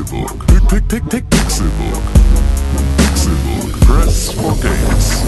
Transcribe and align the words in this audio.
Pixelbook. 0.00 0.46
Pick, 0.46 0.88
pick, 0.88 1.08
pick, 1.10 1.30
Pixelbook. 1.30 2.02
Pixelbook. 2.96 3.80
Press 3.80 4.32
for 4.32 4.56
games. 4.56 5.22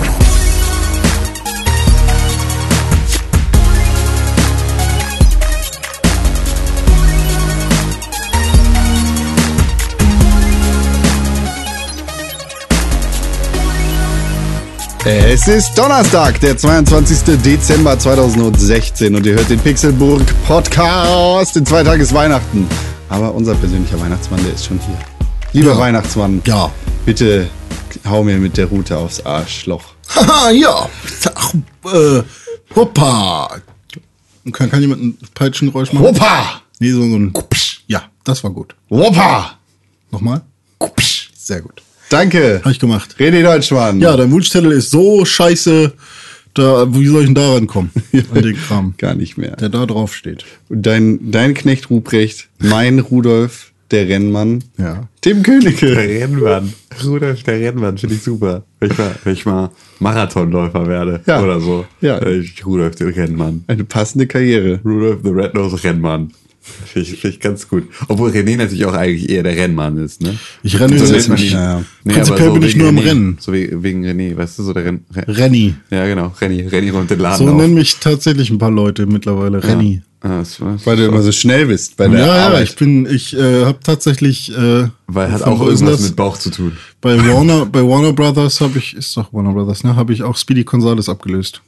Es 15.05 15.49
ist 15.49 15.77
Donnerstag, 15.77 16.41
der 16.41 16.57
22. 16.57 17.37
Dezember 17.43 17.99
2016 17.99 19.15
und 19.15 19.27
ihr 19.27 19.35
hört 19.35 19.51
den 19.51 19.59
Pixelburg 19.59 20.23
Podcast. 20.47 21.57
In 21.57 21.67
zwei 21.67 21.83
Tagen 21.83 22.01
ist 22.01 22.15
Weihnachten. 22.15 22.69
Aber 23.13 23.35
unser 23.35 23.55
persönlicher 23.55 24.01
Weihnachtsmann, 24.01 24.43
der 24.43 24.55
ist 24.55 24.65
schon 24.65 24.81
hier. 24.81 24.99
Lieber 25.53 25.73
Ja. 25.73 25.79
Weihnachtsmann, 25.79 26.41
Ja. 26.47 26.73
bitte 27.05 27.47
hau 28.09 28.25
mir 28.25 28.39
mit 28.39 28.57
der 28.57 28.67
Rute 28.67 28.97
aufs 28.97 29.21
Arschloch. 29.27 29.85
Haha, 30.15 30.51
ja. 30.51 30.89
Ach, 31.35 31.55
äh, 31.93 32.23
hoppa. 32.75 33.57
Kann, 34.53 34.71
kann 34.71 34.81
jemand 34.81 35.03
ein 35.03 35.19
Peitschengeräusch 35.35 35.93
machen? 35.93 36.07
Hoppa! 36.07 36.63
Nee, 36.81 36.91
so, 36.91 37.03
so 37.03 37.17
ein 37.17 37.33
Kupsch. 37.35 37.83
Ja, 37.87 38.05
das 38.25 38.43
war 38.43 38.51
gut. 38.51 38.75
Woppa! 38.89 39.59
Nochmal? 40.11 40.41
Kupsch. 40.79 41.31
Sehr 41.37 41.61
gut. 41.61 41.83
Danke. 42.09 42.63
Hab 42.65 42.73
ich 42.73 42.81
gemacht. 42.81 43.15
Rede 43.19 43.43
Deutschmann. 43.43 44.01
Ja, 44.01 44.17
dein 44.17 44.31
Wunschzettel 44.31 44.73
ist 44.73 44.91
so 44.91 45.25
scheiße. 45.25 45.93
Da, 46.55 46.87
wie 46.95 47.07
soll 47.07 47.21
ich 47.23 47.27
denn 47.27 47.35
da 47.35 47.55
rankommen? 47.55 47.91
An 48.35 48.43
den 48.43 48.57
Kram. 48.57 48.95
Gar 48.99 49.15
nicht 49.15 49.39
mehr. 49.39 49.57
Der 49.57 49.69
da 49.71 49.87
drauf 49.87 50.15
steht. 50.15 50.45
Und 50.69 50.83
dein, 50.85 51.31
dein 51.31 51.55
Knecht 51.55 51.89
Ruprecht, 51.91 52.49
mein 52.59 52.99
Rudolf, 52.99 53.73
der 53.91 54.09
Rennmann, 54.09 54.63
Ja. 54.79 55.09
Tim 55.23 55.43
Königke. 55.43 55.95
Der 55.95 56.09
Rennmann. 56.09 56.73
Rudolf, 57.05 57.43
der 57.43 57.61
Rennmann, 57.61 57.97
finde 57.99 58.17
ich 58.17 58.23
super. 58.23 58.65
Wenn 58.81 58.91
ich 58.91 58.99
mal, 58.99 59.15
wenn 59.25 59.33
ich 59.35 59.47
mal 59.47 59.71
Marathonläufer 59.99 60.87
werde 60.87 61.21
Ja. 61.27 61.43
oder 61.43 61.61
so. 61.61 61.85
Ja. 62.01 62.19
Äh, 62.19 62.39
Ich, 62.39 62.65
Rudolf, 62.67 62.97
der 62.97 63.15
Rennmann. 63.15 63.65
Eine 63.67 63.85
passende 63.85 64.27
Karriere. 64.27 64.81
Rudolf, 64.85 65.21
the 65.25 65.31
Red-Nose 65.31 65.83
Rennmann. 65.85 66.33
Finde 66.63 67.09
ich, 67.09 67.21
find 67.21 67.35
ich 67.35 67.41
ganz 67.41 67.69
gut. 67.69 67.89
Obwohl 68.09 68.31
René 68.31 68.57
natürlich 68.57 68.85
auch 68.87 68.93
eigentlich 68.95 69.29
eher 69.29 69.43
der 69.43 69.57
Rennmann 69.57 69.97
ist, 69.99 70.21
ne? 70.23 70.39
Ich 70.63 70.79
renne 70.79 70.97
so 70.99 71.13
jetzt 71.13 71.29
nicht. 71.29 71.53
Ja, 71.53 71.79
ja. 71.79 71.85
Nee, 72.05 72.13
Prinzipiell 72.15 72.47
so 72.49 72.53
bin 72.55 72.63
ich 72.63 72.77
nur 72.77 72.91
René. 72.91 73.05
Rennen. 73.05 73.37
So 73.41 73.53
wie, 73.53 73.69
wegen 73.83 74.05
René, 74.05 74.37
weißt 74.37 74.59
du, 74.61 74.63
so 74.63 74.73
der 74.73 74.85
Renn... 74.85 75.05
Ren 75.15 75.25
Renny. 75.27 75.75
ja, 75.91 76.07
genau. 76.07 76.33
Renny. 76.41 76.63
Renny 76.63 76.91
räumt 76.91 77.11
den 77.11 77.19
Laden 77.19 77.45
So 77.47 77.53
auf. 77.53 77.57
nennen 77.61 77.75
mich 77.75 77.97
tatsächlich 77.99 78.49
ein 78.51 78.59
paar 78.59 78.71
Leute 78.71 79.07
mittlerweile. 79.07 79.63
Renny. 79.63 80.03
Ah, 80.21 80.39
das 80.39 80.61
war- 80.61 80.79
Weil 80.87 80.97
du 80.99 81.07
immer 81.07 81.21
so 81.23 81.33
schnell 81.33 81.67
bist 81.67 81.97
bei 81.97 82.05
Ja, 82.05 82.11
der 82.13 82.27
ja, 82.27 82.47
Arbeit. 82.47 82.69
ich 82.69 82.77
bin, 82.77 83.07
ich 83.07 83.37
äh, 83.37 83.65
habe 83.65 83.81
tatsächlich, 83.83 84.57
äh, 84.57 84.87
Weil 85.09 85.33
hat 85.33 85.43
auch 85.43 85.61
irgendwas 85.61 85.99
das? 85.99 86.03
mit 86.11 86.15
Bauch 86.17 86.39
zu 86.39 86.51
tun. 86.51 86.77
Bei 87.01 87.19
Warner, 87.19 87.67
bei 87.67 87.83
Warner 87.83 88.13
Brothers 88.13 88.61
habe 88.61 88.79
ich, 88.79 88.95
ist 88.95 89.17
doch 89.17 89.33
Warner 89.33 89.53
Brothers, 89.53 89.83
ne, 89.83 89.97
habe 89.97 90.13
ich 90.13 90.23
auch 90.23 90.37
Speedy 90.37 90.63
Gonzales 90.63 91.09
abgelöst. 91.09 91.61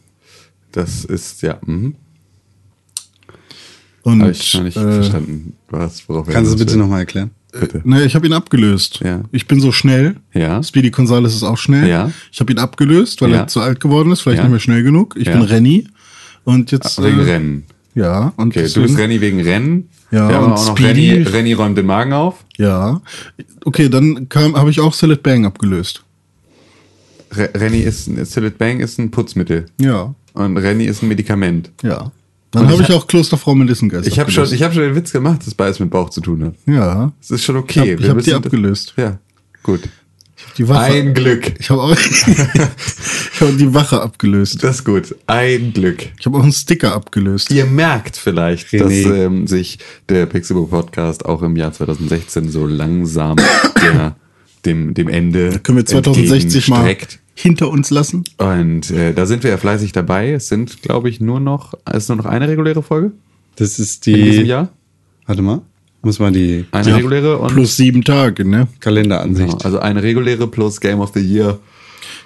Das 0.70 1.04
ist, 1.04 1.42
ja, 1.42 1.58
mhm. 1.66 1.96
Und 4.05 4.20
Habe 4.20 4.30
ich 4.30 4.55
noch 4.55 4.62
nicht 4.62 4.77
äh, 4.77 4.92
verstanden, 4.92 5.55
was, 5.70 6.08
worauf 6.08 6.28
Kannst 6.28 6.52
du 6.52 6.58
bitte 6.58 6.77
nochmal 6.78 7.00
erklären? 7.00 7.30
Bitte. 7.58 7.80
Ne, 7.84 8.05
ich 8.05 8.14
habe 8.14 8.27
ihn 8.27 8.33
abgelöst. 8.33 9.00
Ja. 9.02 9.22
Ich 9.33 9.46
bin 9.46 9.61
so 9.61 9.72
schnell. 9.72 10.16
Ja. 10.34 10.62
Speedy 10.62 10.91
Gonzales 10.91 11.34
ist 11.34 11.42
auch 11.42 11.56
schnell. 11.58 11.88
Ja. 11.88 12.11
Ich 12.30 12.38
habe 12.41 12.52
ihn 12.52 12.58
abgelöst, 12.58 13.20
weil 13.22 13.30
Ja. 13.30 13.38
er 13.38 13.46
zu 13.48 13.61
alt 13.61 13.80
geworden 13.80 14.12
ist, 14.12 14.20
vielleicht 14.20 14.38
Ja. 14.38 14.44
nicht 14.44 14.50
mehr 14.52 14.61
schnell 14.61 14.83
genug. 14.83 15.14
Ich 15.19 15.30
bin 15.30 15.41
Renny. 15.42 15.86
Und 16.44 16.70
jetzt. 16.70 17.02
Wegen 17.02 17.19
äh, 17.20 17.22
Rennen. 17.22 17.64
Ja. 17.94 18.33
Und 18.36 18.48
Okay, 18.48 18.58
du 18.58 18.64
deswegen- 18.64 18.86
bist 18.86 18.98
Renny 18.98 19.20
wegen 19.20 19.41
Rennen. 19.41 19.88
Ja, 20.11 20.28
Wir 20.28 20.36
haben 20.36 20.44
und 20.46 20.52
auch 20.52 20.66
noch 20.68 20.77
Speedy. 20.77 21.11
Renny, 21.12 21.22
Renny 21.22 21.52
räumt 21.55 21.78
den 21.78 21.86
Magen 21.86 22.12
auf. 22.12 22.44
Ja. 22.58 23.00
Okay, 23.64 23.89
dann 23.89 24.28
habe 24.34 24.70
ich 24.70 24.80
auch 24.80 24.92
Sillet 24.92 25.22
Bang 25.22 25.46
abgelöst. 25.46 26.02
Re 27.33 27.50
Renny 27.55 27.78
ist, 27.80 28.06
ein- 28.08 28.24
Sillet 28.24 28.58
Bang 28.58 28.80
ist 28.80 28.98
ein 28.98 29.11
Putzmittel. 29.11 29.66
Ja. 29.80 30.14
Und 30.34 30.57
Renny 30.57 30.84
ist 30.84 31.02
ein 31.02 31.08
Medikament. 31.08 31.70
Ja. 31.83 32.11
Dann 32.54 32.68
habe 32.70 32.82
ich 32.82 32.88
ich 32.88 32.94
auch 32.94 33.06
Klosterfrau 33.06 33.54
Melissengeist 33.54 34.06
Ich 34.06 34.18
habe 34.18 34.30
schon, 34.30 34.52
ich 34.52 34.62
hab 34.62 34.72
schon 34.72 34.82
den 34.82 34.94
Witz 34.94 35.12
gemacht, 35.12 35.46
dass 35.46 35.54
beides 35.54 35.80
mit 35.80 35.90
Bauch 35.90 36.10
zu 36.10 36.20
tun 36.20 36.44
hat. 36.44 36.54
Ja. 36.66 37.12
Das 37.20 37.30
ist 37.30 37.44
schon 37.44 37.56
Ich 37.56 37.62
okay. 37.62 37.80
hab- 37.80 37.86
ich 38.00 38.02
Wir 38.02 38.10
hab 38.10 38.22
die 38.22 38.34
abgelöst. 38.34 38.94
Ja, 38.96 39.18
gut. 39.62 39.80
Die 40.58 40.68
Wache. 40.68 40.84
Ein 40.92 41.14
Glück. 41.14 41.54
Ich 41.58 41.70
habe 41.70 41.82
auch 41.82 41.90
ich 41.96 43.40
habe 43.40 43.52
die 43.54 43.72
Wache 43.74 44.00
abgelöst. 44.00 44.62
Das 44.62 44.76
ist 44.76 44.84
gut. 44.84 45.14
Ein 45.26 45.72
Glück. 45.72 46.06
Ich 46.18 46.26
habe 46.26 46.38
auch 46.38 46.42
einen 46.42 46.52
Sticker 46.52 46.94
abgelöst. 46.94 47.50
Ihr 47.50 47.64
merkt 47.66 48.16
vielleicht, 48.16 48.68
René. 48.68 48.78
dass 48.78 48.92
ähm, 48.92 49.46
sich 49.46 49.78
der 50.08 50.26
Pixelbook 50.26 50.70
Podcast 50.70 51.24
auch 51.24 51.42
im 51.42 51.56
Jahr 51.56 51.72
2016 51.72 52.50
so 52.50 52.66
langsam 52.66 53.36
der, 53.82 54.16
dem, 54.64 54.94
dem 54.94 55.08
Ende 55.08 55.58
Können 55.60 55.78
wir 55.78 55.86
2060 55.86 56.68
mal. 56.68 56.96
Hinter 57.34 57.70
uns 57.70 57.90
lassen? 57.90 58.24
Und 58.39 58.90
äh, 58.90 59.12
da 59.12 59.27
sind 59.27 59.42
wir 59.42 59.50
ja 59.50 59.56
fleißig 59.56 59.92
dabei. 59.92 60.33
Es 60.33 60.48
sind, 60.48 60.83
glaube 60.83 61.08
ich, 61.08 61.20
nur 61.20 61.40
noch, 61.40 61.74
es 61.84 62.05
ist 62.05 62.08
nur 62.08 62.17
noch 62.18 62.27
eine 62.27 62.48
reguläre 62.48 62.83
Folge 62.83 63.12
Das 63.56 63.78
ist 63.78 64.06
in 64.06 64.14
diesem 64.14 64.42
die. 64.45 64.48
Jahr. 64.48 64.68
Warte 65.27 65.42
mal. 65.42 65.62
Muss 66.02 66.18
mal 66.18 66.30
die 66.33 66.67
Eine 66.70 66.90
Ja, 66.90 66.96
reguläre 66.96 67.39
und 67.39 67.48
Plus 67.55 67.77
sieben 67.78 68.05
Tage, 68.05 68.45
ne? 68.45 68.68
Kalenderansicht. 68.80 69.48
genau, 69.52 69.64
also 69.64 69.78
eine 69.78 70.02
reguläre 70.02 70.46
plus 70.46 70.78
Game 70.80 71.00
of 71.00 71.12
the 71.14 71.20
Year. 71.20 71.58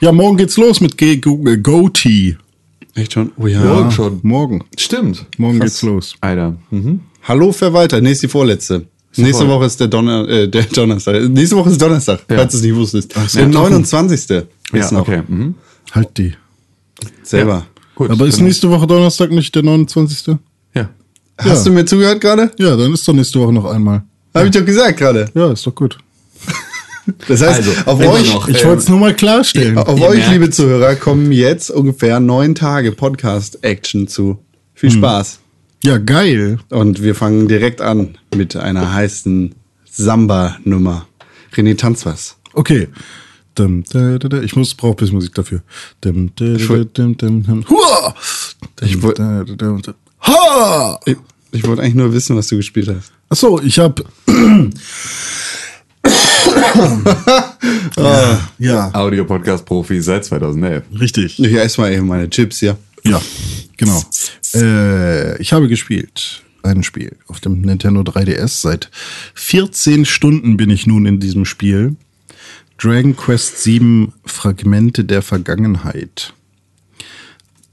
Ja, 0.00 0.10
morgen 0.10 0.36
geht's 0.36 0.56
los 0.56 0.80
mit 0.80 0.98
Ge- 0.98 1.18
Go- 1.18 1.44
Goatee. 1.62 2.36
Echt 2.96 3.12
schon? 3.12 3.30
Oh 3.36 3.46
ja. 3.46 3.62
Morgen 3.62 3.90
schon. 3.92 4.18
Morgen. 4.24 4.64
Stimmt. 4.76 5.26
Morgen 5.38 5.60
Krass. 5.60 5.70
geht's 5.70 5.82
los. 5.82 6.14
Alter. 6.20 6.56
Mhm. 6.70 7.00
Hallo 7.22 7.52
Verwalter. 7.52 8.00
Nächste 8.00 8.26
die 8.26 8.30
vorletzte. 8.32 8.86
Nächste 9.22 9.44
voll. 9.46 9.54
Woche 9.54 9.66
ist 9.66 9.78
der, 9.80 9.88
Donner, 9.88 10.28
äh, 10.28 10.48
der 10.48 10.62
Donnerstag. 10.74 11.28
Nächste 11.28 11.56
Woche 11.56 11.70
ist 11.70 11.80
Donnerstag, 11.80 12.20
Ja. 12.30 12.36
falls 12.36 12.52
du 12.52 12.58
es 12.58 12.64
nicht 12.64 12.74
wusstest. 12.74 13.14
Ach, 13.16 13.30
der 13.30 13.42
ja. 13.42 13.48
29. 13.48 14.28
Ja, 14.30 14.42
ist 14.80 14.92
noch. 14.92 15.00
okay. 15.00 15.22
Mhm. 15.26 15.54
Halt 15.92 16.08
die. 16.18 16.34
Selber. 17.22 17.66
Gut. 17.94 18.10
Aber 18.10 18.26
ist 18.26 18.36
genau. 18.36 18.46
nächste 18.48 18.70
Woche 18.70 18.86
Donnerstag 18.86 19.30
nicht 19.30 19.54
der 19.54 19.62
29.? 19.62 20.36
Ja. 20.74 20.88
Hast 21.38 21.66
du 21.66 21.70
mir 21.72 21.84
zugehört 21.84 22.20
gerade? 22.20 22.50
Ja, 22.58 22.76
dann 22.76 22.92
ist 22.92 23.06
doch 23.06 23.12
nächste 23.14 23.40
Woche 23.40 23.52
noch 23.52 23.64
einmal. 23.64 24.02
Habe 24.34 24.46
ich 24.46 24.52
doch 24.52 24.64
gesagt 24.64 24.98
gerade. 24.98 25.30
Ja, 25.34 25.52
ist 25.52 25.66
doch 25.66 25.74
gut. 25.74 25.98
Das 27.26 27.40
heißt, 27.40 27.60
Also, 27.66 27.70
auf 27.86 27.98
euch, 28.00 28.34
noch. 28.34 28.48
Ich 28.48 28.60
Ähm, 28.62 28.68
wollte 28.68 28.82
es 28.82 28.88
nur 28.90 28.98
mal 28.98 29.14
klarstellen. 29.14 29.78
auf 29.78 29.98
Ihr 29.98 30.06
euch, 30.08 30.18
merkt- 30.18 30.32
liebe 30.32 30.50
Zuhörer, 30.50 30.94
kommen 30.94 31.32
jetzt 31.32 31.70
ungefähr 31.70 32.20
neun 32.20 32.54
Tage 32.54 32.92
Podcast-Action 32.92 34.08
zu. 34.08 34.36
Viel 34.74 34.90
Spaß. 34.90 35.38
Ja, 35.84 35.98
geil. 35.98 36.58
Und 36.70 37.02
wir 37.02 37.14
fangen 37.14 37.48
direkt 37.48 37.80
an 37.80 38.18
mit 38.34 38.56
einer 38.56 38.92
heißen 38.92 39.54
Samba-Nummer. 39.90 41.06
René, 41.54 41.76
tanz 41.76 42.04
was. 42.04 42.36
Okay. 42.52 42.88
Ich 44.44 44.54
muss, 44.56 44.74
brauche 44.74 44.92
ein 44.92 44.96
bisschen 44.96 45.14
Musik 45.16 45.34
dafür. 45.34 45.62
Ich 46.04 46.68
Dum, 48.92 49.02
wollt- 49.02 49.18
da, 49.18 49.44
da, 49.44 49.54
da, 49.54 49.78
da. 49.82 49.94
Ha! 50.20 51.00
Ich, 51.06 51.16
ich 51.52 51.66
wollte 51.66 51.82
eigentlich 51.82 51.94
nur 51.94 52.12
wissen, 52.12 52.36
was 52.36 52.48
du 52.48 52.56
gespielt 52.56 52.88
hast. 52.88 53.12
Achso, 53.28 53.60
ich 53.60 53.78
hab. 53.78 54.00
ja, 57.96 58.48
ja, 58.58 58.90
Audio-Podcast-Profi 58.94 60.00
seit 60.02 60.24
2011. 60.24 60.84
richtig. 61.00 61.38
Ich 61.40 61.52
esse 61.54 61.80
mal 61.80 61.92
eben 61.92 62.06
meine 62.06 62.28
Chips, 62.30 62.60
ja. 62.60 62.76
Ja, 63.04 63.20
genau. 63.76 64.02
Äh, 64.54 65.40
ich 65.40 65.52
habe 65.52 65.68
gespielt. 65.68 66.42
Ein 66.62 66.82
Spiel 66.82 67.16
auf 67.28 67.40
dem 67.40 67.60
Nintendo 67.60 68.00
3DS. 68.02 68.60
Seit 68.62 68.90
14 69.34 70.04
Stunden 70.04 70.56
bin 70.56 70.70
ich 70.70 70.86
nun 70.86 71.06
in 71.06 71.20
diesem 71.20 71.44
Spiel. 71.44 71.96
Dragon 72.78 73.16
Quest 73.16 73.62
7 73.62 74.12
Fragmente 74.26 75.04
der 75.04 75.22
Vergangenheit. 75.22 76.34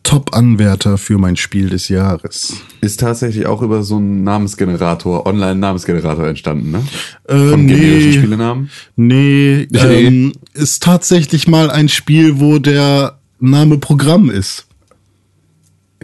Top-Anwärter 0.04 1.00
für 1.00 1.18
mein 1.18 1.36
Spiel 1.36 1.70
des 1.70 1.90
Jahres. 1.90 2.54
Ist 2.82 3.00
tatsächlich 3.00 3.48
auch 3.48 3.64
über 3.64 3.82
so 3.82 3.96
einen 3.98 4.24
Namensgenerator, 4.24 5.26
Online-Namensgenerator 5.26 6.28
entstanden, 6.28 6.70
ne? 6.72 6.84
Äh, 7.28 7.50
Von 7.50 7.66
nee, 7.66 8.12
Spielenamen. 8.14 8.70
nee, 8.96 9.68
Nee. 9.72 9.80
ähm, 10.06 10.34
ist 10.54 10.84
tatsächlich 10.84 11.48
mal 11.48 11.72
ein 11.72 11.90
Spiel, 11.90 12.40
wo 12.40 12.60
der 12.60 13.18
Name 13.40 13.80
Programm 13.80 14.30
ist. 14.30 14.65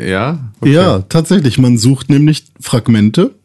Ja? 0.08 0.52
Ja, 0.64 1.00
tatsächlich. 1.10 1.58
Man 1.58 1.78
sucht 1.78 2.10
nämlich 2.10 2.46
Fragmente 2.60 3.36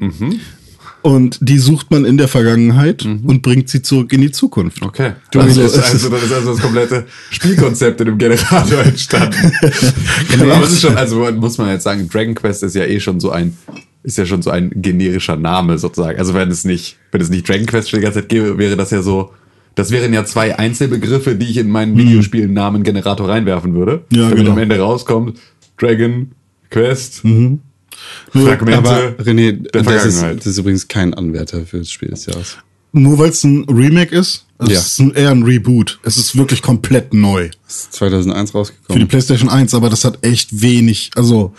und 1.02 1.38
die 1.40 1.58
sucht 1.58 1.90
man 1.90 2.04
in 2.04 2.16
der 2.16 2.26
Vergangenheit 2.28 3.04
und 3.04 3.40
bringt 3.42 3.68
sie 3.68 3.80
zurück 3.82 4.12
in 4.12 4.20
die 4.22 4.32
Zukunft. 4.32 4.82
Okay. 4.82 5.12
Du, 5.30 5.40
also, 5.40 5.62
ist- 5.62 5.78
also, 5.78 6.08
das 6.08 6.22
ist 6.24 6.32
also 6.32 6.52
das 6.52 6.60
komplette 6.60 7.06
Spielkonzept 7.30 8.00
in 8.00 8.06
dem 8.08 8.18
Generator 8.18 8.80
entstanden. 8.84 9.52
genau, 10.30 10.54
aber 10.54 10.64
es 10.64 10.72
ist 10.72 10.82
schon, 10.82 10.96
also 10.96 11.30
muss 11.32 11.58
man 11.58 11.68
jetzt 11.70 11.84
sagen, 11.84 12.08
Dragon 12.08 12.34
Quest 12.34 12.62
ist 12.64 12.74
ja 12.74 12.84
eh 12.84 12.98
schon 12.98 13.20
so 13.20 13.30
ein, 13.30 13.56
ist 14.02 14.18
ja 14.18 14.26
schon 14.26 14.42
so 14.42 14.50
ein 14.50 14.70
generischer 14.74 15.36
Name 15.36 15.78
sozusagen. 15.78 16.18
Also 16.18 16.34
wenn 16.34 16.50
es 16.50 16.64
nicht, 16.64 16.96
wenn 17.12 17.20
es 17.20 17.30
nicht 17.30 17.48
Dragon 17.48 17.66
Quest 17.66 17.90
schon 17.90 18.00
die 18.00 18.04
ganze 18.04 18.20
Zeit 18.20 18.28
gäbe, 18.28 18.58
wäre 18.58 18.76
das 18.76 18.90
ja 18.90 19.02
so, 19.02 19.30
das 19.76 19.90
wären 19.90 20.12
ja 20.12 20.24
zwei 20.24 20.58
Einzelbegriffe, 20.58 21.34
die 21.36 21.46
ich 21.46 21.58
in 21.58 21.68
meinen 21.70 21.96
Videospielen-Namen-Generator 21.98 23.28
reinwerfen 23.28 23.74
würde. 23.74 24.04
Ja, 24.10 24.22
damit 24.22 24.36
genau. 24.38 24.52
am 24.52 24.58
Ende 24.58 24.78
rauskommt, 24.78 25.38
Dragon 25.78 26.30
Quest, 26.70 27.24
Nur- 27.24 27.58
Fragmente 28.32 28.78
Aber 28.78 29.08
René, 29.22 29.52
der 29.52 29.82
das 29.82 30.04
ist, 30.04 30.14
Vergangenheit. 30.18 30.38
das 30.40 30.46
ist 30.46 30.58
übrigens 30.58 30.88
kein 30.88 31.14
Anwärter 31.14 31.64
für 31.66 31.78
das 31.78 31.90
Spiel 31.90 32.08
des 32.10 32.26
Jahres. 32.26 32.56
nur 32.92 33.18
weil 33.18 33.30
es 33.30 33.42
ein 33.44 33.64
Remake 33.64 34.14
ist. 34.14 34.44
Also 34.58 34.72
Ja. 34.72 34.78
Es 34.78 34.86
ist 34.86 35.00
ein, 35.00 35.12
eher 35.14 35.30
ein 35.30 35.42
Reboot. 35.42 35.98
Es 36.02 36.16
ist 36.16 36.36
wirklich 36.36 36.62
komplett 36.62 37.12
neu. 37.12 37.50
Ist 37.68 37.92
2001 37.92 38.50
Für 38.50 38.52
die 38.54 38.58
rausgekommen. 38.58 39.08
PlayStation 39.08 39.48
1, 39.50 39.74
aber 39.74 39.90
das 39.90 40.04
hat 40.04 40.24
echt 40.24 40.62
wenig. 40.62 41.10
Also 41.14 41.54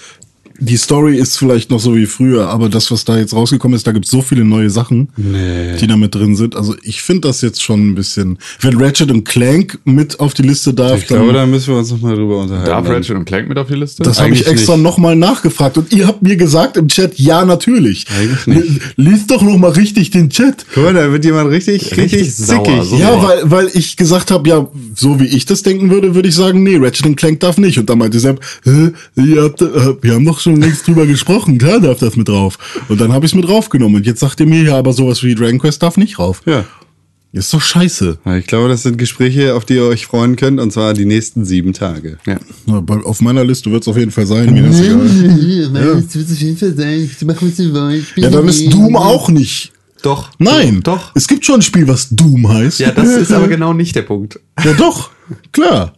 die 0.60 0.78
Story 0.78 1.18
ist 1.18 1.38
vielleicht 1.38 1.70
noch 1.72 1.80
so 1.80 1.96
wie 1.96 2.06
früher, 2.06 2.50
aber 2.50 2.70
das, 2.70 2.90
was 2.92 3.06
da 3.06 3.18
jetzt 3.18 3.34
rausgekommen 3.34 3.76
ist, 3.76 3.86
da 3.88 3.92
gibt 3.92 4.06
es 4.06 4.12
so 4.12 4.22
viele 4.22 4.44
neue 4.46 4.70
Sachen, 4.70 5.10
Nee. 5.18 5.76
die 5.80 5.88
da 5.88 5.98
mit 5.98 6.16
drin 6.16 6.36
sind. 6.36 6.56
Also 6.56 6.76
ich 6.84 7.02
finde 7.02 7.28
das 7.28 7.42
jetzt 7.42 7.62
schon 7.64 7.90
ein 7.90 7.96
bisschen. 7.96 8.38
Wenn 8.62 8.78
Ratchet 8.82 9.12
und 9.12 9.24
Clank 9.24 9.80
mit 9.86 10.20
auf 10.20 10.34
die 10.34 10.42
Liste 10.44 10.74
darf, 10.74 11.00
Ich 11.02 11.08
glaube, 11.08 11.34
da 11.34 11.46
müssen 11.46 11.68
wir 11.74 11.78
uns 11.80 11.92
noch 11.92 12.02
mal 12.02 12.16
drüber 12.16 12.42
unterhalten. 12.42 12.70
Darf 12.70 12.86
Dann- 12.86 12.94
Ratchet 12.96 13.16
und 13.16 13.26
Clank 13.26 13.48
mit 13.50 13.58
auf 13.58 13.68
die 13.68 13.76
Liste? 13.76 14.04
Das 14.04 14.20
habe 14.22 14.34
ich 14.34 14.48
extra 14.48 14.78
nochmal 14.78 15.16
nachgefragt 15.16 15.78
und 15.78 15.92
ihr 15.94 16.08
habt 16.08 16.22
mir 16.22 16.36
gesagt 16.36 16.78
im 16.78 16.88
Chat, 16.88 17.20
ja, 17.20 17.46
natürlich. 17.46 18.06
Eigentlich 18.20 18.48
nicht. 18.48 18.82
Lies 18.96 19.28
doch 19.28 19.42
nochmal 19.42 19.72
richtig 19.72 20.12
den 20.12 20.30
Chat. 20.30 20.66
Guck 20.74 20.84
mal, 20.84 20.94
da 20.94 21.12
wird 21.12 21.26
jemand 21.26 21.50
richtig, 21.52 21.84
richtig, 21.98 21.98
Richtig 22.22 22.36
sauer, 22.36 22.64
zickig. 22.66 22.84
so. 22.90 22.98
Ja, 22.98 23.22
weil, 23.24 23.40
weil 23.52 23.70
ich 23.74 23.98
gesagt 23.98 24.32
habe, 24.32 24.50
ja, 24.50 24.68
so 24.96 25.20
wie 25.20 25.26
ich 25.28 25.46
das 25.46 25.64
denken 25.64 25.90
würde, 25.90 26.16
würde 26.16 26.30
ich 26.30 26.36
sagen, 26.36 26.64
nee, 26.64 26.78
Ratchet 26.78 27.06
und 27.06 27.16
Clank 27.16 27.40
darf 27.42 27.58
nicht. 27.58 27.78
Und 27.78 27.90
dann 27.90 27.98
meinte 27.98 28.20
Sepp, 28.20 28.40
ihr 28.66 29.44
habt, 29.44 29.62
äh, 29.62 29.68
wir 30.02 30.14
haben 30.14 30.26
doch 30.26 30.40
schon 30.48 30.62
längst 30.62 30.88
drüber 30.88 31.06
gesprochen, 31.06 31.58
klar 31.58 31.80
darf 31.80 32.00
das 32.00 32.16
mit 32.16 32.30
drauf. 32.30 32.58
Und 32.88 33.02
dann 33.02 33.12
habe 33.12 33.26
ich 33.26 33.32
es 33.32 33.36
mit 33.36 33.46
draufgenommen. 33.48 33.98
Und 33.98 34.06
jetzt 34.06 34.22
sagt 34.22 34.40
ihr 34.40 34.46
mir, 34.46 34.64
ja, 34.64 34.78
aber 34.78 34.94
sowas 34.94 35.22
wie 35.24 35.36
Dragon 35.36 35.60
Quest 35.60 35.84
darf 35.84 35.98
nicht 35.98 36.20
rauf. 36.20 36.42
Ja. 36.46 36.64
Ist 37.34 37.54
doch 37.54 37.62
scheiße. 37.62 38.20
Ich 38.40 38.48
glaube, 38.48 38.70
das 38.70 38.84
sind 38.84 38.98
Gespräche, 38.98 39.54
auf 39.54 39.66
die 39.66 39.76
ihr 39.76 39.84
euch 39.84 40.06
freuen 40.08 40.38
könnt, 40.38 40.62
und 40.62 40.72
zwar 40.72 40.94
die 40.94 41.06
nächsten 41.06 41.44
sieben 41.44 41.74
Tage. 41.74 42.18
ja. 42.26 42.40
Auf 43.04 43.22
meiner 43.22 43.44
Liste 43.44 43.70
wird 43.70 43.82
es 43.84 43.88
auf 43.90 43.98
jeden 43.98 44.12
Fall 44.12 44.26
sein. 44.26 44.54
Mir 44.54 44.68
ist 44.68 44.80
egal. 44.80 45.06
Ja. 45.74 45.94
Das 45.96 46.16
wird 46.16 46.32
auf 46.32 46.38
jeden 46.38 46.58
Fall 46.58 46.74
sein. 46.76 47.10
Ich 47.12 47.26
mach, 47.26 47.42
was. 47.42 47.60
Ich 47.60 48.16
bin 48.16 48.24
Ja, 48.24 48.30
dann 48.30 48.48
ist. 48.48 48.74
Doom 48.74 48.96
auch 48.96 49.30
nicht. 49.30 49.74
Doch. 50.02 50.30
Nein. 50.40 50.80
Doch. 50.84 51.12
Es 51.16 51.28
gibt 51.28 51.46
schon 51.46 51.56
ein 51.56 51.62
Spiel, 51.62 51.88
was 51.88 52.08
Doom 52.10 52.48
heißt. 52.48 52.80
Ja, 52.80 52.92
das 52.92 53.10
ist 53.10 53.34
aber 53.34 53.50
genau 53.50 53.74
nicht 53.74 53.96
der 53.96 54.04
Punkt. 54.04 54.40
Ja, 54.64 54.74
doch. 54.74 55.12
Klar. 55.52 55.94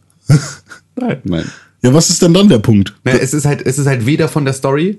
Nein. 0.96 1.46
Ja, 1.82 1.94
was 1.94 2.10
ist 2.10 2.22
denn 2.22 2.34
dann 2.34 2.50
der 2.50 2.60
Punkt? 2.60 2.94
Na, 3.04 3.12
es 3.12 3.34
ist 3.34 3.46
halt, 3.46 3.62
es 3.66 3.80
ist 3.80 3.88
halt 3.88 4.06
weder 4.06 4.28
von 4.28 4.46
der 4.46 4.54
Story 4.54 4.98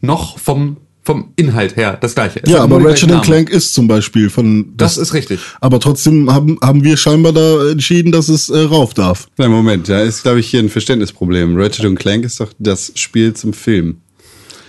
noch 0.00 0.38
vom, 0.38 0.76
vom 1.02 1.32
Inhalt 1.36 1.76
her 1.76 1.96
das 2.00 2.14
gleiche. 2.14 2.40
Es 2.42 2.50
Ja, 2.50 2.62
aber 2.62 2.84
Ratchet. 2.84 3.22
Clank 3.22 3.50
ist 3.50 3.72
zum 3.74 3.88
Beispiel 3.88 4.28
von. 4.30 4.72
Das 4.76 4.98
ist 4.98 5.14
richtig. 5.14 5.40
Aber 5.60 5.80
trotzdem 5.80 6.32
haben, 6.32 6.58
haben 6.62 6.84
wir 6.84 6.96
scheinbar 6.96 7.32
da 7.32 7.70
entschieden, 7.70 8.12
dass 8.12 8.28
es 8.28 8.50
äh, 8.50 8.58
rauf 8.60 8.94
darf. 8.94 9.28
Nein, 9.38 9.50
Moment, 9.50 9.88
da 9.88 10.02
ist, 10.02 10.22
glaube 10.22 10.40
ich, 10.40 10.48
hier 10.48 10.60
ein 10.60 10.68
Verständnisproblem. 10.68 11.56
Ratchet 11.56 11.86
und 11.86 11.98
Clank 11.98 12.24
ist 12.24 12.40
doch 12.40 12.52
das 12.58 12.92
Spiel 12.94 13.34
zum 13.34 13.52
Film. 13.52 13.98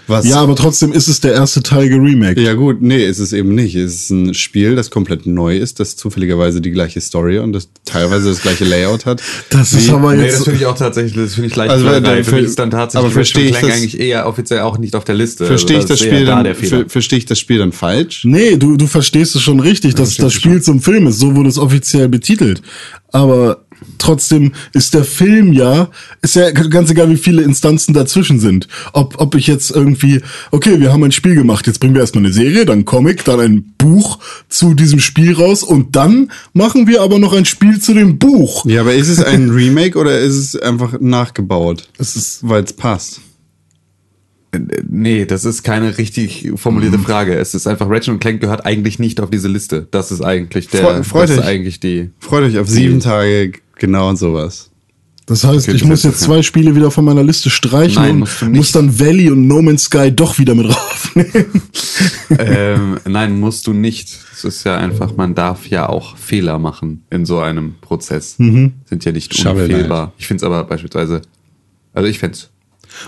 Was? 0.07 0.27
Ja, 0.27 0.37
aber 0.41 0.55
trotzdem 0.55 0.91
ist 0.91 1.07
es 1.07 1.21
der 1.21 1.33
erste 1.33 1.63
Teil 1.63 1.87
geremaked. 1.87 2.37
Ja 2.39 2.53
gut, 2.53 2.81
nee, 2.81 3.05
ist 3.05 3.19
es 3.19 3.31
eben 3.31 3.55
nicht. 3.55 3.75
Es 3.75 3.93
ist 3.93 4.09
ein 4.09 4.33
Spiel, 4.33 4.75
das 4.75 4.89
komplett 4.89 5.25
neu 5.25 5.57
ist, 5.57 5.79
das 5.79 5.95
zufälligerweise 5.95 6.59
die 6.59 6.71
gleiche 6.71 6.99
Story 6.99 7.39
und 7.39 7.53
das 7.53 7.69
teilweise 7.85 8.29
das 8.29 8.41
gleiche 8.41 8.65
Layout 8.65 9.05
hat. 9.05 9.21
Das 9.49 9.71
ist 9.73 9.89
aber 9.89 10.13
Nee, 10.13 10.23
jetzt. 10.25 10.37
das 10.39 10.43
finde 10.43 10.59
ich 10.59 10.65
auch 10.65 10.77
tatsächlich, 10.77 11.13
das 11.15 11.35
finde 11.35 11.47
ich 11.47 11.55
leicht 11.55 11.71
Also, 11.71 11.85
dann 11.87 12.23
Für 12.23 12.39
ist 12.39 12.59
dann 12.59 12.71
tatsächlich 12.71 13.05
aber 13.05 13.13
verstehe 13.13 13.45
ich 13.45 13.51
das- 13.57 13.63
eigentlich 13.63 13.99
eher 13.99 14.27
offiziell 14.27 14.59
auch 14.61 14.77
nicht 14.77 14.95
auf 14.95 15.05
der 15.05 15.15
Liste. 15.15 15.45
Verstehe 15.45 15.77
ich 15.77 15.83
Also 15.83 15.93
das 15.93 15.99
Spiel 16.01 16.25
da 16.25 16.43
dann, 16.43 16.55
ver 16.55 16.85
verstehe 16.89 17.19
ich 17.19 17.25
das 17.25 17.39
Spiel 17.39 17.59
dann 17.59 17.71
falsch? 17.71 18.23
nee, 18.25 18.57
du, 18.57 18.75
du 18.75 18.87
verstehst 18.87 19.35
es 19.35 19.41
schon 19.41 19.59
richtig, 19.59 19.95
dass 19.95 20.15
das 20.17 20.33
Spiel 20.33 20.61
zum 20.61 20.81
Film 20.81 21.07
ist. 21.07 21.19
So 21.19 21.35
wurde 21.35 21.49
es 21.49 21.57
offiziell 21.57 22.09
betitelt. 22.09 22.61
Aber 23.11 23.62
trotzdem 23.97 24.51
ist 24.73 24.93
der 24.93 25.03
Film 25.03 25.53
ja, 25.53 25.89
ist 26.21 26.35
ja 26.35 26.51
ganz 26.51 26.89
egal, 26.89 27.09
wie 27.09 27.17
viele 27.17 27.41
Instanzen 27.41 27.93
dazwischen 27.93 28.39
sind. 28.39 28.67
Ob, 28.93 29.19
ob 29.19 29.35
ich 29.35 29.47
jetzt 29.47 29.71
irgendwie, 29.71 30.21
okay, 30.51 30.79
wir 30.79 30.91
haben 30.91 31.03
ein 31.03 31.11
Spiel 31.11 31.35
gemacht, 31.35 31.67
jetzt 31.67 31.79
bringen 31.79 31.93
wir 31.93 32.01
erstmal 32.01 32.23
eine 32.25 32.33
Serie, 32.33 32.65
dann 32.65 32.79
ein 32.79 32.85
Comic, 32.85 33.23
dann 33.25 33.39
ein 33.39 33.73
Buch 33.77 34.19
zu 34.49 34.73
diesem 34.73 34.99
Spiel 34.99 35.33
raus 35.33 35.63
und 35.63 35.95
dann 35.95 36.31
machen 36.53 36.87
wir 36.87 37.01
aber 37.01 37.19
noch 37.19 37.33
ein 37.33 37.45
Spiel 37.45 37.79
zu 37.79 37.93
dem 37.93 38.17
Buch. 38.17 38.65
Ja, 38.65 38.81
aber 38.81 38.93
ist 38.93 39.09
es 39.09 39.23
ein 39.23 39.49
Remake 39.49 39.97
oder 39.97 40.19
ist 40.19 40.35
es 40.35 40.55
einfach 40.55 40.99
nachgebaut? 40.99 41.87
Es 41.97 42.15
ist, 42.15 42.47
Weil 42.47 42.63
es 42.63 42.73
passt. 42.73 43.21
Nee, 44.87 45.25
das 45.25 45.45
ist 45.45 45.63
keine 45.63 45.97
richtig 45.97 46.51
formulierte 46.57 46.99
Frage. 46.99 47.33
Es 47.35 47.55
ist 47.55 47.65
einfach, 47.65 47.89
Ratchet 47.89 48.09
und 48.09 48.19
Clank 48.19 48.39
gehört 48.39 48.65
eigentlich 48.67 48.99
nicht 48.99 49.19
auf 49.19 49.31
diese 49.31 49.47
Liste. 49.47 49.87
Das 49.89 50.11
ist 50.11 50.21
eigentlich 50.21 50.67
der, 50.67 50.81
Freu- 50.81 51.03
freut 51.03 51.29
das 51.29 51.37
ist 51.37 51.43
eigentlich 51.43 51.79
die. 51.79 52.11
Freut 52.19 52.43
euch 52.43 52.59
auf 52.59 52.69
sieben 52.69 52.99
Tage 52.99 53.53
genau 53.77 54.09
und 54.09 54.17
sowas. 54.17 54.69
Das 55.25 55.45
heißt, 55.45 55.67
Okay, 55.69 55.75
ich 55.77 55.81
das 55.83 55.89
muss 55.89 56.03
jetzt 56.03 56.19
zwei 56.19 56.41
Spiele 56.41 56.75
wieder 56.75 56.91
von 56.91 57.05
meiner 57.05 57.23
Liste 57.23 57.49
streichen 57.49 58.01
Nein, 58.01 58.11
und 58.11 58.19
musst 58.19 58.41
du 58.41 58.45
nicht. 58.47 58.57
muss 58.57 58.71
dann 58.73 58.99
Valley 58.99 59.29
und 59.29 59.47
No 59.47 59.61
Man's 59.61 59.83
Sky 59.83 60.11
doch 60.13 60.37
wieder 60.37 60.53
mit 60.53 60.67
raufnehmen. 60.75 61.61
ähm, 62.37 62.97
nein, 63.05 63.39
musst 63.39 63.65
du 63.67 63.71
nicht. 63.73 64.09
Es 64.33 64.43
ist 64.43 64.65
ja 64.65 64.75
einfach, 64.77 65.15
man 65.15 65.33
darf 65.33 65.67
ja 65.67 65.87
auch 65.87 66.17
Fehler 66.17 66.59
machen 66.59 67.05
in 67.09 67.25
so 67.25 67.39
einem 67.39 67.75
Prozess. 67.79 68.35
Mhm. 68.37 68.73
Sind 68.85 69.05
ja 69.05 69.13
nicht 69.13 69.33
Shovel 69.37 69.63
unfehlbar. 69.71 70.11
Ich 70.17 70.27
finde 70.27 70.39
es 70.41 70.43
aber 70.43 70.63
beispielsweise, 70.65 71.21
also 71.93 72.09
ich 72.09 72.19
fände 72.19 72.37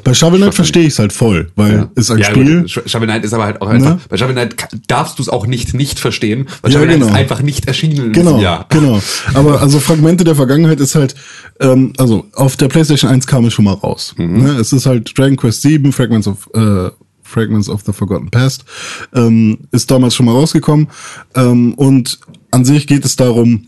Bei 0.03 0.13
Shovel 0.13 0.39
Knight 0.39 0.53
verstehe 0.55 0.83
ich 0.83 0.93
es 0.93 0.99
halt 0.99 1.13
voll, 1.13 1.51
weil 1.55 1.89
ist 1.95 2.11
ein 2.11 2.17
ja, 2.19 2.25
Spiel. 2.25 2.61
Gut, 2.61 2.69
Sh- 2.69 2.87
Shovel 2.89 3.07
Knight 3.07 3.23
ist 3.23 3.33
aber 3.33 3.45
halt 3.45 3.61
auch 3.61 3.67
einfach. 3.67 3.91
Ne? 3.95 3.99
Bei 4.09 4.17
Shovel 4.17 4.33
Knight 4.33 4.55
darfst 4.87 5.17
du 5.19 5.23
es 5.23 5.29
auch 5.29 5.47
nicht 5.47 5.73
nicht 5.73 5.99
verstehen, 5.99 6.47
weil 6.61 6.71
Ja, 6.71 6.79
Shovel 6.79 6.87
Knight 6.87 6.99
genau. 7.01 7.11
ist 7.13 7.17
einfach 7.19 7.41
nicht 7.41 7.67
erschienen 7.67 8.11
Genau, 8.13 8.39
Jahr. 8.39 8.65
genau. 8.69 8.99
Aber 9.33 9.61
also 9.61 9.79
Fragmente 9.79 10.23
der 10.23 10.35
Vergangenheit 10.35 10.79
ist 10.79 10.95
halt, 10.95 11.15
ähm, 11.59 11.93
also 11.97 12.25
auf 12.33 12.55
der 12.57 12.67
PlayStation 12.67 13.09
1 13.11 13.27
kam 13.27 13.45
es 13.45 13.53
schon 13.53 13.65
mal 13.65 13.73
raus. 13.73 14.13
Mhm. 14.17 14.43
Ne? 14.43 14.49
Es 14.59 14.73
ist 14.73 14.85
halt 14.85 15.17
Dragon 15.17 15.35
Quest 15.37 15.61
7, 15.61 15.91
Fragments 15.91 16.27
of 16.27 16.49
äh, 16.53 16.89
Fragments 17.23 17.69
of 17.69 17.81
the 17.85 17.91
Forgotten 17.91 18.29
Past, 18.29 18.65
ähm, 19.13 19.57
ist 19.71 19.89
damals 19.89 20.13
schon 20.15 20.25
mal 20.27 20.33
rausgekommen. 20.33 20.87
Ähm, 21.35 21.73
und 21.73 22.19
an 22.51 22.63
sich 22.65 22.85
geht 22.87 23.03
es 23.03 23.15
darum, 23.15 23.67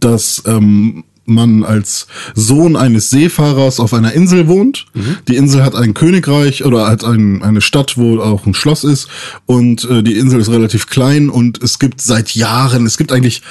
dass 0.00 0.42
ähm, 0.46 1.04
man 1.32 1.64
als 1.64 2.06
Sohn 2.34 2.76
eines 2.76 3.10
Seefahrers 3.10 3.80
auf 3.80 3.94
einer 3.94 4.12
Insel 4.12 4.48
wohnt. 4.48 4.86
Die 5.28 5.36
Insel 5.36 5.64
hat 5.64 5.74
ein 5.74 5.94
Königreich 5.94 6.64
oder 6.64 6.88
hat 6.88 7.04
ein, 7.04 7.42
eine 7.42 7.60
Stadt, 7.60 7.96
wo 7.98 8.20
auch 8.20 8.46
ein 8.46 8.54
Schloss 8.54 8.84
ist. 8.84 9.08
Und 9.46 9.84
äh, 9.84 10.02
die 10.02 10.18
Insel 10.18 10.40
ist 10.40 10.50
relativ 10.50 10.86
klein 10.86 11.28
und 11.30 11.62
es 11.62 11.78
gibt 11.78 12.00
seit 12.00 12.34
Jahren, 12.34 12.86
es 12.86 12.96
gibt 12.96 13.12
eigentlich, 13.12 13.42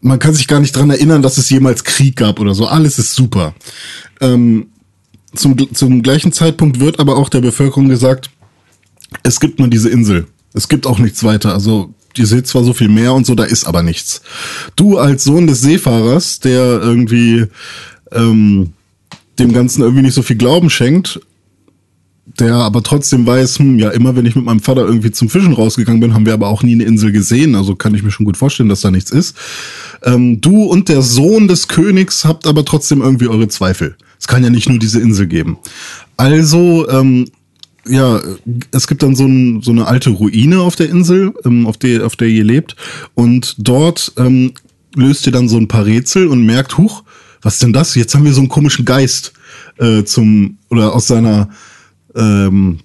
man 0.00 0.18
kann 0.18 0.34
sich 0.34 0.48
gar 0.48 0.60
nicht 0.60 0.76
dran 0.76 0.90
erinnern, 0.90 1.22
dass 1.22 1.38
es 1.38 1.50
jemals 1.50 1.84
Krieg 1.84 2.16
gab 2.16 2.40
oder 2.40 2.54
so. 2.54 2.66
Alles 2.66 2.98
ist 2.98 3.14
super. 3.14 3.54
Ähm, 4.20 4.66
zum, 5.34 5.74
zum 5.74 6.02
gleichen 6.02 6.32
Zeitpunkt 6.32 6.80
wird 6.80 6.98
aber 6.98 7.16
auch 7.16 7.28
der 7.28 7.40
Bevölkerung 7.40 7.88
gesagt, 7.88 8.30
es 9.22 9.40
gibt 9.40 9.58
nur 9.58 9.68
diese 9.68 9.90
Insel. 9.90 10.26
Es 10.52 10.68
gibt 10.68 10.86
auch 10.86 10.98
nichts 10.98 11.22
weiter. 11.24 11.52
Also, 11.52 11.94
ihr 12.16 12.26
seht 12.26 12.46
zwar 12.46 12.64
so 12.64 12.72
viel 12.72 12.88
mehr 12.88 13.14
und 13.14 13.26
so, 13.26 13.34
da 13.34 13.44
ist 13.44 13.64
aber 13.64 13.82
nichts. 13.82 14.22
Du 14.76 14.98
als 14.98 15.24
Sohn 15.24 15.46
des 15.46 15.60
Seefahrers, 15.60 16.40
der 16.40 16.80
irgendwie 16.80 17.46
ähm, 18.12 18.72
dem 19.38 19.52
Ganzen 19.52 19.82
irgendwie 19.82 20.02
nicht 20.02 20.14
so 20.14 20.22
viel 20.22 20.36
Glauben 20.36 20.70
schenkt, 20.70 21.20
der 22.38 22.54
aber 22.54 22.82
trotzdem 22.82 23.26
weiß, 23.26 23.58
hm, 23.58 23.78
ja, 23.78 23.90
immer 23.90 24.14
wenn 24.16 24.26
ich 24.26 24.36
mit 24.36 24.44
meinem 24.44 24.60
Vater 24.60 24.82
irgendwie 24.82 25.10
zum 25.10 25.28
Fischen 25.28 25.52
rausgegangen 25.52 26.00
bin, 26.00 26.14
haben 26.14 26.26
wir 26.26 26.34
aber 26.34 26.48
auch 26.48 26.62
nie 26.62 26.74
eine 26.74 26.84
Insel 26.84 27.12
gesehen. 27.12 27.54
Also 27.54 27.74
kann 27.74 27.94
ich 27.94 28.02
mir 28.02 28.10
schon 28.10 28.26
gut 28.26 28.36
vorstellen, 28.36 28.68
dass 28.68 28.80
da 28.82 28.90
nichts 28.90 29.10
ist. 29.10 29.36
Ähm, 30.04 30.40
du 30.40 30.64
und 30.64 30.88
der 30.88 31.02
Sohn 31.02 31.48
des 31.48 31.68
Königs 31.68 32.24
habt 32.24 32.46
aber 32.46 32.64
trotzdem 32.64 33.02
irgendwie 33.02 33.28
eure 33.28 33.48
Zweifel. 33.48 33.96
Es 34.18 34.28
kann 34.28 34.44
ja 34.44 34.50
nicht 34.50 34.68
nur 34.68 34.78
diese 34.78 35.00
Insel 35.00 35.26
geben. 35.26 35.58
Also, 36.16 36.88
ähm, 36.88 37.26
ja, 37.88 38.20
es 38.72 38.86
gibt 38.86 39.02
dann 39.02 39.14
so, 39.14 39.26
ein, 39.26 39.62
so 39.62 39.70
eine 39.70 39.86
alte 39.86 40.10
Ruine 40.10 40.60
auf 40.60 40.76
der 40.76 40.90
Insel, 40.90 41.32
ähm, 41.44 41.66
auf, 41.66 41.76
der, 41.76 42.06
auf 42.06 42.16
der 42.16 42.28
ihr 42.28 42.44
lebt. 42.44 42.76
Und 43.14 43.54
dort 43.58 44.12
ähm, 44.16 44.52
löst 44.94 45.26
ihr 45.26 45.32
dann 45.32 45.48
so 45.48 45.56
ein 45.56 45.68
paar 45.68 45.86
Rätsel 45.86 46.26
und 46.26 46.44
merkt, 46.44 46.78
huch, 46.78 47.04
was 47.42 47.58
denn 47.58 47.72
das? 47.72 47.94
Jetzt 47.94 48.14
haben 48.14 48.24
wir 48.24 48.32
so 48.32 48.40
einen 48.40 48.48
komischen 48.48 48.84
Geist 48.84 49.32
äh, 49.78 50.04
zum, 50.04 50.58
oder 50.68 50.94
aus 50.94 51.06
seiner 51.06 51.48
ähm, 52.14 52.80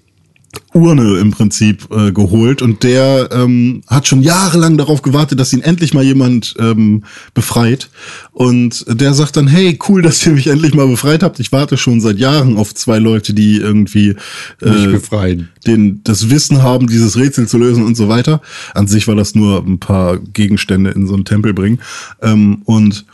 Urne 0.72 1.18
im 1.18 1.30
Prinzip 1.30 1.88
äh, 1.90 2.12
geholt 2.12 2.62
und 2.62 2.82
der 2.82 3.30
ähm, 3.32 3.82
hat 3.86 4.06
schon 4.06 4.22
jahrelang 4.22 4.76
darauf 4.76 5.02
gewartet, 5.02 5.40
dass 5.40 5.52
ihn 5.52 5.62
endlich 5.62 5.94
mal 5.94 6.04
jemand 6.04 6.54
ähm, 6.58 7.04
befreit 7.34 7.90
und 8.32 8.84
der 8.88 9.14
sagt 9.14 9.36
dann, 9.36 9.46
hey, 9.46 9.78
cool, 9.88 10.02
dass 10.02 10.24
ihr 10.26 10.32
mich 10.32 10.48
endlich 10.48 10.74
mal 10.74 10.86
befreit 10.86 11.22
habt. 11.22 11.40
Ich 11.40 11.52
warte 11.52 11.76
schon 11.76 12.00
seit 12.00 12.18
Jahren 12.18 12.56
auf 12.56 12.74
zwei 12.74 12.98
Leute, 12.98 13.34
die 13.34 13.56
irgendwie 13.56 14.16
Mich 14.60 14.84
äh, 14.84 14.86
befreien. 14.88 15.48
den, 15.66 16.00
das 16.04 16.30
Wissen 16.30 16.62
haben, 16.62 16.86
dieses 16.86 17.16
Rätsel 17.16 17.48
zu 17.48 17.58
lösen 17.58 17.84
und 17.84 17.96
so 17.96 18.08
weiter. 18.08 18.40
An 18.74 18.86
sich 18.86 19.08
war 19.08 19.14
das 19.14 19.34
nur 19.34 19.64
ein 19.64 19.78
paar 19.78 20.18
Gegenstände 20.18 20.90
in 20.90 21.06
so 21.06 21.14
einen 21.14 21.24
Tempel 21.24 21.54
bringen. 21.54 21.80
Ähm, 22.22 22.62
und 22.64 23.04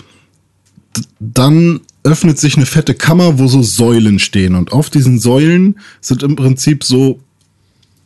dann 1.21 1.81
öffnet 2.05 2.39
sich 2.39 2.57
eine 2.57 2.67
fette 2.67 2.95
Kammer, 2.95 3.39
wo 3.39 3.47
so 3.47 3.63
Säulen 3.63 4.19
stehen. 4.19 4.55
Und 4.55 4.73
auf 4.73 4.91
diesen 4.91 5.19
Säulen 5.19 5.77
sind 6.01 6.23
im 6.23 6.37
Prinzip 6.37 6.85
so 6.85 7.21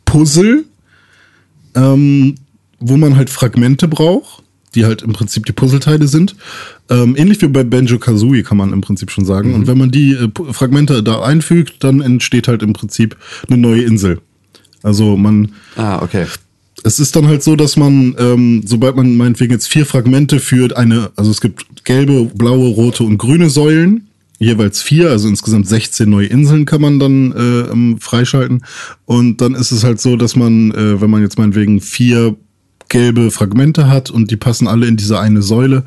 Puzzle, 0.07 0.65
ähm, 1.75 2.35
wo 2.79 2.97
man 2.97 3.15
halt 3.15 3.29
Fragmente 3.29 3.87
braucht, 3.87 4.43
die 4.73 4.85
halt 4.85 5.03
im 5.03 5.13
Prinzip 5.13 5.45
die 5.45 5.51
Puzzleteile 5.51 6.07
sind. 6.07 6.35
Ähm, 6.89 7.15
ähnlich 7.15 7.41
wie 7.41 7.47
bei 7.47 7.63
Banjo 7.63 7.99
Kazooie 7.99 8.41
kann 8.43 8.57
man 8.57 8.73
im 8.73 8.81
Prinzip 8.81 9.11
schon 9.11 9.25
sagen. 9.25 9.53
Und 9.53 9.67
wenn 9.67 9.77
man 9.77 9.91
die 9.91 10.13
äh, 10.13 10.29
Fragmente 10.53 11.03
da 11.03 11.21
einfügt, 11.21 11.83
dann 11.83 12.01
entsteht 12.01 12.47
halt 12.47 12.63
im 12.63 12.73
Prinzip 12.73 13.15
eine 13.47 13.57
neue 13.57 13.83
Insel. 13.83 14.19
Also 14.83 15.17
man 15.17 15.53
Ah, 15.75 16.01
okay. 16.01 16.25
es 16.83 16.99
ist 16.99 17.15
dann 17.15 17.27
halt 17.27 17.43
so, 17.43 17.55
dass 17.55 17.75
man, 17.77 18.15
ähm, 18.17 18.61
sobald 18.65 18.95
man 18.95 19.17
meinetwegen 19.17 19.51
jetzt 19.51 19.67
vier 19.67 19.85
Fragmente 19.85 20.39
für 20.39 20.75
eine, 20.77 21.11
also 21.15 21.31
es 21.31 21.41
gibt 21.41 21.83
gelbe, 21.83 22.25
blaue, 22.33 22.69
rote 22.69 23.03
und 23.03 23.17
grüne 23.17 23.49
Säulen, 23.49 24.06
jeweils 24.39 24.81
vier, 24.81 25.09
also 25.09 25.27
insgesamt 25.27 25.67
16 25.67 26.09
neue 26.09 26.27
Inseln 26.27 26.65
kann 26.65 26.81
man 26.81 26.99
dann 26.99 27.31
äh, 27.31 27.71
ähm, 27.71 27.97
freischalten. 27.99 28.63
Und 29.05 29.41
dann 29.41 29.55
ist 29.55 29.71
es 29.71 29.83
halt 29.83 29.99
so, 29.99 30.15
dass 30.15 30.35
man, 30.35 30.71
äh, 30.71 31.01
wenn 31.01 31.09
man 31.09 31.21
jetzt 31.21 31.37
meinetwegen 31.37 31.81
vier 31.81 32.35
gelbe 32.89 33.31
Fragmente 33.31 33.89
hat 33.89 34.09
und 34.09 34.31
die 34.31 34.37
passen 34.37 34.67
alle 34.67 34.87
in 34.87 34.97
diese 34.97 35.19
eine 35.19 35.41
Säule, 35.41 35.83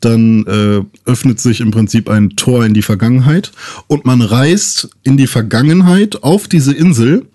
dann 0.00 0.46
äh, 0.46 0.82
öffnet 1.04 1.40
sich 1.40 1.60
im 1.60 1.70
Prinzip 1.70 2.08
ein 2.08 2.30
Tor 2.30 2.64
in 2.64 2.74
die 2.74 2.82
Vergangenheit 2.82 3.52
und 3.86 4.06
man 4.06 4.22
reist 4.22 4.88
in 5.02 5.16
die 5.16 5.26
Vergangenheit 5.26 6.22
auf 6.22 6.48
diese 6.48 6.72
Insel 6.72 7.26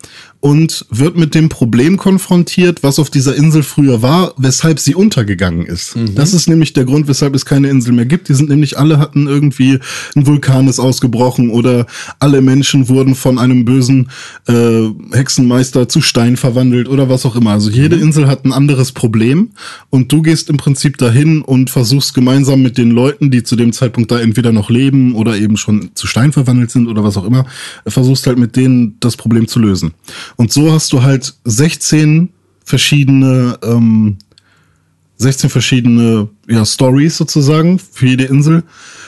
und 0.43 0.85
wird 0.89 1.15
mit 1.15 1.35
dem 1.35 1.47
Problem 1.47 1.95
konfrontiert, 1.95 2.83
was 2.83 3.00
auf 3.00 3.09
dieser 3.09 3.33
Insel 3.33 3.63
früher 3.63 4.01
war, 4.01 4.33
weshalb 4.35 4.77
sie 4.77 4.93
untergegangen 4.93 5.65
ist. 5.65 5.95
Das 6.15 6.33
ist 6.33 6.50
nämlich 6.50 6.73
der 6.73 6.83
Grund, 6.83 7.07
weshalb 7.07 7.33
es 7.33 7.45
keine 7.45 7.69
Insel 7.69 7.93
mehr 7.93 8.05
gibt. 8.05 8.27
Die 8.27 8.33
sind 8.33 8.50
nämlich 8.50 8.77
alle 8.77 9.00
hatten 9.00 9.25
irgendwie 9.27 9.79
ein 10.17 10.27
Vulkan 10.27 10.67
ist 10.67 10.81
ausgebrochen 10.81 11.50
oder 11.50 11.85
alle 12.19 12.41
Menschen 12.41 12.89
wurden 12.89 13.15
von 13.15 13.39
einem 13.39 13.63
bösen 13.63 14.09
äh, 14.50 14.89
Hexenmeister 15.13 15.88
zu 15.88 16.01
Stein 16.01 16.35
verwandelt 16.35 16.89
oder 16.89 17.07
was 17.07 17.25
auch 17.25 17.38
immer. 17.38 17.51
Also 17.51 17.69
jede 17.69 17.95
Insel 17.95 18.27
hat 18.27 18.43
ein 18.43 18.51
anderes 18.51 18.91
Problem 18.91 19.51
und 19.91 20.12
du 20.12 20.21
gehst 20.21 20.50
im 20.50 20.57
Prinzip 20.57 20.97
dahin 20.97 21.41
und 21.41 21.69
versuchst 21.69 22.13
gemeinsam 22.13 22.62
mit 22.62 22.77
den 22.77 22.91
Leuten, 22.91 23.31
die 23.31 23.43
zu 23.43 23.55
dem 23.55 23.71
Zeitpunkt 23.71 24.12
da 24.12 24.19
entweder 24.19 24.51
noch 24.51 24.69
leben 24.69 25.15
oder 25.15 25.38
eben 25.38 25.55
schon 25.55 25.91
zu 25.93 26.05
Stein 26.05 26.33
verwandelt 26.33 26.69
sind 26.69 26.89
oder 26.89 27.01
was 27.01 27.15
auch 27.15 27.23
immer, 27.23 27.45
versuchst 27.88 28.27
halt 28.27 28.38
mit 28.38 28.57
denen 28.57 28.97
das 29.00 29.15
Problem 29.15 29.47
zu 29.47 29.59
lösen. 29.59 29.93
Und 30.35 30.51
so 30.51 30.71
hast 30.71 30.93
du 30.93 31.03
halt 31.03 31.33
16 31.43 32.29
verschiedene, 32.63 33.59
ähm, 33.63 34.17
16 35.17 35.49
verschiedene 35.49 36.29
ja, 36.47 36.65
Stories 36.65 37.17
sozusagen 37.17 37.79
für 37.79 38.07
jede 38.07 38.25
Insel. 38.25 38.63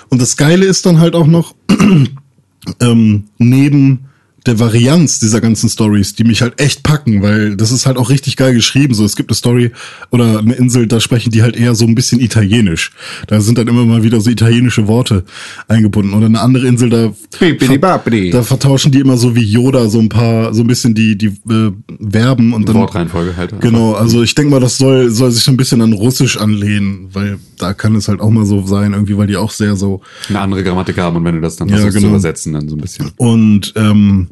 Und 0.09 0.21
das 0.21 0.37
Geile 0.37 0.65
ist 0.65 0.85
dann 0.85 0.99
halt 0.99 1.15
auch 1.15 1.27
noch, 1.27 1.55
ähm, 2.79 3.23
neben 3.37 4.05
der 4.47 4.59
Varianz 4.59 5.19
dieser 5.19 5.41
ganzen 5.41 5.69
Stories, 5.69 6.15
die 6.15 6.23
mich 6.23 6.41
halt 6.41 6.61
echt 6.61 6.83
packen, 6.83 7.21
weil 7.21 7.55
das 7.55 7.71
ist 7.71 7.85
halt 7.85 7.97
auch 7.97 8.09
richtig 8.09 8.37
geil 8.37 8.53
geschrieben. 8.53 8.93
So, 8.93 9.03
es 9.05 9.15
gibt 9.15 9.29
eine 9.29 9.35
Story 9.35 9.71
oder 10.11 10.39
eine 10.39 10.53
Insel, 10.53 10.87
da 10.87 10.99
sprechen 10.99 11.31
die 11.31 11.41
halt 11.41 11.55
eher 11.55 11.75
so 11.75 11.85
ein 11.85 11.95
bisschen 11.95 12.19
italienisch. 12.19 12.91
Da 13.27 13.41
sind 13.41 13.57
dann 13.57 13.67
immer 13.67 13.85
mal 13.85 14.03
wieder 14.03 14.21
so 14.21 14.29
italienische 14.29 14.87
Worte 14.87 15.23
eingebunden. 15.67 16.13
Oder 16.13 16.27
eine 16.27 16.41
andere 16.41 16.67
Insel, 16.67 16.89
da, 16.89 17.13
Bibidi-babidi. 17.39 18.31
da 18.31 18.43
vertauschen 18.43 18.91
die 18.91 18.99
immer 18.99 19.17
so 19.17 19.35
wie 19.35 19.43
Yoda 19.43 19.89
so 19.89 19.99
ein 19.99 20.09
paar, 20.09 20.53
so 20.53 20.61
ein 20.61 20.67
bisschen 20.67 20.93
die, 20.93 21.17
die 21.17 21.27
äh, 21.49 21.71
Verben 21.99 22.53
und 22.53 22.67
dann. 22.69 22.75
Wortreihenfolge 22.75 23.35
halt. 23.37 23.59
Genau, 23.61 23.93
also 23.93 24.23
ich 24.23 24.35
denke 24.35 24.51
mal, 24.51 24.59
das 24.59 24.77
soll, 24.77 25.09
soll 25.09 25.31
sich 25.31 25.43
so 25.43 25.51
ein 25.51 25.57
bisschen 25.57 25.81
an 25.81 25.93
Russisch 25.93 26.37
anlehnen, 26.37 27.09
weil 27.13 27.39
da 27.57 27.73
kann 27.73 27.95
es 27.95 28.07
halt 28.07 28.19
auch 28.21 28.29
mal 28.29 28.45
so 28.45 28.65
sein, 28.65 28.93
irgendwie, 28.93 29.17
weil 29.17 29.27
die 29.27 29.37
auch 29.37 29.51
sehr 29.51 29.75
so 29.75 30.01
Eine 30.29 30.39
andere 30.41 30.63
Grammatik 30.63 30.97
haben 30.97 31.15
und 31.17 31.25
wenn 31.25 31.35
du 31.35 31.41
das 31.41 31.55
dann 31.55 31.67
Ja, 31.69 31.75
versuchst 31.75 31.95
zu 31.95 31.99
genau. 32.01 32.13
übersetzen, 32.13 32.53
dann 32.53 32.69
so 32.69 32.75
ein 32.75 32.81
bisschen. 32.81 33.11
Und 33.17 33.73
ähm, 33.75 34.27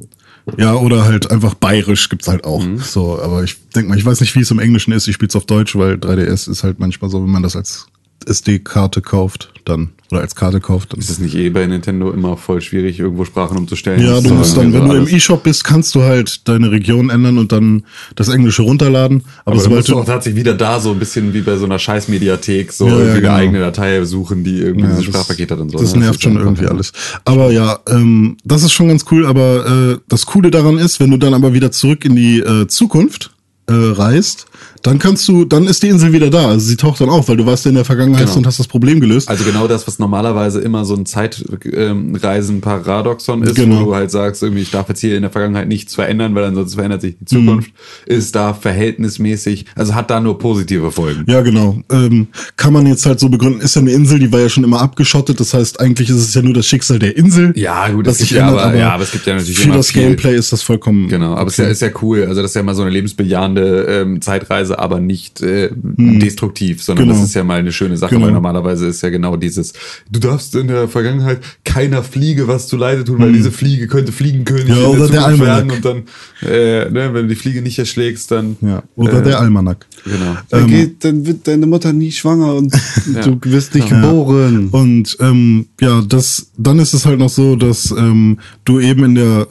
ja, 0.57 0.75
oder 0.75 1.05
halt 1.05 1.31
einfach 1.31 1.53
bayerisch 1.53 2.09
gibt's 2.09 2.27
halt 2.27 2.43
auch. 2.43 2.63
So, 2.77 3.21
aber 3.21 3.43
ich 3.43 3.69
denke 3.69 3.89
mal, 3.89 3.97
ich 3.97 4.05
weiß 4.05 4.19
nicht, 4.21 4.35
wie 4.35 4.41
es 4.41 4.51
im 4.51 4.59
Englischen 4.59 4.91
ist. 4.91 5.07
Ich 5.07 5.15
spiel's 5.15 5.35
auf 5.35 5.45
Deutsch, 5.45 5.75
weil 5.75 5.95
3DS 5.95 6.49
ist 6.49 6.63
halt 6.63 6.79
manchmal 6.79 7.09
so, 7.09 7.23
wenn 7.23 7.31
man 7.31 7.43
das 7.43 7.55
als 7.55 7.87
SD-Karte 8.25 9.01
kauft, 9.01 9.52
dann 9.65 9.89
oder 10.11 10.21
als 10.21 10.35
Karte 10.35 10.59
kauft, 10.59 10.93
dann 10.93 10.99
Ist 10.99 11.09
es 11.09 11.19
nicht 11.19 11.33
eh 11.35 11.49
bei 11.49 11.65
Nintendo 11.65 12.11
immer 12.11 12.37
voll 12.37 12.61
schwierig, 12.61 12.99
irgendwo 12.99 13.25
Sprachen 13.25 13.57
umzustellen? 13.57 13.99
ja, 14.01 14.21
du 14.21 14.33
musst 14.33 14.55
dann, 14.57 14.71
wenn 14.73 14.87
du 14.87 14.95
im. 14.95 15.07
E-Shop 15.07 15.43
bist, 15.43 15.63
kannst 15.63 15.95
du 15.95 16.03
halt 16.03 16.47
deine 16.47 16.69
Region 16.71 17.09
ändern 17.09 17.37
und 17.37 17.51
dann 17.51 17.83
das 18.15 18.29
Englische 18.29 18.61
runterladen. 18.63 19.21
Aber, 19.21 19.31
Aber 19.45 19.55
dann 19.55 19.63
sobald 19.63 19.79
musst 19.79 19.89
du 19.89 19.97
auch 19.99 20.05
tatsächlich 20.05 20.39
wieder 20.41 20.53
da 20.53 20.79
so 20.79 20.91
ein 20.91 20.99
bisschen 20.99 21.33
wie 21.33 21.41
bei 21.41 21.55
so 21.57 21.65
einer 21.65 21.79
Scheißmediathek 21.79 22.71
so 22.71 22.87
Ja, 22.87 22.93
ja, 22.99 23.13
genau. 23.15 23.29
eine 23.29 23.31
eigene 23.33 23.59
Datei 23.59 24.03
suchen, 24.05 24.43
die 24.43 24.59
irgendwie 24.59 24.85
Ja, 24.85 24.89
dieses 24.95 25.05
das- 25.05 25.13
Sprachpaket 25.15 25.51
hat 25.51 25.59
und 25.59 25.71
so. 25.71 25.77
Das 25.79 25.93
ne? 25.95 26.01
nervt 26.01 26.21
schon 26.21 26.37
irgendwie 26.37 26.67
alles. 26.67 26.91
Aber 27.25 27.51
ja, 27.51 27.79
ähm, 27.89 28.37
das 28.43 28.63
ist 28.63 28.71
schon 28.73 28.87
ganz 28.89 29.05
cool. 29.11 29.25
Aber 29.25 29.93
äh, 29.93 29.97
das 30.09 30.25
Coole 30.25 30.51
daran 30.51 30.77
ist, 30.77 30.99
wenn 30.99 31.09
du 31.11 31.17
dann 31.17 31.33
aber 31.33 31.53
wieder 31.53 31.71
zurück 31.71 32.05
in 32.05 32.15
die 32.15 32.39
äh, 32.39 32.67
Zukunft 32.67 33.31
äh, 33.67 33.73
reist, 33.73 34.45
dann 34.81 34.99
kannst 34.99 35.27
du, 35.27 35.45
dann 35.45 35.65
ist 35.67 35.81
die 35.83 35.87
Insel 35.87 36.11
wieder 36.13 36.29
da. 36.29 36.49
Also 36.49 36.65
sie 36.67 36.75
taucht 36.75 36.99
dann 37.01 37.09
auf, 37.09 37.27
weil 37.29 37.37
du 37.37 37.45
warst 37.45 37.65
in 37.65 37.75
der 37.75 37.85
Vergangenheit 37.85 38.25
Genau. 38.25 38.37
und 38.37 38.47
hast 38.47 38.59
das 38.59 38.67
Problem 38.67 38.99
gelöst. 38.99 39.29
Also 39.29 39.43
genau 39.45 39.67
das, 39.67 39.87
was 39.87 39.99
normalerweise 39.99 40.59
immer 40.61 40.83
so 40.85 40.95
ein 40.95 41.05
Zeitreisen-Paradoxon 41.05 43.43
ist, 43.43 43.55
Genau. 43.55 43.81
wo 43.81 43.85
du 43.85 43.95
halt 43.95 44.11
sagst, 44.11 44.43
irgendwie, 44.43 44.61
ich 44.63 44.71
darf 44.71 44.89
jetzt 44.89 44.99
hier 45.01 45.15
in 45.15 45.21
der 45.21 45.31
Vergangenheit 45.31 45.67
nichts 45.67 45.95
verändern, 45.95 46.35
weil 46.35 46.43
ansonsten 46.45 46.75
verändert 46.75 47.01
sich 47.01 47.15
die 47.19 47.25
Zukunft, 47.25 47.69
Mhm. 47.69 48.13
ist 48.13 48.35
da 48.35 48.53
verhältnismäßig, 48.53 49.65
also 49.75 49.93
hat 49.95 50.09
da 50.09 50.19
nur 50.19 50.39
positive 50.39 50.91
Folgen. 50.91 51.23
Ja, 51.27 51.41
genau. 51.41 51.81
Ähm, 51.91 52.27
kann 52.57 52.73
man 52.73 52.85
jetzt 52.85 53.05
halt 53.05 53.19
so 53.19 53.29
begründen, 53.29 53.61
ist 53.61 53.75
ja 53.75 53.81
eine 53.81 53.91
Insel, 53.91 54.19
die 54.19 54.31
war 54.31 54.39
ja 54.39 54.49
schon 54.49 54.63
immer 54.63 54.81
abgeschottet. 54.81 55.39
Das 55.39 55.53
heißt, 55.53 55.79
eigentlich 55.79 56.09
ist 56.09 56.17
es 56.17 56.33
ja 56.33 56.41
nur 56.41 56.53
das 56.53 56.65
Schicksal 56.65 56.99
der 56.99 57.15
Insel. 57.17 57.53
Ja, 57.55 57.87
gut, 57.89 58.07
das 58.07 58.17
gibt 58.17 58.29
sich 58.29 58.37
ja, 58.37 58.47
ändert, 58.47 58.63
aber, 58.65 58.75
ja, 58.75 58.91
aber 58.93 59.03
es 59.03 59.11
gibt 59.11 59.25
ja 59.25 59.35
natürlich 59.35 59.57
für 59.57 59.65
immer 59.65 59.75
das 59.77 59.91
viel. 59.91 60.03
Gameplay 60.03 60.35
ist 60.35 60.51
das 60.51 60.61
vollkommen. 60.61 61.07
Genau, 61.07 61.33
aber 61.35 61.47
es 61.47 61.53
ist, 61.53 61.59
ja, 61.65 61.71
ist 61.71 61.81
ja 61.81 61.89
cool. 62.01 62.25
Also 62.27 62.41
das 62.41 62.51
ist 62.51 62.55
ja 62.55 62.63
mal 62.63 62.75
so 62.75 62.81
eine 62.81 62.91
lebensbejahende 62.91 63.85
ähm, 63.89 64.21
Zeitreise, 64.21 64.52
aber 64.53 64.99
nicht 64.99 65.41
äh, 65.41 65.69
destruktiv, 65.73 66.83
sondern 66.83 67.07
Genau. 67.07 67.17
das 67.19 67.27
ist 67.29 67.35
ja 67.35 67.43
mal 67.43 67.59
eine 67.59 67.71
schöne 67.71 67.97
Sache, 67.97 68.15
Genau. 68.15 68.27
weil 68.27 68.33
normalerweise 68.33 68.87
ist 68.87 69.01
ja 69.01 69.09
genau 69.09 69.35
dieses, 69.37 69.73
du 70.11 70.19
darfst 70.19 70.55
in 70.55 70.67
der 70.67 70.87
Vergangenheit 70.87 71.39
keiner 71.65 72.03
Fliege 72.03 72.47
was 72.47 72.67
zu 72.67 72.77
Leide 72.77 73.03
tun, 73.03 73.19
weil 73.19 73.33
diese 73.33 73.51
Fliege 73.51 73.87
könnte 73.87 74.11
Fliegenkönig 74.11 74.67
Hm. 74.69 74.75
Ja, 74.75 74.87
oder 74.87 75.07
der 75.07 75.21
Zukunft 75.21 75.41
werden 75.41 75.71
und 75.71 75.85
dann, 75.85 75.97
äh, 76.41 76.89
ne, 76.89 77.09
wenn 77.13 77.23
du 77.23 77.27
die 77.27 77.35
Fliege 77.35 77.61
nicht 77.61 77.79
erschlägst, 77.79 78.31
dann 78.31 78.57
Ja. 78.61 78.83
Oder 78.95 79.19
äh, 79.19 79.23
der 79.23 79.39
Almanak. 79.39 79.85
Genau. 80.05 80.37
Dann, 80.49 80.67
geht, 80.67 81.03
dann 81.03 81.25
wird 81.25 81.47
deine 81.47 81.65
Mutter 81.65 81.93
nie 81.93 82.11
schwanger 82.11 82.53
und 82.55 82.73
du 83.23 83.39
wirst 83.43 83.73
nicht 83.75 83.89
Ja. 83.89 84.01
geboren. 84.01 84.67
Und 84.71 85.17
ähm, 85.19 85.67
ja, 85.79 86.01
das, 86.07 86.47
dann 86.57 86.79
ist 86.79 86.93
es 86.93 87.05
halt 87.05 87.19
noch 87.19 87.29
so, 87.29 87.55
dass 87.55 87.91
ähm, 87.91 88.39
du 88.65 88.79
eben 88.79 89.03
in 89.05 89.15
der 89.15 89.47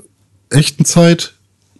echten 0.51 0.85
Zeit, 0.85 1.35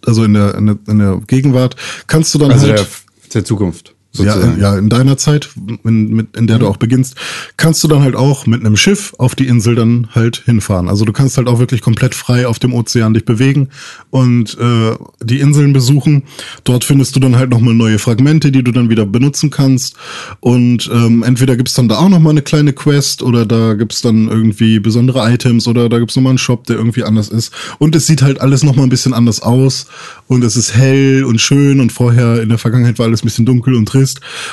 also 0.05 0.23
in 0.23 0.33
der, 0.33 0.55
in 0.55 0.65
der, 0.65 0.77
in 0.87 0.99
der 0.99 1.21
Gegenwart, 1.27 1.75
kannst 2.07 2.33
du 2.33 2.39
dann 2.39 2.51
Also 2.51 2.67
halt. 2.67 2.87
Der, 3.33 3.45
Zukunft. 3.45 3.95
Ja, 4.15 4.33
Sozusagen. 4.35 4.61
ja, 4.61 4.77
in 4.77 4.89
deiner 4.89 5.17
Zeit, 5.17 5.49
in, 5.83 6.13
mit, 6.13 6.37
in 6.37 6.45
der 6.45 6.59
du 6.59 6.67
auch 6.67 6.77
beginnst, 6.77 7.15
kannst 7.57 7.83
du 7.83 7.87
dann 7.87 8.03
halt 8.03 8.15
auch 8.15 8.45
mit 8.45 8.59
einem 8.59 8.77
Schiff 8.77 9.15
auf 9.17 9.33
die 9.33 9.47
Insel 9.47 9.73
dann 9.73 10.09
halt 10.13 10.43
hinfahren. 10.45 10.87
Also 10.87 11.03
du 11.03 11.11
kannst 11.11 11.37
halt 11.37 11.47
auch 11.47 11.57
wirklich 11.57 11.81
komplett 11.81 12.13
frei 12.13 12.45
auf 12.45 12.59
dem 12.59 12.75
Ozean 12.75 13.15
dich 13.15 13.25
bewegen 13.25 13.69
und 14.11 14.55
äh, 14.59 14.95
die 15.23 15.39
Inseln 15.39 15.73
besuchen. 15.73 16.23
Dort 16.63 16.83
findest 16.83 17.15
du 17.15 17.19
dann 17.19 17.37
halt 17.37 17.49
nochmal 17.49 17.73
neue 17.73 17.97
Fragmente, 17.97 18.51
die 18.51 18.63
du 18.63 18.71
dann 18.71 18.91
wieder 18.91 19.07
benutzen 19.07 19.49
kannst. 19.49 19.95
Und 20.41 20.91
ähm, 20.93 21.23
entweder 21.23 21.57
gibt's 21.57 21.73
dann 21.73 21.87
da 21.87 21.97
auch 21.97 22.09
nochmal 22.09 22.33
eine 22.33 22.43
kleine 22.43 22.73
Quest 22.73 23.23
oder 23.23 23.47
da 23.47 23.73
gibt's 23.73 24.01
dann 24.01 24.27
irgendwie 24.27 24.79
besondere 24.79 25.27
Items 25.27 25.67
oder 25.67 25.89
da 25.89 25.97
gibt's 25.97 26.15
nochmal 26.15 26.31
einen 26.31 26.37
Shop, 26.37 26.67
der 26.67 26.75
irgendwie 26.75 27.03
anders 27.03 27.29
ist. 27.29 27.51
Und 27.79 27.95
es 27.95 28.05
sieht 28.05 28.21
halt 28.21 28.41
alles 28.41 28.61
nochmal 28.61 28.85
ein 28.85 28.89
bisschen 28.89 29.13
anders 29.15 29.41
aus 29.41 29.87
und 30.27 30.43
es 30.43 30.55
ist 30.55 30.75
hell 30.75 31.23
und 31.23 31.41
schön 31.41 31.79
und 31.79 31.91
vorher 31.91 32.43
in 32.43 32.49
der 32.49 32.59
Vergangenheit 32.59 32.99
war 32.99 33.07
alles 33.07 33.23
ein 33.23 33.25
bisschen 33.25 33.47
dunkel 33.47 33.73
und 33.73 33.87
trist 33.87 34.02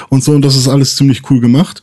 und 0.08 0.24
so 0.24 0.32
und 0.32 0.42
das 0.42 0.56
ist 0.56 0.68
alles 0.68 0.96
ziemlich 0.96 1.30
cool 1.30 1.40
gemacht. 1.40 1.82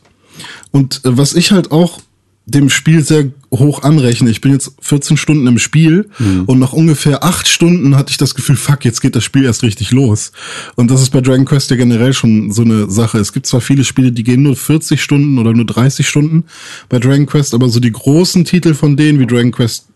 Und 0.70 1.04
äh, 1.04 1.16
was 1.16 1.34
ich 1.34 1.52
halt 1.52 1.70
auch 1.70 2.00
dem 2.48 2.70
Spiel 2.70 3.04
sehr 3.04 3.30
hoch 3.50 3.82
anrechne. 3.82 4.30
Ich 4.30 4.40
bin 4.40 4.52
jetzt 4.52 4.72
14 4.80 5.18
Stunden 5.18 5.46
im 5.46 5.58
Spiel 5.58 6.08
und 6.46 6.58
nach 6.58 6.72
ungefähr 6.72 7.22
acht 7.22 7.46
Stunden 7.46 7.94
hatte 7.94 8.10
ich 8.10 8.16
das 8.16 8.34
Gefühl, 8.34 8.56
fuck, 8.56 8.86
jetzt 8.86 9.02
geht 9.02 9.14
das 9.14 9.24
Spiel 9.24 9.44
erst 9.44 9.62
richtig 9.62 9.90
los. 9.90 10.32
Und 10.74 10.90
das 10.90 11.02
ist 11.02 11.10
bei 11.10 11.20
Dragon 11.20 11.44
Quest 11.44 11.70
ja 11.70 11.76
generell 11.76 12.14
schon 12.14 12.50
so 12.50 12.62
eine 12.62 12.90
Sache. 12.90 13.18
Es 13.18 13.34
gibt 13.34 13.46
zwar 13.46 13.60
viele 13.60 13.84
Spiele, 13.84 14.12
die 14.12 14.22
gehen 14.22 14.42
nur 14.42 14.56
40 14.56 15.02
Stunden 15.02 15.38
oder 15.38 15.52
nur 15.52 15.66
30 15.66 16.08
Stunden 16.08 16.44
bei 16.88 16.98
Dragon 16.98 17.26
Quest, 17.26 17.52
aber 17.52 17.68
so 17.68 17.80
die 17.80 17.92
großen 17.92 18.46
Titel 18.46 18.72
von 18.72 18.96
denen 18.96 19.18
wie 19.20 19.26
Dragon 19.26 19.52
Quest 19.52 19.88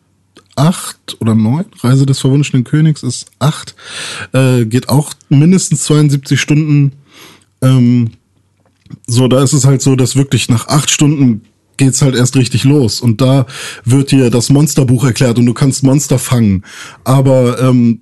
8 0.56 1.16
oder 1.20 1.34
9, 1.34 1.64
Reise 1.80 2.04
des 2.04 2.20
verwunschenen 2.20 2.64
Königs 2.64 3.02
ist 3.02 3.26
8, 3.38 3.74
äh, 4.34 4.64
geht 4.66 4.90
auch 4.90 5.14
mindestens 5.30 5.84
72 5.84 6.38
Stunden. 6.38 6.92
Ähm, 7.62 8.10
so, 9.06 9.28
da 9.28 9.42
ist 9.42 9.52
es 9.52 9.64
halt 9.64 9.82
so, 9.82 9.96
dass 9.96 10.16
wirklich 10.16 10.48
nach 10.48 10.68
acht 10.68 10.90
Stunden 10.90 11.42
geht's 11.76 12.02
halt 12.02 12.14
erst 12.14 12.36
richtig 12.36 12.64
los. 12.64 13.00
Und 13.00 13.20
da 13.20 13.46
wird 13.84 14.10
dir 14.10 14.30
das 14.30 14.50
Monsterbuch 14.50 15.04
erklärt 15.04 15.38
und 15.38 15.46
du 15.46 15.54
kannst 15.54 15.82
Monster 15.82 16.18
fangen. 16.18 16.64
Aber 17.04 17.60
ähm, 17.60 18.00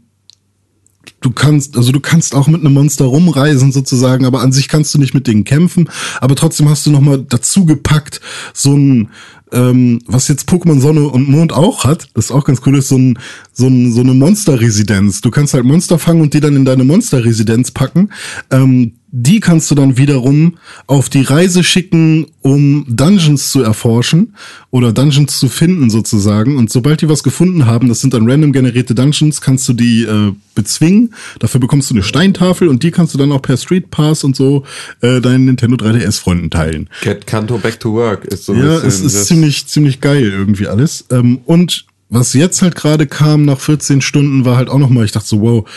du 1.21 1.31
kannst, 1.31 1.77
also 1.77 1.93
du 1.93 2.01
kannst 2.01 2.35
auch 2.35 2.49
mit 2.49 2.61
einem 2.61 2.75
Monster 2.75 3.05
rumreisen 3.05 3.73
sozusagen, 3.73 4.25
aber 4.25 4.41
an 4.41 4.53
sich 4.53 4.69
kannst 4.69 4.95
du 4.95 4.99
nicht 4.99 5.15
mit 5.15 5.27
denen 5.27 5.45
kämpfen. 5.45 5.89
Aber 6.21 6.35
trotzdem 6.35 6.69
hast 6.69 6.87
du 6.87 6.91
nochmal 6.91 7.25
dazu 7.29 7.65
gepackt, 7.65 8.21
so 8.53 8.75
ein, 8.75 9.11
ähm, 9.53 10.01
was 10.07 10.29
jetzt 10.29 10.49
Pokémon 10.49 10.81
Sonne 10.81 11.09
und 11.09 11.29
Mond 11.29 11.53
auch 11.53 11.85
hat, 11.85 12.09
das 12.15 12.27
ist 12.27 12.31
auch 12.31 12.45
ganz 12.45 12.61
cool 12.67 12.77
ist, 12.77 12.89
so, 12.89 12.97
ein, 12.97 13.19
so, 13.53 13.67
ein, 13.67 13.93
so 13.93 14.01
eine 14.01 14.15
Monsterresidenz. 14.15 15.21
Du 15.21 15.31
kannst 15.31 15.55
halt 15.55 15.65
Monster 15.65 15.99
fangen 15.99 16.21
und 16.21 16.35
die 16.35 16.41
dann 16.41 16.57
in 16.57 16.65
deine 16.65 16.85
Monsterresidenz 16.85 17.71
packen. 17.71 18.11
Ähm, 18.51 18.93
die 19.13 19.41
kannst 19.41 19.71
du 19.71 19.75
dann 19.75 19.97
wiederum 19.97 20.59
auf 20.87 21.09
die 21.09 21.23
Reise 21.23 21.65
schicken, 21.65 22.27
um 22.43 22.85
Dungeons 22.89 23.51
zu 23.51 23.63
erforschen 23.63 24.35
oder 24.71 24.93
Dungeons 24.93 25.39
zu 25.39 25.49
finden 25.49 25.91
sozusagen. 25.91 26.57
Und 26.57 26.71
sobald 26.71 27.01
die 27.01 27.09
was 27.09 27.23
gefunden 27.23 27.67
haben, 27.67 27.89
das 27.89 28.01
sind 28.01 28.15
dann 28.15 28.31
random 28.31 28.53
generierte 28.53 28.95
Dungeons, 28.95 29.41
kannst 29.41 29.69
du 29.69 29.73
die 29.73 30.05
äh, 30.05 30.33
bezwingen. 30.55 31.15
Dafür 31.41 31.61
bekommst 31.61 31.91
du 31.91 31.95
eine 31.95 32.03
Steintafel 32.03 32.69
und 32.69 32.83
die 32.83 32.93
kannst 32.93 33.15
du 33.15 33.19
dann 33.19 33.33
auch 33.33 33.43
per 33.43 33.57
Street 33.57 33.91
Pass 33.91 34.23
und 34.23 34.37
so 34.37 34.65
äh, 35.01 35.21
deinen 35.21 35.47
Nintendo 35.47 35.77
3DS-Freunden 35.77 36.51
teilen. 36.51 36.89
Get 37.03 37.27
Kanto 37.27 37.59
Back 37.59 37.81
to 37.81 37.93
Work 37.93 38.25
ist 38.27 38.45
so 38.45 38.53
ein 38.53 38.61
Ja, 38.61 38.79
es 38.79 39.01
ist 39.01 39.27
ziemlich, 39.27 39.67
ziemlich 39.67 40.01
geil 40.01 40.25
irgendwie 40.25 40.69
alles. 40.69 41.07
Ähm, 41.11 41.41
und 41.47 41.87
was 42.11 42.33
jetzt 42.35 42.63
halt 42.63 42.75
gerade 42.75 43.07
kam 43.07 43.45
nach 43.45 43.61
14 43.61 44.01
Stunden, 44.01 44.45
war 44.45 44.57
halt 44.57 44.69
auch 44.69 44.79
nochmal, 44.79 45.05
ich 45.05 45.13
dachte 45.13 45.29
so, 45.29 45.41
wow, 45.41 45.69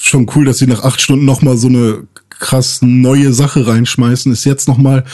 schon 0.00 0.30
cool, 0.34 0.44
dass 0.44 0.58
sie 0.58 0.66
nach 0.66 0.82
acht 0.82 1.00
Stunden 1.00 1.24
nochmal 1.24 1.56
so 1.56 1.68
eine 1.68 2.04
krass 2.40 2.80
neue 2.82 3.32
Sache 3.32 3.66
reinschmeißen, 3.66 4.32
ist 4.32 4.44
jetzt 4.44 4.66
nochmal 4.66 5.04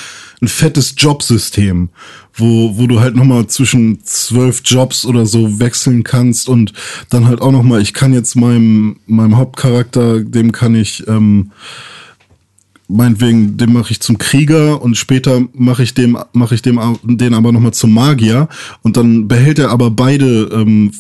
ein 0.41 0.49
fettes 0.49 0.95
Jobsystem, 0.97 1.91
wo, 2.35 2.79
wo 2.79 2.87
du 2.87 3.01
halt 3.01 3.17
nochmal 3.17 3.47
zwischen 3.49 4.03
zwölf 4.05 4.63
Jobs 4.65 5.05
oder 5.05 5.27
so 5.27 5.61
wechseln 5.61 6.05
kannst 6.05 6.49
und 6.49 6.73
dann 7.11 7.27
halt 7.27 7.43
auch 7.43 7.53
nochmal, 7.53 7.83
ich 7.83 7.93
kann 7.93 8.15
jetzt 8.15 8.37
meinem, 8.37 8.97
meinem 9.07 9.37
Hauptcharakter, 9.37 10.21
dem 10.21 10.53
kann 10.53 10.75
ich, 10.75 11.07
ähm, 11.09 11.51
meinetwegen, 12.89 13.57
den 13.57 13.73
mache 13.73 13.91
ich 13.91 14.01
zum 14.01 14.19
Krieger 14.19 14.81
und 14.81 14.97
später 14.97 15.43
mache 15.53 15.83
ich 15.83 15.95
dem, 15.95 16.17
mache 16.33 16.55
ich 16.55 16.63
dem 16.63 16.81
den 17.03 17.35
aber 17.35 17.53
nochmal 17.53 17.75
zum 17.75 17.93
Magier 17.93 18.49
und 18.83 18.97
dann 18.97 19.27
behält 19.27 19.59
er 19.59 19.71
aber 19.71 19.91
beide 19.91 20.49
ähm, 20.53 20.93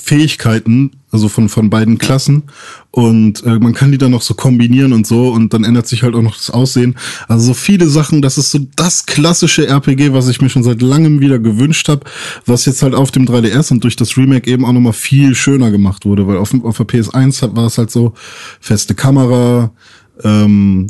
Fähigkeiten, 0.00 0.92
also 1.10 1.28
von, 1.28 1.48
von 1.48 1.70
beiden 1.70 1.98
Klassen 1.98 2.44
und 2.90 3.42
äh, 3.44 3.58
man 3.58 3.72
kann 3.74 3.90
die 3.92 3.98
dann 3.98 4.10
noch 4.10 4.22
so 4.22 4.34
kombinieren 4.34 4.92
und 4.92 5.06
so 5.06 5.28
und 5.30 5.52
dann 5.54 5.64
ändert 5.64 5.86
sich 5.88 6.02
halt 6.02 6.14
auch 6.14 6.22
noch 6.22 6.36
das 6.36 6.50
Aussehen. 6.50 6.96
Also 7.28 7.46
so 7.46 7.54
viele 7.54 7.88
Sachen, 7.88 8.22
das 8.22 8.38
ist 8.38 8.50
so 8.50 8.58
das 8.76 9.06
klassische 9.06 9.66
RPG, 9.66 10.12
was 10.12 10.28
ich 10.28 10.40
mir 10.40 10.48
schon 10.50 10.62
seit 10.62 10.82
langem 10.82 11.20
wieder 11.20 11.38
gewünscht 11.38 11.88
habe, 11.88 12.02
was 12.46 12.64
jetzt 12.66 12.82
halt 12.82 12.94
auf 12.94 13.10
dem 13.10 13.24
3DS 13.26 13.72
und 13.72 13.84
durch 13.84 13.96
das 13.96 14.16
Remake 14.16 14.50
eben 14.50 14.64
auch 14.64 14.72
nochmal 14.72 14.92
viel 14.92 15.34
schöner 15.34 15.70
gemacht 15.70 16.04
wurde, 16.04 16.26
weil 16.26 16.36
auf, 16.36 16.52
auf 16.62 16.76
der 16.76 16.86
PS1 16.86 17.42
hat- 17.42 17.56
war 17.56 17.66
es 17.66 17.78
halt 17.78 17.90
so 17.90 18.14
feste 18.60 18.94
Kamera, 18.94 19.70
ähm, 20.24 20.86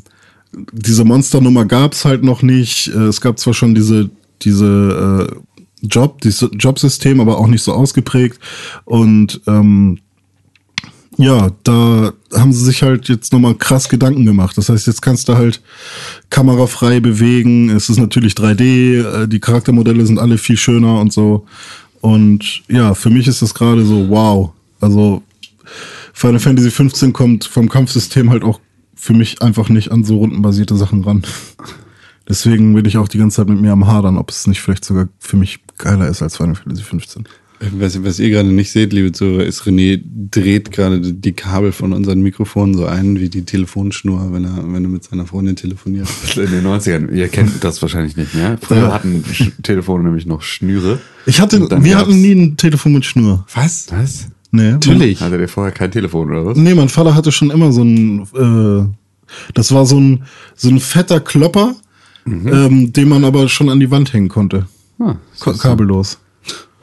diese 0.73 1.05
Monsternummer 1.05 1.65
gab's 1.67 2.05
halt 2.05 2.25
noch 2.25 2.43
nicht. 2.43 2.89
Äh, 2.89 3.09
Es 3.09 3.21
gab 3.21 3.39
zwar 3.39 3.53
schon 3.55 3.75
diese, 3.75 4.09
diese 4.43 5.29
äh, 5.31 5.37
Job, 5.83 6.21
dieses 6.21 6.49
Jobsystem, 6.53 7.21
aber 7.21 7.39
auch 7.39 7.47
nicht 7.47 7.63
so 7.63 7.73
ausgeprägt. 7.73 8.39
Und 8.85 9.41
ähm, 9.47 9.99
ja, 11.19 11.51
da 11.65 12.13
haben 12.33 12.53
sie 12.53 12.65
sich 12.65 12.83
halt 12.83 13.09
jetzt 13.09 13.33
nochmal 13.33 13.57
krass 13.57 13.89
Gedanken 13.89 14.25
gemacht. 14.25 14.57
Das 14.57 14.69
heißt, 14.69 14.87
jetzt 14.87 15.03
kannst 15.03 15.29
du 15.29 15.35
halt 15.35 15.61
kamerafrei 16.31 17.01
bewegen. 17.01 17.71
Es 17.71 17.89
ist 17.89 17.99
natürlich 17.99 18.35
3D, 18.35 19.23
äh, 19.23 19.29
die 19.29 19.41
Charaktermodelle 19.41 20.07
sind 20.07 20.21
alle 20.21 20.39
viel 20.39 20.57
schöner 20.57 21.01
und 21.01 21.13
so. 21.13 21.45
Und 22.01 22.63
ja, 22.69 22.95
für 22.95 23.11
mich 23.11 23.27
ist 23.27 23.43
das 23.43 23.53
gerade 23.53 23.85
so, 23.85 24.09
wow. 24.09 24.53
Also 24.81 25.23
Final 26.13 26.39
Fantasy 26.39 26.71
15 26.71 27.13
kommt 27.13 27.45
vom 27.45 27.69
Kampfsystem 27.69 28.31
halt 28.31 28.45
auch 28.45 28.61
für 28.95 29.13
mich 29.13 29.43
einfach 29.43 29.69
nicht 29.69 29.91
an 29.91 30.05
so 30.05 30.19
rundenbasierte 30.19 30.77
Sachen 30.77 31.03
ran. 31.03 31.23
Deswegen 32.29 32.75
bin 32.75 32.85
ich 32.85 32.97
auch 32.97 33.09
die 33.09 33.19
ganze 33.19 33.37
Zeit 33.37 33.49
mit 33.49 33.61
mir 33.61 33.73
am 33.73 33.87
Hadern, 33.87 34.19
ob 34.19 34.31
es 34.31 34.47
nicht 34.47 34.61
vielleicht 34.61 34.85
sogar 34.85 35.09
für 35.19 35.37
mich 35.37 35.61
geiler 35.79 36.09
ist 36.09 36.23
als 36.23 36.37
Final 36.37 36.55
Fantasy 36.55 36.83
15. 36.83 37.25
Was, 37.73 38.05
was 38.05 38.21
ihr 38.21 38.31
gerade 38.31 38.49
nicht 38.53 38.71
seht, 38.71 38.93
liebe 38.93 39.11
Zuhörer, 39.11 39.45
ist 39.45 39.63
René 39.63 40.01
dreht 40.31 40.71
gerade 40.71 41.01
die- 41.01 41.33
Kabel 41.33 41.73
von 41.73 41.93
unseren 41.93 42.21
Mikrofonen 42.21 42.75
so 42.75 42.87
ein 42.87 43.19
wie 43.19 43.29
die 43.29 43.43
Telefonschnur, 43.45 44.33
wenn 44.33 44.45
er, 44.45 44.59
wenn 44.73 44.85
er 44.85 44.89
mit 44.89 45.03
seiner 45.03 45.27
Freundin 45.27 45.57
telefoniert. 45.57 46.07
In 46.37 46.51
den 46.53 46.65
90ern. 46.65 47.11
Ihr 47.13 47.27
kennt 47.27 47.65
das 47.65 47.83
wahrscheinlich 47.83 48.17
nicht 48.17 48.33
mehr. 48.35 48.59
Früher 48.61 48.79
Ja. 48.79 48.93
hatten 48.93 49.25
Telefone 49.65 50.05
nämlich 50.05 50.25
noch 50.25 50.43
Schnüre. 50.43 51.01
Ich 51.27 51.41
hatte, 51.41 51.69
wir 51.83 51.97
hatten 51.99 52.21
nie 52.23 52.33
ein 52.33 52.57
Telefon 52.57 52.93
mit 52.93 53.05
Schnur. 53.05 53.45
Was? 53.53 53.87
Was? 53.91 54.29
Nee, 54.53 54.71
Natürlich. 54.73 55.21
Hattet 55.21 55.41
ihr 55.41 55.49
vorher 55.49 55.73
kein 55.73 55.91
Telefon 55.91 56.31
oder 56.31 56.47
was? 56.47 56.57
Nee, 56.57 56.75
mein 56.75 56.89
Vater 56.89 57.17
hatte 57.17 57.33
schon 57.33 57.51
immer 57.51 57.73
so 57.73 57.83
ein, 57.83 58.23
äh, 58.37 58.87
das 59.55 59.73
war 59.73 59.85
so 59.85 59.99
ein, 60.01 60.23
so 60.55 60.69
ein 60.71 60.79
fetter 60.79 61.19
Klopper, 61.21 61.75
ähm, 62.25 62.93
den 62.93 63.09
man 63.09 63.25
aber 63.25 63.49
schon 63.49 63.69
an 63.69 63.81
die 63.81 63.91
Wand 63.91 64.13
hängen 64.13 64.29
konnte. 64.29 64.67
Ah, 64.99 65.17
Ka 65.41 65.53
kabellos. 65.53 66.19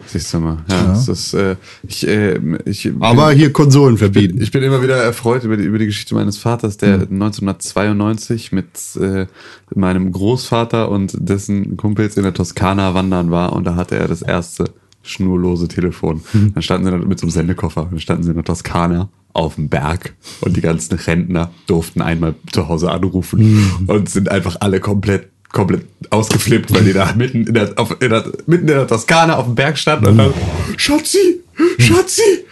Siehst 0.07 0.31
du 0.35 0.39
mal. 0.39 0.57
Ja, 0.69 0.83
Das 0.89 1.07
ist, 1.07 1.33
äh, 1.33 1.55
ich, 1.87 2.07
äh, 2.07 2.39
ich, 2.65 2.83
bin- 2.83 3.01
Aber 3.01 3.31
hier 3.31 3.51
Konsolen 3.51 3.97
verbieten. 3.97 4.39
Ich 4.39 4.51
bin 4.51 4.61
immer 4.61 4.83
wieder 4.83 4.97
erfreut 4.97 5.43
über 5.43 5.57
die, 5.57 5.63
über 5.63 5.79
die 5.79 5.87
Geschichte 5.87 6.13
meines 6.13 6.37
Vaters, 6.37 6.77
der 6.77 7.07
1992 7.09 8.51
mit 8.51 8.67
äh, 9.01 9.25
meinem 9.73 10.11
Großvater 10.11 10.89
und 10.89 11.15
dessen 11.17 11.75
Kumpels 11.77 12.17
in 12.17 12.23
der 12.23 12.33
Toskana 12.33 12.93
wandern 12.93 13.31
war 13.31 13.53
und 13.53 13.63
da 13.65 13.75
hatte 13.75 13.95
er 13.95 14.07
das 14.07 14.21
erste 14.21 14.65
schnurlose 15.01 15.67
Telefon. 15.67 16.21
Dann 16.53 16.61
standen 16.63 16.85
sie 16.85 16.91
dann 16.91 17.07
mit 17.07 17.19
so 17.19 17.25
einem 17.25 17.31
Sendekoffer, 17.31 17.87
dann 17.89 17.99
standen 17.99 18.23
sie 18.23 18.29
in 18.29 18.35
der 18.35 18.43
Toskana 18.45 19.09
auf 19.33 19.55
dem 19.55 19.69
Berg 19.69 20.13
und 20.41 20.55
die 20.55 20.61
ganzen 20.61 20.95
Rentner 20.95 21.51
durften 21.67 22.01
einmal 22.01 22.35
zu 22.51 22.67
Hause 22.69 22.91
anrufen 22.91 23.83
und 23.87 24.09
sind 24.09 24.29
einfach 24.29 24.57
alle 24.61 24.79
komplett 24.79 25.29
komplett 25.51 25.85
ausgeflippt, 26.09 26.73
weil 26.73 26.83
die 26.83 26.93
da 26.93 27.13
mitten 27.17 27.47
in 27.47 27.53
der, 27.53 27.73
auf, 27.77 27.95
in 28.01 28.09
der, 28.09 28.25
mitten 28.45 28.67
in 28.67 28.75
der 28.75 28.87
Toskana 28.87 29.37
auf 29.37 29.45
dem 29.45 29.55
Berg 29.55 29.77
standen 29.77 30.07
und 30.07 30.17
dann, 30.17 30.33
Schatzi, 30.77 31.41
Schatzi, 31.77 32.45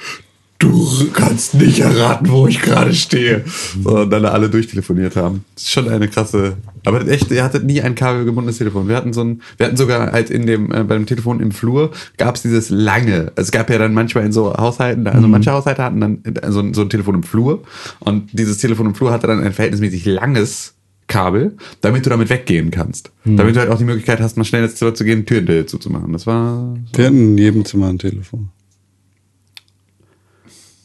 du 0.64 1.10
kannst 1.12 1.56
nicht 1.56 1.80
erraten, 1.80 2.30
wo 2.30 2.48
ich 2.48 2.62
gerade 2.62 2.94
stehe. 2.94 3.44
So, 3.82 4.00
und 4.00 4.10
dann 4.10 4.26
alle 4.26 4.50
durchtelefoniert 4.50 5.16
haben. 5.16 5.44
Das 5.56 5.64
ist 5.64 5.72
schon 5.72 5.90
eine 5.90 6.08
krasse. 6.08 6.56
Aber 6.86 7.06
echt, 7.08 7.32
ihr 7.32 7.44
hattet 7.44 7.66
nie 7.66 7.82
ein 7.82 7.96
kabelgebundenes 7.96 8.58
Telefon. 8.58 8.88
Wir 8.88 8.96
hatten 8.96 9.14
so 9.14 9.24
ein, 9.24 9.42
wir 9.58 9.68
hatten 9.68 9.78
sogar 9.78 10.12
halt 10.12 10.30
in 10.30 10.46
dem, 10.46 10.72
äh, 10.72 10.84
beim 10.84 11.06
Telefon 11.06 11.40
im 11.40 11.52
Flur 11.52 11.92
gab 12.18 12.36
es 12.36 12.42
dieses 12.42 12.70
lange. 12.70 13.32
Es 13.36 13.52
gab 13.52 13.70
ja 13.70 13.78
dann 13.78 13.94
manchmal 13.94 14.26
in 14.26 14.32
so 14.32 14.54
Haushalten, 14.54 15.08
also 15.08 15.28
manche 15.28 15.52
Haushalte 15.52 15.84
hatten 15.84 16.00
dann 16.02 16.24
äh, 16.24 16.52
so, 16.52 16.74
so 16.74 16.82
ein 16.82 16.90
Telefon 16.90 17.16
im 17.16 17.24
Flur. 17.24 17.64
Und 18.00 18.30
dieses 18.34 18.58
Telefon 18.58 18.88
im 18.88 18.96
Flur 18.96 19.12
hatte 19.12 19.28
dann 19.28 19.44
ein 19.44 19.54
verhältnismäßig 19.54 20.06
langes 20.06 20.73
Kabel, 21.08 21.58
damit 21.82 22.06
du 22.06 22.10
damit 22.10 22.30
weggehen 22.30 22.72
kannst. 22.72 23.12
Damit 23.26 23.56
du 23.56 23.60
halt 23.60 23.70
auch 23.70 23.78
die 23.78 23.84
Möglichkeit 23.84 24.20
hast, 24.22 24.38
mal 24.38 24.44
schnell 24.46 24.64
ins 24.64 24.76
Zimmer 24.76 24.94
zu 24.94 25.04
gehen, 25.06 25.26
Tür 25.26 25.68
zuzumachen. 25.68 26.14
Das 26.14 26.26
war, 26.28 26.76
Wir 26.94 27.06
hatten 27.06 27.34
in 27.34 27.38
jedem 27.38 27.66
Zimmer 27.66 27.88
ein 27.90 28.00
Telefon. 28.00 28.50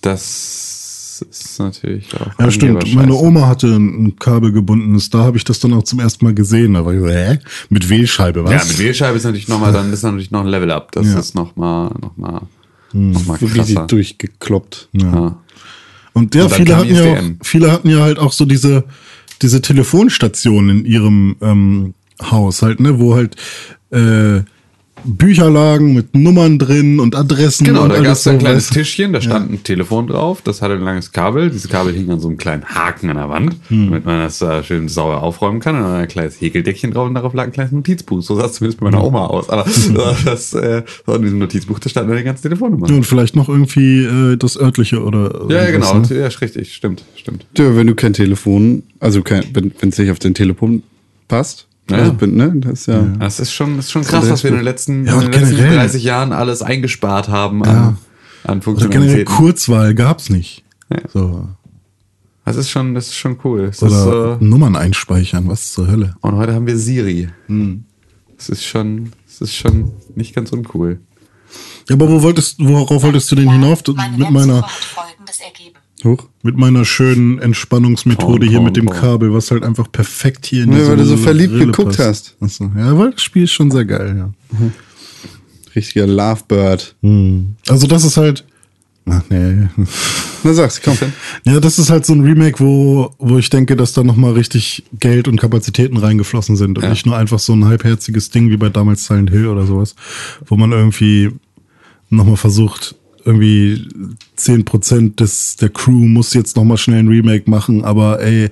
das 0.00 1.24
ist 1.30 1.58
natürlich 1.58 2.08
auch. 2.14 2.38
Ja, 2.38 2.50
stimmt. 2.50 2.94
Meine. 2.94 3.12
Oma 3.14 3.46
hatte 3.48 3.66
ein 3.66 4.04
ein 4.06 4.16
kabelgebundenes. 4.16 5.10
Da 5.10 5.18
habe 5.18 5.36
ich 5.36 5.44
das 5.44 5.58
dann 5.58 5.72
auch 5.74 5.82
zum 5.82 5.98
ersten 5.98 6.24
Mal 6.24 6.34
gesehen. 6.34 6.74
Da 6.74 6.84
war 6.86 6.94
ich 6.94 7.00
so, 7.00 7.08
hä? 7.08 7.38
Mit 7.70 7.88
Wählscheibe, 7.88 8.44
was? 8.44 8.52
Ja, 8.52 8.64
mit 8.64 8.78
Wählscheibe 8.78 9.16
ist 9.16 9.24
natürlich 9.24 9.48
nochmal, 9.48 9.72
dann 9.72 9.92
ist 9.92 10.02
natürlich 10.04 10.30
noch 10.30 10.42
ein 10.42 10.46
Level 10.46 10.70
up. 10.70 10.92
Das 10.92 11.06
Ja. 11.08 11.18
ist 11.18 11.34
nochmal, 11.34 11.90
nochmal, 12.00 12.42
nochmal 12.92 13.36
Richtig 13.38 13.74
krasser. 13.74 13.86
durchgekloppt. 13.88 14.88
Ja. 14.92 15.38
Und 16.12 16.34
ja, 16.34 16.42
Und 16.44 16.50
dann 16.52 16.58
viele 16.58 16.76
hatten 16.76 16.94
ja, 16.94 17.12
auch, 17.14 17.22
viele 17.42 17.72
hatten 17.72 17.88
ja 17.90 17.98
halt 18.00 18.18
auch 18.20 18.32
so 18.32 18.44
diese, 18.44 18.84
diese 19.42 19.60
Telefonstationen 19.60 20.80
in 20.80 20.84
ihrem 20.84 21.36
ähm, 21.40 21.94
Haus 22.22 22.62
halt, 22.62 22.80
ne, 22.80 22.98
wo 22.98 23.14
halt 23.14 23.36
äh, 23.90 24.42
Bücher 25.04 25.50
lagen 25.50 25.94
mit 25.94 26.14
Nummern 26.14 26.58
drin 26.58 27.00
und 27.00 27.14
Adressen. 27.14 27.64
Genau, 27.64 27.84
und 27.84 27.90
da 27.90 27.94
alles 27.96 28.06
gab 28.06 28.16
es 28.16 28.26
ein 28.26 28.38
kleines 28.38 28.64
weißt 28.64 28.70
du? 28.70 28.78
Tischchen, 28.80 29.12
da 29.12 29.20
stand 29.20 29.52
ein 29.52 29.62
Telefon 29.62 30.06
drauf, 30.06 30.42
das 30.42 30.62
hatte 30.62 30.74
ein 30.74 30.80
langes 30.82 31.12
Kabel. 31.12 31.50
Dieses 31.50 31.68
Kabel 31.68 31.92
hing 31.94 32.10
an 32.10 32.20
so 32.20 32.28
einem 32.28 32.36
kleinen 32.36 32.64
Haken 32.64 33.10
an 33.10 33.16
der 33.16 33.28
Wand, 33.28 33.56
Hm. 33.68 33.86
damit 33.86 34.04
man 34.04 34.20
das 34.20 34.40
äh, 34.42 34.62
schön 34.62 34.88
sauer 34.88 35.22
aufräumen 35.22 35.60
kann. 35.60 35.76
Und 35.76 35.82
dann 35.82 35.94
ein 35.94 36.08
kleines 36.08 36.40
Häkeldeckchen 36.40 36.90
drauf 36.90 37.08
und 37.08 37.14
darauf 37.14 37.34
lag 37.34 37.44
ein 37.44 37.52
kleines 37.52 37.72
Notizbuch. 37.72 38.22
So 38.22 38.34
sah 38.36 38.46
es 38.46 38.54
zumindest 38.54 38.80
bei 38.80 38.90
meiner 38.90 39.04
Oma 39.04 39.26
aus. 39.26 39.48
Aber 39.48 39.64
das, 40.24 40.54
äh, 40.54 40.82
so 41.06 41.14
in 41.14 41.22
diesem 41.22 41.38
Notizbuch, 41.38 41.78
da 41.78 41.88
standen 41.88 42.10
dann 42.10 42.18
die 42.18 42.24
ganzen 42.24 42.42
Telefonnummern. 42.42 42.90
Ja, 42.90 42.96
und 42.96 43.04
vielleicht 43.04 43.36
noch 43.36 43.48
irgendwie 43.48 44.04
äh, 44.04 44.36
das 44.36 44.58
örtliche 44.58 45.02
oder. 45.02 45.46
Ja, 45.48 45.64
ja, 45.64 45.70
genau. 45.70 45.98
Ne? 45.98 46.06
Ja, 46.10 46.26
ist 46.26 46.40
richtig, 46.40 46.74
stimmt, 46.74 47.04
stimmt. 47.16 47.46
Ja, 47.56 47.76
wenn 47.76 47.86
du 47.86 47.94
kein 47.94 48.12
Telefon, 48.12 48.82
also 49.00 49.22
kein, 49.22 49.44
wenn 49.54 49.72
es 49.88 49.98
nicht 49.98 50.10
auf 50.10 50.18
den 50.18 50.34
Telefon 50.34 50.82
passt, 51.28 51.67
Ja. 51.90 51.96
also, 51.98 52.26
ne, 52.26 52.52
das 52.56 52.80
ist 52.80 52.86
ja. 52.86 53.02
Das 53.18 53.40
ist 53.40 53.52
schon, 53.52 53.76
das 53.76 53.86
ist 53.86 53.92
schon 53.92 54.02
krass, 54.02 54.28
was 54.28 54.42
wir 54.42 54.50
in 54.50 54.56
gut. 54.56 54.60
den 54.60 54.64
letzten, 54.64 55.06
Ja, 55.06 55.14
in 55.14 55.20
den 55.20 55.32
letzten 55.32 55.56
generell- 55.56 55.76
30 55.76 56.02
Jahren 56.04 56.32
alles 56.32 56.62
eingespart 56.62 57.28
haben 57.28 57.64
Ja. 57.64 57.70
an, 57.70 57.78
an 57.78 57.78
Also 57.84 57.98
generell 58.44 58.62
Funktionalitäten. 58.62 59.34
Kurzwahl 59.34 59.94
gab's 59.94 60.30
nicht. 60.30 60.64
Ja. 60.90 61.00
So. 61.12 61.48
Das 62.44 62.56
ist 62.56 62.70
schon, 62.70 62.94
das 62.94 63.08
ist 63.08 63.16
schon 63.16 63.38
cool. 63.44 63.66
Das 63.66 63.82
Oder 63.82 64.32
ist, 64.36 64.40
äh, 64.40 64.44
Nummern 64.44 64.74
einspeichern, 64.76 65.48
was 65.48 65.72
zur 65.72 65.86
Hölle. 65.88 66.14
und 66.22 66.34
heute 66.36 66.54
haben 66.54 66.66
wir 66.66 66.78
Siri. 66.78 67.28
Hm. 67.46 67.84
Das 68.36 68.48
ist 68.48 68.64
schon, 68.64 69.12
das 69.26 69.40
ist 69.40 69.54
schon 69.54 69.90
nicht 70.14 70.34
ganz 70.34 70.50
uncool. 70.52 71.00
Ja, 71.88 71.94
aber 71.96 72.08
wo 72.08 72.22
wolltest, 72.22 72.56
worauf 72.58 73.02
wolltest 73.02 73.30
du 73.32 73.36
denn 73.36 73.50
hinauf? 73.50 73.82
Meine 73.94 74.16
Mit 74.16 74.30
meiner, 74.30 74.62
folgendes 74.68 75.40
ergeben. 75.40 75.77
Hoch. 76.04 76.28
mit 76.42 76.56
meiner 76.56 76.84
schönen 76.84 77.38
Entspannungsmethode 77.40 78.38
Porn, 78.38 78.42
hier 78.42 78.58
Porn, 78.58 78.64
mit 78.64 78.76
dem 78.76 78.86
Porn. 78.86 78.98
Kabel, 78.98 79.32
was 79.34 79.50
halt 79.50 79.64
einfach 79.64 79.90
perfekt 79.90 80.46
hier 80.46 80.64
in 80.64 80.72
Ja, 80.72 80.78
diese 80.78 80.90
weil 80.90 80.96
du 80.98 81.04
so 81.04 81.16
verliebt 81.16 81.52
Brille 81.52 81.66
geguckt 81.66 81.96
passt. 81.96 82.36
hast. 82.40 82.60
Achso. 82.60 82.70
Ja, 82.76 82.96
weil 82.96 83.10
das 83.10 83.22
Spiel 83.22 83.44
ist 83.44 83.52
schon 83.52 83.70
sehr 83.70 83.84
geil, 83.84 84.14
ja. 84.16 84.30
Richtiger 85.74 86.06
Lovebird. 86.06 86.94
Also 87.68 87.86
das 87.86 88.04
ist 88.04 88.16
halt. 88.16 88.44
Ach 89.10 89.22
nee. 89.30 89.68
Na 90.44 90.52
sag's, 90.52 90.82
komm. 90.82 90.96
Ja, 91.44 91.60
das 91.60 91.78
ist 91.78 91.88
halt 91.90 92.04
so 92.04 92.12
ein 92.12 92.20
Remake, 92.20 92.60
wo, 92.60 93.10
wo 93.18 93.38
ich 93.38 93.48
denke, 93.48 93.74
dass 93.74 93.92
da 93.94 94.04
nochmal 94.04 94.32
richtig 94.34 94.84
Geld 95.00 95.28
und 95.28 95.40
Kapazitäten 95.40 95.96
reingeflossen 95.96 96.56
sind 96.56 96.76
und 96.78 96.84
Ja. 96.84 96.90
nicht 96.90 97.06
nur 97.06 97.16
einfach 97.16 97.38
so 97.38 97.54
ein 97.54 97.64
halbherziges 97.64 98.30
Ding 98.30 98.50
wie 98.50 98.56
bei 98.58 98.68
damals 98.68 99.06
Silent 99.06 99.30
Hill 99.30 99.46
oder 99.46 99.66
sowas, 99.66 99.94
wo 100.46 100.56
man 100.56 100.72
irgendwie 100.72 101.30
nochmal 102.10 102.36
versucht, 102.36 102.96
irgendwie 103.28 103.86
10% 104.38 105.16
des, 105.16 105.56
der 105.56 105.68
Crew 105.68 105.92
muss 105.92 106.34
jetzt 106.34 106.56
nochmal 106.56 106.78
schnell 106.78 107.00
ein 107.00 107.08
Remake 107.08 107.48
machen, 107.50 107.84
aber 107.84 108.20
ey, 108.20 108.48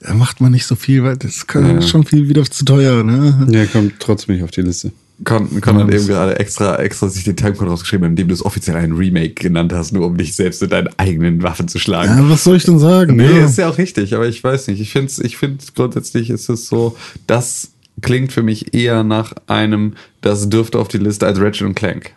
da 0.00 0.14
macht 0.14 0.40
man 0.40 0.52
nicht 0.52 0.66
so 0.66 0.74
viel, 0.74 1.02
weil 1.04 1.16
das 1.16 1.46
kann 1.46 1.76
Ja. 1.76 1.82
schon 1.82 2.04
viel 2.04 2.28
wieder 2.28 2.44
zu 2.44 2.64
teuer, 2.64 3.02
ne? 3.04 3.46
Ja, 3.50 3.64
kommt 3.66 3.94
trotzdem 4.00 4.34
nicht 4.34 4.44
auf 4.44 4.50
die 4.50 4.62
Liste. 4.62 4.92
Con, 5.24 5.62
Con 5.62 5.78
hat 5.78 5.90
eben 5.94 6.06
gerade 6.06 6.38
extra, 6.38 6.76
extra 6.76 7.08
sich 7.08 7.24
den 7.24 7.36
Timecode 7.36 7.68
rausgeschrieben, 7.68 8.06
indem 8.10 8.28
du 8.28 8.34
es 8.34 8.44
offiziell 8.44 8.76
ein 8.76 8.92
Remake 8.92 9.32
genannt 9.34 9.72
hast, 9.72 9.92
nur 9.92 10.04
um 10.04 10.16
dich 10.18 10.34
selbst 10.34 10.60
mit 10.60 10.72
deinen 10.72 10.88
eigenen 10.98 11.42
Waffen 11.42 11.68
zu 11.68 11.78
schlagen. 11.78 12.18
Ja, 12.18 12.28
was 12.28 12.44
soll 12.44 12.56
ich 12.56 12.64
denn 12.64 12.78
sagen? 12.78 13.16
Nee, 13.16 13.38
ja. 13.38 13.46
ist 13.46 13.56
ja 13.56 13.70
auch 13.70 13.78
richtig, 13.78 14.14
aber 14.14 14.28
ich 14.28 14.44
weiß 14.44 14.66
nicht. 14.66 14.80
Ich 14.80 14.90
finde 14.92 15.10
ich 15.22 15.38
finde 15.38 15.64
grundsätzlich 15.74 16.28
ist 16.28 16.50
es 16.50 16.68
so, 16.68 16.96
das 17.26 17.70
klingt 18.02 18.30
für 18.32 18.42
mich 18.42 18.74
eher 18.74 19.04
nach 19.04 19.32
einem, 19.46 19.94
das 20.20 20.50
dürfte 20.50 20.78
auf 20.78 20.88
die 20.88 20.98
Liste 20.98 21.26
als 21.26 21.40
Ratchet 21.40 21.66
und 21.66 21.74
Clank. 21.74 22.12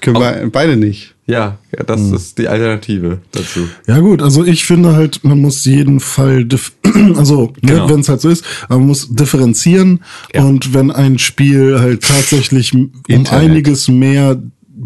Können 0.00 0.16
wir 0.18 0.48
beide 0.50 0.76
nicht. 0.76 1.14
Ja, 1.26 1.56
ja, 1.74 1.82
das 1.84 2.02
ist 2.02 2.36
die 2.38 2.48
Alternative 2.48 3.18
dazu. 3.32 3.66
Ja 3.86 3.98
gut, 4.00 4.20
also 4.20 4.44
ich 4.44 4.64
finde 4.66 4.92
halt, 4.94 5.24
man 5.24 5.40
muss 5.40 5.64
jeden 5.64 6.00
Fall, 6.00 6.46
also 7.16 7.52
Genau. 7.62 7.86
ne, 7.86 7.92
wenn 7.94 8.00
es 8.00 8.08
halt 8.10 8.20
so 8.20 8.28
ist, 8.28 8.44
man 8.68 8.86
muss 8.86 9.08
differenzieren 9.14 10.00
Ja. 10.34 10.42
und 10.42 10.74
wenn 10.74 10.90
ein 10.90 11.18
Spiel 11.18 11.78
halt 11.80 12.02
tatsächlich 12.02 12.74
um 12.74 12.92
Internet. 13.08 13.50
einiges 13.50 13.88
mehr 13.88 14.36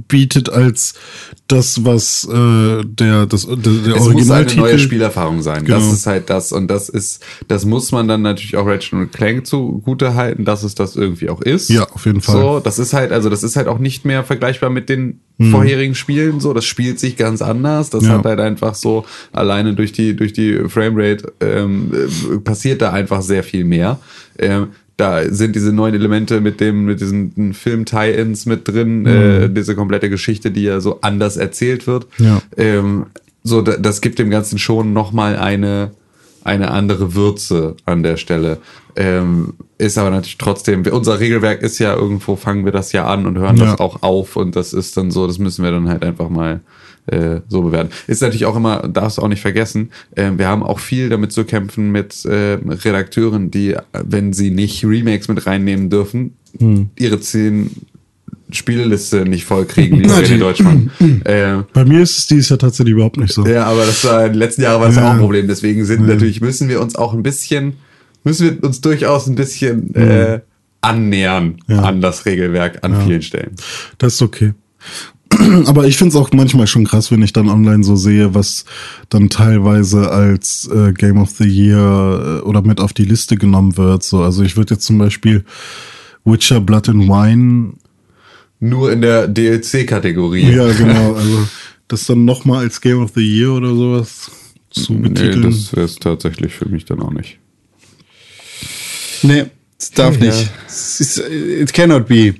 bietet 0.06 0.48
als 0.50 0.94
das, 1.46 1.84
was 1.84 2.24
äh, 2.30 2.84
der, 2.84 3.26
das, 3.26 3.46
der, 3.46 3.56
der 3.56 3.72
Es 3.72 3.84
muss 3.86 3.86
eine 3.86 4.14
Originaltitel... 4.14 4.60
neue 4.60 4.78
Spielerfahrung 4.78 5.42
sein. 5.42 5.64
Das 5.64 5.82
Genau. 5.82 5.92
ist 5.94 6.06
halt 6.06 6.28
das 6.30 6.52
und 6.52 6.68
das 6.68 6.88
ist, 6.88 7.24
das 7.48 7.64
muss 7.64 7.92
man 7.92 8.08
dann 8.08 8.22
natürlich 8.22 8.56
auch 8.56 8.66
Ratchet 8.66 8.92
und 8.94 9.12
Clank 9.12 9.46
zugute 9.46 10.14
halten, 10.14 10.44
dass 10.44 10.62
es 10.62 10.74
das 10.74 10.96
irgendwie 10.96 11.30
auch 11.30 11.40
ist. 11.40 11.70
Ja, 11.70 11.84
auf 11.90 12.04
jeden 12.06 12.20
Fall. 12.20 12.34
So, 12.36 12.60
das 12.60 12.78
ist 12.78 12.92
halt, 12.92 13.12
also 13.12 13.30
das 13.30 13.42
ist 13.42 13.56
halt 13.56 13.68
auch 13.68 13.78
nicht 13.78 14.04
mehr 14.04 14.24
vergleichbar 14.24 14.70
mit 14.70 14.88
den 14.88 15.20
vorherigen 15.52 15.94
Spielen. 15.94 16.40
So, 16.40 16.52
das 16.52 16.64
spielt 16.64 16.98
sich 16.98 17.16
ganz 17.16 17.42
anders. 17.42 17.90
Das. 17.90 18.04
Ja. 18.04 18.10
hat 18.18 18.24
halt 18.24 18.40
einfach 18.40 18.74
so 18.74 19.04
alleine 19.32 19.74
durch 19.74 19.92
die 19.92 20.16
durch 20.16 20.32
die 20.32 20.68
Framerate 20.68 21.32
ähm, 21.40 21.92
äh, 21.94 22.38
passiert 22.38 22.82
da 22.82 22.90
einfach 22.92 23.22
sehr 23.22 23.44
viel 23.44 23.64
mehr. 23.64 24.00
Ähm, 24.38 24.68
da 24.98 25.22
sind 25.32 25.54
diese 25.54 25.72
neuen 25.72 25.94
Elemente 25.94 26.40
mit 26.40 26.60
dem 26.60 26.84
mit 26.84 27.00
diesen 27.00 27.54
Film-Tie-ins 27.54 28.44
mit 28.46 28.66
drin, 28.68 29.06
äh, 29.06 29.48
diese 29.48 29.74
komplette 29.76 30.10
Geschichte, 30.10 30.50
die 30.50 30.64
ja 30.64 30.80
so 30.80 30.98
anders 31.00 31.36
erzählt 31.36 31.86
wird. 31.86 32.06
Mhm. 32.18 32.24
Ja. 32.26 32.42
Ähm, 32.56 33.06
so, 33.44 33.62
da, 33.62 33.76
das 33.76 34.00
gibt 34.00 34.18
dem 34.18 34.28
Ganzen 34.28 34.58
schon 34.58 34.92
nochmal 34.92 35.36
eine, 35.36 35.92
eine 36.42 36.72
andere 36.72 37.14
Würze 37.14 37.76
an 37.86 38.02
der 38.02 38.16
Stelle. 38.16 38.58
Ähm, 38.96 39.54
ist 39.78 39.96
aber 39.96 40.10
natürlich 40.10 40.38
trotzdem, 40.38 40.82
unser 40.90 41.20
Regelwerk 41.20 41.62
ist 41.62 41.78
ja 41.78 41.94
irgendwo, 41.94 42.34
fangen 42.34 42.64
wir 42.64 42.72
das 42.72 42.90
ja 42.92 43.06
an 43.06 43.24
und 43.26 43.38
hören 43.38 43.56
Ja. 43.56 43.66
das 43.66 43.78
auch 43.80 44.02
auf 44.02 44.34
und 44.34 44.56
das 44.56 44.72
ist 44.72 44.96
dann 44.96 45.12
so, 45.12 45.28
das 45.28 45.38
müssen 45.38 45.62
wir 45.64 45.70
dann 45.70 45.88
halt 45.88 46.02
einfach 46.02 46.28
mal 46.28 46.60
äh, 47.10 47.40
so 47.48 47.62
bewerten. 47.62 47.90
Ist 48.06 48.22
natürlich 48.22 48.46
auch 48.46 48.56
immer, 48.56 48.88
darfst 48.88 49.18
du 49.18 49.22
auch 49.22 49.28
nicht 49.28 49.42
vergessen, 49.42 49.90
äh, 50.14 50.30
wir 50.36 50.46
haben 50.48 50.62
auch 50.62 50.78
viel 50.78 51.08
damit 51.08 51.32
zu 51.32 51.44
kämpfen 51.44 51.90
mit 51.92 52.24
äh, 52.24 52.58
Redakteuren, 52.68 53.50
die, 53.50 53.72
äh, 53.74 53.80
wenn 53.92 54.32
sie 54.32 54.50
nicht 54.50 54.84
Remakes 54.84 55.28
mit 55.28 55.46
reinnehmen 55.46 55.90
dürfen, 55.90 56.34
Hm. 56.58 56.88
ihre 56.98 57.20
zehn 57.20 57.70
Spieleliste 58.50 59.26
nicht 59.26 59.44
voll 59.44 59.66
kriegen, 59.66 59.98
wie 60.00 60.04
wir 60.08 60.30
in 60.30 60.40
Deutschland. 60.40 60.90
äh, 61.24 61.58
Bei 61.74 61.84
mir 61.84 62.00
ist 62.00 62.16
es 62.16 62.26
dieses 62.26 62.48
Jahr 62.48 62.58
tatsächlich 62.58 62.94
überhaupt 62.94 63.18
nicht 63.18 63.34
so. 63.34 63.46
ja, 63.46 63.64
aber 63.66 63.84
das 63.84 64.02
war 64.04 64.24
in 64.24 64.32
den 64.32 64.38
letzten 64.38 64.62
Jahren 64.62 64.80
war 64.80 64.86
das 64.88 64.96
ja. 64.96 65.02
Ja. 65.02 65.08
auch 65.08 65.12
ein 65.14 65.20
Problem. 65.20 65.46
Deswegen 65.48 65.84
sind 65.84 66.06
natürlich, 66.06 66.40
müssen 66.40 66.68
wir 66.70 66.80
uns 66.80 66.96
auch 66.96 67.12
ein 67.12 67.22
bisschen, 67.22 67.74
müssen 68.24 68.48
wir 68.60 68.64
uns 68.66 68.80
durchaus 68.80 69.26
ein 69.26 69.34
bisschen 69.34 69.94
äh, 69.94 70.40
annähern 70.80 71.58
Ja. 71.66 71.80
an 71.82 72.00
das 72.00 72.24
Regelwerk 72.24 72.78
an 72.82 73.02
vielen 73.04 73.20
Stellen. 73.22 73.50
Das 73.98 74.14
ist 74.14 74.22
okay. 74.22 74.54
Aber 75.66 75.86
ich 75.86 75.96
finde 75.96 76.10
es 76.10 76.16
auch 76.20 76.30
manchmal 76.32 76.66
schon 76.66 76.84
krass, 76.86 77.10
wenn 77.10 77.22
ich 77.22 77.32
dann 77.32 77.48
online 77.48 77.84
so 77.84 77.96
sehe, 77.96 78.34
was 78.34 78.64
dann 79.08 79.28
teilweise 79.28 80.10
als 80.10 80.68
äh, 80.72 80.92
Game 80.92 81.18
of 81.18 81.30
the 81.38 81.46
Year 81.48 82.40
äh, 82.42 82.46
oder 82.46 82.62
mit 82.62 82.80
auf 82.80 82.92
die 82.92 83.04
Liste 83.04 83.36
genommen 83.36 83.76
wird. 83.76 84.02
So, 84.02 84.22
also 84.22 84.42
ich 84.42 84.56
würde 84.56 84.74
jetzt 84.74 84.86
zum 84.86 84.98
Beispiel 84.98 85.44
Witcher 86.24 86.60
Blood 86.60 86.88
and 86.88 87.08
Wine, 87.08 87.72
Nur 88.60 88.92
in 88.92 89.00
der 89.02 89.28
DLC-Kategorie. 89.28 90.50
ja 90.50 90.70
genau, 90.72 91.14
also 91.16 91.46
das 91.88 92.04
dann 92.06 92.24
nochmal 92.24 92.64
als 92.64 92.80
Game 92.80 93.02
of 93.02 93.12
the 93.14 93.22
Year 93.22 93.52
oder 93.52 93.74
sowas 93.74 94.30
zu 94.70 94.92
Nee, 94.92 95.08
betiteln. 95.08 95.42
das 95.44 95.72
ist 95.72 96.02
tatsächlich 96.02 96.52
für 96.52 96.68
mich 96.68 96.84
dann 96.84 97.00
auch 97.00 97.12
nicht. 97.12 97.38
Nee, 99.22 99.46
es 99.78 99.90
darf 99.92 100.18
Ja. 100.20 100.26
nicht. 100.26 100.50
Es 100.66 101.18
it 101.18 101.72
cannot 101.72 102.06
be. 102.08 102.34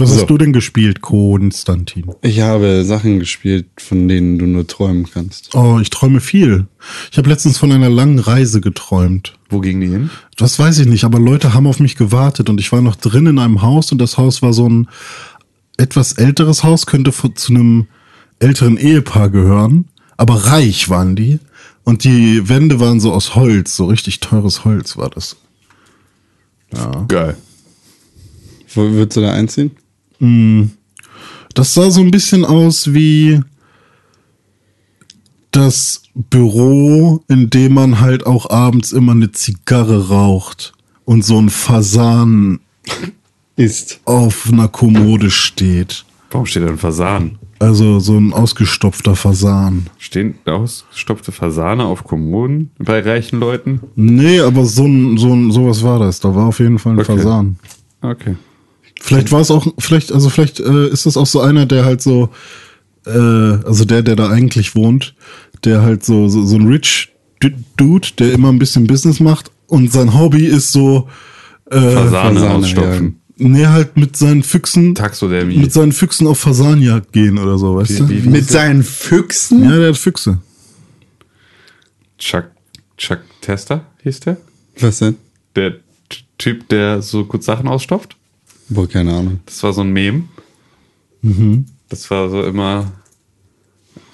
Was 0.00 0.10
so. 0.10 0.16
hast 0.16 0.30
du 0.30 0.38
denn 0.38 0.52
gespielt, 0.52 1.00
Konstantin? 1.00 2.06
Ich 2.22 2.40
habe 2.40 2.84
Sachen 2.84 3.18
gespielt, 3.18 3.66
von 3.78 4.08
denen 4.08 4.38
du 4.38 4.46
nur 4.46 4.66
träumen 4.66 5.06
kannst. 5.12 5.54
Oh, 5.54 5.78
ich 5.80 5.90
träume 5.90 6.20
viel. 6.20 6.66
Ich 7.10 7.18
habe 7.18 7.28
letztens 7.28 7.58
von 7.58 7.70
einer 7.72 7.90
langen 7.90 8.18
Reise 8.18 8.60
geträumt. 8.60 9.34
Wo 9.48 9.60
ging 9.60 9.80
die 9.80 9.88
hin? 9.88 10.10
Das 10.36 10.58
weiß 10.58 10.78
ich 10.78 10.86
nicht, 10.86 11.04
aber 11.04 11.18
Leute 11.18 11.54
haben 11.54 11.66
auf 11.66 11.80
mich 11.80 11.96
gewartet 11.96 12.48
und 12.48 12.60
ich 12.60 12.72
war 12.72 12.80
noch 12.80 12.96
drin 12.96 13.26
in 13.26 13.38
einem 13.38 13.62
Haus 13.62 13.92
und 13.92 13.98
das 13.98 14.18
Haus 14.18 14.42
war 14.42 14.52
so 14.52 14.68
ein 14.68 14.88
etwas 15.76 16.14
älteres 16.14 16.64
Haus, 16.64 16.86
könnte 16.86 17.12
zu 17.12 17.52
einem 17.52 17.86
älteren 18.38 18.76
Ehepaar 18.76 19.30
gehören, 19.30 19.86
aber 20.16 20.34
reich 20.46 20.88
waren 20.88 21.16
die 21.16 21.38
und 21.84 22.04
die 22.04 22.48
Wände 22.48 22.80
waren 22.80 23.00
so 23.00 23.12
aus 23.12 23.34
Holz, 23.34 23.76
so 23.76 23.86
richtig 23.86 24.20
teures 24.20 24.64
Holz 24.64 24.96
war 24.96 25.10
das. 25.10 25.36
Geil. 27.08 27.36
Wo 28.74 28.82
würdest 28.82 29.16
du 29.16 29.22
da 29.22 29.32
einziehen? 29.32 29.72
Das 31.54 31.74
sah 31.74 31.90
so 31.90 32.00
ein 32.00 32.10
bisschen 32.10 32.44
aus 32.44 32.92
wie 32.92 33.40
das 35.50 36.02
Büro, 36.14 37.24
in 37.28 37.50
dem 37.50 37.74
man 37.74 38.00
halt 38.00 38.24
auch 38.26 38.50
abends 38.50 38.92
immer 38.92 39.12
eine 39.12 39.32
Zigarre 39.32 40.08
raucht 40.08 40.72
und 41.04 41.24
so 41.24 41.38
ein 41.40 41.48
Fasan 41.48 42.60
Ist. 43.56 44.00
auf 44.04 44.48
einer 44.52 44.68
Kommode 44.68 45.30
steht. 45.30 46.04
Warum 46.30 46.46
steht 46.46 46.62
da 46.62 46.68
ein 46.68 46.78
Fasan? 46.78 47.38
Also 47.58 47.98
so 47.98 48.16
ein 48.16 48.32
ausgestopfter 48.32 49.16
Fasan. 49.16 49.88
Stehen 49.98 50.36
ausgestopfte 50.46 51.32
Fasane 51.32 51.84
auf 51.84 52.04
Kommunen 52.04 52.70
bei 52.78 53.00
reichen 53.00 53.40
Leuten? 53.40 53.80
Nee, 53.96 54.40
aber 54.40 54.64
so 54.64 54.86
ein, 54.86 55.18
so 55.18 55.32
ein, 55.34 55.50
sowas 55.50 55.82
war 55.82 55.98
das. 55.98 56.20
Da 56.20 56.34
war 56.34 56.46
auf 56.46 56.58
jeden 56.60 56.78
Fall 56.78 56.92
ein 56.92 57.00
Okay. 57.00 57.16
Fasan. 57.16 57.56
Okay. 58.00 58.36
Vielleicht 59.02 59.32
war 59.32 59.40
es 59.40 59.50
auch, 59.50 59.66
vielleicht, 59.78 60.12
also 60.12 60.28
vielleicht 60.28 60.60
äh, 60.60 60.88
ist 60.88 61.06
das 61.06 61.16
auch 61.16 61.26
so 61.26 61.40
einer, 61.40 61.66
der 61.66 61.84
halt 61.84 62.02
so, 62.02 62.28
äh, 63.06 63.10
also 63.10 63.84
der, 63.84 64.02
der 64.02 64.14
da 64.14 64.28
eigentlich 64.28 64.74
wohnt, 64.74 65.14
der 65.64 65.82
halt 65.82 66.04
so, 66.04 66.28
so, 66.28 66.44
so 66.44 66.56
ein 66.56 66.66
Rich 66.68 67.08
Dude, 67.78 68.08
der 68.18 68.32
immer 68.34 68.50
ein 68.50 68.58
bisschen 68.58 68.86
Business 68.86 69.18
macht 69.18 69.50
und 69.66 69.90
sein 69.90 70.12
Hobby 70.18 70.44
ist 70.44 70.70
so, 70.72 71.08
äh, 71.70 71.80
Fasane, 71.80 72.10
Fasane, 72.40 72.50
ausstopfen. 72.56 73.20
nee, 73.38 73.66
halt 73.66 73.96
mit 73.96 74.16
seinen 74.16 74.42
Füchsen, 74.42 74.94
Taxodermie. 74.94 75.56
mit 75.56 75.72
seinen 75.72 75.92
Füchsen 75.92 76.26
auf 76.26 76.38
Fasanjagd 76.38 77.12
gehen 77.14 77.38
oder 77.38 77.56
so, 77.56 77.76
weißt 77.76 78.00
du? 78.00 78.08
wie- 78.10 78.28
Mit 78.28 78.50
seinen 78.50 78.82
Füchsen? 78.82 79.64
Ja, 79.64 79.76
der 79.78 79.88
hat 79.88 79.96
Füchse. 79.96 80.38
Chuck, 82.18 82.50
Chuck 82.98 83.20
Tester 83.40 83.86
hieß 84.02 84.20
der? 84.20 84.36
Was 84.78 84.98
denn? 84.98 85.16
Der 85.56 85.76
Typ, 86.36 86.68
der 86.68 87.00
so 87.02 87.24
kurz 87.24 87.46
Sachen 87.46 87.66
ausstopft. 87.68 88.16
Boah, 88.70 88.88
keine 88.88 89.12
Ahnung. 89.14 89.40
Das 89.46 89.62
war 89.62 89.72
so 89.72 89.82
ein 89.82 89.92
Meme. 89.92 90.22
Das 91.88 92.10
war 92.10 92.30
so 92.30 92.42
immer, 92.44 92.90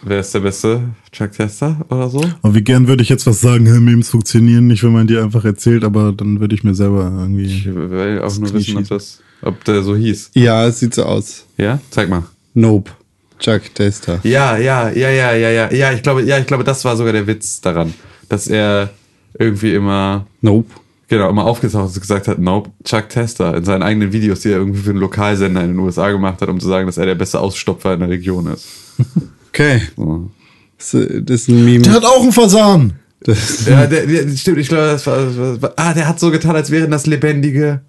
wer 0.03 0.21
ist 0.21 0.35
der 0.35 0.41
beste 0.41 0.81
Chuck 1.13 1.33
Tester 1.33 1.85
oder 1.89 2.09
so? 2.11 2.21
Aber 2.43 2.55
wie 2.55 2.63
gern 2.63 2.89
würde 2.89 3.03
ich 3.03 3.09
jetzt 3.09 3.27
was 3.27 3.41
sagen, 3.41 3.65
Memes 3.85 4.09
funktionieren 4.11 4.67
nicht, 4.67 4.83
wenn 4.83 4.93
man 4.93 5.07
die 5.07 5.19
einfach 5.19 5.45
erzählt, 5.45 5.85
aber 5.85 6.13
dann 6.13 6.41
würde 6.41 6.55
ich 6.55 6.65
mir 6.65 6.75
selber 6.75 7.07
Ich 7.39 7.67
irgendwie. 7.67 7.91
will 7.91 8.21
auch 8.21 8.37
nur 8.39 8.53
wissen, 8.55 8.79
ob, 8.79 8.89
das, 8.89 9.21
ob 9.43 9.65
der 9.65 9.83
so 9.83 9.95
hieß. 9.95 10.31
Ja, 10.35 10.67
es 10.67 10.81
sieht 10.81 10.95
so 10.95 11.05
aus. 11.05 11.45
Ja? 11.59 11.79
Zeig 11.91 12.09
mal. 12.09 12.25
Nope. 12.55 12.91
Chuck 13.39 13.75
Tester. 13.75 14.19
Ja, 14.25 14.57
ja, 14.57 14.89
ja, 14.91 15.11
ja, 15.11 15.33
ja, 15.35 15.51
ja. 15.51 15.73
Ja, 15.73 15.93
ich 15.93 16.03
glaube, 16.03 16.23
ja, 16.25 16.39
ich 16.39 16.47
glaube, 16.47 16.65
das 16.65 16.85
war 16.87 16.97
sogar 16.97 17.13
der 17.13 17.27
Witz 17.27 17.61
daran. 17.61 17.93
Dass 18.31 18.49
er 18.49 18.91
irgendwie 19.39 19.75
immer, 19.75 20.27
Nope. 20.41 20.71
Genau, 21.09 21.29
immer 21.29 21.45
aufgetaucht 21.45 21.91
ist 21.91 21.97
und 21.97 22.01
gesagt 22.03 22.29
hat, 22.29 22.39
nope, 22.39 22.71
Chuck 22.85 23.09
Tester 23.09 23.57
in 23.57 23.65
seinen 23.65 23.83
eigenen 23.83 24.13
Videos, 24.13 24.41
die 24.41 24.51
er 24.51 24.59
irgendwie 24.59 24.83
für 24.83 24.91
einen 24.91 24.99
Lokalsender 24.99 25.63
in 25.63 25.69
den 25.73 25.79
USA 25.79 26.11
gemacht 26.11 26.41
hat, 26.41 26.49
um 26.49 26.61
zu 26.61 26.69
sagen, 26.69 26.87
dass 26.87 26.99
er 26.99 27.07
der 27.07 27.15
beste 27.15 27.41
Ausstopfer 27.41 27.95
in 27.95 28.01
der 28.01 28.09
Region 28.09 28.47
ist. 28.49 28.67
Okay. 29.49 29.81
So. 29.97 30.31
Das, 30.77 30.91
das 30.91 31.41
ist 31.41 31.49
ein 31.49 31.65
Meme. 31.65 31.81
Der 31.81 31.95
hat 31.95 32.05
auch 32.05 32.21
einen 32.21 32.31
Fasan! 32.31 32.93
Das, 33.21 33.67
Ja, 33.67 33.87
der, 33.87 34.07
der, 34.07 34.37
stimmt, 34.37 34.59
ich 34.59 34.69
glaube, 34.69 34.85
das 34.85 35.07
war, 35.07 35.17
das 35.25 35.63
war. 35.63 35.73
Ah, 35.77 35.95
der 35.95 36.07
hat 36.07 36.21
so 36.21 36.31
getan, 36.31 36.55
als 36.55 36.71
wären 36.71 36.91
das 36.91 37.07
lebendige. 37.07 37.81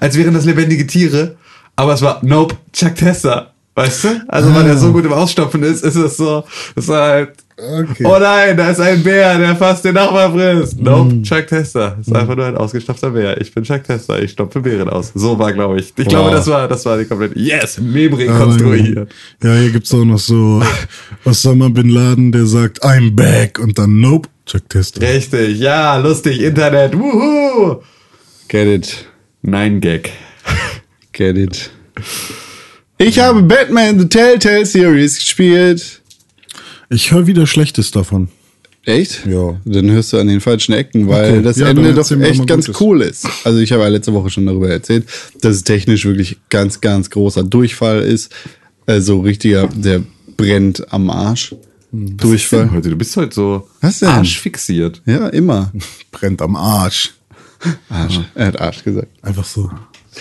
Als 0.00 0.16
wären 0.16 0.34
das 0.34 0.46
lebendige 0.46 0.84
Tiere. 0.84 1.36
Aber 1.76 1.94
es 1.94 2.02
war 2.02 2.18
Nope, 2.24 2.56
Chuck 2.72 2.96
Tester. 2.96 3.52
Weißt 3.74 4.04
du? 4.04 4.24
Also, 4.28 4.54
weil 4.54 4.66
er 4.66 4.76
so 4.76 4.92
gut 4.92 5.04
im 5.04 5.12
Ausstopfen 5.12 5.62
ist, 5.62 5.82
ist 5.82 5.94
es 5.94 6.16
so, 6.16 6.44
ist 6.76 6.88
halt, 6.88 7.30
Okay. 7.62 8.04
oh 8.04 8.18
nein, 8.18 8.56
da 8.56 8.70
ist 8.70 8.80
ein 8.80 9.02
Bär, 9.04 9.38
der 9.38 9.54
fast 9.54 9.84
den 9.84 9.94
Nachbar 9.94 10.32
frisst. 10.32 10.80
Nope, 10.80 11.22
Chuck 11.22 11.46
Tester. 11.46 11.96
Ist 12.00 12.14
einfach 12.14 12.34
nur 12.34 12.46
ein 12.46 12.56
ausgestopfter 12.56 13.10
Bär. 13.10 13.40
Ich 13.40 13.54
bin 13.54 13.62
Chuck 13.62 13.84
Tester, 13.84 14.20
ich 14.20 14.32
stopfe 14.32 14.60
Bären 14.60 14.88
aus. 14.88 15.12
So 15.14 15.38
war, 15.38 15.52
glaube 15.52 15.78
ich. 15.78 15.92
Ich 15.96 16.08
glaube, 16.08 16.32
das 16.32 16.48
war, 16.48 16.66
das 16.66 16.84
war 16.84 16.98
die 16.98 17.04
komplette, 17.04 17.38
yes, 17.38 17.78
Mem 17.78 18.14
rekonstruiert. 18.14 19.12
Ja, 19.42 19.54
hier 19.54 19.70
gibt's 19.70 19.94
auch 19.94 20.04
noch 20.04 20.18
so 20.18 20.60
Osama 21.24 21.68
Bin 21.68 21.88
Laden, 21.88 22.32
der 22.32 22.46
sagt, 22.46 22.82
I'm 22.82 23.14
back 23.14 23.60
und 23.60 23.78
dann 23.78 24.00
nope, 24.00 24.28
Chuck 24.44 24.68
Tester. 24.68 25.00
Richtig, 25.00 25.60
ja, 25.60 25.96
lustig, 25.98 26.40
Internet, 26.42 26.98
wuhu! 26.98 27.80
Get 28.48 28.66
it. 28.66 29.06
Nein, 29.42 29.80
Gag. 29.80 30.10
Get 31.12 31.36
it. 31.38 31.70
Ich 32.98 33.18
habe 33.18 33.42
Batman 33.42 33.98
The 33.98 34.08
Telltale 34.08 34.66
Series 34.66 35.16
gespielt. 35.16 36.01
Ich 36.92 37.10
höre 37.12 37.26
wieder 37.26 37.46
Schlechtes 37.46 37.90
davon. 37.90 38.28
Echt? 38.84 39.24
Ja. 39.26 39.60
Dann 39.64 39.90
hörst 39.90 40.12
du 40.12 40.18
an 40.18 40.26
den 40.26 40.40
falschen 40.40 40.72
Ecken, 40.72 41.08
weil 41.08 41.34
Okay. 41.34 41.42
das 41.42 41.56
Ja, 41.56 41.68
Ende 41.68 41.94
doch 41.94 42.10
echt 42.10 42.46
ganz 42.46 42.66
Gutes. 42.66 42.80
cool 42.80 43.00
ist. 43.02 43.26
Also 43.44 43.60
ich 43.60 43.70
habe 43.72 43.82
ja 43.82 43.88
letzte 43.88 44.12
Woche 44.12 44.28
schon 44.28 44.44
darüber 44.46 44.68
erzählt, 44.68 45.06
dass 45.40 45.54
es 45.56 45.64
technisch 45.64 46.04
wirklich 46.04 46.36
ganz, 46.50 46.80
ganz 46.80 47.08
großer 47.10 47.44
Durchfall 47.44 48.02
ist. 48.02 48.32
Also 48.86 49.20
richtiger, 49.20 49.68
der 49.68 50.02
brennt 50.36 50.92
am 50.92 51.10
Arsch. 51.10 51.54
Durchfall. 51.92 52.70
Heute, 52.72 52.90
du 52.90 52.96
bist 52.96 53.16
heute 53.16 53.34
so 53.34 53.68
Was 53.80 54.00
denn? 54.00 54.08
arschfixiert. 54.08 55.02
Ja, 55.06 55.28
immer. 55.28 55.70
Brennt 56.10 56.40
am 56.42 56.56
Arsch. 56.56 57.12
Arsch. 57.90 58.20
Er 58.34 58.46
hat 58.46 58.60
Arsch 58.60 58.82
gesagt. 58.82 59.08
Einfach 59.22 59.44
so. 59.44 59.70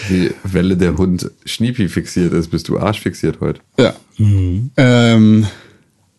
Wie 0.09 0.31
Welle 0.43 0.77
der 0.77 0.95
Hund 0.97 1.31
Schniepi 1.45 1.87
fixiert 1.89 2.33
ist, 2.33 2.49
bist 2.51 2.67
du 2.69 2.77
arschfixiert 2.77 3.39
heute. 3.39 3.61
Ja. 3.79 3.95
Ähm, 4.77 5.47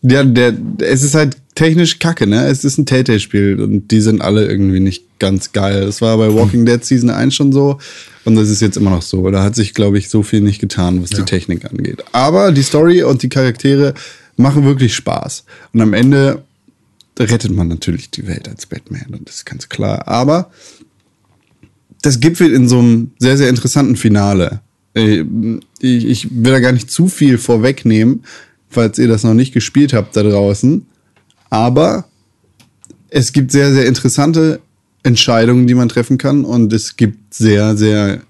ja, 0.03 0.23
der, 0.23 0.53
es 0.79 1.01
ist 1.03 1.15
halt 1.15 1.37
technisch 1.55 1.99
kacke, 1.99 2.27
ne? 2.27 2.45
Es 2.47 2.63
ist 2.65 2.77
ein 2.77 2.85
Telltale-Spiel 2.85 3.61
und 3.61 3.89
die 3.89 4.01
sind 4.01 4.21
alle 4.21 4.45
irgendwie 4.47 4.79
nicht 4.79 5.19
ganz 5.19 5.51
geil. 5.53 5.85
Das 5.85 6.01
war 6.01 6.17
bei 6.17 6.33
Walking 6.33 6.65
Dead 6.65 6.83
Season 6.83 7.09
1 7.09 7.33
schon 7.33 7.51
so 7.53 7.79
und 8.25 8.35
das 8.35 8.49
ist 8.49 8.61
jetzt 8.61 8.75
immer 8.77 8.89
noch 8.89 9.01
so. 9.01 9.29
Da 9.31 9.43
hat 9.43 9.55
sich, 9.55 9.73
glaube 9.73 9.97
ich, 9.97 10.09
so 10.09 10.23
viel 10.23 10.41
nicht 10.41 10.59
getan, 10.59 11.01
was 11.01 11.11
die 11.11 11.23
Technik 11.23 11.65
angeht. 11.65 12.03
Aber 12.11 12.51
die 12.51 12.63
Story 12.63 13.03
und 13.03 13.23
die 13.23 13.29
Charaktere 13.29 13.93
machen 14.35 14.65
wirklich 14.65 14.95
Spaß. 14.95 15.45
Und 15.73 15.81
am 15.81 15.93
Ende 15.93 16.43
rettet 17.19 17.51
man 17.51 17.67
natürlich 17.67 18.09
die 18.09 18.27
Welt 18.27 18.49
als 18.49 18.65
Batman 18.65 19.13
und 19.13 19.27
das 19.29 19.35
ist 19.37 19.45
ganz 19.45 19.69
klar. 19.69 20.07
Aber 20.07 20.51
das 22.01 22.19
gipfelt 22.19 22.53
in 22.53 22.67
so 22.67 22.79
einem 22.79 23.11
sehr, 23.19 23.37
sehr 23.37 23.49
interessanten 23.49 23.95
Finale. 23.95 24.61
Äh, 24.95 25.23
Ich, 25.79 26.05
ich 26.05 26.27
will 26.31 26.51
da 26.51 26.59
gar 26.59 26.71
nicht 26.71 26.89
zu 26.89 27.07
viel 27.07 27.37
vorwegnehmen, 27.37 28.23
falls 28.73 28.99
ihr 28.99 29.07
das 29.07 29.23
noch 29.23 29.33
nicht 29.33 29.53
gespielt 29.53 29.93
habt 29.93 30.15
da 30.15 30.23
draußen. 30.23 30.85
Aber 31.49 32.05
es 33.09 33.31
gibt 33.31 33.51
sehr, 33.51 33.71
sehr 33.73 33.85
interessante 33.85 34.59
Entscheidungen, 35.03 35.67
die 35.67 35.75
man 35.75 35.89
treffen 35.89 36.17
kann. 36.17 36.45
Und 36.45 36.73
es 36.73 36.95
gibt 36.95 37.33
sehr, 37.33 37.77
sehr 37.77 38.21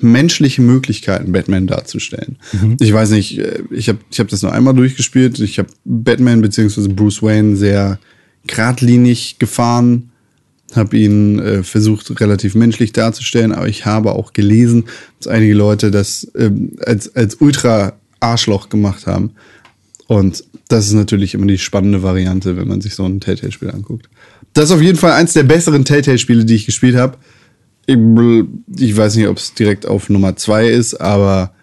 menschliche 0.00 0.62
Möglichkeiten, 0.62 1.32
Batman 1.32 1.66
darzustellen. 1.66 2.36
Ich 2.80 2.92
weiß 2.92 3.10
nicht, 3.10 3.38
äh, 3.38 3.62
ich 3.70 3.88
habe 3.88 3.98
ich 4.10 4.20
hab 4.20 4.28
das 4.28 4.42
nur 4.42 4.52
einmal 4.52 4.74
durchgespielt. 4.74 5.38
Ich 5.40 5.58
habe 5.58 5.68
Batman 5.84 6.40
bzw. 6.40 6.88
Bruce 6.88 7.22
Wayne 7.22 7.56
sehr 7.56 7.98
geradlinig 8.46 9.38
gefahren 9.38 10.10
habe 10.76 10.96
ihn 10.96 11.38
äh, 11.38 11.62
versucht 11.62 12.20
relativ 12.20 12.54
menschlich 12.54 12.92
darzustellen, 12.92 13.52
aber 13.52 13.68
ich 13.68 13.86
habe 13.86 14.12
auch 14.12 14.32
gelesen, 14.32 14.84
dass 15.18 15.28
einige 15.28 15.54
Leute 15.54 15.90
das 15.90 16.30
ähm, 16.36 16.72
als, 16.84 17.14
als 17.14 17.36
ultra 17.36 17.94
Arschloch 18.20 18.68
gemacht 18.68 19.06
haben. 19.06 19.32
Und 20.12 20.44
das 20.68 20.88
ist 20.88 20.92
natürlich 20.92 21.32
immer 21.32 21.46
die 21.46 21.56
spannende 21.56 22.02
Variante, 22.02 22.58
wenn 22.58 22.68
man 22.68 22.82
sich 22.82 22.94
so 22.94 23.02
ein 23.06 23.18
Telltale-Spiel 23.18 23.70
anguckt. 23.70 24.10
Das 24.52 24.66
ist 24.66 24.72
auf 24.72 24.82
jeden 24.82 24.98
Fall 24.98 25.12
eins 25.12 25.32
der 25.32 25.42
besseren 25.42 25.86
Telltale-Spiele, 25.86 26.44
die 26.44 26.54
ich 26.54 26.66
gespielt 26.66 26.96
habe. 26.96 27.16
Ich, 27.86 27.96
ich 28.76 28.94
weiß 28.94 29.16
nicht, 29.16 29.28
ob 29.28 29.38
es 29.38 29.54
direkt 29.54 29.86
auf 29.86 30.10
Nummer 30.10 30.36
zwei 30.36 30.68
ist, 30.68 31.00
aber 31.00 31.54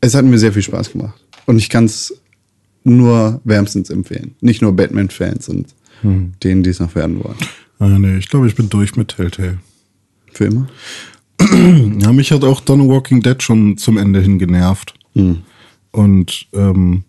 es 0.00 0.14
hat 0.14 0.24
mir 0.24 0.38
sehr 0.38 0.52
viel 0.52 0.62
Spaß 0.62 0.92
gemacht. 0.92 1.20
Und 1.46 1.58
ich 1.58 1.68
kann 1.68 1.86
es 1.86 2.14
nur 2.84 3.40
wärmstens 3.42 3.90
empfehlen. 3.90 4.36
Nicht 4.40 4.62
nur 4.62 4.76
Batman-Fans 4.76 5.48
und 5.48 5.74
denen, 6.44 6.62
die 6.62 6.70
es 6.70 6.78
noch 6.78 6.94
werden 6.94 7.24
wollen. 7.24 7.34
Ah, 7.80 7.98
nee, 7.98 8.16
ich 8.18 8.28
glaube, 8.28 8.46
ich 8.46 8.54
bin 8.54 8.68
durch 8.68 8.94
mit 8.94 9.08
Telltale. 9.08 9.58
Für 10.32 10.44
immer? 10.44 10.68
Ja, 11.98 12.12
mich 12.12 12.30
hat 12.30 12.44
auch 12.44 12.60
dann 12.60 12.88
Walking 12.88 13.22
Dead 13.22 13.42
schon 13.42 13.76
zum 13.76 13.98
Ende 13.98 14.20
hin 14.20 14.38
genervt. 14.38 14.94
Und 15.90 16.46
ähm, 16.52 17.02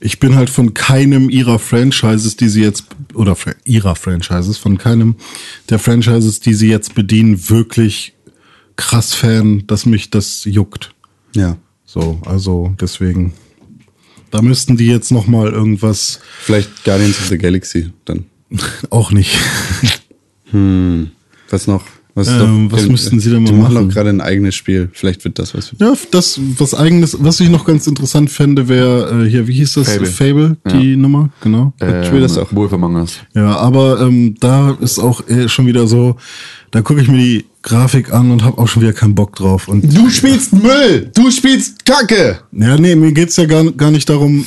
ich 0.00 0.20
bin 0.20 0.36
halt 0.36 0.50
von 0.50 0.74
keinem 0.74 1.28
ihrer 1.28 1.58
Franchises, 1.58 2.36
die 2.36 2.48
sie 2.48 2.62
jetzt, 2.62 2.84
oder 3.14 3.36
ihrer 3.64 3.96
Franchises, 3.96 4.58
von 4.58 4.78
keinem 4.78 5.16
der 5.70 5.78
Franchises, 5.78 6.40
die 6.40 6.54
sie 6.54 6.68
jetzt 6.68 6.94
bedienen, 6.94 7.50
wirklich 7.50 8.14
krass 8.76 9.14
Fan, 9.14 9.66
dass 9.66 9.86
mich 9.86 10.10
das 10.10 10.44
juckt. 10.44 10.94
Ja. 11.34 11.56
So, 11.84 12.20
also 12.24 12.74
deswegen, 12.80 13.32
da 14.30 14.42
müssten 14.42 14.76
die 14.76 14.86
jetzt 14.86 15.10
noch 15.10 15.26
mal 15.26 15.50
irgendwas, 15.50 16.20
Vielleicht 16.40 16.84
Guardians 16.84 17.18
of 17.18 17.28
the 17.28 17.38
Galaxy 17.38 17.90
dann. 18.04 18.26
auch 18.90 19.10
nicht. 19.10 19.36
Was 21.50 21.66
noch? 21.66 21.84
Was, 22.18 22.28
Ähm, 22.28 22.70
was 22.72 22.88
müssten 22.88 23.20
sie 23.20 23.30
denn 23.30 23.44
mal 23.44 23.50
die 23.50 23.54
machen? 23.56 23.74
machen? 23.74 23.88
doch 23.88 23.94
gerade 23.94 24.10
ein 24.10 24.20
eigenes 24.20 24.54
Spiel. 24.56 24.90
Vielleicht 24.92 25.24
wird 25.24 25.38
das 25.38 25.54
was. 25.54 25.72
Ja, 25.78 25.92
das, 26.10 26.40
was 26.58 26.74
eigenes, 26.74 27.16
was 27.20 27.38
ich 27.38 27.48
noch 27.48 27.64
ganz 27.64 27.86
interessant 27.86 28.28
fände, 28.30 28.68
wäre 28.68 29.24
äh, 29.24 29.30
hier, 29.30 29.46
wie 29.46 29.52
hieß 29.54 29.74
das? 29.74 29.88
Fable. 29.88 30.06
Fable, 30.10 30.56
die 30.72 30.96
Nummer, 30.96 31.30
genau. 31.40 31.72
Ich 31.80 32.10
will 32.10 32.20
das 32.20 32.36
auch. 32.36 32.52
Wolf 32.52 32.72
Among 32.72 32.96
Us. 32.96 33.18
Ja, 33.34 33.56
aber 33.56 34.00
ähm, 34.00 34.34
da 34.40 34.72
ist 34.80 34.98
auch 34.98 35.26
äh, 35.28 35.48
schon 35.48 35.66
wieder 35.66 35.86
so, 35.86 36.16
da 36.72 36.82
gucke 36.82 37.00
ich 37.00 37.08
mir 37.08 37.18
die 37.18 37.44
Grafik 37.62 38.12
an 38.12 38.30
und 38.32 38.42
habe 38.44 38.58
auch 38.58 38.66
schon 38.66 38.82
wieder 38.82 38.92
keinen 38.92 39.14
Bock 39.14 39.36
drauf. 39.36 39.68
Und 39.68 39.96
Du 39.96 40.10
spielst 40.10 40.52
Müll! 40.52 41.10
Du 41.14 41.30
spielst 41.30 41.84
Kacke! 41.84 42.40
ja, 42.52 42.76
nee, 42.76 42.96
mir 42.96 43.12
geht's 43.12 43.36
ja 43.36 43.44
gar, 43.44 43.64
gar 43.72 43.90
nicht 43.92 44.08
darum, 44.08 44.44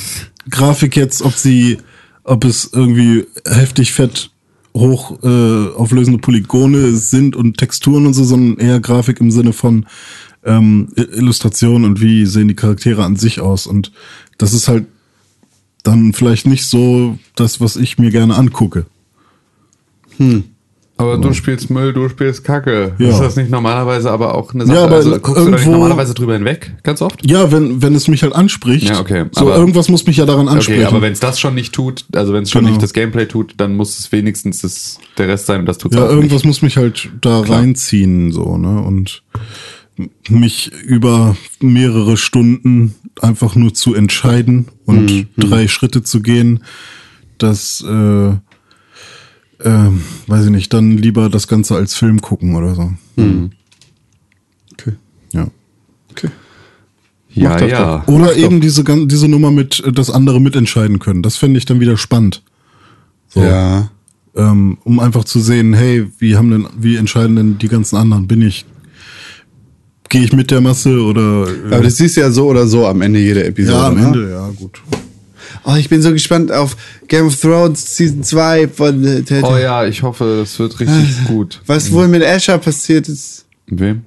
Grafik 0.50 0.96
jetzt, 0.96 1.22
ob 1.22 1.32
sie, 1.34 1.78
ob 2.24 2.44
es 2.44 2.70
irgendwie 2.72 3.24
heftig 3.46 3.92
fett 3.92 4.30
hoch 4.74 5.22
äh, 5.22 5.68
auflösende 5.76 6.18
Polygone 6.18 6.96
sind 6.96 7.36
und 7.36 7.58
Texturen 7.58 8.06
und 8.06 8.14
so, 8.14 8.24
sondern 8.24 8.58
eher 8.58 8.80
Grafik 8.80 9.20
im 9.20 9.30
Sinne 9.30 9.52
von 9.52 9.86
ähm, 10.44 10.88
Illustration 10.96 11.84
und 11.84 12.00
wie 12.00 12.26
sehen 12.26 12.48
die 12.48 12.56
Charaktere 12.56 13.04
an 13.04 13.16
sich 13.16 13.40
aus. 13.40 13.66
Und 13.66 13.92
das 14.38 14.52
ist 14.54 14.68
halt 14.68 14.86
dann 15.82 16.12
vielleicht 16.12 16.46
nicht 16.46 16.64
so 16.64 17.18
das, 17.34 17.60
was 17.60 17.76
ich 17.76 17.98
mir 17.98 18.10
gerne 18.10 18.36
angucke. 18.36 18.86
Aber 21.02 21.18
du 21.18 21.32
spielst 21.34 21.68
Müll, 21.70 21.92
du 21.92 22.08
spielst 22.08 22.44
Kacke. 22.44 22.94
Ja. 22.98 23.08
Ist 23.10 23.18
das 23.20 23.36
nicht 23.36 23.50
normalerweise 23.50 24.10
aber 24.10 24.34
auch 24.34 24.54
eine 24.54 24.64
Sache? 24.66 24.78
Ja, 24.78 24.84
aber 24.84 24.96
also 24.96 25.10
guckst 25.18 25.28
du 25.28 25.32
da 25.34 25.40
nicht 25.50 25.60
irgendwo- 25.60 25.72
normalerweise 25.72 26.14
drüber 26.14 26.34
hinweg? 26.34 26.72
Ganz 26.82 27.02
oft? 27.02 27.24
Ja, 27.28 27.50
wenn, 27.52 27.82
wenn 27.82 27.94
es 27.94 28.08
mich 28.08 28.22
halt 28.22 28.34
anspricht. 28.34 28.88
Ja, 28.88 29.00
okay, 29.00 29.26
So, 29.32 29.42
aber- 29.42 29.56
irgendwas 29.56 29.88
muss 29.88 30.06
mich 30.06 30.16
ja 30.16 30.24
daran 30.26 30.48
ansprechen. 30.48 30.80
Okay, 30.80 30.88
aber 30.88 31.02
wenn 31.02 31.12
es 31.12 31.20
das 31.20 31.38
schon 31.40 31.54
nicht 31.54 31.72
tut, 31.74 32.04
also 32.14 32.32
wenn 32.32 32.44
es 32.44 32.50
schon 32.50 32.60
Genau. 32.62 32.70
nicht 32.72 32.82
das 32.82 32.92
Gameplay 32.92 33.26
tut, 33.26 33.54
dann 33.58 33.76
muss 33.76 33.98
es 33.98 34.12
wenigstens 34.12 34.60
das, 34.62 34.98
der 35.18 35.28
Rest 35.28 35.46
sein 35.46 35.60
und 35.60 35.66
das 35.66 35.78
tut 35.78 35.92
es 35.92 35.98
ja, 35.98 36.06
irgendwas 36.06 36.38
nicht. 36.38 36.46
muss 36.46 36.62
mich 36.62 36.76
halt 36.76 37.10
da 37.20 37.40
reinziehen, 37.40 38.32
so, 38.32 38.56
ne? 38.56 38.80
Und 38.82 39.22
mich 40.28 40.72
über 40.86 41.36
mehrere 41.60 42.16
Stunden 42.16 42.94
einfach 43.20 43.54
nur 43.54 43.74
zu 43.74 43.94
entscheiden 43.94 44.66
und 44.86 45.10
Mhm, 45.12 45.26
drei 45.36 45.68
Schritte 45.68 46.02
zu 46.02 46.22
gehen, 46.22 46.64
das, 47.38 47.82
äh, 47.86 48.32
äh, 49.64 49.88
weiß 50.26 50.44
ich 50.46 50.50
nicht, 50.50 50.72
dann 50.72 50.96
lieber 50.98 51.28
das 51.28 51.48
Ganze 51.48 51.74
als 51.76 51.94
Film 51.94 52.20
gucken 52.20 52.54
oder 52.56 52.74
so. 52.74 52.92
Okay. 54.72 54.92
Ja. 55.32 55.46
okay. 56.10 56.28
Ja, 57.34 57.50
Mach 57.50 57.60
ja. 57.62 58.04
Oder 58.06 58.36
eben 58.36 58.60
diese, 58.60 58.84
gan- 58.84 59.08
diese 59.08 59.28
Nummer 59.28 59.50
mit, 59.50 59.82
äh, 59.84 59.92
dass 59.92 60.10
andere 60.10 60.40
mitentscheiden 60.40 60.98
können. 60.98 61.22
Das 61.22 61.36
fände 61.36 61.58
ich 61.58 61.64
dann 61.64 61.80
wieder 61.80 61.96
spannend. 61.96 62.42
So. 63.28 63.42
Ja. 63.42 63.90
ähm, 64.36 64.76
um 64.84 65.00
einfach 65.00 65.24
zu 65.24 65.40
sehen, 65.40 65.72
hey, 65.72 66.06
wie 66.18 66.36
haben 66.36 66.50
denn, 66.50 66.66
wie 66.78 66.96
entscheiden 66.96 67.36
denn 67.36 67.58
die 67.58 67.68
ganzen 67.68 67.96
anderen? 67.96 68.26
Bin 68.26 68.42
ich, 68.42 68.66
gehe 70.10 70.22
ich 70.22 70.32
mit 70.34 70.50
der 70.50 70.60
Masse 70.60 71.00
oder? 71.00 71.46
äh, 71.48 71.74
Aber 71.74 71.80
das 71.84 71.96
siehst 71.96 72.16
du 72.18 72.20
ja 72.20 72.30
so 72.30 72.48
oder 72.48 72.66
so 72.66 72.86
am 72.86 73.00
Ende 73.00 73.18
jeder 73.20 73.46
Episode. 73.46 73.78
ja, 73.78 73.86
am 73.88 73.94
ne? 73.94 74.06
Ende, 74.06 74.30
ja, 74.30 74.48
gut. 74.50 74.82
Oh, 75.64 75.74
ich 75.76 75.88
bin 75.88 76.02
so 76.02 76.12
gespannt 76.12 76.50
auf 76.52 76.76
Game 77.08 77.26
of 77.26 77.40
Thrones 77.40 77.96
Season 77.96 78.22
2 78.22 78.68
von 78.68 79.04
äh, 79.04 79.22
Telltale. 79.22 79.54
Oh 79.54 79.58
ja, 79.58 79.84
ich 79.86 80.02
hoffe, 80.02 80.38
das 80.40 80.58
wird 80.58 80.78
richtig 80.80 81.24
gut. 81.26 81.60
Was 81.66 81.90
wohl 81.92 82.08
mit 82.08 82.24
Asher 82.24 82.58
passiert 82.58 83.08
ist. 83.08 83.46
Wem? 83.66 84.02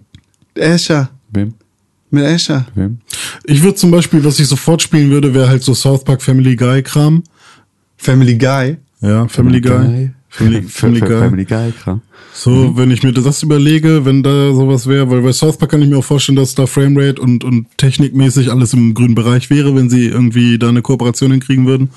Asher. 0.60 1.10
Wem? 1.32 1.54
Mit 2.12 2.26
Asher. 2.26 2.66
Wem? 2.76 3.00
Ich 3.46 3.62
würde 3.62 3.76
zum 3.76 3.92
Beispiel, 3.92 4.24
was 4.24 4.40
ich 4.40 4.48
sofort 4.48 4.82
spielen 4.82 5.10
würde, 5.10 5.34
wäre 5.34 5.48
halt 5.48 5.64
so 5.64 5.74
South 5.74 6.04
Park 6.04 6.22
Family 6.22 6.56
Guy 6.56 6.82
Kram. 6.84 7.24
Family 7.98 8.38
Guy. 8.38 8.78
Ja, 9.02 9.28
Family 9.28 9.62
Guy. 9.62 9.72
Guy. 9.72 10.12
Family, 10.38 10.62
Family 10.64 11.00
Guy. 11.00 11.20
Family 11.20 11.46
Guy, 11.46 11.72
klar. 11.72 12.02
So, 12.34 12.76
wenn 12.76 12.92
ich 12.92 13.04
mir 13.04 13.14
das 13.14 13.44
überlege, 13.44 14.04
wenn 14.04 14.22
da 14.22 14.54
sowas 14.54 14.88
wäre, 14.88 15.10
weil 15.10 15.22
bei 15.22 15.32
South 15.32 15.58
Park 15.58 15.72
kann 15.72 15.82
ich 15.82 15.88
mir 15.90 15.98
auch 15.98 16.04
vorstellen, 16.04 16.36
dass 16.36 16.54
da 16.56 16.66
Framerate 16.66 17.22
und, 17.22 17.44
und 17.46 17.68
technikmäßig 17.78 18.52
alles 18.52 18.74
im 18.74 18.94
grünen 18.94 19.16
Bereich 19.16 19.50
wäre, 19.50 19.74
wenn 19.76 19.90
sie 19.90 20.08
irgendwie 20.08 20.60
da 20.60 20.68
eine 20.70 20.82
Kooperation 20.82 21.32
hinkriegen 21.32 21.66
würden. 21.66 21.90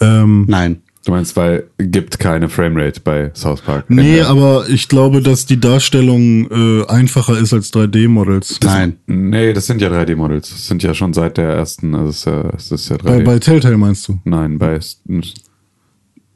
Ähm, 0.00 0.44
Nein. 0.48 0.82
Du 1.06 1.12
meinst, 1.12 1.36
weil 1.36 1.64
gibt 1.76 2.18
keine 2.18 2.48
Framerate 2.48 3.00
bei 3.00 3.30
South 3.34 3.60
Park? 3.60 3.86
nee, 3.88 4.18
Äh, 4.18 4.22
aber 4.22 4.66
ich 4.68 4.88
glaube, 4.88 5.20
dass 5.20 5.44
die 5.44 5.60
Darstellung 5.60 6.50
äh, 6.50 6.86
einfacher 6.86 7.38
ist 7.38 7.52
als 7.52 7.72
3D-Models. 7.74 8.58
Nein. 8.64 8.96
Nee, 9.06 9.52
das 9.52 9.66
sind 9.66 9.82
ja 9.82 9.88
3D-Models. 9.88 10.50
Das 10.50 10.66
sind 10.66 10.82
ja 10.82 10.94
schon 10.94 11.12
seit 11.12 11.36
der 11.36 11.50
ersten, 11.50 11.94
also 11.94 12.08
es 12.08 12.16
ist 12.16 12.24
ja, 12.24 12.50
es 12.56 12.70
ist 12.70 12.88
ja 12.88 12.96
3D. 12.96 13.02
Bei, 13.02 13.22
bei 13.22 13.38
Telltale 13.38 13.76
meinst 13.76 14.08
du? 14.08 14.18
Nein, 14.24 14.58
bei, 14.58 14.80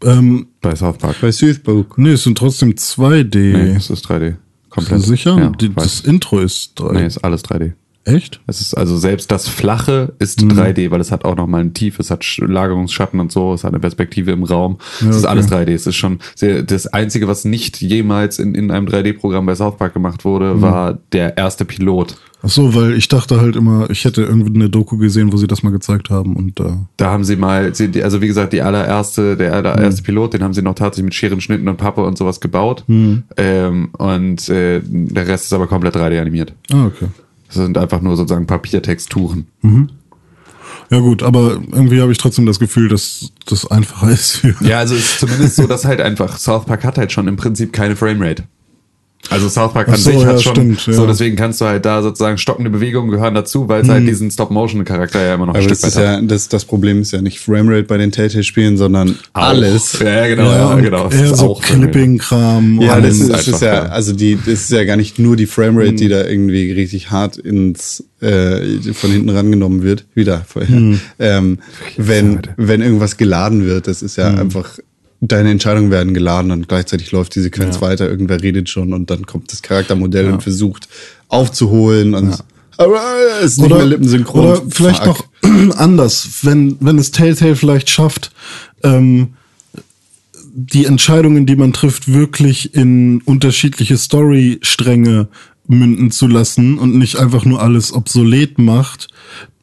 Ähm, 0.05 0.49
bei 0.61 0.75
South 0.75 0.99
Park. 0.99 1.17
Bei 1.21 1.33
Soothbook. 1.33 1.99
nee, 1.99 2.11
es 2.13 2.25
sind 2.25 2.39
trotzdem 2.39 2.73
2D. 2.73 3.39
Nee, 3.39 3.77
es 3.77 3.91
ist 3.91 4.07
3D. 4.07 4.21
Bist 4.31 4.39
Komplett. 4.71 4.99
du 5.03 5.07
sicher? 5.07 5.39
Ja, 5.39 5.53
das 5.75 6.01
Intro 6.01 6.41
ist 6.41 6.79
3D. 6.81 6.93
nee, 6.93 7.07
ist 7.07 7.19
alles 7.19 7.45
3D. 7.45 7.73
Echt? 8.09 8.41
Es 8.47 8.61
ist 8.61 8.75
also 8.75 8.97
selbst 8.97 9.31
das 9.31 9.49
Flache 9.49 10.15
ist 10.19 10.43
Mhm. 10.43 10.53
3D, 10.53 10.91
weil 10.91 11.01
es 11.01 11.13
hat 11.13 11.25
auch 11.25 11.37
nochmal 11.37 11.61
ein 11.61 11.75
Tief, 11.75 11.99
es 11.99 12.11
hat 12.11 12.23
Sch- 12.23 12.47
Lagerungsschatten 12.47 13.21
und 13.21 13.31
so, 13.31 13.53
es 13.53 13.65
hat 13.65 13.73
eine 13.73 13.81
Perspektive 13.81 14.31
im 14.33 14.45
Raum. 14.45 14.79
Es 15.01 15.17
ist 15.17 15.25
okay. 15.25 15.27
alles 15.27 15.49
3D. 15.49 15.75
Es 15.75 15.87
ist 15.87 15.97
schon 15.97 16.19
sehr, 16.35 16.63
das 16.63 16.87
Einzige, 16.87 17.29
was 17.29 17.45
nicht 17.45 17.81
jemals 17.81 18.39
in, 18.39 18.55
in 18.55 18.71
einem 18.71 18.87
3D-Programm 18.87 19.47
bei 19.47 19.55
South 19.55 19.77
Park 19.77 19.95
gemacht 19.95 20.25
wurde, 20.25 20.55
Mhm. 20.55 20.63
war 20.63 20.99
der 21.13 21.37
erste 21.37 21.65
Pilot. 21.65 22.17
Ach 22.41 22.49
so, 22.51 22.73
weil 22.73 22.93
ich 22.95 23.09
dachte 23.09 23.41
halt 23.41 23.57
immer, 23.57 23.91
ich 23.91 24.05
hätte 24.05 24.23
irgendwie 24.23 24.55
eine 24.55 24.71
Doku 24.71 24.97
gesehen, 24.97 25.33
wo 25.33 25.37
sie 25.37 25.49
das 25.49 25.65
mal 25.65 25.71
gezeigt 25.71 26.09
haben 26.09 26.37
und 26.37 26.61
da. 26.61 26.87
Da 26.97 27.11
haben 27.11 27.25
sie 27.25 27.35
mal, 27.35 27.73
also 28.03 28.21
wie 28.23 28.27
gesagt, 28.29 28.53
die 28.53 28.63
allererste, 28.63 29.37
der 29.37 29.53
allererste 29.55 30.05
Pilot, 30.05 30.35
den 30.35 30.45
haben 30.45 30.55
sie 30.55 30.63
noch 30.63 30.77
tatsächlich 30.77 31.05
mit 31.07 31.15
Scheren, 31.15 31.41
Schnitten 31.41 31.67
und 31.67 31.79
Pappe 31.79 32.05
und 32.05 32.17
sowas 32.17 32.39
gebaut. 32.41 32.85
Ähm, 33.37 33.89
und 33.99 34.49
äh, 34.49 34.81
der 34.85 35.27
Rest 35.27 35.47
ist 35.47 35.53
aber 35.53 35.67
komplett 35.67 35.97
3D 35.97 36.21
animiert. 36.21 36.53
Ah, 36.73 36.87
okay. 36.87 37.07
Das 37.49 37.57
sind 37.57 37.77
einfach 37.77 38.01
nur 38.01 38.17
sozusagen 38.17 38.47
Papiertexturen. 38.47 39.47
Ja 40.91 41.01
gut, 41.01 41.23
aber 41.23 41.61
irgendwie 41.73 42.01
habe 42.01 42.13
ich 42.13 42.19
trotzdem 42.19 42.47
das 42.47 42.59
Gefühl, 42.59 42.89
dass 42.89 43.33
das 43.47 43.71
einfacher 43.71 44.11
ist. 44.13 44.43
Ja, 44.61 44.79
also 44.79 44.95
es 44.95 45.01
ist 45.01 45.21
zumindest 45.21 45.57
so, 45.57 45.67
dass 45.67 45.85
halt 45.85 46.01
einfach 46.01 46.39
South 46.39 46.65
Park 46.65 46.85
hat 46.85 46.99
halt 46.99 47.13
schon 47.13 47.29
im 47.29 47.37
Prinzip 47.37 47.73
keine 47.73 47.97
Framerate. 47.97 48.45
Also 49.31 49.49
South 49.49 49.75
Park 49.75 49.89
an 49.89 49.97
so, 49.97 50.11
sich 50.11 50.21
ja, 50.21 50.27
hat 50.27 50.43
schon, 50.43 50.55
stimmt, 50.55 50.87
ja. 50.87 50.93
so 50.95 51.07
deswegen 51.07 51.37
kannst 51.37 51.61
du 51.61 51.67
halt 51.67 51.85
da 51.85 52.03
sozusagen 52.03 52.39
stockende 52.39 52.71
Bewegungen 52.71 53.11
gehören 53.11 53.35
dazu, 53.35 53.69
weil 53.69 53.83
es 53.83 53.89
halt 53.89 54.09
diesen 54.09 54.31
Stop-Motion-Charakter 54.31 55.23
ja 55.23 55.35
immer 55.35 55.47
noch 55.47 55.55
ein 55.55 55.61
Aber 55.61 55.65
Stück 55.65 55.81
das, 55.81 55.91
ist 55.91 55.97
weit 55.97 56.07
hat. 56.07 56.23
ja, 56.23 56.27
das, 56.27 56.49
das 56.49 56.65
Problem 56.65 57.03
ist 57.03 57.13
ja 57.13 57.21
nicht 57.21 57.39
Framerate 57.41 57.83
bei 57.83 57.99
den 57.99 58.11
Telltale-Spielen, 58.11 58.79
sondern 58.79 59.17
alles. 59.35 59.99
Ja, 59.99 60.09
ja, 60.27 60.27
genau, 60.29 60.51
ja, 60.51 60.75
genau. 60.77 61.11
Eher 61.11 61.35
so 61.35 61.51
auch. 61.51 61.63
Clipping-Kram. 61.63 62.81
Ja, 62.81 63.01
das 63.01 63.19
ist, 63.19 63.31
das 63.31 63.49
ist 63.49 63.55
einfach, 63.55 63.67
ja. 63.67 63.85
Hm. 63.85 63.93
also 63.93 64.13
die, 64.15 64.37
das 64.37 64.61
ist 64.61 64.71
ja 64.71 64.85
gar 64.85 64.97
nicht 64.97 65.19
nur 65.19 65.37
die 65.37 65.47
Framerate, 65.47 65.93
die 65.95 66.09
da 66.09 66.25
irgendwie 66.25 66.73
richtig 66.73 67.11
hart 67.11 67.37
ins 67.37 68.05
äh, 68.21 68.93
von 68.95 69.11
hinten 69.11 69.29
rangenommen 69.29 69.83
wird. 69.83 70.07
Wieder 70.15 70.45
vorher. 70.49 70.75
Hm. 70.75 71.01
Ähm, 71.19 71.59
wenn, 71.97 72.41
wenn 72.57 72.81
irgendwas 72.81 73.17
geladen 73.17 73.67
wird, 73.67 73.89
das 73.89 74.01
ist 74.03 74.17
ja 74.17 74.33
einfach, 74.33 74.79
deine 75.21 75.51
Entscheidungen 75.51 75.91
werden 75.91 76.15
geladen 76.15 76.51
und 76.51 76.69
gleichzeitig 76.69 77.11
läuft 77.11 77.35
die 77.35 77.41
Sequenz 77.41 77.81
weiter, 77.81 78.09
irgendwer 78.09 78.43
redet 78.43 78.69
schon 78.69 78.93
und 78.93 79.11
dann 79.11 79.27
kommt 79.27 79.51
das 79.53 79.63
Charaktermodell 79.63 80.31
und 80.33 80.43
versucht 80.43 80.89
aufzuholen 81.29 82.15
und 82.15 82.39
aber 82.79 83.01
es 83.41 83.53
ist 83.53 83.59
nicht 83.59 83.71
mehr 83.75 83.85
lippensynchron. 83.85 84.47
Oder 84.47 84.63
vielleicht 84.71 85.03
Fuck. 85.03 85.29
noch 85.43 85.77
anders, 85.79 86.29
wenn, 86.43 86.77
wenn 86.79 86.97
es 86.97 87.11
Telltale 87.11 87.57
vielleicht 87.57 87.91
schafft, 87.91 88.31
ähm, 88.85 89.35
die 90.55 90.87
Entscheidungen, 90.87 91.45
die 91.45 91.57
man 91.57 91.73
trifft, 91.73 92.13
wirklich 92.13 92.75
in 92.75 93.21
unterschiedliche 93.23 93.97
Storystränge 93.97 95.29
münden 95.67 96.13
zu 96.13 96.29
lassen 96.29 96.79
und 96.79 96.97
nicht 96.97 97.17
einfach 97.17 97.45
nur 97.45 97.61
alles 97.61 97.93
obsolet 97.93 98.59
macht, 98.59 99.09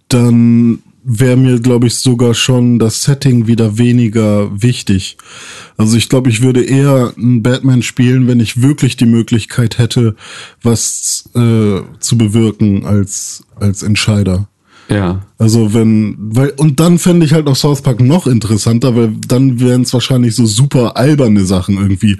dann 0.09 0.79
wäre 1.07 1.37
mir, 1.37 1.59
glaube 1.59 1.85
ich, 1.87 1.95
sogar 1.95 2.33
schon 2.33 2.79
das 2.79 3.03
Setting 3.03 3.45
wieder 3.45 3.77
weniger 3.77 4.49
wichtig. 4.61 5.17
Also 5.77 5.97
ich 5.97 6.09
glaube, 6.09 6.29
ich 6.31 6.41
würde 6.41 6.63
eher 6.63 7.13
einen 7.15 7.43
Batman 7.43 7.83
spielen, 7.83 8.27
wenn 8.27 8.39
ich 8.39 8.61
wirklich 8.63 8.97
die 8.97 9.05
Möglichkeit 9.05 9.77
hätte, 9.77 10.15
was 10.63 11.29
äh, 11.35 11.81
zu 11.99 12.17
bewirken 12.17 12.85
als, 12.85 13.43
als 13.59 13.83
Entscheider. 13.83 14.47
Ja. 14.89 15.21
Also 15.37 15.73
wenn, 15.73 16.15
weil, 16.19 16.49
und 16.57 16.79
dann 16.79 16.97
fände 16.99 17.25
ich 17.25 17.33
halt 17.33 17.45
noch 17.45 17.55
South 17.55 17.81
Park 17.81 17.99
noch 18.01 18.25
interessanter, 18.27 18.95
weil 18.95 19.13
dann 19.27 19.59
wären 19.59 19.81
es 19.83 19.93
wahrscheinlich 19.93 20.35
so 20.35 20.45
super 20.45 20.97
alberne 20.97 21.45
Sachen 21.45 21.77
irgendwie. 21.77 22.17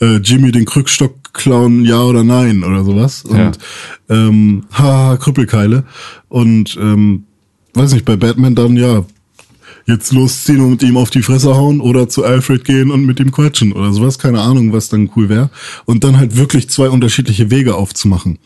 Äh, 0.00 0.16
Jimmy 0.16 0.50
den 0.50 0.64
Krückstock 0.64 1.32
klauen, 1.34 1.84
ja 1.84 2.02
oder 2.02 2.24
nein 2.24 2.64
oder 2.64 2.84
sowas. 2.84 3.24
Und 3.24 3.36
Ja. 3.38 3.52
ähm, 4.08 4.64
haha, 4.72 5.16
Krüppelkeile. 5.18 5.84
Und 6.28 6.76
ähm, 6.80 7.24
weiß 7.74 7.92
nicht, 7.92 8.04
bei 8.04 8.16
Batman 8.16 8.54
dann 8.54 8.76
ja, 8.76 9.04
jetzt 9.86 10.12
losziehen 10.12 10.60
und 10.60 10.70
mit 10.70 10.82
ihm 10.82 10.96
auf 10.96 11.10
die 11.10 11.22
Fresse 11.22 11.54
hauen 11.56 11.80
oder 11.80 12.08
zu 12.08 12.24
Alfred 12.24 12.64
gehen 12.64 12.90
und 12.90 13.04
mit 13.04 13.20
ihm 13.20 13.32
quatschen 13.32 13.72
oder 13.72 13.92
sowas. 13.92 14.18
Keine 14.18 14.40
Ahnung, 14.40 14.72
was 14.72 14.88
dann 14.88 15.10
cool 15.16 15.28
wäre. 15.28 15.50
Und 15.84 16.04
dann 16.04 16.16
halt 16.16 16.36
wirklich 16.36 16.68
zwei 16.70 16.88
unterschiedliche 16.88 17.50
Wege 17.50 17.74
aufzumachen. 17.74 18.38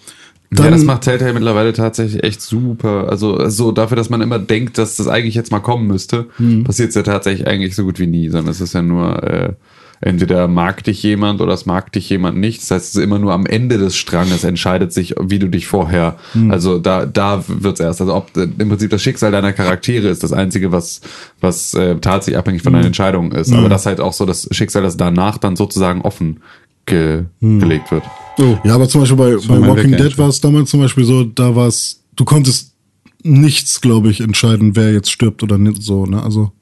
Dann, 0.50 0.66
ja, 0.66 0.70
das 0.70 0.84
macht 0.84 1.02
Telltale 1.02 1.34
mittlerweile 1.34 1.74
tatsächlich 1.74 2.24
echt 2.24 2.40
super. 2.40 3.08
Also 3.10 3.50
so 3.50 3.70
dafür, 3.70 3.96
dass 3.96 4.08
man 4.08 4.22
immer 4.22 4.38
denkt, 4.38 4.78
dass 4.78 4.96
das 4.96 5.06
eigentlich 5.06 5.34
jetzt 5.34 5.52
mal 5.52 5.60
kommen 5.60 5.86
müsste, 5.86 6.26
Hm. 6.38 6.64
passiert 6.64 6.88
es 6.88 6.94
ja 6.94 7.02
tatsächlich 7.02 7.46
eigentlich 7.46 7.74
so 7.76 7.84
gut 7.84 7.98
wie 7.98 8.06
nie, 8.06 8.30
sondern 8.30 8.50
es 8.50 8.60
ist 8.62 8.72
ja 8.72 8.80
nur 8.80 9.22
äh, 9.22 9.52
entweder 10.00 10.48
mag 10.48 10.84
dich 10.84 11.02
jemand 11.02 11.40
oder 11.40 11.52
es 11.52 11.66
mag 11.66 11.92
dich 11.92 12.08
jemand 12.08 12.38
nicht. 12.38 12.60
Das 12.62 12.70
heißt, 12.70 12.88
es 12.90 12.94
ist 12.96 13.02
immer 13.02 13.18
nur 13.18 13.32
am 13.32 13.46
Ende 13.46 13.78
des 13.78 13.96
Stranges 13.96 14.44
entscheidet 14.44 14.92
sich, 14.92 15.14
wie 15.20 15.38
du 15.38 15.48
dich 15.48 15.66
vorher. 15.66 16.16
Hm. 16.32 16.50
Also 16.50 16.78
da 16.78 17.06
da 17.06 17.44
wird's 17.48 17.80
erst. 17.80 18.00
Also 18.00 18.14
ob 18.14 18.36
im 18.36 18.68
Prinzip 18.68 18.90
das 18.90 19.02
Schicksal 19.02 19.32
deiner 19.32 19.52
Charaktere 19.52 20.08
ist 20.08 20.22
das 20.22 20.32
einzige, 20.32 20.72
was 20.72 21.00
was 21.40 21.74
äh, 21.74 21.96
tatsächlich 21.96 22.38
abhängig 22.38 22.62
von 22.62 22.72
deinen 22.72 22.82
Hm. 22.82 22.88
Entscheidungen 22.88 23.32
ist. 23.32 23.52
Aber 23.52 23.68
das 23.68 23.86
halt 23.86 24.00
auch 24.00 24.12
so 24.12 24.24
das 24.26 24.48
Schicksal, 24.52 24.82
das 24.82 24.96
danach 24.96 25.38
dann 25.38 25.56
sozusagen 25.56 26.02
offen 26.02 26.40
ge 26.86 27.24
Hm. 27.40 27.60
gelegt 27.60 27.90
wird. 27.90 28.04
Ja, 28.64 28.74
aber 28.74 28.88
zum 28.88 29.00
Beispiel 29.00 29.16
bei, 29.16 29.36
bei 29.48 29.66
Walking 29.66 29.96
Dead 29.96 30.16
war 30.16 30.28
es 30.28 30.40
damals 30.40 30.70
zum 30.70 30.80
Beispiel 30.80 31.04
so, 31.04 31.24
da 31.24 31.56
war 31.56 31.66
es, 31.66 32.04
du 32.14 32.24
konntest 32.24 32.72
nichts, 33.24 33.80
glaube 33.80 34.10
ich, 34.10 34.20
entscheiden, 34.20 34.76
wer 34.76 34.92
jetzt 34.92 35.10
stirbt 35.10 35.42
oder 35.42 35.58
nicht 35.58 35.82
so, 35.82 36.06
ne? 36.06 36.22
Also. 36.22 36.52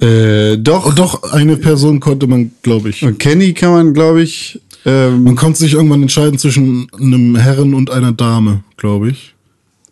Äh, 0.00 0.56
doch. 0.58 0.94
Doch, 0.94 1.22
eine 1.32 1.56
Person 1.56 2.00
konnte 2.00 2.26
man, 2.26 2.50
glaube 2.62 2.88
ich. 2.90 3.06
Kenny 3.18 3.52
kann 3.52 3.72
man, 3.72 3.94
glaube 3.94 4.22
ich, 4.22 4.60
ähm, 4.84 5.22
Man 5.24 5.36
konnte 5.36 5.60
sich 5.60 5.74
irgendwann 5.74 6.02
entscheiden 6.02 6.38
zwischen 6.38 6.88
einem 6.98 7.36
Herren 7.36 7.74
und 7.74 7.90
einer 7.90 8.12
Dame, 8.12 8.64
glaube 8.76 9.10
ich. 9.10 9.34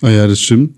Oh 0.03 0.09
ja, 0.09 0.27
das 0.27 0.41
stimmt. 0.41 0.77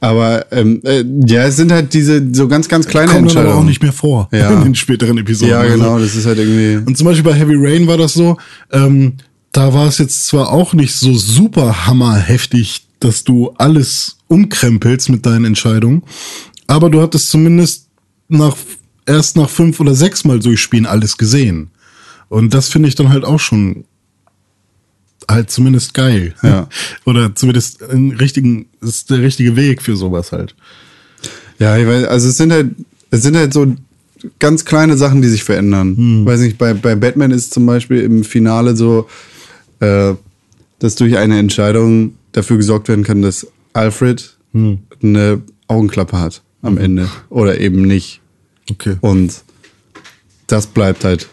Aber 0.00 0.46
ähm, 0.52 0.80
äh, 0.84 1.04
ja, 1.26 1.44
es 1.44 1.56
sind 1.56 1.70
halt 1.72 1.94
diese 1.94 2.22
so 2.34 2.48
ganz, 2.48 2.68
ganz 2.68 2.86
kleine 2.86 3.06
Kommt 3.12 3.22
Entscheidungen. 3.22 3.52
aber 3.52 3.60
auch 3.60 3.64
nicht 3.64 3.82
mehr 3.82 3.92
vor 3.92 4.28
Ja. 4.32 4.50
in 4.58 4.64
den 4.64 4.74
späteren 4.74 5.16
Episoden. 5.16 5.50
Ja, 5.52 5.62
genau, 5.62 5.92
Also. 5.94 6.04
das 6.04 6.16
ist 6.16 6.26
halt 6.26 6.38
irgendwie. 6.38 6.84
Und 6.84 6.98
zum 6.98 7.06
Beispiel 7.06 7.22
bei 7.24 7.34
Heavy 7.38 7.54
Rain 7.56 7.86
war 7.86 7.96
das 7.96 8.14
so, 8.14 8.36
ähm, 8.72 9.14
da 9.52 9.72
war 9.72 9.86
es 9.86 9.98
jetzt 9.98 10.26
zwar 10.26 10.52
auch 10.52 10.74
nicht 10.74 10.92
so 10.94 11.14
super 11.14 11.86
hammerheftig, 11.86 12.82
dass 12.98 13.22
du 13.22 13.52
alles 13.56 14.16
umkrempelst 14.26 15.08
mit 15.08 15.24
deinen 15.24 15.44
Entscheidungen, 15.44 16.02
aber 16.66 16.90
du 16.90 17.00
hattest 17.00 17.30
zumindest 17.30 17.83
nach 18.28 18.56
erst 19.06 19.36
nach 19.36 19.50
fünf 19.50 19.80
oder 19.80 19.94
sechs 19.94 20.24
Mal 20.24 20.38
durchspielen 20.38 20.86
alles 20.86 21.16
gesehen. 21.16 21.70
Und 22.28 22.54
das 22.54 22.68
finde 22.68 22.88
ich 22.88 22.94
dann 22.94 23.10
halt 23.10 23.24
auch 23.24 23.40
schon 23.40 23.84
halt 25.28 25.50
zumindest 25.50 25.94
geil. 25.94 26.34
Ja. 26.42 26.68
Oder 27.04 27.34
zumindest 27.34 27.82
einen 27.82 28.12
richtigen, 28.12 28.66
ist 28.80 29.10
der 29.10 29.20
richtige 29.20 29.56
Weg 29.56 29.82
für 29.82 29.96
sowas 29.96 30.32
halt. 30.32 30.54
Ja, 31.58 31.76
ich 31.78 31.86
weiß, 31.86 32.04
also 32.06 32.28
es 32.28 32.36
sind 32.36 32.52
halt, 32.52 32.70
es 33.10 33.22
sind 33.22 33.36
halt 33.36 33.52
so 33.52 33.74
ganz 34.38 34.64
kleine 34.64 34.96
Sachen, 34.96 35.22
die 35.22 35.28
sich 35.28 35.44
verändern. 35.44 35.96
Hm. 35.96 36.26
Weiß 36.26 36.40
nicht, 36.40 36.58
bei, 36.58 36.74
bei 36.74 36.94
Batman 36.94 37.30
ist 37.30 37.54
zum 37.54 37.64
Beispiel 37.64 38.00
im 38.00 38.24
Finale 38.24 38.76
so, 38.76 39.08
äh, 39.80 40.14
dass 40.78 40.96
durch 40.96 41.16
eine 41.16 41.38
Entscheidung 41.38 42.14
dafür 42.32 42.56
gesorgt 42.56 42.88
werden 42.88 43.04
kann, 43.04 43.22
dass 43.22 43.46
Alfred 43.72 44.30
Hm. 44.52 44.78
eine 45.02 45.42
Augenklappe 45.66 46.18
hat 46.18 46.43
am 46.64 46.78
Ende. 46.78 47.08
Oder 47.30 47.60
eben 47.60 47.82
nicht. 47.82 48.20
Okay. 48.70 48.96
Und 49.00 49.42
das 50.46 50.66
bleibt 50.66 51.04
halt, 51.04 51.28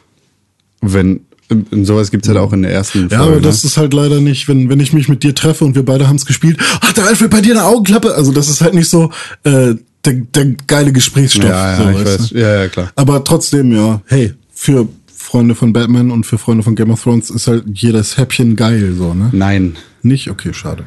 wenn, 0.81 1.21
und 1.49 1.85
sowas 1.85 2.11
gibt's 2.11 2.27
halt 2.27 2.37
auch 2.37 2.53
in 2.53 2.61
der 2.63 2.71
ersten 2.71 3.09
Ja, 3.09 3.19
Folge. 3.19 3.23
aber 3.33 3.41
das 3.41 3.63
ne? 3.63 3.67
ist 3.69 3.77
halt 3.77 3.93
leider 3.93 4.21
nicht, 4.21 4.47
wenn, 4.47 4.69
wenn 4.69 4.79
ich 4.79 4.93
mich 4.93 5.07
mit 5.09 5.23
dir 5.23 5.33
treffe 5.35 5.65
und 5.65 5.75
wir 5.75 5.83
beide 5.83 6.07
haben's 6.07 6.25
gespielt, 6.25 6.59
hat 6.81 6.97
der 6.97 7.05
Alfred 7.07 7.29
bei 7.29 7.41
dir 7.41 7.53
eine 7.53 7.65
Augenklappe? 7.65 8.13
Also 8.15 8.31
das 8.31 8.49
ist 8.49 8.61
halt 8.61 8.73
nicht 8.73 8.89
so 8.89 9.11
äh, 9.43 9.75
der, 10.05 10.13
der 10.13 10.45
geile 10.67 10.91
Gesprächsstoff. 10.91 11.49
ja, 11.49 11.77
so, 11.77 11.83
ja, 11.83 11.91
ich 11.91 11.97
weißt 12.05 12.19
weiß. 12.19 12.29
du? 12.29 12.39
Ja, 12.39 12.55
ja, 12.61 12.67
klar. 12.67 12.91
Aber 12.95 13.23
trotzdem, 13.23 13.71
ja, 13.73 14.01
hey, 14.07 14.33
für 14.53 14.87
Freunde 15.13 15.53
von 15.55 15.71
Batman 15.71 16.09
und 16.11 16.25
für 16.25 16.37
Freunde 16.37 16.63
von 16.63 16.75
Game 16.75 16.89
of 16.91 17.03
Thrones 17.03 17.29
ist 17.29 17.47
halt 17.47 17.63
jedes 17.73 18.17
Häppchen 18.17 18.55
geil, 18.55 18.95
so, 18.97 19.13
ne? 19.13 19.29
Nein, 19.31 19.75
Nicht? 20.03 20.29
Okay, 20.29 20.53
schade. 20.53 20.83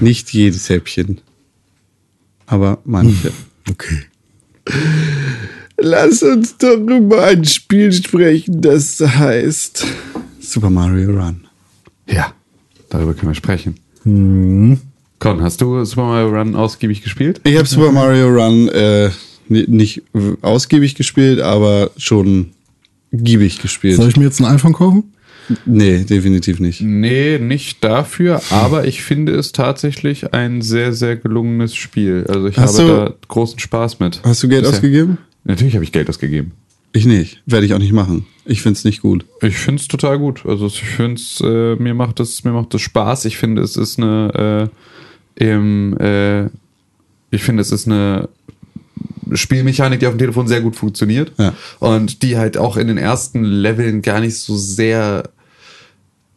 nicht 0.00 0.32
jedes 0.32 0.68
Häppchen. 0.68 1.20
Aber 2.46 2.78
manche. 2.84 3.30
Okay. 3.70 4.02
Lass 5.80 6.22
uns 6.22 6.56
doch 6.58 6.76
über 6.76 7.24
ein 7.24 7.44
Spiel 7.44 7.92
sprechen, 7.92 8.60
das 8.60 9.00
heißt 9.00 9.86
Super 10.40 10.70
Mario 10.70 11.10
Run. 11.10 11.46
Ja, 12.08 12.32
darüber 12.90 13.14
können 13.14 13.30
wir 13.30 13.34
sprechen. 13.34 13.76
Mhm. 14.04 14.80
Con, 15.18 15.42
hast 15.42 15.60
du 15.60 15.84
Super 15.84 16.04
Mario 16.04 16.28
Run 16.28 16.54
ausgiebig 16.56 17.02
gespielt? 17.02 17.40
Ich 17.44 17.56
habe 17.56 17.66
Super 17.66 17.92
Mario 17.92 18.28
Run 18.28 18.68
äh, 18.68 19.10
ni- 19.48 19.66
nicht 19.68 20.02
ausgiebig 20.42 20.94
gespielt, 20.94 21.40
aber 21.40 21.90
schon 21.96 22.50
giebig 23.12 23.60
gespielt. 23.60 23.96
Soll 23.96 24.08
ich 24.08 24.16
mir 24.16 24.24
jetzt 24.24 24.40
ein 24.40 24.46
iPhone 24.46 24.72
kaufen? 24.72 25.12
Nee, 25.66 26.04
definitiv 26.04 26.60
nicht. 26.60 26.80
Nee, 26.80 27.38
nicht 27.38 27.82
dafür, 27.84 28.40
aber 28.50 28.86
ich 28.86 29.02
finde 29.02 29.34
es 29.34 29.52
tatsächlich 29.52 30.32
ein 30.34 30.62
sehr, 30.62 30.92
sehr 30.92 31.16
gelungenes 31.16 31.74
Spiel. 31.74 32.24
Also 32.28 32.46
ich 32.48 32.56
Hast 32.58 32.78
habe 32.78 32.88
du- 32.88 32.94
da 32.96 33.14
großen 33.28 33.58
Spaß 33.58 34.00
mit. 34.00 34.20
Hast 34.24 34.42
du 34.42 34.48
Geld 34.48 34.62
Bisher. 34.62 34.76
ausgegeben? 34.76 35.18
Natürlich 35.44 35.74
habe 35.74 35.84
ich 35.84 35.92
Geld 35.92 36.08
ausgegeben. 36.08 36.52
Ich 36.92 37.04
nicht. 37.06 37.42
Werde 37.46 37.66
ich 37.66 37.74
auch 37.74 37.78
nicht 37.78 37.92
machen. 37.92 38.26
Ich 38.44 38.62
find's 38.62 38.84
nicht 38.84 39.02
gut. 39.02 39.24
Ich 39.42 39.56
finde 39.56 39.80
es 39.80 39.88
total 39.88 40.18
gut. 40.18 40.44
Also 40.46 40.66
ich 40.66 40.82
finde 40.82 41.20
es, 41.20 41.40
äh, 41.44 41.76
mir 41.76 41.94
macht 41.94 42.18
es, 42.20 42.44
mir 42.44 42.52
macht 42.52 42.74
es 42.74 42.80
Spaß. 42.80 43.26
Ich 43.26 43.36
finde, 43.36 43.62
es 43.62 43.76
ist 43.76 43.98
eine, 43.98 44.70
äh, 45.36 45.44
im, 45.44 45.96
äh, 45.98 46.46
ich 47.30 47.42
finde, 47.42 47.60
es 47.60 47.72
ist 47.72 47.86
eine 47.86 48.28
Spielmechanik, 49.32 50.00
die 50.00 50.06
auf 50.06 50.14
dem 50.14 50.18
Telefon 50.18 50.48
sehr 50.48 50.62
gut 50.62 50.76
funktioniert. 50.76 51.32
Ja. 51.38 51.52
Und 51.78 52.22
die 52.22 52.38
halt 52.38 52.56
auch 52.56 52.76
in 52.78 52.88
den 52.88 52.96
ersten 52.98 53.44
Leveln 53.44 54.00
gar 54.02 54.20
nicht 54.20 54.36
so 54.36 54.56
sehr 54.56 55.28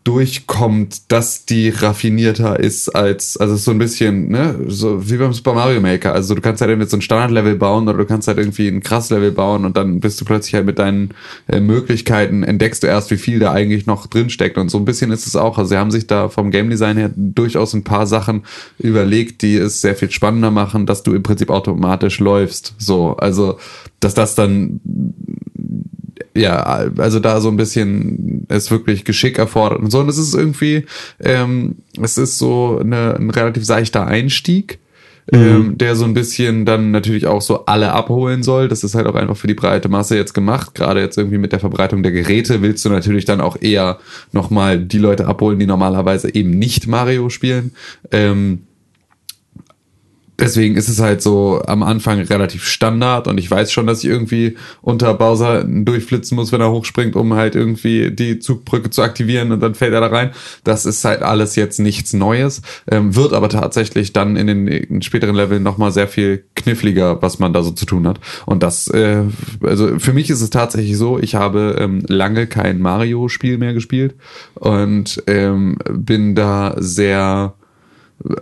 durchkommt, 0.03 1.11
dass 1.11 1.45
die 1.45 1.69
raffinierter 1.69 2.59
ist 2.59 2.89
als, 2.89 3.37
also 3.37 3.55
so 3.55 3.69
ein 3.69 3.77
bisschen, 3.77 4.29
ne, 4.29 4.55
so 4.67 5.07
wie 5.09 5.17
beim 5.17 5.31
Super 5.31 5.53
Mario 5.53 5.79
Maker. 5.79 6.13
Also 6.13 6.33
du 6.33 6.41
kannst 6.41 6.61
halt 6.61 6.71
irgendwie 6.71 6.89
so 6.89 6.97
ein 6.97 7.01
Standardlevel 7.01 7.55
bauen 7.55 7.87
oder 7.87 7.99
du 7.99 8.05
kannst 8.05 8.27
halt 8.27 8.39
irgendwie 8.39 8.67
ein 8.67 8.81
krass 8.81 9.11
Level 9.11 9.31
bauen 9.31 9.63
und 9.63 9.77
dann 9.77 9.99
bist 9.99 10.19
du 10.19 10.25
plötzlich 10.25 10.55
halt 10.55 10.65
mit 10.65 10.79
deinen 10.79 11.13
äh, 11.47 11.59
Möglichkeiten, 11.59 12.41
entdeckst 12.41 12.81
du 12.81 12.87
erst, 12.87 13.11
wie 13.11 13.17
viel 13.17 13.37
da 13.37 13.51
eigentlich 13.51 13.85
noch 13.85 14.07
drin 14.07 14.31
steckt. 14.31 14.57
Und 14.57 14.69
so 14.69 14.79
ein 14.79 14.85
bisschen 14.85 15.11
ist 15.11 15.27
es 15.27 15.35
auch. 15.35 15.59
Also 15.59 15.69
sie 15.69 15.77
haben 15.77 15.91
sich 15.91 16.07
da 16.07 16.29
vom 16.29 16.49
Game 16.49 16.71
Design 16.71 16.97
her 16.97 17.11
durchaus 17.15 17.73
ein 17.73 17.83
paar 17.83 18.07
Sachen 18.07 18.43
überlegt, 18.79 19.43
die 19.43 19.55
es 19.55 19.81
sehr 19.81 19.95
viel 19.95 20.09
spannender 20.09 20.49
machen, 20.49 20.87
dass 20.87 21.03
du 21.03 21.13
im 21.13 21.21
Prinzip 21.21 21.51
automatisch 21.51 22.19
läufst. 22.19 22.73
So, 22.79 23.15
also, 23.17 23.59
dass 23.99 24.15
das 24.15 24.33
dann 24.33 24.81
ja, 26.33 26.89
also 26.97 27.19
da 27.19 27.41
so 27.41 27.49
ein 27.49 27.57
bisschen 27.57 28.45
es 28.49 28.71
wirklich 28.71 29.03
Geschick 29.03 29.37
erfordert 29.37 29.79
und 29.79 29.91
so. 29.91 29.99
Und 29.99 30.09
es 30.09 30.17
ist 30.17 30.33
irgendwie, 30.33 30.85
ähm, 31.19 31.75
es 32.01 32.17
ist 32.17 32.37
so 32.37 32.79
eine, 32.79 33.15
ein 33.15 33.29
relativ 33.29 33.65
seichter 33.65 34.07
Einstieg, 34.07 34.79
ähm, 35.31 35.77
der 35.77 35.95
so 35.95 36.05
ein 36.05 36.13
bisschen 36.13 36.65
dann 36.65 36.91
natürlich 36.91 37.27
auch 37.27 37.41
so 37.41 37.65
alle 37.65 37.91
abholen 37.91 38.43
soll. 38.43 38.67
Das 38.67 38.83
ist 38.83 38.95
halt 38.95 39.07
auch 39.07 39.15
einfach 39.15 39.37
für 39.37 39.47
die 39.47 39.53
breite 39.53 39.89
Masse 39.89 40.15
jetzt 40.15 40.33
gemacht. 40.33 40.73
Gerade 40.73 41.01
jetzt 41.01 41.17
irgendwie 41.17 41.37
mit 41.37 41.51
der 41.51 41.59
Verbreitung 41.59 42.03
der 42.03 42.11
Geräte 42.11 42.61
willst 42.61 42.83
du 42.85 42.89
natürlich 42.89 43.25
dann 43.25 43.41
auch 43.41 43.57
eher 43.59 43.99
nochmal 44.31 44.79
die 44.79 44.97
Leute 44.97 45.27
abholen, 45.27 45.59
die 45.59 45.67
normalerweise 45.67 46.33
eben 46.33 46.51
nicht 46.51 46.87
Mario 46.87 47.29
spielen. 47.29 47.73
Ähm, 48.11 48.63
Deswegen 50.41 50.75
ist 50.75 50.89
es 50.89 50.99
halt 50.99 51.21
so 51.21 51.61
am 51.67 51.83
Anfang 51.83 52.19
relativ 52.19 52.65
Standard 52.65 53.27
und 53.27 53.37
ich 53.37 53.49
weiß 53.49 53.71
schon, 53.71 53.85
dass 53.85 54.03
ich 54.03 54.09
irgendwie 54.09 54.57
unter 54.81 55.13
Bowser 55.13 55.63
durchflitzen 55.63 56.35
muss, 56.35 56.51
wenn 56.51 56.61
er 56.61 56.71
hochspringt, 56.71 57.15
um 57.15 57.35
halt 57.35 57.53
irgendwie 57.53 58.09
die 58.09 58.39
Zugbrücke 58.39 58.89
zu 58.89 59.03
aktivieren 59.03 59.51
und 59.51 59.59
dann 59.59 59.75
fällt 59.75 59.93
er 59.93 60.01
da 60.01 60.07
rein. 60.07 60.31
Das 60.63 60.87
ist 60.87 61.05
halt 61.05 61.21
alles 61.21 61.55
jetzt 61.55 61.79
nichts 61.79 62.13
Neues, 62.13 62.63
ähm, 62.89 63.15
wird 63.15 63.33
aber 63.33 63.49
tatsächlich 63.49 64.13
dann 64.13 64.35
in 64.35 64.47
den, 64.47 65.01
späteren 65.03 65.35
Leveln 65.35 65.61
nochmal 65.61 65.91
sehr 65.91 66.07
viel 66.07 66.43
kniffliger, 66.55 67.21
was 67.21 67.37
man 67.37 67.53
da 67.53 67.61
so 67.61 67.69
zu 67.69 67.85
tun 67.85 68.07
hat. 68.07 68.19
Und 68.47 68.63
das, 68.63 68.87
äh, 68.87 69.23
also 69.61 69.99
für 69.99 70.13
mich 70.13 70.31
ist 70.31 70.41
es 70.41 70.49
tatsächlich 70.49 70.97
so, 70.97 71.19
ich 71.19 71.35
habe 71.35 71.75
ähm, 71.77 72.03
lange 72.07 72.47
kein 72.47 72.79
Mario-Spiel 72.79 73.59
mehr 73.59 73.75
gespielt 73.75 74.15
und 74.55 75.21
ähm, 75.27 75.77
bin 75.87 76.33
da 76.33 76.75
sehr 76.79 77.53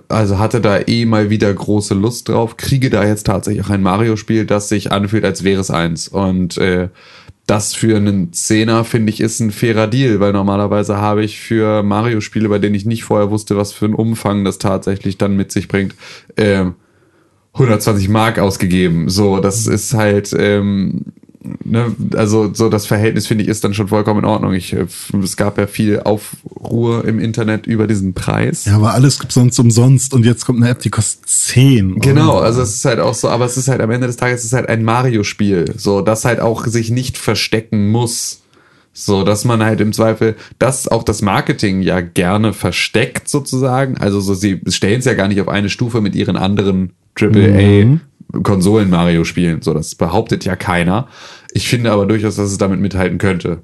also 0.07 0.39
hatte 0.39 0.61
da 0.61 0.79
eh 0.79 1.05
mal 1.05 1.29
wieder 1.29 1.53
große 1.53 1.93
Lust 1.93 2.29
drauf, 2.29 2.57
kriege 2.57 2.89
da 2.89 3.05
jetzt 3.05 3.25
tatsächlich 3.25 3.65
auch 3.65 3.69
ein 3.69 3.81
Mario-Spiel, 3.81 4.45
das 4.45 4.69
sich 4.69 4.91
anfühlt, 4.91 5.25
als 5.25 5.43
wäre 5.43 5.61
es 5.61 5.71
eins. 5.71 6.07
Und 6.07 6.57
äh, 6.57 6.89
das 7.45 7.73
für 7.73 7.97
einen 7.97 8.31
Zehner, 8.33 8.83
finde 8.83 9.11
ich, 9.11 9.21
ist 9.21 9.39
ein 9.39 9.51
fairer 9.51 9.87
Deal, 9.87 10.19
weil 10.19 10.33
normalerweise 10.33 10.97
habe 10.97 11.23
ich 11.23 11.39
für 11.39 11.83
Mario-Spiele, 11.83 12.49
bei 12.49 12.59
denen 12.59 12.75
ich 12.75 12.85
nicht 12.85 13.03
vorher 13.03 13.31
wusste, 13.31 13.57
was 13.57 13.73
für 13.73 13.85
einen 13.85 13.95
Umfang 13.95 14.45
das 14.45 14.59
tatsächlich 14.59 15.17
dann 15.17 15.35
mit 15.35 15.51
sich 15.51 15.67
bringt, 15.67 15.95
äh, 16.35 16.65
120 17.53 18.09
Mark 18.09 18.39
ausgegeben. 18.39 19.09
So, 19.09 19.39
das 19.39 19.65
ist 19.65 19.93
halt, 19.93 20.35
ähm, 20.37 21.05
ne, 21.63 21.95
also 22.15 22.53
so 22.53 22.69
das 22.69 22.85
Verhältnis 22.85 23.27
finde 23.27 23.43
ich 23.43 23.49
ist 23.49 23.63
dann 23.63 23.73
schon 23.73 23.87
vollkommen 23.87 24.21
in 24.21 24.25
Ordnung. 24.25 24.53
Ich, 24.53 24.73
äh, 24.73 24.85
es 25.23 25.37
gab 25.37 25.57
ja 25.57 25.67
viel 25.67 26.01
Aufruhr 26.01 27.05
im 27.05 27.19
Internet 27.19 27.67
über 27.67 27.87
diesen 27.87 28.13
Preis. 28.13 28.65
Ja, 28.65 28.75
aber 28.75 28.93
alles 28.93 29.19
gibt 29.19 29.31
sonst 29.31 29.59
umsonst 29.59 30.13
und 30.13 30.25
jetzt 30.25 30.45
kommt 30.45 30.61
eine 30.61 30.69
App, 30.71 30.79
die 30.79 30.89
kostet 30.89 31.27
10. 31.27 31.99
Genau, 31.99 32.33
Euro. 32.33 32.39
also 32.39 32.61
es 32.61 32.75
ist 32.75 32.85
halt 32.85 32.99
auch 32.99 33.13
so, 33.13 33.29
aber 33.29 33.45
es 33.45 33.57
ist 33.57 33.67
halt 33.67 33.81
am 33.81 33.91
Ende 33.91 34.07
des 34.07 34.17
Tages 34.17 34.39
es 34.39 34.45
ist 34.47 34.53
halt 34.53 34.69
ein 34.69 34.83
Mario-Spiel, 34.83 35.73
so 35.77 36.01
das 36.01 36.25
halt 36.25 36.39
auch 36.39 36.65
sich 36.67 36.91
nicht 36.91 37.17
verstecken 37.17 37.89
muss. 37.89 38.41
So, 38.91 39.23
dass 39.23 39.45
man 39.45 39.63
halt 39.63 39.79
im 39.79 39.93
Zweifel, 39.93 40.35
dass 40.57 40.87
auch 40.87 41.03
das 41.03 41.21
Marketing 41.21 41.81
ja 41.81 42.01
gerne 42.01 42.51
versteckt 42.53 43.29
sozusagen. 43.29 43.97
Also 43.97 44.19
so, 44.19 44.33
sie 44.33 44.61
stellen 44.67 44.99
es 44.99 45.05
ja 45.05 45.13
gar 45.13 45.29
nicht 45.29 45.39
auf 45.39 45.47
eine 45.47 45.69
Stufe 45.69 46.01
mit 46.01 46.15
ihren 46.15 46.35
anderen 46.35 46.91
AAA 47.17 47.29
Konsolen 47.31 48.01
Mario 48.31 49.23
Spielen. 49.23 49.61
So, 49.61 49.73
das 49.73 49.95
behauptet 49.95 50.45
ja 50.45 50.55
keiner. 50.55 51.07
Ich 51.51 51.67
finde 51.67 51.91
aber 51.91 52.05
durchaus, 52.05 52.35
dass 52.35 52.51
es 52.51 52.57
damit 52.57 52.79
mithalten 52.79 53.17
könnte. 53.17 53.61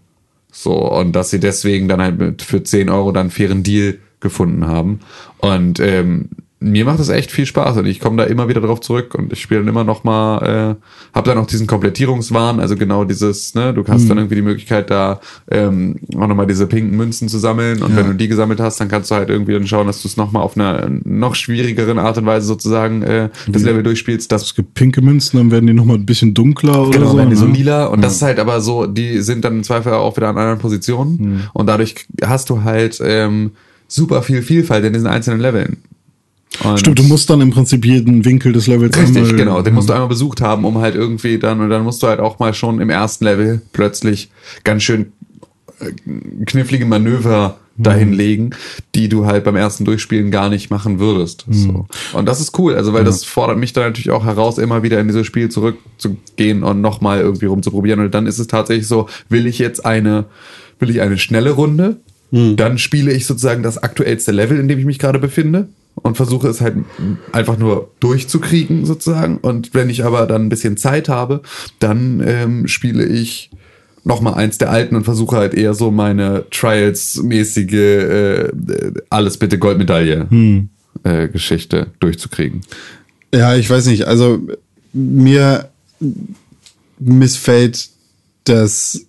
So, 0.51 0.73
und 0.73 1.13
dass 1.13 1.29
sie 1.29 1.39
deswegen 1.39 1.87
dann 1.87 2.01
halt 2.01 2.17
mit 2.17 2.41
für 2.41 2.63
10 2.63 2.89
Euro 2.89 3.11
dann 3.11 3.21
einen 3.21 3.31
fairen 3.31 3.63
Deal 3.63 3.99
gefunden 4.19 4.67
haben. 4.67 5.01
Und 5.39 5.79
ähm, 5.79 6.29
mir 6.65 6.83
macht 6.85 6.99
das 6.99 7.09
echt 7.09 7.31
viel 7.31 7.45
Spaß 7.45 7.77
und 7.77 7.85
ich 7.85 7.99
komme 7.99 8.17
da 8.17 8.23
immer 8.23 8.47
wieder 8.49 8.59
drauf 8.59 8.81
zurück 8.81 9.13
und 9.15 9.31
ich 9.31 9.41
spiele 9.41 9.59
dann 9.61 9.69
immer 9.69 9.83
noch 9.83 10.03
mal, 10.03 10.75
äh, 10.75 11.15
habe 11.15 11.29
dann 11.29 11.37
auch 11.37 11.45
diesen 11.45 11.67
Komplettierungswahn, 11.67 12.59
also 12.59 12.75
genau 12.75 13.03
dieses, 13.03 13.53
ne, 13.53 13.73
du 13.73 13.83
hast 13.87 14.09
dann 14.09 14.17
irgendwie 14.17 14.35
die 14.35 14.41
Möglichkeit 14.41 14.89
da 14.89 15.19
ähm, 15.49 15.97
auch 16.17 16.27
nochmal 16.27 16.47
diese 16.47 16.65
pinken 16.65 16.97
Münzen 16.97 17.29
zu 17.29 17.37
sammeln 17.37 17.83
und 17.83 17.95
wenn 17.95 18.07
du 18.07 18.13
die 18.15 18.27
gesammelt 18.27 18.59
hast, 18.59 18.79
dann 18.79 18.87
kannst 18.87 19.11
du 19.11 19.15
halt 19.15 19.29
irgendwie 19.29 19.53
dann 19.53 19.67
schauen, 19.67 19.85
dass 19.85 20.01
du 20.01 20.07
es 20.07 20.17
nochmal 20.17 20.41
auf 20.41 20.57
einer 20.57 20.89
noch 21.03 21.35
schwierigeren 21.35 21.99
Art 21.99 22.17
und 22.17 22.25
Weise 22.25 22.47
sozusagen 22.47 23.03
äh, 23.03 23.29
das 23.47 23.61
Level 23.63 23.83
durchspielst, 23.83 24.31
dass 24.31 24.43
es 24.43 24.55
gibt 24.55 24.73
pinke 24.73 25.01
Münzen, 25.01 25.37
dann 25.37 25.51
werden 25.51 25.67
die 25.67 25.73
nochmal 25.73 25.97
ein 25.97 26.05
bisschen 26.05 26.33
dunkler 26.33 26.81
oder 26.87 26.91
Genau, 26.97 27.11
so. 27.11 27.17
werden 27.17 27.29
die 27.29 27.35
so 27.35 27.45
ne? 27.45 27.53
lila. 27.53 27.85
Und 27.85 28.01
das 28.01 28.15
ist 28.15 28.21
halt 28.21 28.39
aber 28.39 28.61
so, 28.61 28.87
die 28.87 29.19
sind 29.21 29.45
dann 29.45 29.57
im 29.57 29.63
Zweifel 29.63 29.93
auch 29.93 30.17
wieder 30.17 30.29
an 30.29 30.37
anderen 30.37 30.59
Positionen. 30.59 31.43
Und 31.53 31.67
dadurch 31.67 32.07
hast 32.23 32.49
du 32.49 32.63
halt 32.63 32.99
ähm, 33.03 33.51
super 33.87 34.21
viel 34.21 34.41
Vielfalt 34.41 34.83
in 34.85 34.93
diesen 34.93 35.07
einzelnen 35.07 35.39
Leveln. 35.39 35.77
Und 36.63 36.79
Stimmt, 36.79 36.99
du 36.99 37.03
musst 37.03 37.29
dann 37.29 37.41
im 37.41 37.51
Prinzip 37.51 37.85
jeden 37.85 38.23
Winkel 38.25 38.53
des 38.53 38.67
Levels 38.67 38.97
Richtig, 38.97 39.17
einmal- 39.17 39.35
genau. 39.35 39.61
Den 39.61 39.73
musst 39.73 39.89
du 39.89 39.93
einmal 39.93 40.07
besucht 40.09 40.41
haben, 40.41 40.65
um 40.65 40.79
halt 40.79 40.95
irgendwie 40.95 41.37
dann, 41.37 41.59
und 41.61 41.69
dann 41.69 41.83
musst 41.83 42.01
du 42.03 42.07
halt 42.07 42.19
auch 42.19 42.39
mal 42.39 42.53
schon 42.53 42.79
im 42.79 42.89
ersten 42.89 43.25
Level 43.25 43.61
plötzlich 43.73 44.29
ganz 44.63 44.83
schön 44.83 45.11
äh, 45.79 45.91
knifflige 46.45 46.85
Manöver 46.85 47.57
dahin 47.77 48.13
legen, 48.13 48.51
die 48.95 49.09
du 49.09 49.25
halt 49.25 49.43
beim 49.43 49.57
ersten 49.57 49.83
Durchspielen 49.83 50.31
gar 50.31 50.47
nicht 50.49 50.69
machen 50.69 50.99
würdest. 50.99 51.45
So. 51.49 51.87
Und 52.13 52.25
das 52.25 52.39
ist 52.39 52.57
cool, 52.57 52.73
also 52.75 52.93
weil 52.93 53.03
das 53.03 53.25
fordert 53.25 53.57
mich 53.57 53.73
dann 53.73 53.83
natürlich 53.83 54.11
auch 54.11 54.23
heraus, 54.23 54.57
immer 54.57 54.81
wieder 54.81 54.97
in 55.01 55.07
dieses 55.07 55.27
Spiel 55.27 55.49
zurückzugehen 55.49 56.63
und 56.63 56.79
nochmal 56.79 57.19
irgendwie 57.19 57.47
rumzuprobieren. 57.47 57.99
Und 57.99 58.13
dann 58.13 58.27
ist 58.27 58.39
es 58.39 58.47
tatsächlich 58.47 58.87
so, 58.87 59.09
will 59.27 59.45
ich 59.45 59.59
jetzt 59.59 59.85
eine, 59.85 60.23
will 60.79 60.89
ich 60.89 61.01
eine 61.01 61.17
schnelle 61.17 61.51
Runde, 61.51 61.97
dann 62.31 62.77
spiele 62.77 63.11
ich 63.13 63.25
sozusagen 63.27 63.61
das 63.63 63.77
aktuellste 63.77 64.31
Level, 64.31 64.59
in 64.59 64.67
dem 64.67 64.79
ich 64.79 64.85
mich 64.85 64.99
gerade 64.99 65.19
befinde 65.19 65.67
und 65.95 66.17
versuche 66.17 66.47
es 66.47 66.61
halt 66.61 66.77
einfach 67.31 67.57
nur 67.57 67.91
durchzukriegen 67.99 68.85
sozusagen. 68.85 69.37
Und 69.37 69.73
wenn 69.73 69.89
ich 69.89 70.03
aber 70.03 70.27
dann 70.27 70.45
ein 70.45 70.49
bisschen 70.49 70.77
Zeit 70.77 71.09
habe, 71.09 71.41
dann 71.79 72.21
ähm, 72.25 72.67
spiele 72.67 73.05
ich 73.05 73.51
noch 74.03 74.21
mal 74.21 74.33
eins 74.33 74.57
der 74.57 74.69
alten 74.69 74.95
und 74.95 75.03
versuche 75.03 75.37
halt 75.37 75.53
eher 75.53 75.73
so 75.73 75.89
meine 75.91 76.45
Trials-mäßige 76.51 77.73
äh, 77.73 78.51
alles 79.09 79.37
bitte 79.37 79.57
Goldmedaille 79.57 80.27
äh, 81.03 81.27
Geschichte 81.27 81.87
durchzukriegen. 81.99 82.61
Ja, 83.33 83.55
ich 83.55 83.69
weiß 83.69 83.87
nicht. 83.87 84.07
Also 84.07 84.39
mir 84.93 85.69
missfällt 86.99 87.89
das 88.43 89.05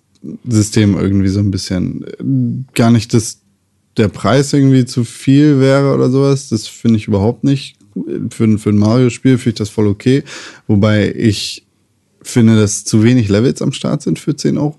System 0.47 0.97
irgendwie 0.97 1.29
so 1.29 1.39
ein 1.39 1.51
bisschen. 1.51 2.65
Gar 2.73 2.91
nicht, 2.91 3.13
dass 3.13 3.39
der 3.97 4.07
Preis 4.09 4.53
irgendwie 4.53 4.85
zu 4.85 5.03
viel 5.03 5.59
wäre 5.59 5.93
oder 5.93 6.09
sowas. 6.09 6.49
Das 6.49 6.67
finde 6.67 6.97
ich 6.97 7.07
überhaupt 7.07 7.43
nicht. 7.43 7.75
Für, 8.29 8.43
ein- 8.43 8.59
für 8.59 8.69
ein 8.69 8.77
Mario-Spiel 8.77 9.37
finde 9.37 9.49
ich 9.49 9.55
das 9.55 9.69
voll 9.69 9.87
okay. 9.87 10.23
Wobei 10.67 11.11
ich 11.15 11.65
finde, 12.21 12.55
dass 12.55 12.83
zu 12.85 13.03
wenig 13.03 13.29
Levels 13.29 13.61
am 13.61 13.71
Start 13.71 14.01
sind 14.03 14.19
für 14.19 14.35
10 14.35 14.57
Euro. 14.57 14.77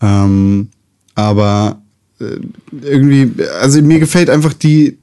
Ähm, 0.00 0.68
aber 1.14 1.80
äh, 2.20 2.36
irgendwie, 2.82 3.42
also 3.60 3.80
mir 3.82 3.98
gefällt 4.00 4.28
einfach 4.30 4.52
die, 4.54 4.98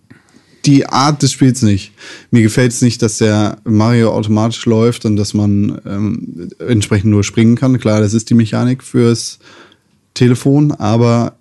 die 0.65 0.85
Art 0.85 1.21
des 1.21 1.31
Spiels 1.31 1.61
nicht. 1.61 1.91
Mir 2.31 2.41
gefällt 2.41 2.71
es 2.71 2.81
nicht, 2.81 3.01
dass 3.01 3.17
der 3.17 3.57
Mario 3.65 4.11
automatisch 4.13 4.65
läuft 4.65 5.05
und 5.05 5.15
dass 5.15 5.33
man 5.33 5.79
ähm, 5.85 6.49
entsprechend 6.59 7.11
nur 7.11 7.23
springen 7.23 7.55
kann. 7.55 7.79
Klar, 7.79 7.99
das 8.01 8.13
ist 8.13 8.29
die 8.29 8.33
Mechanik 8.35 8.83
fürs 8.83 9.39
Telefon, 10.13 10.71
aber 10.71 11.35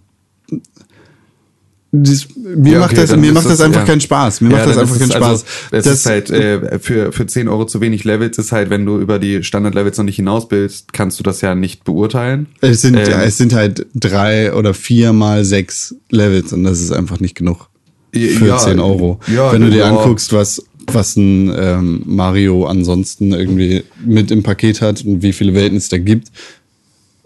das, 1.94 2.26
mir 2.34 2.72
Ja, 2.72 2.78
macht 2.80 2.92
okay, 2.92 3.02
das, 3.02 3.10
dann 3.10 3.20
mir 3.20 3.32
macht 3.32 3.44
das, 3.44 3.60
einfach 3.60 3.80
ja. 3.80 3.86
keinen 3.86 4.00
Spaß. 4.00 4.40
Mir 4.40 4.50
Ja, 4.50 4.56
macht 4.56 4.68
das 4.70 4.78
einfach 4.78 4.98
keinen 4.98 5.10
es 5.10 5.16
Spaß. 5.16 5.28
Also, 5.28 5.44
es 5.72 5.84
das, 5.84 5.94
ist 5.94 6.06
halt 6.06 6.30
äh, 6.30 6.78
für, 6.78 7.12
für 7.12 7.26
10 7.26 7.48
Euro 7.48 7.66
zu 7.66 7.82
wenig 7.82 8.04
Levels, 8.04 8.38
ist 8.38 8.50
halt, 8.50 8.70
wenn 8.70 8.86
du 8.86 8.98
über 8.98 9.18
die 9.18 9.44
Standard-Levels 9.44 9.98
noch 9.98 10.06
nicht 10.06 10.16
hinaus 10.16 10.48
bist, 10.48 10.94
kannst 10.94 11.20
du 11.20 11.22
das 11.22 11.42
ja 11.42 11.54
nicht 11.54 11.84
beurteilen. 11.84 12.46
es, 12.62 12.80
sind, 12.80 12.96
ähm, 12.96 13.20
es 13.22 13.36
sind 13.36 13.52
halt 13.52 13.86
drei 13.94 14.54
oder 14.54 14.72
vier 14.72 15.12
mal 15.12 15.44
sechs 15.44 15.94
Levels 16.10 16.54
und 16.54 16.64
das 16.64 16.80
ist 16.80 16.92
einfach 16.92 17.20
nicht 17.20 17.34
genug 17.34 17.68
für 18.12 18.46
Ja, 18.46 18.56
10 18.56 18.80
Euro. 18.80 19.20
Wenn 19.26 19.60
du 19.60 19.70
dir 19.70 19.84
anguckst, 19.84 20.32
was, 20.32 20.64
was 20.86 21.16
ein 21.16 21.52
ähm, 21.54 22.02
Mario 22.06 22.64
ansonsten 22.64 23.32
irgendwie 23.32 23.84
mit 24.02 24.30
im 24.30 24.42
Paket 24.42 24.80
hat 24.80 25.04
und 25.04 25.22
wie 25.22 25.34
viele 25.34 25.54
Welten 25.54 25.76
es 25.76 25.90
da 25.90 25.98
gibt. 25.98 26.28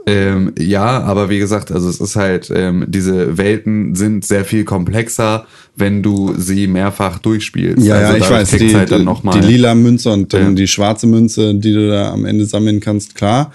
Ähm, 0.08 0.52
ja, 0.56 1.00
aber 1.02 1.30
wie 1.30 1.40
gesagt, 1.40 1.72
also 1.72 1.88
es 1.88 2.00
ist 2.00 2.14
halt, 2.14 2.48
ähm, 2.54 2.84
diese 2.86 3.38
Welten 3.38 3.96
sind 3.96 4.24
sehr 4.24 4.44
viel 4.44 4.62
komplexer, 4.64 5.48
wenn 5.74 6.00
du 6.00 6.32
sie 6.38 6.68
mehrfach 6.68 7.18
durchspielst. 7.18 7.84
Ja, 7.84 7.96
also 7.96 8.12
ja, 8.12 8.18
ich 8.18 8.30
weiß, 8.30 8.50
die, 8.52 8.76
halt 8.76 8.90
die 8.90 9.38
lila 9.40 9.74
Münze 9.74 10.12
und 10.12 10.32
dann 10.32 10.50
Ja. 10.50 10.52
die 10.52 10.68
schwarze 10.68 11.08
Münze, 11.08 11.56
die 11.56 11.72
du 11.72 11.88
da 11.88 12.12
am 12.12 12.24
Ende 12.24 12.46
sammeln 12.46 12.78
kannst, 12.78 13.16
klar. 13.16 13.52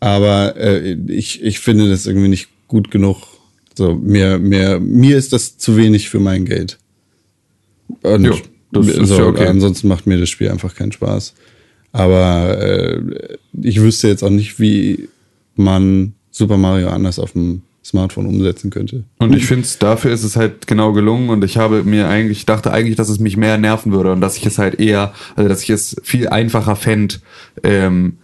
Aber 0.00 0.56
äh, 0.56 0.94
ich, 1.06 1.42
ich 1.44 1.60
finde 1.60 1.88
das 1.88 2.06
irgendwie 2.06 2.28
nicht 2.28 2.48
gut 2.66 2.90
genug. 2.90 3.18
So, 3.76 3.94
mir, 3.94 4.40
mir, 4.40 4.80
mir 4.80 5.16
ist 5.16 5.32
das 5.32 5.58
zu 5.58 5.76
wenig 5.76 6.08
für 6.10 6.18
mein 6.18 6.44
Geld. 6.44 6.78
Und 8.02 8.24
Jo, 8.24 8.36
das 8.72 8.88
ist 8.88 9.08
so, 9.08 9.18
ja 9.18 9.26
okay. 9.26 9.46
ansonsten 9.46 9.86
macht 9.86 10.08
mir 10.08 10.18
das 10.18 10.28
Spiel 10.28 10.48
einfach 10.50 10.74
keinen 10.74 10.90
Spaß. 10.92 11.34
Aber 11.92 12.58
äh, 12.60 13.00
ich 13.62 13.80
wüsste 13.80 14.08
jetzt 14.08 14.24
auch 14.24 14.30
nicht, 14.30 14.58
wie 14.58 15.08
man 15.56 16.14
Super 16.30 16.56
Mario 16.56 16.88
anders 16.88 17.18
auf 17.18 17.32
dem 17.32 17.62
Smartphone 17.84 18.26
umsetzen 18.26 18.70
könnte. 18.70 19.04
Und 19.18 19.36
ich 19.36 19.44
finde, 19.46 19.68
dafür 19.78 20.10
ist 20.12 20.24
es 20.24 20.36
halt 20.36 20.66
genau 20.66 20.92
gelungen 20.92 21.28
und 21.28 21.44
ich 21.44 21.58
habe 21.58 21.82
mir 21.84 22.08
eigentlich, 22.08 22.38
ich 22.38 22.46
dachte 22.46 22.72
eigentlich, 22.72 22.96
dass 22.96 23.10
es 23.10 23.20
mich 23.20 23.36
mehr 23.36 23.58
nerven 23.58 23.92
würde 23.92 24.12
und 24.12 24.20
dass 24.22 24.36
ich 24.38 24.46
es 24.46 24.58
halt 24.58 24.80
eher, 24.80 25.12
also 25.36 25.48
dass 25.50 25.62
ich 25.62 25.70
es 25.70 25.94
viel 26.02 26.28
einfacher 26.28 26.76
fänd, 26.76 27.20
ähm, 27.62 28.16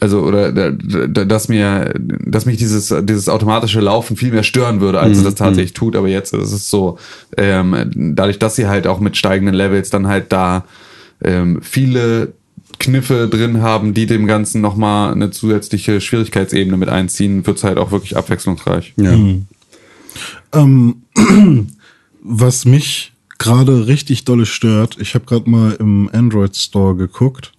also 0.00 0.20
oder 0.20 0.52
da- 0.52 0.70
da- 0.70 1.24
dass 1.24 1.48
mir, 1.48 1.94
dass 1.98 2.44
mich 2.44 2.58
dieses 2.58 2.94
dieses 3.04 3.30
automatische 3.30 3.80
Laufen 3.80 4.18
viel 4.18 4.30
mehr 4.30 4.42
stören 4.42 4.82
würde, 4.82 5.00
als 5.00 5.12
es 5.16 5.24
das 5.24 5.34
tatsächlich 5.36 5.72
tut. 5.72 5.96
Aber 5.96 6.08
jetzt 6.08 6.34
ist 6.34 6.52
es 6.52 6.68
so, 6.68 6.98
ähm, 7.38 7.90
dadurch, 8.14 8.38
dass 8.38 8.56
sie 8.56 8.66
halt 8.66 8.86
auch 8.86 9.00
mit 9.00 9.16
steigenden 9.16 9.54
Levels 9.54 9.88
dann 9.88 10.06
halt 10.06 10.30
da 10.30 10.66
ähm, 11.24 11.60
viele 11.62 12.34
Kniffe 12.88 13.28
drin 13.28 13.62
haben, 13.62 13.94
die 13.94 14.06
dem 14.06 14.26
Ganzen 14.26 14.60
nochmal 14.60 15.12
eine 15.12 15.30
zusätzliche 15.30 16.00
Schwierigkeitsebene 16.00 16.76
mit 16.76 16.88
einziehen, 16.88 17.46
wird's 17.46 17.64
halt 17.64 17.78
auch 17.78 17.90
wirklich 17.90 18.16
abwechslungsreich. 18.16 18.94
Ja. 18.96 19.12
Ähm, 20.52 21.02
was 22.22 22.64
mich 22.64 23.12
gerade 23.38 23.86
richtig 23.86 24.24
dolle 24.24 24.46
stört, 24.46 24.96
ich 25.00 25.14
habe 25.14 25.24
gerade 25.24 25.48
mal 25.48 25.72
im 25.78 26.10
Android 26.12 26.56
Store 26.56 26.96
geguckt 26.96 27.52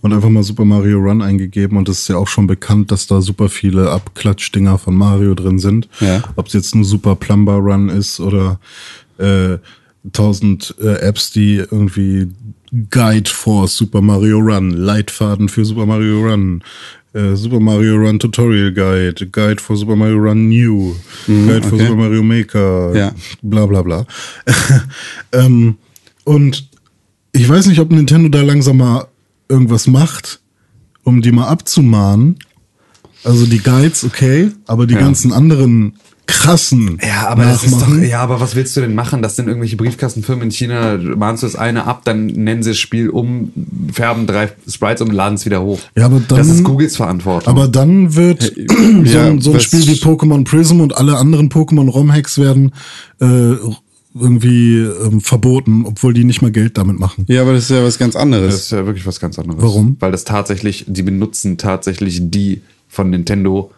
und 0.00 0.12
einfach 0.12 0.28
mal 0.28 0.42
Super 0.42 0.64
Mario 0.64 0.98
Run 0.98 1.22
eingegeben 1.22 1.76
und 1.76 1.88
es 1.88 2.00
ist 2.00 2.08
ja 2.08 2.16
auch 2.16 2.28
schon 2.28 2.46
bekannt, 2.46 2.92
dass 2.92 3.06
da 3.06 3.20
super 3.20 3.48
viele 3.48 3.90
Abklatschdinger 3.90 4.78
von 4.78 4.94
Mario 4.94 5.34
drin 5.34 5.58
sind. 5.58 5.88
Ja. 6.00 6.22
Ob 6.36 6.46
es 6.46 6.52
jetzt 6.52 6.74
nur 6.74 6.84
Super 6.84 7.16
Plumber 7.16 7.56
Run 7.56 7.88
ist 7.88 8.20
oder 8.20 8.60
äh, 9.18 9.58
tausend 10.12 10.74
äh, 10.80 11.00
Apps, 11.00 11.32
die 11.32 11.56
irgendwie 11.56 12.28
Guide 12.90 13.28
for 13.30 13.66
Super 13.68 14.00
Mario 14.00 14.38
Run, 14.38 14.70
Leitfaden 14.72 15.48
für 15.48 15.64
Super 15.64 15.86
Mario 15.86 16.20
Run, 16.26 16.62
äh, 17.14 17.34
Super 17.34 17.60
Mario 17.60 17.96
Run 17.96 18.18
Tutorial 18.18 18.72
Guide, 18.72 19.26
Guide 19.30 19.60
for 19.62 19.76
Super 19.76 19.96
Mario 19.96 20.16
Run 20.18 20.48
New, 20.48 20.94
Guide 21.26 21.62
for 21.62 21.74
okay. 21.74 21.86
Super 21.86 21.96
Mario 21.96 22.22
Maker, 22.22 22.94
Ja. 22.96 23.12
bla 23.42 23.66
bla 23.66 23.82
bla. 23.82 24.06
ähm, 25.32 25.76
und 26.24 26.68
ich 27.32 27.48
weiß 27.48 27.66
nicht, 27.66 27.80
ob 27.80 27.90
Nintendo 27.90 28.28
da 28.28 28.42
langsam 28.42 28.78
mal 28.78 29.06
irgendwas 29.48 29.86
macht, 29.86 30.40
um 31.04 31.22
die 31.22 31.32
mal 31.32 31.46
abzumahnen. 31.48 32.38
Also 33.24 33.46
die 33.46 33.58
Guides, 33.60 34.04
okay, 34.04 34.50
aber 34.66 34.86
die 34.86 34.94
Ja. 34.94 35.00
ganzen 35.00 35.32
anderen 35.32 35.94
krassen 36.28 36.98
Ja, 37.04 37.26
aber 37.28 37.44
das 37.44 37.64
ist 37.64 37.72
doch, 37.72 37.80
Nachmachen. 37.80 38.08
ja, 38.08 38.20
aber 38.20 38.40
was 38.40 38.54
willst 38.54 38.76
du 38.76 38.80
denn 38.82 38.94
machen? 38.94 39.22
Das 39.22 39.34
sind 39.34 39.48
irgendwelche 39.48 39.76
Briefkastenfirmen 39.76 40.44
in 40.44 40.50
China, 40.50 40.96
mahnst 41.16 41.42
du 41.42 41.46
das 41.48 41.56
eine 41.56 41.86
ab, 41.86 42.02
dann 42.04 42.26
nennen 42.26 42.62
sie 42.62 42.70
das 42.70 42.78
Spiel 42.78 43.08
um, 43.10 43.50
färben 43.92 44.26
drei 44.26 44.50
Sprites 44.70 45.02
um 45.02 45.08
und 45.08 45.14
laden 45.14 45.34
es 45.34 45.44
wieder 45.46 45.62
hoch. 45.62 45.80
Ja, 45.96 46.04
aber 46.06 46.20
dann- 46.20 46.38
Das 46.38 46.48
ist 46.48 46.62
Googles 46.62 46.96
Verantwortung. 46.96 47.52
Aber 47.52 47.66
dann 47.66 48.14
wird 48.14 48.42
so, 48.68 49.02
ja, 49.04 49.26
ein, 49.26 49.40
so 49.40 49.52
ein 49.52 49.60
Spiel 49.60 49.86
wie 49.88 49.94
Pokémon 49.94 50.44
Prism 50.44 50.80
und 50.80 50.96
alle 50.96 51.16
anderen 51.16 51.48
Pokémon-ROM-Hacks 51.48 52.38
werden 52.38 52.72
äh, 53.20 53.54
irgendwie 54.18 54.78
ähm, 54.78 55.20
verboten, 55.20 55.84
obwohl 55.86 56.12
die 56.14 56.24
nicht 56.24 56.42
mal 56.42 56.50
Geld 56.50 56.76
damit 56.78 56.98
machen. 56.98 57.24
ja, 57.28 57.42
aber 57.42 57.52
das 57.54 57.64
ist 57.64 57.70
ja 57.70 57.82
was 57.84 57.98
ganz 57.98 58.16
anderes. 58.16 58.52
das 58.54 58.62
ist 58.64 58.72
ja 58.72 58.84
wirklich 58.86 59.06
was 59.06 59.20
ganz 59.20 59.38
anderes. 59.38 59.62
Warum? 59.62 59.96
Weil 60.00 60.12
das 60.12 60.24
tatsächlich, 60.24 60.84
die 60.88 61.02
benutzen 61.02 61.56
tatsächlich 61.58 62.20
die 62.30 62.62
von 62.88 63.10
Nintendo 63.10 63.70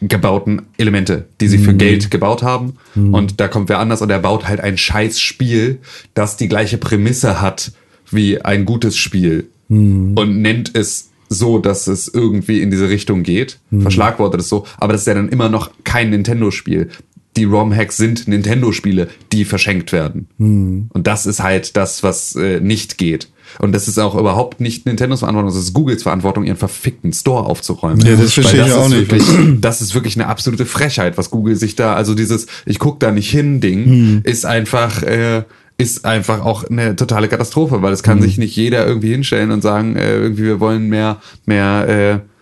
gebauten 0.00 0.62
Elemente, 0.76 1.26
die 1.40 1.48
sie 1.48 1.58
für 1.58 1.72
Mhm. 1.72 1.78
Geld 1.78 2.10
gebaut 2.10 2.42
haben. 2.42 2.74
Und 2.94 3.40
da 3.40 3.48
kommt 3.48 3.68
wer 3.68 3.78
anders 3.80 4.00
und 4.02 4.10
er 4.10 4.20
baut 4.20 4.46
halt 4.46 4.60
ein 4.60 4.78
scheiß 4.78 5.20
Spiel, 5.20 5.78
das 6.14 6.36
die 6.36 6.48
gleiche 6.48 6.78
Prämisse 6.78 7.40
hat 7.40 7.72
wie 8.10 8.40
ein 8.40 8.64
gutes 8.64 8.96
Spiel 8.96 9.48
Mhm. 9.68 10.12
und 10.16 10.40
nennt 10.40 10.74
es 10.74 11.10
so, 11.28 11.58
dass 11.58 11.88
es 11.88 12.08
irgendwie 12.08 12.62
in 12.62 12.70
diese 12.70 12.88
Richtung 12.88 13.22
geht. 13.22 13.58
Mhm. 13.70 13.82
Verschlagwortet 13.82 14.40
es 14.40 14.48
so. 14.48 14.64
Aber 14.78 14.92
das 14.92 15.02
ist 15.02 15.06
ja 15.08 15.14
dann 15.14 15.28
immer 15.28 15.48
noch 15.48 15.70
kein 15.84 16.10
Nintendo-Spiel. 16.10 16.88
Die 17.36 17.44
ROM-Hacks 17.44 17.96
sind 17.98 18.26
Nintendo-Spiele, 18.28 19.08
die 19.32 19.44
verschenkt 19.44 19.92
werden. 19.92 20.28
Mhm. 20.38 20.86
Und 20.92 21.06
das 21.06 21.26
ist 21.26 21.42
halt 21.42 21.76
das, 21.76 22.02
was 22.02 22.34
äh, 22.34 22.60
nicht 22.60 22.98
geht. 22.98 23.28
Und 23.58 23.72
das 23.72 23.88
ist 23.88 23.98
auch 23.98 24.14
überhaupt 24.14 24.60
nicht 24.60 24.86
Nintendos 24.86 25.20
Verantwortung, 25.20 25.50
das 25.50 25.62
ist 25.62 25.72
Googles 25.72 26.02
Verantwortung, 26.02 26.44
ihren 26.44 26.56
verfickten 26.56 27.12
Store 27.12 27.46
aufzuräumen. 27.46 28.04
Ja, 28.04 28.16
das 28.16 28.32
verstehe 28.34 28.60
Weil 28.60 28.68
ich 28.68 28.74
auch 28.74 28.86
ist 28.86 28.90
nicht. 28.90 29.10
Wirklich, 29.10 29.60
das 29.60 29.80
ist 29.80 29.94
wirklich 29.94 30.16
eine 30.16 30.26
absolute 30.26 30.66
Frechheit, 30.66 31.18
was 31.18 31.30
Google 31.30 31.56
sich 31.56 31.76
da, 31.76 31.94
also 31.94 32.14
dieses 32.14 32.46
Ich 32.66 32.78
guck 32.78 33.00
da 33.00 33.10
nicht 33.10 33.30
hin 33.30 33.60
Ding, 33.60 33.84
Hm. 33.84 34.20
ist 34.24 34.46
einfach, 34.46 35.02
äh, 35.02 35.44
ist 35.78 36.04
einfach 36.04 36.44
auch 36.44 36.64
eine 36.64 36.96
totale 36.96 37.28
Katastrophe, 37.28 37.82
weil 37.82 37.92
es 37.92 38.02
kann 38.02 38.20
sich 38.20 38.36
nicht 38.36 38.56
jeder 38.56 38.84
irgendwie 38.86 39.12
hinstellen 39.12 39.52
und 39.52 39.62
sagen, 39.62 39.94
äh, 39.96 40.16
irgendwie 40.16 40.44
wir 40.44 40.60
wollen 40.60 40.88
mehr, 40.88 41.18
mehr, 41.46 41.88
äh, 41.88 42.37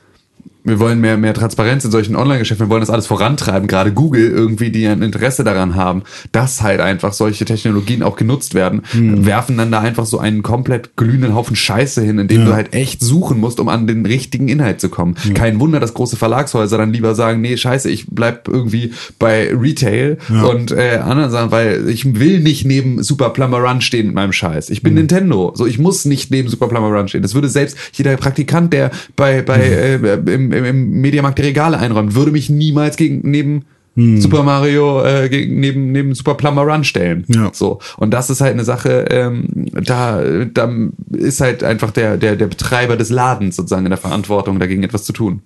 wir 0.66 0.78
wollen 0.80 1.00
mehr, 1.00 1.16
mehr 1.16 1.34
Transparenz 1.34 1.84
in 1.84 1.90
solchen 1.90 2.16
Online-Geschäften, 2.16 2.66
wir 2.66 2.70
wollen 2.70 2.80
das 2.80 2.90
alles 2.90 3.06
vorantreiben, 3.06 3.68
gerade 3.68 3.92
Google 3.92 4.30
irgendwie, 4.30 4.70
die 4.70 4.86
ein 4.86 5.02
Interesse 5.02 5.44
daran 5.44 5.74
haben, 5.74 6.02
dass 6.32 6.62
halt 6.62 6.80
einfach 6.80 7.12
solche 7.12 7.44
Technologien 7.44 8.02
auch 8.02 8.16
genutzt 8.16 8.54
werden, 8.54 8.82
Hm. 8.90 9.24
werfen 9.26 9.56
dann 9.56 9.70
da 9.70 9.80
einfach 9.80 10.06
so 10.06 10.18
einen 10.18 10.42
komplett 10.42 10.96
glühenden 10.96 11.34
Haufen 11.34 11.56
Scheiße 11.56 12.02
hin, 12.02 12.18
in 12.18 12.28
dem 12.28 12.44
du 12.44 12.54
halt 12.54 12.74
echt 12.74 13.00
suchen 13.00 13.38
musst, 13.38 13.60
um 13.60 13.68
an 13.68 13.86
den 13.86 14.04
richtigen 14.06 14.48
Inhalt 14.48 14.80
zu 14.80 14.88
kommen. 14.88 15.14
Kein 15.34 15.60
Wunder, 15.60 15.80
dass 15.80 15.94
große 15.94 16.16
Verlagshäuser 16.16 16.78
dann 16.78 16.92
lieber 16.92 17.14
sagen, 17.14 17.40
nee, 17.40 17.56
scheiße, 17.56 17.90
ich 17.90 18.06
bleib 18.10 18.48
irgendwie 18.48 18.92
bei 19.18 19.52
Retail 19.54 20.18
und 20.50 20.72
äh, 20.72 20.98
anderen 21.02 21.30
sagen, 21.30 21.50
weil 21.50 21.88
ich 21.88 22.18
will 22.18 22.40
nicht 22.40 22.64
neben 22.66 23.02
Super 23.02 23.30
Plumber 23.30 23.58
Run 23.58 23.80
stehen 23.80 24.06
mit 24.06 24.14
meinem 24.14 24.32
Scheiß. 24.32 24.70
Ich 24.70 24.82
bin 24.82 24.94
Nintendo, 24.94 25.52
so 25.54 25.66
ich 25.66 25.78
muss 25.78 26.04
nicht 26.04 26.30
neben 26.30 26.48
Super 26.48 26.68
Plumber 26.68 26.88
Run 26.88 27.08
stehen. 27.08 27.22
Das 27.22 27.34
würde 27.34 27.48
selbst 27.48 27.76
jeder 27.92 28.16
Praktikant, 28.16 28.72
der 28.72 28.90
bei 29.14 29.42
bei 29.42 29.60
äh, 29.60 29.94
im, 29.94 30.52
im, 30.64 30.90
Mediamarkt 31.00 31.38
die 31.38 31.42
Regale 31.42 31.78
einräumt, 31.78 32.14
würde 32.14 32.32
mich 32.32 32.50
niemals 32.50 32.96
gegen 32.96 33.20
neben 33.28 33.64
Super 33.96 34.42
Mario 34.42 35.02
äh, 35.02 35.30
gegen, 35.30 35.58
neben 35.58 35.90
neben 35.90 36.14
Super 36.14 36.34
Plumber 36.34 36.62
Run 36.64 36.84
stellen. 36.84 37.24
Ja. 37.28 37.50
So 37.54 37.78
und 37.96 38.12
das 38.12 38.28
ist 38.28 38.42
halt 38.42 38.52
eine 38.52 38.64
Sache, 38.64 39.06
ähm, 39.08 39.46
da 39.72 40.22
da 40.44 40.70
ist 41.12 41.40
halt 41.40 41.64
einfach 41.64 41.92
der 41.92 42.18
der 42.18 42.36
der 42.36 42.46
Betreiber 42.46 42.96
des 42.98 43.08
Ladens 43.08 43.56
sozusagen 43.56 43.86
in 43.86 43.90
der 43.90 43.98
Verantwortung 43.98 44.58
dagegen 44.58 44.82
etwas 44.82 45.04
zu 45.04 45.14
tun. 45.14 45.40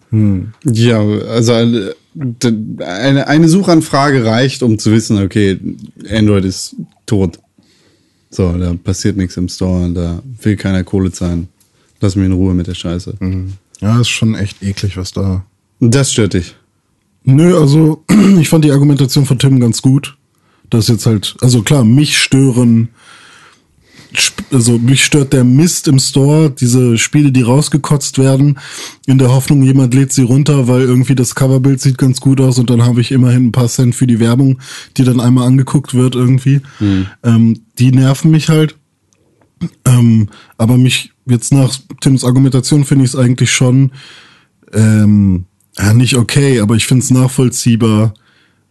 Ja, 0.65 1.01
also 1.01 1.53
äh, 1.53 1.95
eine, 2.85 3.29
eine 3.29 3.49
Suchanfrage 3.49 4.25
reicht, 4.25 4.65
um 4.65 4.81
zu 4.81 4.91
wissen, 4.91 5.23
okay, 5.23 5.59
Android 6.11 6.45
ist 6.45 6.75
tot. 7.07 7.39
So, 8.31 8.53
da 8.53 8.75
passiert 8.75 9.17
nichts 9.17 9.37
im 9.37 9.49
Store, 9.49 9.91
da 9.93 10.23
will 10.43 10.57
keiner 10.57 10.83
Kohle 10.83 11.13
zahlen. 11.13 11.49
Lass 12.01 12.17
mich 12.17 12.27
in 12.27 12.33
Ruhe 12.33 12.55
mit 12.55 12.67
der 12.67 12.75
Scheiße. 12.75 13.15
Ja, 13.81 14.01
ist 14.01 14.09
schon 14.09 14.35
echt 14.35 14.63
eklig, 14.63 14.97
was 14.97 15.13
da. 15.13 15.45
Das 15.81 16.13
stört 16.13 16.35
dich. 16.35 16.55
Nö, 17.25 17.59
also 17.59 18.05
ich 18.41 18.49
fand 18.49 18.65
die 18.65 18.73
Argumentation 18.73 19.27
von 19.27 19.39
Tim 19.39 19.61
ganz 19.61 19.83
gut. 19.83 20.17
Das 20.69 20.89
jetzt 20.89 21.07
halt, 21.07 21.37
also 21.41 21.63
klar, 21.63 21.85
mich 21.85 22.19
stören 22.19 22.91
also 24.53 24.79
mich 24.79 25.05
stört 25.05 25.33
der 25.33 25.45
Mist 25.45 25.89
im 25.89 25.99
Store, 25.99 26.51
diese 26.51 26.99
Spiele, 26.99 27.33
die 27.33 27.43
rausgekotzt 27.43 28.19
werden, 28.19 28.59
in 29.07 29.19
der 29.19 29.33
Hoffnung, 29.33 29.63
jemand 29.63 29.95
lädt 29.95 30.13
sie 30.13 30.23
runter, 30.23 30.69
weil 30.69 30.83
irgendwie 30.83 31.15
das 31.15 31.35
Coverbild 31.35 31.81
sieht 31.81 31.99
ganz 31.99 32.21
gut 32.21 32.41
aus 32.41 32.59
und 32.59 32.71
dann 32.71 32.83
habe 32.85 33.01
ich 33.01 33.13
immerhin 33.13 33.47
ein 33.47 33.53
paar 33.53 33.69
Cent 33.69 33.95
für 33.95 34.07
die 34.07 34.21
Werbung, 34.21 34.59
die 34.97 35.05
dann 35.05 35.21
einmal 35.21 35.47
angeguckt 35.47 35.95
wird 35.95 36.15
irgendwie. 36.15 36.61
Ähm, 37.23 37.61
die 37.79 37.93
nerven 37.93 38.31
mich 38.31 38.49
halt. 38.49 38.77
Ähm, 39.85 40.29
aber 40.57 40.77
mich 40.79 41.13
jetzt 41.27 41.53
nach 41.53 41.77
Tims 42.01 42.25
Argumentation 42.25 42.85
finde 42.85 43.05
ich 43.05 43.13
es 43.13 43.17
eigentlich 43.17 43.53
schon 43.53 43.93
ähm, 44.73 45.45
ja, 45.79 45.95
nicht 45.95 46.17
okay, 46.17 46.61
aber 46.61 46.77
ich 46.77 46.87
finde 46.87 47.05
es 47.05 47.11
nachvollziehbar, 47.11 48.15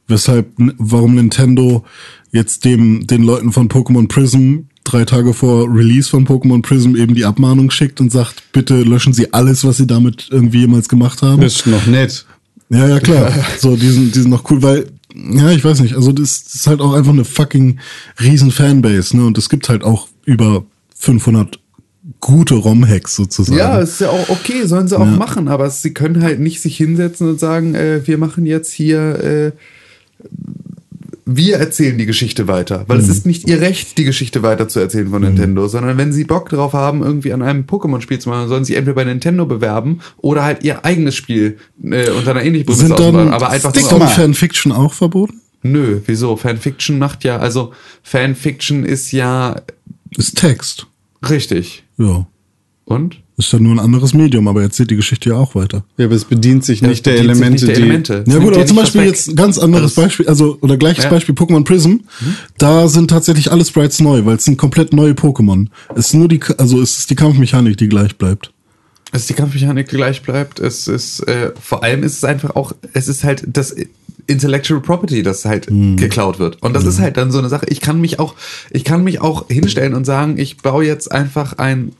weshalb, 0.07 0.51
warum 0.77 1.15
Nintendo 1.15 1.85
jetzt 2.31 2.65
dem, 2.65 3.07
den 3.07 3.23
Leuten 3.23 3.51
von 3.51 3.69
Pokémon 3.69 4.07
Prism 4.07 4.65
drei 4.83 5.05
Tage 5.05 5.33
vor 5.33 5.73
Release 5.73 6.09
von 6.09 6.25
Pokémon 6.25 6.61
Prism 6.61 6.95
eben 6.95 7.13
die 7.15 7.25
Abmahnung 7.25 7.69
schickt 7.69 8.01
und 8.01 8.11
sagt, 8.11 8.51
bitte 8.51 8.81
löschen 8.81 9.13
Sie 9.13 9.33
alles, 9.33 9.63
was 9.63 9.77
Sie 9.77 9.87
damit 9.87 10.29
irgendwie 10.31 10.61
jemals 10.61 10.89
gemacht 10.89 11.21
haben. 11.21 11.41
Das 11.41 11.57
ist 11.57 11.67
noch 11.67 11.85
nett. 11.85 12.25
Ja, 12.69 12.87
ja, 12.87 12.99
klar. 12.99 13.31
So, 13.59 13.75
die 13.75 13.89
sind, 13.89 14.15
die 14.15 14.21
sind 14.21 14.31
noch 14.31 14.49
cool, 14.49 14.61
weil, 14.61 14.91
ja, 15.13 15.51
ich 15.51 15.63
weiß 15.63 15.81
nicht, 15.81 15.95
also 15.95 16.11
das, 16.11 16.43
das 16.43 16.55
ist 16.55 16.67
halt 16.67 16.81
auch 16.81 16.93
einfach 16.93 17.11
eine 17.11 17.25
fucking 17.25 17.79
riesen 18.19 18.51
Fanbase, 18.51 19.15
ne? 19.15 19.25
Und 19.25 19.37
es 19.37 19.49
gibt 19.49 19.69
halt 19.69 19.83
auch 19.83 20.07
über 20.25 20.65
500 20.99 21.59
gute 22.19 22.55
ROM-Hacks 22.55 23.15
sozusagen. 23.15 23.57
Ja, 23.57 23.79
ist 23.79 24.01
ja 24.01 24.09
auch 24.09 24.29
okay, 24.29 24.65
sollen 24.65 24.87
sie 24.87 24.99
auch 24.99 25.05
machen, 25.05 25.47
aber 25.47 25.69
sie 25.69 25.93
können 25.93 26.21
halt 26.21 26.39
nicht 26.39 26.61
sich 26.61 26.77
hinsetzen 26.77 27.29
und 27.29 27.39
sagen, 27.39 27.75
äh, 27.75 28.05
wir 28.05 28.17
machen 28.17 28.45
jetzt 28.45 28.71
hier, 28.71 29.23
äh, 29.23 29.51
wir 31.25 31.57
erzählen 31.57 31.97
die 31.97 32.05
Geschichte 32.05 32.47
weiter. 32.47 32.85
Weil 32.87 32.99
es 32.99 33.07
ist 33.07 33.25
nicht 33.25 33.47
ihr 33.47 33.61
Recht, 33.61 33.97
die 33.97 34.03
Geschichte 34.03 34.43
weiter 34.43 34.67
zu 34.67 34.79
erzählen 34.79 35.09
von 35.09 35.21
Nintendo, 35.21 35.67
sondern 35.67 35.97
wenn 35.97 36.11
sie 36.11 36.23
Bock 36.23 36.49
drauf 36.49 36.73
haben, 36.73 37.03
irgendwie 37.03 37.31
an 37.31 37.41
einem 37.41 37.63
Pokémon-Spiel 37.63 38.19
zu 38.19 38.29
machen, 38.29 38.49
sollen 38.49 38.65
sie 38.65 38.75
entweder 38.75 38.95
bei 38.95 39.03
Nintendo 39.03 39.45
bewerben 39.45 39.99
oder 40.17 40.43
halt 40.43 40.63
ihr 40.63 40.83
eigenes 40.83 41.15
Spiel 41.15 41.57
äh, 41.83 42.09
unter 42.09 42.31
einer 42.31 42.43
ähnlichen 42.43 42.65
Prämisse 42.65 42.87
Sind 42.87 42.99
dann, 42.99 43.15
ausbauen. 43.15 43.33
Aber 43.33 43.49
einfach 43.51 43.73
ist 43.73 43.91
dann 43.91 44.07
Fanfiction 44.09 44.71
auch 44.71 44.93
verboten? 44.93 45.39
Nö, 45.61 46.01
wieso? 46.05 46.35
Fanfiction 46.35 46.97
macht 46.97 47.23
ja, 47.23 47.37
also 47.37 47.73
Fanfiction 48.01 48.83
ist 48.83 49.11
ja 49.11 49.61
Ist 50.17 50.37
Text. 50.37 50.87
Richtig. 51.28 51.84
Ja. 51.97 52.28
Und? 52.86 53.17
Ist 53.38 53.53
dann 53.53 53.63
nur 53.63 53.74
ein 53.74 53.80
anderes 53.80 54.13
Medium, 54.13 54.47
aber 54.47 54.63
erzählt 54.63 54.91
die 54.91 54.95
Geschichte 54.97 55.30
ja 55.30 55.36
auch 55.38 55.55
weiter. 55.55 55.86
Ja, 55.97 56.05
aber 56.05 56.15
es 56.15 56.26
bedient 56.26 56.65
sich 56.65 56.82
nicht 56.82 57.05
der 57.05 57.11
bedient 57.13 57.36
sich 57.36 57.41
Elemente, 57.41 57.51
nicht 57.65 57.67
der 57.67 57.76
die. 57.76 57.82
Elemente. 57.84 58.24
Es 58.28 58.34
Ja 58.34 58.39
gut, 58.39 58.53
aber 58.55 58.65
zum 58.65 58.76
Beispiel 58.78 59.03
jetzt 59.03 59.30
ein 59.30 59.36
ganz 59.36 59.57
anderes 59.59 59.93
Das- 59.93 60.03
Beispiel, 60.03 60.28
also 60.28 60.57
oder 60.61 60.76
gleiches 60.76 61.05
Ja. 61.05 61.09
Beispiel 61.09 61.36
Pokémon 61.36 61.63
Prism. 61.63 61.97
Da 62.57 62.88
sind 62.89 63.09
tatsächlich 63.09 63.51
alle 63.51 63.63
Sprites 63.63 63.99
neu, 64.01 64.26
weil 64.26 64.36
es 64.38 64.43
sind 64.45 64.57
komplett 64.57 64.91
neue 64.91 65.13
Pokémon. 65.13 65.67
Es 65.95 66.07
ist 66.07 66.13
nur 66.15 66.28
die, 66.28 66.41
also 66.57 66.82
es 66.82 66.97
ist 66.97 67.09
die 67.11 67.15
Kampfmechanik, 67.15 67.78
die 67.78 67.88
gleich 67.88 68.17
bleibt. 68.17 68.51
dass 69.11 69.26
die 69.28 69.34
Kampfmechanik 69.34 69.88
gleich 69.88 70.22
bleibt. 70.22 70.59
Es 70.59 70.88
ist 70.88 71.22
äh, 71.22 71.51
vor 71.61 71.84
allem 71.84 72.03
ist 72.03 72.17
es 72.17 72.24
einfach 72.26 72.55
auch, 72.55 72.74
es 72.93 73.07
ist 73.07 73.24
halt 73.24 73.43
das 73.47 73.74
Intellectual 74.30 74.80
Property, 74.82 75.23
das 75.23 75.43
halt 75.45 75.67
geklaut 75.97 76.39
wird. 76.39 76.61
Und 76.61 76.73
das 76.75 76.86
ist 76.86 76.99
halt 76.99 77.17
dann 77.17 77.32
so 77.32 77.39
eine 77.39 77.49
Sache. 77.49 77.65
Ich 77.69 77.82
kann 77.82 77.99
mich 77.99 78.19
auch, 78.19 78.36
ich 78.69 78.84
kann 78.84 79.03
mich 79.03 79.21
auch 79.21 79.47
hinstellen 79.47 79.93
und 79.93 80.05
sagen, 80.05 80.38
ich 80.38 80.57
baue 80.57 80.86
jetzt 80.86 81.11
einfach 81.11 81.57
ein 81.57 81.93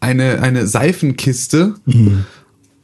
eine 0.00 0.40
eine 0.42 0.66
Seifenkiste. 0.66 1.74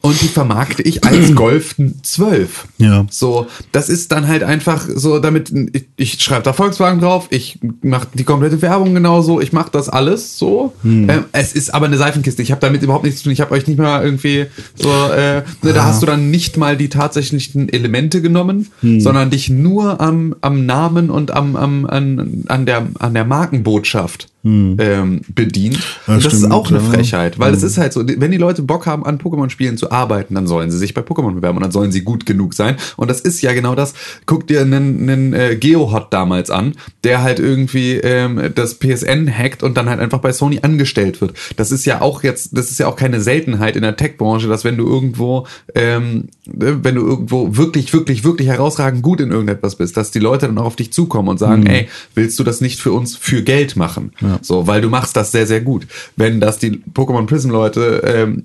Und 0.03 0.21
die 0.23 0.29
vermarkte 0.29 0.83
ich 0.83 1.05
als 1.05 1.35
Golf 1.35 1.75
12. 2.03 2.69
Ja. 2.79 3.07
So, 3.11 3.47
das 3.73 3.89
ist 3.89 4.13
dann 4.13 4.29
halt 4.29 4.43
einfach 4.43 4.87
so, 4.95 5.19
damit 5.19 5.53
ich, 5.73 5.85
ich 5.97 6.23
schreibe 6.23 6.43
da 6.43 6.53
Volkswagen 6.53 7.01
drauf, 7.01 7.27
ich 7.31 7.59
mache 7.83 8.09
die 8.15 8.25
komplette 8.25 8.63
Werbung 8.63 8.95
genauso, 8.95 9.41
ich 9.41 9.53
mache 9.53 9.71
das 9.71 9.89
alles 9.89 10.39
so. 10.39 10.73
Ähm, 11.09 11.25
es 11.33 11.53
ist 11.53 11.75
aber 11.75 11.87
eine 11.87 11.99
Seifenkiste. 11.99 12.43
Ich 12.43 12.51
habe 12.51 12.61
damit 12.61 12.83
überhaupt 12.83 13.05
nichts 13.05 13.21
zu 13.21 13.25
tun. 13.25 13.33
Ich 13.33 13.41
habe 13.41 13.53
euch 13.53 13.67
nicht 13.67 13.79
mal 13.79 14.03
irgendwie 14.03 14.47
so, 14.75 14.89
äh, 14.89 15.43
ne, 15.63 15.73
da 15.75 15.85
hast 15.85 16.03
du 16.03 16.07
dann 16.07 16.31
nicht 16.31 16.57
mal 16.57 16.77
die 16.77 16.89
tatsächlichen 16.89 17.69
Elemente 17.69 18.23
genommen, 18.23 18.69
sondern 18.83 19.31
dich 19.31 19.51
nur 19.51 20.01
am, 20.01 20.35
am 20.41 20.65
Namen 20.67 21.11
und 21.11 21.31
am, 21.31 21.57
am 21.57 21.87
an, 21.87 22.45
an 22.49 22.67
der 22.67 22.87
an 22.99 23.15
der 23.15 23.25
Markenbotschaft 23.25 24.29
ähm, 24.43 25.21
bedient. 25.35 25.79
Ja, 26.07 26.15
das 26.15 26.27
ist 26.27 26.39
stimmt, 26.39 26.53
auch 26.53 26.71
eine 26.71 26.79
ja. 26.79 26.85
Frechheit, 26.85 27.39
weil 27.39 27.53
es 27.53 27.63
ist 27.63 27.77
halt 27.77 27.93
so, 27.93 28.03
wenn 28.07 28.31
die 28.31 28.39
Leute 28.39 28.63
Bock 28.63 28.87
haben, 28.87 29.05
an 29.05 29.19
Pokémon-Spielen 29.19 29.77
zu 29.77 29.91
arbeiten, 29.91 30.35
dann 30.35 30.47
sollen 30.47 30.71
sie 30.71 30.79
sich 30.79 30.95
bei 30.95 31.03
Pokémon 31.03 31.35
bewerben 31.35 31.59
und 31.59 31.63
dann 31.63 31.73
sollen 31.73 31.93
sie 31.93 32.03
gut 32.03 32.25
genug 32.25 32.55
sein. 32.55 32.77
Und 32.97 33.11
das 33.11 33.21
ist 33.21 33.43
ja 33.43 33.53
genau 33.53 33.75
das. 33.75 33.95
Guck 34.27 34.47
dir 34.47 34.63
einen, 34.63 35.09
einen 35.09 35.35
äh, 35.35 35.57
Geohot 35.57 36.13
damals 36.13 36.51
an, 36.51 36.75
der 37.05 37.23
halt 37.23 37.39
irgendwie 37.39 37.97
ähm, 37.97 38.53
das 38.55 38.79
PSN 38.79 39.31
hackt 39.31 39.63
und 39.63 39.77
dann 39.77 39.89
halt 39.89 40.01
einfach 40.01 40.21
bei 40.21 40.33
Sony 40.33 40.61
angestellt 40.63 41.21
wird. 41.21 41.35
Das 41.57 41.71
ist 41.71 41.85
ja 41.85 42.01
auch 42.01 42.23
jetzt, 42.23 42.57
das 42.57 42.71
ist 42.71 42.79
ja 42.79 42.87
auch 42.87 42.97
keine 42.97 43.21
Seltenheit 43.21 43.77
in 43.77 43.83
der 43.83 43.97
Tech-Branche, 43.97 44.49
dass 44.49 44.65
wenn 44.65 44.79
du 44.79 44.87
irgendwo, 44.87 45.47
ähm, 45.75 46.29
äh, 46.47 46.73
wenn 46.83 46.95
du 46.95 47.07
irgendwo 47.07 47.57
wirklich, 47.57 47.93
wirklich, 47.93 48.25
wirklich 48.25 48.49
herausragend 48.49 49.03
gut 49.03 49.21
in 49.21 49.31
irgendetwas 49.31 49.77
bist, 49.77 49.99
dass 49.99 50.11
die 50.11 50.19
Leute 50.19 50.47
dann 50.47 50.57
auch 50.59 50.65
auf 50.65 50.77
dich 50.77 50.93
zukommen 50.93 51.29
und 51.29 51.39
sagen, 51.39 51.67
ey, 51.67 51.89
willst 52.15 52.39
du 52.39 52.45
das 52.45 52.61
nicht 52.61 52.81
für 52.81 52.93
uns 52.93 53.17
für 53.17 53.43
Geld 53.43 53.77
machen? 53.77 54.13
So, 54.43 54.67
weil 54.67 54.81
du 54.81 54.89
machst 54.89 55.17
das 55.17 55.33
sehr, 55.33 55.47
sehr 55.47 55.61
gut. 55.61 55.87
Wenn 56.17 56.41
das 56.41 56.59
die 56.59 56.83
Pokémon 56.95 57.27
Prism 57.27 57.51
Leute 57.51 58.03
ähm, 58.05 58.45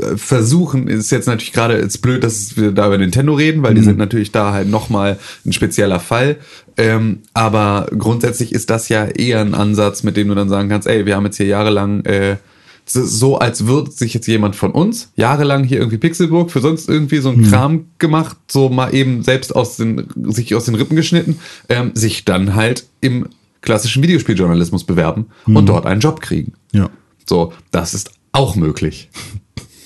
äh, 0.00 0.16
versuchen, 0.16 0.88
ist 0.88 1.10
jetzt 1.10 1.26
natürlich 1.26 1.52
gerade 1.52 1.74
ist 1.74 1.98
blöd, 1.98 2.22
dass 2.24 2.56
wir 2.56 2.72
da 2.72 2.86
über 2.86 2.98
Nintendo 2.98 3.34
reden, 3.34 3.62
weil 3.62 3.74
die 3.74 3.82
sind 3.82 3.98
natürlich 3.98 4.32
da 4.32 4.52
halt 4.52 4.68
nochmal 4.68 5.18
ein 5.44 5.52
spezieller 5.52 6.00
Fall. 6.00 6.36
Ähm, 6.76 7.18
aber 7.34 7.86
grundsätzlich 7.96 8.52
ist 8.52 8.70
das 8.70 8.88
ja 8.88 9.04
eher 9.04 9.40
ein 9.40 9.54
Ansatz, 9.54 10.02
mit 10.02 10.16
dem 10.16 10.28
du 10.28 10.34
dann 10.34 10.48
sagen 10.48 10.68
kannst, 10.68 10.88
ey, 10.88 11.04
wir 11.06 11.16
haben 11.16 11.24
jetzt 11.26 11.36
hier 11.36 11.46
jahrelang 11.46 12.04
äh, 12.06 12.36
so- 12.84 13.04
so, 13.04 13.38
als 13.38 13.66
würde 13.66 13.90
sich 13.92 14.12
jetzt 14.14 14.26
jemand 14.26 14.56
von 14.56 14.72
uns 14.72 15.10
jahrelang 15.14 15.62
hier 15.64 15.78
irgendwie 15.78 15.98
Pixelburg 15.98 16.50
für 16.50 16.60
sonst 16.60 16.88
irgendwie 16.88 17.18
so 17.18 17.28
ein 17.28 17.42
Kram 17.48 17.84
gemacht, 17.98 18.36
so 18.50 18.70
mal 18.70 18.92
eben 18.94 19.22
selbst 19.22 19.54
aus 19.54 19.76
den, 19.76 20.08
sich 20.30 20.54
aus 20.54 20.64
den 20.64 20.74
Rippen 20.74 20.96
geschnitten, 20.96 21.38
ähm, 21.68 21.92
sich 21.94 22.24
dann 22.24 22.54
halt 22.56 22.86
im 23.00 23.26
klassischen 23.62 24.02
Videospieljournalismus 24.02 24.84
bewerben 24.84 25.26
und 25.46 25.66
dort 25.66 25.86
einen 25.86 26.00
Job 26.00 26.20
kriegen. 26.20 26.52
Ja. 26.72 26.90
So, 27.26 27.52
das 27.70 27.94
ist 27.94 28.10
auch 28.32 28.56
möglich. 28.56 29.08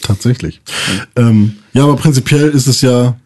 Tatsächlich. 0.03 0.61
Ähm, 1.17 1.57
ja, 1.73 1.85
aber 1.85 1.97
prinzipiell 1.97 2.49
ist 2.49 2.67
es 2.67 2.81
ja 2.81 3.17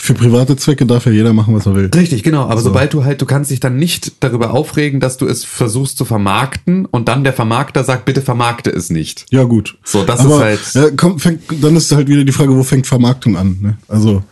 für 0.00 0.14
private 0.14 0.56
Zwecke 0.56 0.86
darf 0.86 1.06
ja 1.06 1.12
jeder 1.12 1.32
machen, 1.32 1.54
was 1.56 1.66
er 1.66 1.74
will. 1.74 1.90
Richtig, 1.92 2.22
genau. 2.22 2.42
Aber 2.42 2.60
sobald 2.60 2.94
du 2.94 3.04
halt, 3.04 3.20
du 3.20 3.26
kannst 3.26 3.50
dich 3.50 3.58
dann 3.58 3.76
nicht 3.76 4.12
darüber 4.20 4.52
aufregen, 4.52 5.00
dass 5.00 5.16
du 5.16 5.26
es 5.26 5.44
versuchst 5.44 5.98
zu 5.98 6.04
vermarkten 6.04 6.86
und 6.86 7.08
dann 7.08 7.24
der 7.24 7.32
Vermarkter 7.32 7.82
sagt, 7.82 8.04
bitte 8.04 8.22
vermarkte 8.22 8.70
es 8.70 8.90
nicht. 8.90 9.26
Ja, 9.30 9.42
gut. 9.42 9.76
So, 9.82 10.04
das 10.04 10.20
aber, 10.20 10.52
ist 10.52 10.74
halt- 10.76 10.84
Ja, 10.84 10.90
komm, 10.96 11.18
fängt, 11.18 11.42
dann 11.60 11.74
ist 11.74 11.90
halt 11.90 12.06
wieder 12.08 12.22
die 12.24 12.32
Frage, 12.32 12.54
wo 12.56 12.62
fängt 12.62 12.86
Vermarktung 12.86 13.36
an? 13.36 13.58
Ne? 13.60 13.78
Also, 13.88 14.22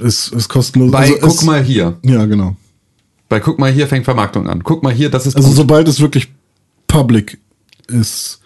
es 0.00 0.28
ist 0.28 0.48
kostenlos. 0.48 0.90
Bei, 0.90 1.00
also, 1.00 1.16
guck 1.20 1.30
es, 1.34 1.42
mal 1.44 1.62
hier. 1.62 1.98
Ja, 2.02 2.24
genau. 2.24 2.56
Bei 3.32 3.40
guck 3.40 3.58
mal 3.58 3.72
hier 3.72 3.86
fängt 3.86 4.04
Vermarktung 4.04 4.46
an. 4.46 4.62
Guck 4.62 4.82
mal 4.82 4.92
hier, 4.92 5.08
das 5.08 5.26
ist 5.26 5.36
Also, 5.36 5.48
gut. 5.48 5.56
sobald 5.56 5.88
es 5.88 6.00
wirklich 6.00 6.28
public 6.86 7.38
ist. 7.88 8.40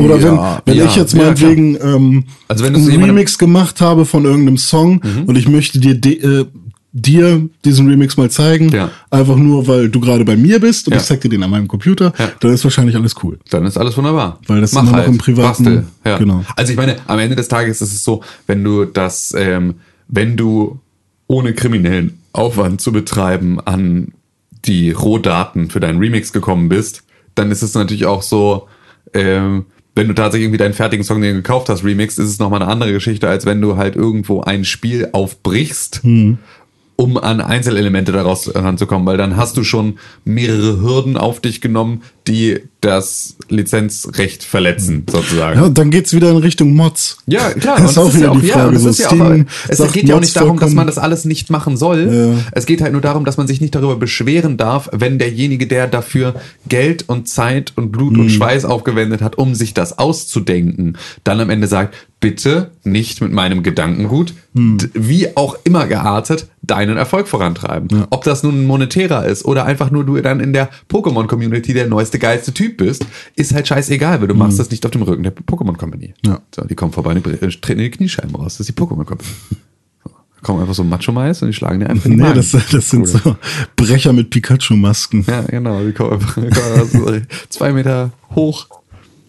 Oder 0.00 0.16
Ja, 0.18 0.22
wenn, 0.24 0.72
wenn 0.74 0.78
ja, 0.78 0.84
ich 0.86 0.96
jetzt 0.96 1.12
ja, 1.14 1.22
meinetwegen 1.22 1.76
ähm, 1.80 2.24
Also 2.48 2.64
wenn 2.64 2.74
einen 2.74 3.04
Remix 3.04 3.38
gemacht 3.38 3.80
habe 3.80 4.04
von 4.04 4.24
irgendeinem 4.24 4.56
Song 4.56 4.94
Mhm. 5.04 5.24
und 5.26 5.36
ich 5.36 5.48
möchte 5.48 5.78
dir 5.78 5.94
äh, 6.40 6.44
dir 6.92 7.48
diesen 7.64 7.88
Remix 7.88 8.16
mal 8.16 8.30
zeigen, 8.32 8.70
Ja. 8.70 8.90
einfach 9.10 9.36
nur, 9.36 9.68
weil 9.68 9.88
du 9.88 10.00
gerade 10.00 10.24
bei 10.24 10.36
mir 10.36 10.58
bist 10.58 10.88
und 10.88 10.94
Ja. 10.94 10.98
ich 11.00 11.04
zeig 11.06 11.20
dir 11.20 11.28
den 11.28 11.42
an 11.44 11.50
meinem 11.50 11.68
Computer, 11.68 12.12
Ja. 12.18 12.32
dann 12.40 12.52
ist 12.52 12.64
wahrscheinlich 12.64 12.96
alles 12.96 13.14
cool. 13.22 13.38
Dann 13.50 13.64
ist 13.64 13.78
alles 13.78 13.96
wunderbar. 13.96 14.40
Weil 14.48 14.60
das 14.60 14.72
Mach 14.72 14.82
immer 14.82 14.90
noch 14.90 14.98
halt. 14.98 15.08
im 15.08 15.18
privaten- 15.18 15.64
Bastel. 15.64 15.86
Ja. 16.04 16.18
genau. 16.18 16.44
Also 16.56 16.72
ich 16.72 16.76
meine, 16.76 16.96
am 17.06 17.18
Ende 17.20 17.36
des 17.36 17.46
Tages 17.46 17.80
ist 17.80 17.92
es 17.94 18.02
so, 18.02 18.22
wenn 18.48 18.64
du 18.64 18.86
das, 18.86 19.32
ähm, 19.38 19.74
wenn 20.08 20.36
du 20.36 20.80
ohne 21.28 21.54
kriminellen 21.54 22.18
Aufwand 22.32 22.80
zu 22.80 22.90
betreiben 22.92 23.60
an 23.60 24.08
die 24.64 24.92
Rohdaten 24.92 25.70
für 25.70 25.80
deinen 25.80 25.98
Remix 25.98 26.32
gekommen 26.32 26.68
bist, 26.68 27.04
dann 27.34 27.50
ist 27.50 27.62
es 27.62 27.74
natürlich 27.74 28.06
auch 28.06 28.22
so, 28.22 28.68
ähm, 29.14 29.66
wenn 29.94 30.08
du 30.08 30.14
tatsächlich 30.14 30.46
irgendwie 30.46 30.58
deinen 30.58 30.74
fertigen 30.74 31.04
Song, 31.04 31.20
den 31.20 31.36
du 31.36 31.42
gekauft 31.42 31.68
hast, 31.68 31.84
remixed, 31.84 32.18
ist 32.18 32.30
es 32.30 32.38
nochmal 32.38 32.62
eine 32.62 32.70
andere 32.70 32.92
Geschichte, 32.92 33.28
als 33.28 33.44
wenn 33.44 33.60
du 33.60 33.76
halt 33.76 33.94
irgendwo 33.96 34.40
ein 34.40 34.64
Spiel 34.64 35.08
aufbrichst, 35.12 36.00
um 36.96 37.18
an 37.18 37.40
Einzelelemente 37.40 38.12
daraus 38.12 38.54
ranzukommen, 38.54 39.06
weil 39.06 39.18
dann 39.18 39.36
hast 39.36 39.56
du 39.56 39.64
schon 39.64 39.98
mehrere 40.24 40.80
Hürden 40.80 41.16
auf 41.16 41.40
dich 41.40 41.60
genommen, 41.60 42.02
die 42.26 42.60
das 42.80 43.36
Lizenzrecht 43.48 44.42
verletzen, 44.42 45.04
sozusagen. 45.10 45.58
Ja, 45.60 45.66
und 45.66 45.78
dann 45.78 45.90
geht's 45.90 46.12
wieder 46.14 46.30
in 46.30 46.36
Richtung 46.38 46.74
Mods. 46.74 47.18
Ja, 47.26 47.50
klar. 47.50 47.78
Das 47.80 47.92
ist 47.92 47.98
auch 47.98 48.12
wieder 48.12 48.24
ja 48.26 48.30
auch, 48.32 48.40
die 48.40 48.46
ja, 48.48 48.54
Frage. 48.54 48.76
es 48.76 48.82
so 48.82 48.88
ja 48.88 49.08
Steam 49.08 49.46
geht 49.92 50.08
ja 50.08 50.16
auch 50.16 50.20
nicht 50.20 50.34
darum, 50.36 50.58
dass 50.58 50.72
man 50.74 50.86
das 50.86 50.98
alles 50.98 51.24
nicht 51.24 51.48
machen 51.50 51.76
soll. 51.76 52.08
Ja. 52.12 52.44
Es 52.52 52.66
geht 52.66 52.80
halt 52.80 52.92
nur 52.92 53.00
darum, 53.00 53.24
dass 53.24 53.36
man 53.36 53.46
sich 53.46 53.60
nicht 53.60 53.74
darüber 53.74 53.96
beschweren 53.96 54.56
darf, 54.56 54.88
wenn 54.92 55.18
derjenige, 55.18 55.66
der 55.68 55.86
dafür 55.86 56.34
Geld 56.68 57.08
und 57.08 57.28
Zeit 57.28 57.72
und 57.76 57.92
Blut 57.92 58.14
Mhm. 58.14 58.20
und 58.20 58.30
Schweiß 58.30 58.64
aufgewendet 58.64 59.22
hat, 59.22 59.38
um 59.38 59.54
sich 59.54 59.74
das 59.74 59.98
auszudenken, 59.98 60.96
dann 61.24 61.40
am 61.40 61.50
Ende 61.50 61.66
sagt, 61.68 61.94
bitte 62.20 62.70
nicht 62.84 63.20
mit 63.20 63.32
meinem 63.32 63.62
Gedankengut, 63.62 64.34
Mhm. 64.54 64.78
wie 64.94 65.36
auch 65.36 65.56
immer 65.64 65.86
geartet, 65.86 66.46
deinen 66.62 66.96
Erfolg 66.96 67.26
vorantreiben. 67.26 68.04
Ob 68.10 68.22
das 68.24 68.42
nun 68.44 68.62
ein 68.62 68.66
monetärer 68.66 69.24
ist 69.26 69.44
oder 69.44 69.64
einfach 69.64 69.90
nur 69.90 70.04
du 70.04 70.20
dann 70.20 70.38
in 70.40 70.52
der 70.52 70.68
Pokémon-Community 70.88 71.72
der 71.74 71.88
neueste 71.88 72.11
coolste, 72.12 72.18
geilste 72.18 72.52
Typ 72.54 72.76
bist, 72.76 73.06
ist 73.36 73.54
halt 73.54 73.66
scheißegal, 73.68 74.20
weil 74.20 74.28
du 74.28 74.34
machst 74.34 74.58
das 74.58 74.70
nicht 74.70 74.84
auf 74.84 74.92
dem 74.92 75.02
Rücken 75.02 75.22
der 75.22 75.34
Pokémon 75.34 75.76
Company. 75.76 76.14
Ja. 76.24 76.40
So, 76.54 76.64
die 76.64 76.74
kommen 76.74 76.92
vorbei 76.92 77.12
und 77.14 77.26
äh, 77.26 77.36
treten 77.48 77.80
in 77.80 77.84
die 77.84 77.90
Kniescheiben 77.90 78.34
raus. 78.34 78.54
Das 78.58 78.68
ist 78.68 78.68
die 78.76 78.80
Pokémon 78.80 79.04
Company. 79.04 79.30
So, 80.04 80.10
da 80.10 80.40
kommen 80.42 80.60
einfach 80.60 80.74
so 80.74 80.84
Macho-Mais 80.84 81.42
und 81.42 81.48
die 81.48 81.54
schlagen 81.54 81.80
dir 81.80 81.88
einfach 81.90 82.06
in 82.06 82.12
die 82.12 82.16
Nee, 82.18 82.22
Magen. 82.24 82.36
das, 82.36 82.50
das 82.70 82.90
sind 82.90 83.02
Cool. 83.02 83.06
so 83.06 83.36
Brecher 83.76 84.12
mit 84.12 84.30
Pikachu-Masken. 84.30 85.24
Ja, 85.26 85.42
genau. 85.42 85.82
Die 85.84 85.92
kommen 85.92 86.12
einfach 86.12 86.34
die 86.34 86.50
kommen 86.50 86.72
einfach 86.80 86.86
so 86.86 87.20
zwei 87.48 87.72
Meter 87.72 88.12
hoch, 88.34 88.66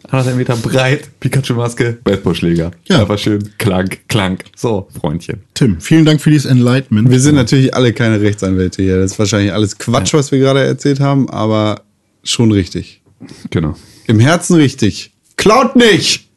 anderthalb 0.10 0.38
Meter 0.38 0.56
breit, 0.58 1.10
Pikachu-Maske, 1.20 1.98
Baseballschläger. 2.04 2.72
Ja. 2.86 3.02
Einfach 3.02 3.18
schön 3.18 3.50
klank, 3.58 4.02
klank. 4.10 4.44
So, 4.56 4.88
Freundchen. 5.00 5.42
Tim, 5.54 5.80
vielen 5.80 6.06
Dank 6.06 6.22
für 6.22 6.30
dieses 6.32 6.46
Enlightenment. 6.50 7.10
Wir 7.10 7.20
sind 7.20 7.36
natürlich 7.36 7.74
alle 7.74 7.94
keine 7.94 8.20
Rechtsanwälte 8.22 8.84
hier. 8.84 9.00
Das 9.00 9.14
ist 9.14 9.20
wahrscheinlich 9.20 9.54
alles 9.54 9.78
Quatsch, 9.78 10.14
was 10.14 10.32
wir 10.32 10.40
gerade 10.40 10.64
erzählt 10.64 11.00
haben, 11.00 11.30
aber 11.30 11.82
schon 12.24 12.52
richtig. 12.52 13.02
Genau. 13.50 13.76
Im 14.08 14.20
Herzen 14.20 14.56
richtig. 14.56 15.12
Klaut 15.38 15.76
nicht! 15.76 16.28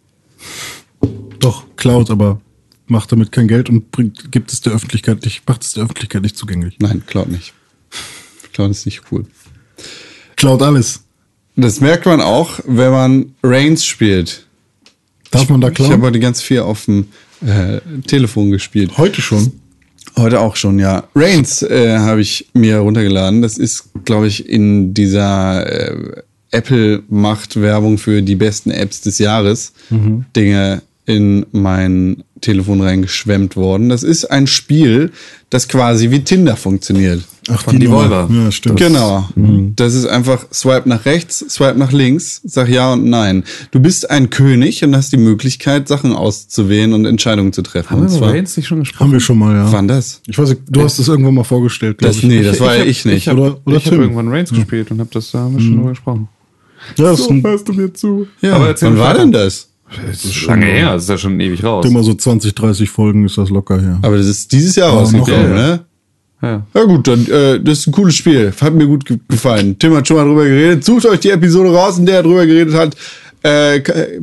Doch, 1.40 1.64
klaut, 1.76 2.10
aber 2.10 2.40
macht 2.86 3.12
damit 3.12 3.32
kein 3.32 3.48
Geld 3.48 3.68
und 3.68 3.90
bringt, 3.90 4.30
gibt 4.32 4.52
es 4.52 4.60
der 4.60 4.72
Öffentlichkeit 4.72 5.24
nicht, 5.24 5.46
macht 5.48 5.64
es 5.64 5.72
der 5.72 5.84
Öffentlichkeit 5.84 6.22
nicht 6.22 6.36
zugänglich. 6.36 6.76
Nein, 6.80 7.02
klaut 7.06 7.28
nicht. 7.28 7.52
Klaut 8.52 8.70
ist 8.70 8.86
nicht 8.86 9.02
cool. 9.10 9.26
Klaut 10.36 10.62
alles. 10.62 11.02
Das 11.56 11.80
merkt 11.80 12.06
man 12.06 12.20
auch, 12.20 12.60
wenn 12.66 12.90
man 12.90 13.34
Reigns 13.42 13.84
spielt. 13.84 14.46
Darf 15.30 15.48
man 15.48 15.60
da 15.60 15.68
Ich 15.68 15.78
habe 15.78 15.88
klauen? 15.88 16.02
heute 16.02 16.20
ganz 16.20 16.40
viel 16.40 16.60
auf 16.60 16.84
dem 16.84 17.08
äh, 17.44 17.80
Telefon 18.06 18.50
gespielt. 18.50 18.96
Heute 18.98 19.20
schon. 19.20 19.60
Heute 20.16 20.40
auch 20.40 20.56
schon, 20.56 20.78
ja. 20.78 21.04
Reigns 21.14 21.62
äh, 21.62 21.98
habe 21.98 22.20
ich 22.20 22.48
mir 22.54 22.78
runtergeladen. 22.78 23.42
Das 23.42 23.58
ist, 23.58 23.90
glaube 24.04 24.28
ich, 24.28 24.48
in 24.48 24.94
dieser 24.94 25.66
äh, 25.66 26.22
Apple 26.50 27.02
macht 27.08 27.60
Werbung 27.60 27.98
für 27.98 28.22
die 28.22 28.36
besten 28.36 28.70
Apps 28.70 29.00
des 29.00 29.18
Jahres 29.18 29.72
Dinge 30.34 30.82
in 31.04 31.46
mein 31.52 32.24
Telefon 32.40 32.80
reingeschwemmt 32.80 33.56
worden. 33.56 33.88
Das 33.88 34.02
ist 34.02 34.26
ein 34.26 34.46
Spiel, 34.46 35.12
das 35.50 35.68
quasi 35.68 36.10
wie 36.10 36.24
Tinder 36.24 36.56
funktioniert. 36.56 37.22
Ach, 37.48 37.62
Von 37.62 37.78
Devolver. 37.78 38.26
Nummer. 38.28 38.44
Ja, 38.46 38.50
stimmt. 38.50 38.78
Genau. 38.78 39.28
Das 39.76 39.94
ist 39.94 40.06
einfach 40.06 40.46
Swipe 40.52 40.88
nach 40.88 41.04
rechts, 41.04 41.44
Swipe 41.48 41.78
nach 41.78 41.92
links, 41.92 42.40
sag 42.44 42.68
ja 42.68 42.92
und 42.92 43.04
nein. 43.04 43.44
Du 43.70 43.78
bist 43.78 44.10
ein 44.10 44.30
König 44.30 44.82
und 44.82 44.96
hast 44.96 45.12
die 45.12 45.16
Möglichkeit, 45.16 45.86
Sachen 45.86 46.12
auszuwählen 46.12 46.92
und 46.92 47.04
Entscheidungen 47.04 47.52
zu 47.52 47.62
treffen. 47.62 47.90
Haben 47.90 48.00
und 48.02 48.08
wir 48.10 48.16
über 48.16 48.26
zwar, 48.26 48.34
Reigns 48.34 48.56
nicht 48.56 48.66
schon 48.66 48.80
gesprochen? 48.80 49.00
Haben 49.04 49.12
wir 49.12 49.20
schon 49.20 49.38
mal, 49.38 49.54
ja. 49.54 49.70
wann 49.72 49.86
das? 49.86 50.22
Ich 50.26 50.36
weiß 50.36 50.48
nicht, 50.50 50.62
du 50.68 50.82
hast 50.82 50.98
es 50.98 51.06
irgendwann 51.06 51.34
mal 51.34 51.44
vorgestellt, 51.44 51.98
glaube 51.98 52.14
Das, 52.14 52.22
ich. 52.22 52.28
nee, 52.28 52.42
das 52.42 52.58
war 52.60 52.74
ja 52.74 52.80
hab- 52.80 52.86
ich 52.88 53.04
nicht. 53.04 53.16
Ich 53.16 53.28
habe 53.28 53.40
Oder- 53.40 53.60
oder 53.64 53.76
ich 53.76 53.84
hab 53.86 53.92
Tim. 53.92 54.00
irgendwann 54.02 54.28
Reigns 54.28 54.50
gespielt 54.50 54.90
und 54.90 55.00
hab 55.00 55.10
das, 55.12 55.30
da 55.30 55.38
haben 55.40 55.54
wir 55.54 55.60
schon 55.62 55.76
drüber 55.76 55.90
gesprochen. 55.90 56.28
ja, 56.96 57.04
das 57.10 57.20
ist 57.20 57.30
ein, 57.30 57.42
hörst 57.44 57.68
du 57.68 57.72
mir 57.74 57.92
zu? 57.92 58.26
ja, 58.40 58.54
Aber 58.56 58.68
erzähl 58.68 58.88
wann 58.90 58.98
war 58.98 59.14
denn 59.14 59.30
das? 59.32 59.68
Das 60.04 60.24
ist 60.24 60.34
schon 60.34 60.54
lange 60.60 60.66
her, 60.66 60.94
das 60.94 61.04
ist 61.04 61.08
ja 61.10 61.18
schon 61.18 61.38
ewig 61.38 61.62
raus. 61.62 61.86
immer 61.86 62.02
so 62.02 62.12
20, 62.12 62.52
30 62.56 62.90
Folgen 62.90 63.24
ist 63.24 63.38
das 63.38 63.50
locker 63.50 63.80
her. 63.80 63.98
Aber 64.02 64.16
das 64.16 64.26
ist 64.26 64.50
dieses 64.50 64.74
Jahr 64.74 64.92
Oh, 64.92 64.98
rausgekommen, 64.98 65.50
noch, 65.50 65.56
ja. 65.58 65.66
ne? 65.68 65.84
Ja. 66.42 66.66
Ja 66.74 66.84
gut, 66.84 67.08
dann 67.08 67.26
äh, 67.26 67.60
das 67.60 67.78
ist 67.80 67.86
ein 67.88 67.92
cooles 67.92 68.14
Spiel. 68.14 68.52
Hat 68.60 68.74
mir 68.74 68.86
gut 68.86 69.04
ge 69.06 69.18
gefallen. 69.28 69.78
Tim 69.78 69.94
hat 69.96 70.06
schon 70.06 70.16
mal 70.16 70.24
drüber 70.24 70.44
geredet. 70.44 70.84
Sucht 70.84 71.06
euch 71.06 71.20
die 71.20 71.30
Episode 71.30 71.72
raus, 71.72 71.98
in 71.98 72.06
der 72.06 72.16
er 72.16 72.22
drüber 72.22 72.46
geredet 72.46 72.74
hat. 72.74 72.96
Äh, 73.44 73.76
äh, 73.78 74.20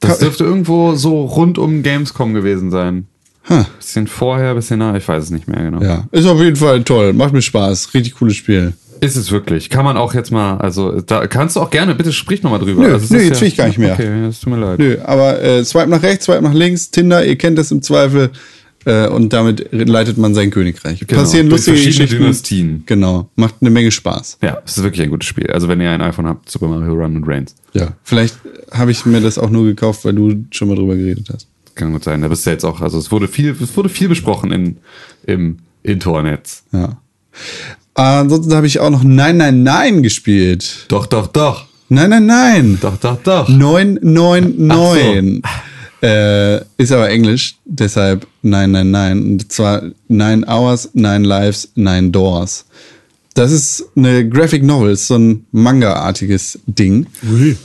Das 0.00 0.18
dürfte 0.18 0.44
irgendwo 0.44 0.94
so 0.94 1.24
rund 1.24 1.58
um 1.58 1.82
Gamescom 1.82 2.34
gewesen 2.34 2.70
sein. 2.70 3.06
Ha. 3.48 3.66
Bisschen 3.78 4.06
vorher, 4.06 4.54
bisschen 4.54 4.78
nach, 4.78 4.94
ich 4.94 5.06
weiß 5.06 5.24
es 5.24 5.30
nicht 5.30 5.46
mehr 5.46 5.62
genau. 5.62 5.80
ja, 5.80 6.04
ist 6.10 6.26
auf 6.26 6.40
jeden 6.40 6.56
Fall 6.56 6.82
toll. 6.82 7.12
Macht 7.12 7.32
mir 7.32 7.42
Spaß. 7.42 7.94
Richtig 7.94 8.14
cooles 8.16 8.34
Spiel. 8.36 8.72
Ist 9.00 9.16
es 9.16 9.30
wirklich. 9.30 9.70
Kann 9.70 9.84
man 9.84 9.96
auch 9.96 10.14
jetzt 10.14 10.32
mal, 10.32 10.56
also 10.58 11.00
da 11.00 11.26
kannst 11.26 11.54
du 11.56 11.60
auch 11.60 11.70
gerne, 11.70 11.94
bitte 11.94 12.12
sprich 12.12 12.42
nochmal 12.42 12.58
drüber. 12.60 12.82
Nö, 12.82 12.92
also, 12.94 13.14
nö, 13.14 13.20
jetzt 13.20 13.40
will 13.40 13.48
ich 13.48 13.56
gar 13.56 13.68
nicht 13.68 13.78
mehr. 13.78 13.92
Okay, 13.92 14.26
es 14.26 14.40
tut 14.40 14.52
mir 14.52 14.58
leid. 14.58 14.78
Nö, 14.78 14.96
aber 15.04 15.40
äh, 15.42 15.64
swipe 15.64 15.88
nach 15.88 16.02
rechts, 16.02 16.24
swipe 16.24 16.42
nach 16.42 16.54
links, 16.54 16.90
Tinder, 16.90 17.24
ihr 17.24 17.36
kennt 17.36 17.58
das 17.58 17.70
im 17.70 17.82
Zweifel. 17.82 18.30
Äh, 18.86 19.08
und 19.08 19.32
damit 19.32 19.68
leitet 19.72 20.16
man 20.16 20.32
sein 20.34 20.50
Königreich. 20.50 21.00
Genau, 21.00 21.22
Passieren 21.22 21.48
lustige 21.48 21.76
verschiedene 21.76 22.04
Geschichten. 22.04 22.22
Dynastien. 22.22 22.82
Genau, 22.86 23.28
macht 23.34 23.56
eine 23.60 23.70
Menge 23.70 23.90
Spaß. 23.90 24.38
Ja, 24.42 24.62
es 24.64 24.78
ist 24.78 24.84
wirklich 24.84 25.02
ein 25.02 25.10
gutes 25.10 25.28
Spiel. 25.28 25.50
Also 25.50 25.66
wenn 25.68 25.80
ihr 25.80 25.90
ein 25.90 26.00
iPhone 26.00 26.28
habt, 26.28 26.48
Super 26.48 26.68
Mario 26.68 26.94
Run 26.94 27.16
und 27.16 27.24
Reigns. 27.26 27.56
Ja. 27.72 27.88
Vielleicht 28.04 28.36
habe 28.70 28.92
ich 28.92 29.04
mir 29.04 29.20
das 29.20 29.38
auch 29.38 29.50
nur 29.50 29.64
gekauft, 29.64 30.04
weil 30.04 30.14
du 30.14 30.44
schon 30.52 30.68
mal 30.68 30.76
drüber 30.76 30.94
geredet 30.94 31.28
hast. 31.32 31.48
Kann 31.74 31.92
gut 31.92 32.04
sein. 32.04 32.22
Da 32.22 32.28
bist 32.28 32.46
du 32.46 32.50
jetzt 32.50 32.64
auch, 32.64 32.80
also 32.80 32.96
es 32.96 33.10
wurde 33.10 33.26
viel, 33.26 33.56
es 33.60 33.76
wurde 33.76 33.88
viel 33.88 34.08
besprochen 34.08 34.52
in, 34.52 34.76
im 35.26 35.58
Internet. 35.82 36.48
Ja. 36.72 36.96
Ansonsten 37.94 38.54
habe 38.54 38.68
ich 38.68 38.78
auch 38.78 38.90
noch 38.90 39.02
999 39.02 40.02
gespielt. 40.04 40.86
Doch, 40.88 41.06
doch, 41.06 41.26
doch. 41.26 41.66
Nein, 41.88 42.10
nein, 42.10 42.26
nein. 42.26 42.78
Doch, 42.80 42.98
doch, 42.98 43.18
doch. 43.22 43.48
999. 43.48 45.42
Äh, 46.02 46.60
ist 46.76 46.92
aber 46.92 47.08
Englisch, 47.08 47.56
deshalb 47.64 48.26
999. 48.42 49.30
Und 49.30 49.52
zwar 49.52 49.82
9 50.08 50.44
Hours, 50.44 50.90
9 50.92 51.24
Lives, 51.24 51.70
9 51.74 52.12
Doors. 52.12 52.66
Das 53.34 53.52
ist 53.52 53.84
eine 53.96 54.28
Graphic 54.28 54.62
Novel, 54.62 54.92
ist 54.92 55.06
so 55.06 55.16
ein 55.16 55.46
Manga-artiges 55.52 56.58
Ding. 56.66 57.06
Ui. 57.30 57.56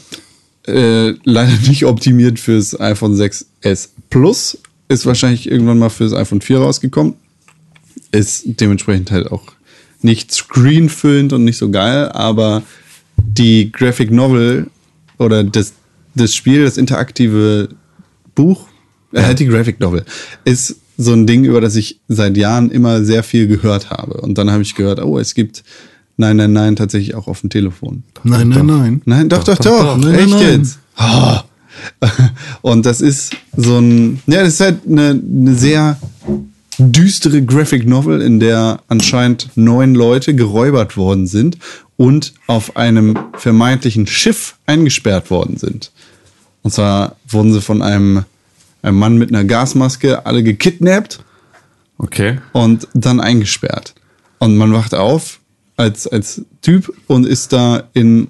Äh, 0.68 1.14
leider 1.24 1.58
nicht 1.68 1.86
optimiert 1.86 2.40
fürs 2.40 2.80
iPhone 2.80 3.16
6s 3.16 3.90
Plus. 4.10 4.58
Ist 4.88 5.06
wahrscheinlich 5.06 5.50
irgendwann 5.50 5.80
mal 5.80 5.90
fürs 5.90 6.14
iPhone 6.14 6.42
4 6.42 6.60
rausgekommen. 6.60 7.14
Ist 8.12 8.44
dementsprechend 8.46 9.12
halt 9.12 9.32
auch 9.32 9.44
nicht 10.02 10.32
screenfüllend 10.34 11.34
und 11.34 11.44
nicht 11.44 11.58
so 11.58 11.70
geil, 11.70 12.10
aber 12.10 12.64
die 13.18 13.72
Graphic 13.72 14.12
Novel 14.12 14.68
oder 15.18 15.44
das, 15.44 15.74
das 16.16 16.34
Spiel, 16.36 16.64
das 16.64 16.78
interaktive 16.78 17.70
Buch, 18.36 18.68
äh, 19.14 19.36
die 19.36 19.46
Graphic 19.46 19.80
Novel, 19.80 20.06
ist 20.46 20.76
so 20.98 21.14
ein 21.14 21.26
Ding, 21.26 21.44
über 21.46 21.62
das 21.62 21.76
ich 21.76 22.00
seit 22.08 22.38
Jahren 22.38 22.70
immer 22.70 23.04
sehr 23.04 23.24
viel 23.24 23.48
gehört 23.48 23.90
habe. 23.90 24.22
Und 24.22 24.38
dann 24.38 24.52
habe 24.52 24.62
ich 24.62 24.76
gehört, 24.76 25.02
oh, 25.02 25.18
es 25.18 25.34
gibt 25.34 25.64
999 26.18 26.78
tatsächlich 26.78 27.16
auch 27.16 27.28
auf 27.28 27.42
dem 27.42 27.50
Telefon. 27.50 28.04
Nein, 28.24 28.50
nein, 28.50 28.66
nein. 28.66 29.02
Nein, 29.06 29.30
doch, 29.30 29.44
doch, 29.44 29.58
doch. 29.58 29.98
Nein, 29.98 30.14
Echt 30.14 30.30
nein, 30.30 30.40
nein. 30.40 30.60
jetzt? 30.60 30.80
Und 32.62 32.86
das 32.86 33.02
ist 33.02 33.36
so 33.56 33.80
ein, 33.80 34.22
ja, 34.28 34.42
das 34.44 34.56
ist 34.56 34.60
halt 34.60 34.80
eine, 34.88 35.10
eine 35.10 35.56
sehr 35.56 35.98
düstere 36.78 37.44
Graphic 37.44 37.88
Novel, 37.88 38.22
in 38.22 38.40
der 38.40 38.82
anscheinend 38.88 39.50
neun 39.56 39.96
Leute 39.96 40.36
geräubert 40.36 40.98
worden 40.98 41.28
sind 41.28 41.58
und 41.98 42.34
auf 42.48 42.76
einem 42.76 43.18
vermeintlichen 43.38 44.08
Schiff 44.08 44.56
eingesperrt 44.66 45.30
worden 45.30 45.58
sind. 45.58 45.92
Und 46.64 46.72
zwar 46.72 47.16
wurden 47.28 47.54
sie 47.54 47.62
von 47.62 47.82
einem, 47.82 48.24
einem 48.82 48.98
Mann 48.98 49.18
mit 49.18 49.30
einer 49.30 49.44
Gasmaske 49.44 50.26
alle 50.26 50.44
gekidnappt 50.44 51.24
Okay. 51.98 52.40
und 52.52 52.88
dann 52.94 53.20
eingesperrt. 53.20 53.94
Und 54.40 54.58
man 54.58 54.74
wacht 54.74 54.96
auf 54.96 55.40
als, 55.78 56.08
als 56.08 56.44
Typ 56.62 56.94
und 57.08 57.26
ist 57.26 57.54
da 57.54 57.84
in, 57.94 58.30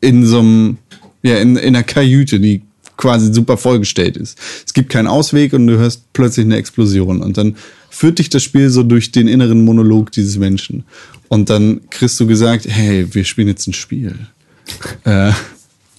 in 0.00 0.26
so 0.26 0.40
einem, 0.40 0.78
ja, 1.22 1.38
in, 1.38 1.56
in 1.56 1.74
einer 1.74 1.82
Kajüte, 1.82 2.40
die 2.40 2.62
quasi 2.96 3.32
super 3.32 3.56
vollgestellt 3.56 4.16
ist. 4.16 4.38
Es 4.64 4.72
gibt 4.72 4.90
keinen 4.90 5.06
Ausweg 5.06 5.52
und 5.52 5.66
du 5.66 5.76
hörst 5.78 6.12
plötzlich 6.12 6.46
eine 6.46 6.56
Explosion. 6.56 7.20
Und 7.22 7.36
dann 7.36 7.56
führt 7.90 8.18
dich 8.18 8.28
das 8.28 8.42
Spiel 8.42 8.70
so 8.70 8.82
durch 8.82 9.12
den 9.12 9.28
inneren 9.28 9.64
Monolog 9.64 10.12
dieses 10.12 10.38
Menschen. 10.38 10.84
Und 11.28 11.50
dann 11.50 11.80
kriegst 11.90 12.18
du 12.20 12.26
gesagt, 12.26 12.66
hey, 12.68 13.12
wir 13.14 13.24
spielen 13.24 13.48
jetzt 13.48 13.66
ein 13.66 13.72
Spiel. 13.72 14.16
äh, 15.04 15.32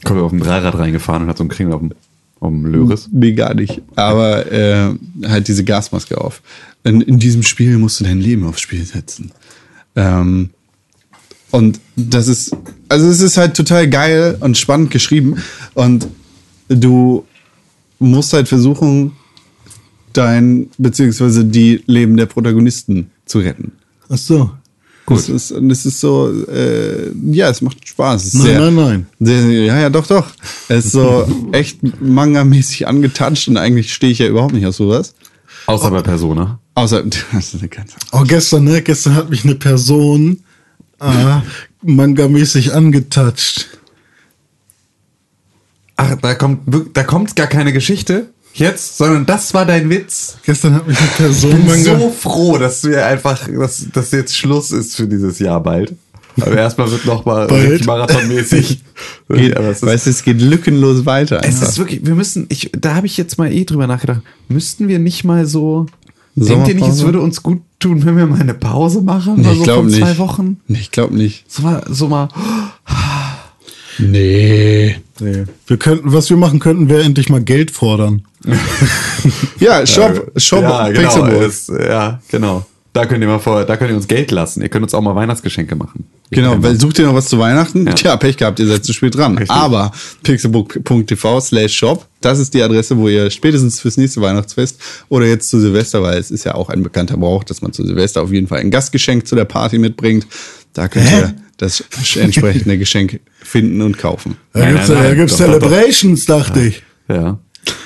Kommt 0.07 0.21
auf 0.21 0.31
dem 0.31 0.39
Dreirad 0.39 0.77
reingefahren 0.77 1.23
und 1.23 1.29
hat 1.29 1.37
so 1.37 1.43
einen 1.43 1.49
Kringel 1.49 1.73
auf 1.73 1.81
dem, 1.81 1.91
auf 2.39 2.49
dem 2.49 2.65
Löris. 2.65 3.09
Nee, 3.11 3.33
gar 3.33 3.53
nicht. 3.53 3.81
Aber 3.95 4.51
äh, 4.51 4.95
halt 5.25 5.47
diese 5.47 5.63
Gasmaske 5.63 6.19
auf. 6.19 6.41
In, 6.83 7.01
in 7.01 7.19
diesem 7.19 7.43
Spiel 7.43 7.77
musst 7.77 7.99
du 7.99 8.03
dein 8.03 8.21
Leben 8.21 8.45
aufs 8.45 8.61
Spiel 8.61 8.83
setzen. 8.83 9.31
Ähm, 9.95 10.51
und 11.51 11.79
das 11.95 12.27
ist, 12.27 12.55
also 12.89 13.07
es 13.07 13.21
ist 13.21 13.37
halt 13.37 13.55
total 13.55 13.89
geil 13.89 14.37
und 14.39 14.57
spannend 14.57 14.91
geschrieben. 14.91 15.37
Und 15.73 16.07
du 16.69 17.25
musst 17.99 18.33
halt 18.33 18.47
versuchen, 18.47 19.13
dein, 20.13 20.69
beziehungsweise 20.77 21.45
die 21.45 21.83
Leben 21.85 22.17
der 22.17 22.25
Protagonisten 22.25 23.11
zu 23.25 23.39
retten. 23.39 23.73
Ach 24.09 24.17
so. 24.17 24.51
Das 25.15 25.29
ist, 25.29 25.51
und 25.53 25.71
es 25.71 25.85
ist 25.85 26.01
so, 26.01 26.29
äh, 26.49 27.11
ja, 27.31 27.49
es 27.49 27.61
macht 27.61 27.87
Spaß. 27.87 28.25
Es 28.25 28.33
ist 28.33 28.33
Nein, 28.35 28.45
sehr, 28.45 28.59
nein, 28.59 28.75
nein. 28.75 29.07
Sehr, 29.19 29.65
ja, 29.65 29.79
ja, 29.79 29.89
doch, 29.89 30.05
doch. 30.05 30.27
Es 30.67 30.85
ist 30.85 30.91
so 30.91 31.25
echt 31.53 31.79
manga-mäßig 32.01 32.87
angetatscht 32.87 33.47
und 33.47 33.55
eigentlich 33.55 33.93
stehe 33.93 34.11
ich 34.11 34.19
ja 34.19 34.27
überhaupt 34.27 34.53
nicht 34.53 34.65
auf 34.65 34.75
sowas. 34.75 35.15
Außer 35.67 35.91
bei 35.91 36.01
Persona. 36.01 36.59
Außer, 36.75 37.03
das 37.31 37.53
ist 37.53 37.59
eine 37.59 37.69
ganz 37.69 37.93
Oh, 38.11 38.23
gestern, 38.23 38.65
ne? 38.65 38.81
Gestern 38.81 39.15
hat 39.15 39.29
mich 39.29 39.45
eine 39.45 39.55
Person 39.55 40.41
ah, 40.99 41.41
manga-mäßig 41.81 42.73
angetatscht. 42.73 43.67
Ach, 45.95 46.15
da 46.21 46.35
kommt, 46.35 46.63
da 46.93 47.03
kommt 47.03 47.35
gar 47.35 47.47
keine 47.47 47.71
Geschichte 47.71 48.29
jetzt, 48.59 48.97
sondern 48.97 49.25
das 49.25 49.53
war 49.53 49.65
dein 49.65 49.89
Witz. 49.89 50.37
Gestern 50.45 50.75
hat 50.75 50.87
mich 50.87 50.97
eine 50.97 51.07
Person 51.07 51.59
Ich 51.59 51.73
bin 51.73 51.83
so 51.83 52.09
froh, 52.09 52.57
dass 52.57 52.83
ja 52.83 53.07
einfach, 53.07 53.47
dass, 53.47 53.87
dass 53.91 54.11
jetzt 54.11 54.35
Schluss 54.35 54.71
ist 54.71 54.95
für 54.95 55.07
dieses 55.07 55.39
Jahr 55.39 55.61
bald. 55.61 55.93
Aber 56.39 56.55
erstmal 56.55 56.91
wird 56.91 57.05
noch 57.05 57.25
mal 57.25 57.47
Bald. 57.47 57.67
richtig 57.67 57.87
marathonmäßig. 57.87 58.79
Geht, 59.29 59.57
aber 59.57 59.69
es 59.69 59.77
ist, 59.77 59.85
weißt 59.87 60.05
du, 60.05 60.09
es 60.11 60.23
geht 60.23 60.39
lückenlos 60.39 61.05
weiter. 61.05 61.39
es 61.39 61.55
einfach. 61.55 61.69
ist 61.69 61.77
wirklich, 61.79 62.05
wir 62.05 62.13
müssen, 62.13 62.45
ich, 62.49 62.69
da 62.77 62.93
habe 62.93 63.07
ich 63.07 63.17
jetzt 63.17 63.37
mal 63.39 63.51
eh 63.51 63.65
drüber 63.65 63.87
nachgedacht, 63.87 64.21
müssten 64.47 64.87
wir 64.87 64.99
nicht 64.99 65.23
mal 65.23 65.47
so, 65.47 65.87
denkt 66.35 66.67
ihr 66.67 66.75
nicht, 66.75 66.87
es 66.87 67.03
würde 67.03 67.21
uns 67.21 67.41
gut 67.41 67.61
tun, 67.79 68.05
wenn 68.05 68.17
wir 68.17 68.27
mal 68.27 68.39
eine 68.39 68.53
Pause 68.53 69.01
machen? 69.01 69.41
Nee, 69.41 69.51
ich 69.51 69.57
so 69.57 69.63
glaube 69.63 69.87
nicht. 69.87 69.97
zwei 69.97 70.17
Wochen? 70.19 70.59
Nee, 70.67 70.79
ich 70.79 70.91
glaube 70.91 71.15
nicht. 71.15 71.51
So 71.51 71.63
mal, 71.63 71.83
so 71.89 72.07
mal, 72.07 72.29
Nee. 73.99 74.97
Nee. 75.19 75.45
Wir 75.65 75.77
könnten, 75.77 76.13
was 76.13 76.29
wir 76.29 76.37
machen 76.37 76.59
könnten, 76.59 76.89
wäre 76.89 77.03
endlich 77.03 77.29
mal 77.29 77.41
Geld 77.41 77.71
fordern. 77.71 78.23
Ja, 79.59 79.85
Shop, 79.85 80.31
Shop 80.37 80.61
ja, 80.61 80.89
genau, 80.89 81.25
es, 81.41 81.67
ja, 81.67 82.21
genau. 82.29 82.65
Da 82.93 83.05
könnt 83.05 83.21
ihr 83.21 83.27
mal 83.27 83.39
vor, 83.39 83.63
da 83.63 83.77
könnt 83.77 83.91
ihr 83.91 83.95
uns 83.95 84.07
Geld 84.07 84.31
lassen. 84.31 84.61
Ihr 84.61 84.69
könnt 84.69 84.83
uns 84.83 84.93
auch 84.93 85.01
mal 85.01 85.15
Weihnachtsgeschenke 85.15 85.75
machen. 85.75 86.05
Genau, 86.31 86.55
weil 86.63 86.79
sucht 86.79 86.99
ihr 86.99 87.05
noch 87.05 87.13
was 87.13 87.27
zu 87.27 87.37
Weihnachten? 87.37 87.85
Ja. 87.85 87.93
Tja, 87.93 88.17
Pech 88.17 88.37
gehabt, 88.37 88.59
ihr 88.59 88.67
seid 88.67 88.83
zu 88.83 88.91
spät 88.91 89.15
dran. 89.15 89.37
Richtig. 89.37 89.55
Aber 89.55 89.91
pixelbook.tv 90.23 91.39
slash 91.41 91.77
shop, 91.77 92.07
das 92.21 92.39
ist 92.39 92.53
die 92.53 92.61
Adresse, 92.61 92.97
wo 92.97 93.07
ihr 93.07 93.29
spätestens 93.29 93.79
fürs 93.79 93.97
nächste 93.97 94.21
Weihnachtsfest 94.21 94.79
oder 95.09 95.25
jetzt 95.25 95.49
zu 95.49 95.59
Silvester, 95.59 96.01
weil 96.01 96.17
es 96.17 96.31
ist 96.31 96.43
ja 96.43 96.55
auch 96.55 96.69
ein 96.69 96.81
bekannter 96.81 97.17
Brauch, 97.17 97.43
dass 97.43 97.61
man 97.61 97.71
zu 97.71 97.85
Silvester 97.85 98.23
auf 98.23 98.31
jeden 98.31 98.47
Fall 98.47 98.59
ein 98.59 98.71
Gastgeschenk 98.71 99.27
zu 99.27 99.35
der 99.35 99.45
Party 99.45 99.77
mitbringt. 99.77 100.25
Da 100.73 100.87
könnt 100.87 101.09
ihr 101.11 101.35
das 101.57 101.83
entsprechende 102.15 102.77
Geschenk 102.77 103.19
finden 103.41 103.81
und 103.81 103.97
kaufen. 103.97 104.37
Da 104.53 104.59
Nein, 104.59 104.73
gibt's, 104.73 104.89
nein, 104.89 105.03
da 105.03 105.13
gibt's 105.15 105.37
doch, 105.37 105.45
doch, 105.45 105.59
doch. 105.59 105.69
Celebrations, 105.69 106.25
dachte 106.25 106.61
ich. 106.61 106.83
Ja. 107.09 107.39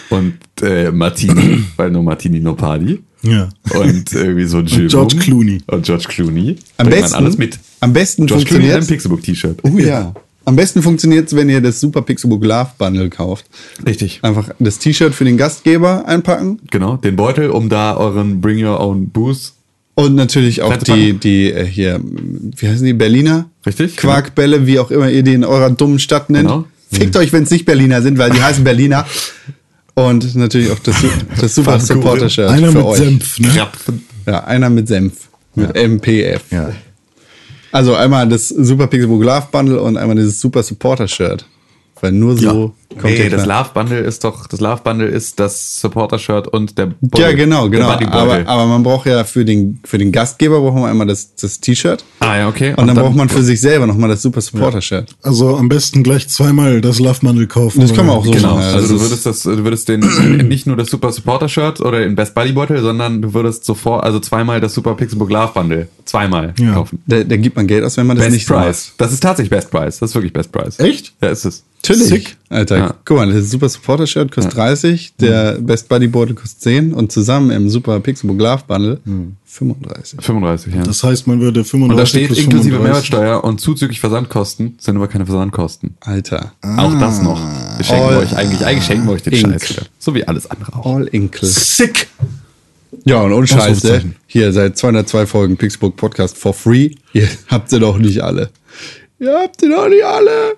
Und 0.10 0.38
äh, 0.62 0.92
Martini, 0.92 1.64
weil 1.78 1.90
nur 1.92 2.04
Martini 2.04 2.40
no 2.40 2.54
Party. 2.54 3.02
Ja. 3.24 3.50
Und 3.74 4.12
irgendwie 4.14 4.46
so 4.46 4.58
ein 4.60 4.68
Gin 4.68 4.88
George. 4.88 5.16
Clooney. 5.18 5.62
Und 5.68 5.86
George 5.86 6.06
Clooney. 6.08 6.56
Am 6.78 6.88
Bringt 6.88 7.02
besten, 7.02 7.16
Man 7.16 7.24
alles 7.24 7.38
mit. 7.38 7.60
am 7.80 7.94
besten 7.94 8.26
George 8.26 8.46
Clooney 8.46 8.66
in 8.66 8.72
einem 8.72 8.84
funktioniert 8.84 9.24
Pixelbook-T-Shirt. 9.24 9.60
Oh 9.64 9.78
ja. 9.78 10.14
Am 10.44 10.56
besten 10.56 10.82
funktioniert 10.82 11.34
wenn 11.36 11.50
ihr 11.50 11.62
das 11.62 11.80
Super 11.80 12.02
Pixelbook 12.02 12.44
Love 12.44 12.72
Bundle 12.80 13.10
kauft. 13.10 13.46
Richtig. 13.86 14.20
Einfach 14.24 14.50
das 14.58 14.80
T-Shirt 14.80 15.14
für 15.14 15.24
den 15.24 15.38
Gastgeber 15.38 16.08
einpacken 16.08 16.60
Genau, 16.72 16.98
den 16.98 17.16
Beutel, 17.16 17.52
um 17.52 17.70
da 17.70 17.96
euren 17.96 18.42
Bring 18.42 18.64
Your 18.64 18.80
Own 18.80 19.10
Booze. 19.10 19.52
Und 19.96 20.16
natürlich 20.16 20.62
auch 20.62 20.78
die, 20.78 21.14
die 21.14 21.52
äh, 21.52 21.66
hier, 21.66 22.00
wie 22.04 22.68
heißen 22.68 22.86
die, 22.86 22.94
Berliner? 22.94 23.50
Richtig, 23.66 23.98
Quarkbälle, 23.98 24.66
wie 24.66 24.80
auch 24.80 24.90
immer 24.90 25.10
ihr 25.10 25.24
die 25.24 25.34
in 25.34 25.44
eurer 25.44 25.70
dummen 25.70 26.00
Stadt 26.00 26.30
nennt. 26.30 26.48
Genau. 26.48 26.66
Fickt 26.92 27.16
euch, 27.16 27.32
wenn 27.32 27.44
es 27.44 27.52
nicht 27.52 27.66
Berliner 27.66 28.02
sind, 28.02 28.18
weil 28.18 28.32
die 28.32 28.42
heißen 28.42 28.64
Berliner. 28.64 29.06
Und 29.94 30.36
natürlich 30.36 30.72
auch 30.72 30.80
das, 30.80 30.96
das 31.40 31.56
Super. 31.56 31.80
Supporter-Shirt 31.80 32.50
Einer 32.50 32.72
für 32.72 32.80
mit 32.80 32.88
euch. 32.88 32.98
Senf, 32.98 33.40
ne? 33.40 33.48
Krapfen. 33.50 34.06
Ja, 34.26 34.44
einer 34.46 34.70
mit 34.70 34.88
Senf. 34.88 35.30
Mit 35.56 35.76
MPF. 35.76 36.42
Ja. 36.52 36.72
Also 37.72 37.96
einmal 37.96 38.28
das 38.28 38.50
Super 38.50 38.88
Pixelbook 38.88 39.24
Love 39.24 39.48
Bundle 39.52 39.82
und 39.82 39.98
einmal 39.98 40.16
dieses 40.16 40.40
Super 40.40 40.64
Supporter-Shirt. 40.64 41.46
Weil 42.02 42.12
nur 42.14 42.36
so 42.38 42.74
kommt 43.00 43.04
Nee, 43.14 43.30
das. 43.30 43.46
Love 43.46 43.70
Bundle 43.74 44.00
ist 44.00 44.24
doch, 44.24 44.48
das 44.48 44.60
Love 44.60 44.82
Bundle 44.84 45.08
ist 45.08 45.40
das 45.40 45.80
Supporter-Shirt 45.80 46.48
und 46.50 46.78
der 46.78 46.88
Ja, 46.88 46.92
Beutel. 47.00 47.36
genau, 47.36 47.70
genau. 47.70 47.88
Aber, 47.90 48.46
aber 48.48 48.66
man 48.66 48.84
braucht 48.84 49.06
ja 49.08 49.24
für 49.24 49.46
den, 49.46 49.80
für 49.86 49.98
den 49.98 50.12
Gastgeber 50.12 50.60
brauchen 50.60 50.82
wir 50.82 50.88
einmal 50.90 51.08
das, 51.08 51.36
das 51.36 51.60
T-Shirt. 51.62 52.04
ah, 52.20 52.38
ja, 52.38 52.48
okay. 52.50 52.74
Und, 52.76 52.88
dann, 52.88 52.96
braucht 52.98 53.16
man 53.16 53.30
für 53.30 53.44
sich 53.44 53.62
selber 53.62 53.88
nochmal 53.88 54.10
das 54.10 54.22
Super 54.22 54.42
Supporter-Shirt. 54.42 55.16
Also 55.22 55.56
am 55.56 55.70
besten 55.70 56.04
gleich 56.04 56.28
zweimal 56.28 56.82
das 56.82 57.00
Love 57.00 57.20
Mandel 57.22 57.48
kaufen. 57.48 57.80
Das 57.82 57.94
kann 57.94 58.08
man 58.08 58.16
auch 58.18 58.26
so 58.26 58.32
Genau, 58.32 58.56
machen. 58.56 58.62
ja. 58.70 58.74
also 58.74 58.96
du 58.96 59.02
würdest 59.02 59.26
das, 59.26 59.44
du 59.44 59.64
würdest 59.64 59.88
den 59.88 60.00
nicht 60.50 60.68
nur 60.68 60.76
das 60.76 60.90
Super 60.90 61.12
Supporter 61.14 61.48
Shirt 61.48 61.80
oder 61.82 62.00
den 62.00 62.16
Best 62.16 62.34
Buddy 62.36 62.52
Beutel, 62.52 62.82
sondern 62.82 63.22
du 63.22 63.34
würdest 63.34 63.64
sofort, 63.64 64.04
also 64.04 64.20
zweimal 64.20 64.60
das 64.60 64.74
Super 64.74 64.96
Pixelbook 64.96 65.30
Love 65.32 65.52
Bundle 65.54 65.88
zweimal 66.06 66.54
Ja. 66.60 66.74
kaufen. 66.74 67.02
Da, 67.08 67.24
da 67.24 67.38
gibt 67.38 67.56
man 67.56 67.68
Geld 67.68 67.84
aus, 67.86 67.96
wenn 67.96 68.08
man 68.08 68.18
das 68.18 68.26
Best 68.26 68.34
nicht 68.34 68.48
so 68.48 68.54
Price. 68.56 68.88
macht. 68.90 69.02
Das 69.02 69.14
ist 69.14 69.22
tatsächlich 69.22 69.50
Best 69.52 69.72
Price. 69.72 70.00
Das 70.00 70.10
ist 70.10 70.16
wirklich 70.16 70.34
Best 70.34 70.52
Price. 70.52 70.78
Echt? 70.80 71.14
Ja, 71.22 71.30
ist 71.30 71.46
es. 71.46 71.64
Natürlich. 71.84 72.08
Sick. 72.10 72.38
Alter, 72.50 72.78
Ja. 72.78 72.96
guck 73.06 73.18
mal, 73.18 73.32
das 73.32 73.50
Super 73.50 73.68
Supporter 73.70 74.06
Shirt 74.06 74.32
kostet 74.32 74.56
30, 74.56 75.14
der 75.20 75.54
Best 75.60 75.90
Buddy 75.90 76.08
Beutel 76.08 76.36
kostet 76.36 76.62
10 76.62 76.94
und 76.94 77.12
zusammen 77.12 77.50
im 77.50 77.70
Super 77.70 78.00
Pixelbook 78.00 78.40
Love 78.40 78.64
Bundle 78.68 79.00
35. 79.46 80.22
35, 80.22 80.76
ja. 80.76 80.84
Das 80.84 81.04
heißt, 81.04 81.28
man 81.28 81.40
würde 81.42 81.64
35 81.64 81.92
und 81.92 81.98
da 81.98 82.06
steht 82.06 82.30
inklusive 82.38 82.76
35. 82.78 82.84
Mehrwertsteuer 82.84 83.44
und 83.44 83.60
zuzüglich 83.62 84.00
Versandkosten 84.00 84.76
sind 84.80 84.96
aber 84.98 85.08
keine 85.08 85.26
Versandkosten. 85.26 85.96
Alter. 86.02 86.54
Auch 86.62 86.94
das 87.00 87.22
noch. 87.22 87.40
Wir 87.78 87.84
schenken 87.86 88.04
All 88.04 88.18
euch 88.18 88.36
eigentlich, 88.36 88.66
eigentlich 88.66 88.86
schenken 88.86 89.08
wir 89.08 89.14
euch 89.14 89.24
den. 89.24 89.36
Scheiß 89.36 89.70
wieder. 89.72 89.84
So 89.98 90.14
wie 90.14 90.24
alles 90.28 90.50
andere 90.52 90.76
auch. 90.76 90.96
All 90.98 91.08
Inkle. 91.08 91.48
Sick. 91.48 92.08
Ja, 93.06 93.22
und 93.22 93.32
ohne 93.34 93.48
Scheiße. 93.48 93.62
Ausrufezeichen. 93.72 94.16
Hier, 94.28 94.52
seit 94.54 94.78
202 94.78 95.26
Folgen 95.26 95.58
Pixelbook 95.58 95.96
Podcast 95.96 96.38
for 96.38 96.54
free. 96.54 96.92
Ihr 97.14 97.28
habt 97.48 97.70
sie 97.70 97.80
doch 97.80 97.98
nicht 97.98 98.22
alle. 98.22 98.50
Ihr 99.20 99.34
habt 99.34 99.62
sie 99.62 99.70
doch 99.70 99.88
nicht 99.88 100.04
alle. 100.04 100.56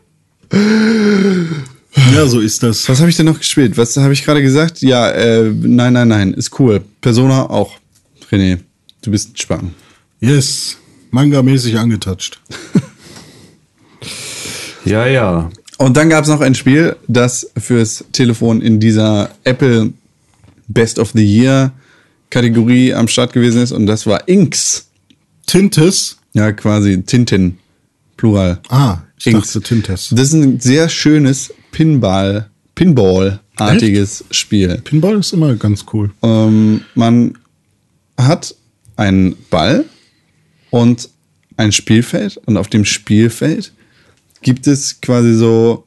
Ja, 2.13 2.27
so 2.27 2.39
ist 2.39 2.63
das. 2.63 2.87
Was 2.89 2.99
habe 2.99 3.09
ich 3.09 3.17
denn 3.17 3.25
noch 3.25 3.39
gespielt? 3.39 3.77
Was 3.77 3.97
habe 3.97 4.13
ich 4.13 4.23
gerade 4.23 4.41
gesagt? 4.41 4.81
Ja, 4.81 5.09
äh, 5.09 5.51
nein, 5.51 5.93
nein, 5.93 6.07
nein, 6.07 6.33
ist 6.33 6.59
cool. 6.59 6.81
Persona 7.01 7.49
auch. 7.49 7.77
René, 8.31 8.59
du 9.01 9.11
bist 9.11 9.39
Spacken. 9.39 9.73
Yes. 10.19 10.77
Manga-mäßig 11.11 11.77
angetatscht. 11.77 12.39
Ja, 14.85 15.05
ja. 15.07 15.49
Und 15.77 15.97
dann 15.97 16.09
gab 16.09 16.23
es 16.23 16.29
noch 16.29 16.41
ein 16.41 16.55
Spiel, 16.55 16.95
das 17.07 17.49
fürs 17.57 18.05
Telefon 18.11 18.61
in 18.61 18.79
dieser 18.79 19.29
Apple 19.43 19.93
Best 20.67 20.99
of 20.99 21.11
the 21.13 21.23
Year 21.23 21.71
Kategorie 22.29 22.93
am 22.93 23.07
Start 23.07 23.33
gewesen 23.33 23.61
ist 23.61 23.71
und 23.71 23.85
das 23.85 24.05
war 24.05 24.27
Inks. 24.27 24.87
Tintes. 25.45 26.17
Ja, 26.33 26.51
quasi 26.51 27.01
Tintin, 27.03 27.59
Plural. 28.17 28.59
Ah, 28.69 28.99
Inks. 29.26 29.53
dachte 29.53 29.61
Tintes. 29.61 30.09
Das 30.11 30.30
ist 30.30 30.34
ein 30.34 30.59
sehr 30.59 30.89
schönes 30.89 31.53
Pinball, 31.71 32.49
Pinball-artiges 32.76 34.26
Spiel. 34.32 34.80
Pinball 34.84 35.19
ist 35.19 35.34
immer 35.34 35.55
ganz 35.55 35.86
cool. 35.93 36.11
Ähm, 36.21 36.82
man 36.95 37.38
hat 38.17 38.55
einen 38.95 39.36
Ball 39.49 39.86
und 40.69 41.09
ein 41.57 41.71
Spielfeld 41.71 42.38
und 42.45 42.57
auf 42.57 42.67
dem 42.67 42.86
Spielfeld 42.86 43.74
gibt 44.41 44.67
es 44.67 45.01
quasi 45.01 45.34
so 45.36 45.86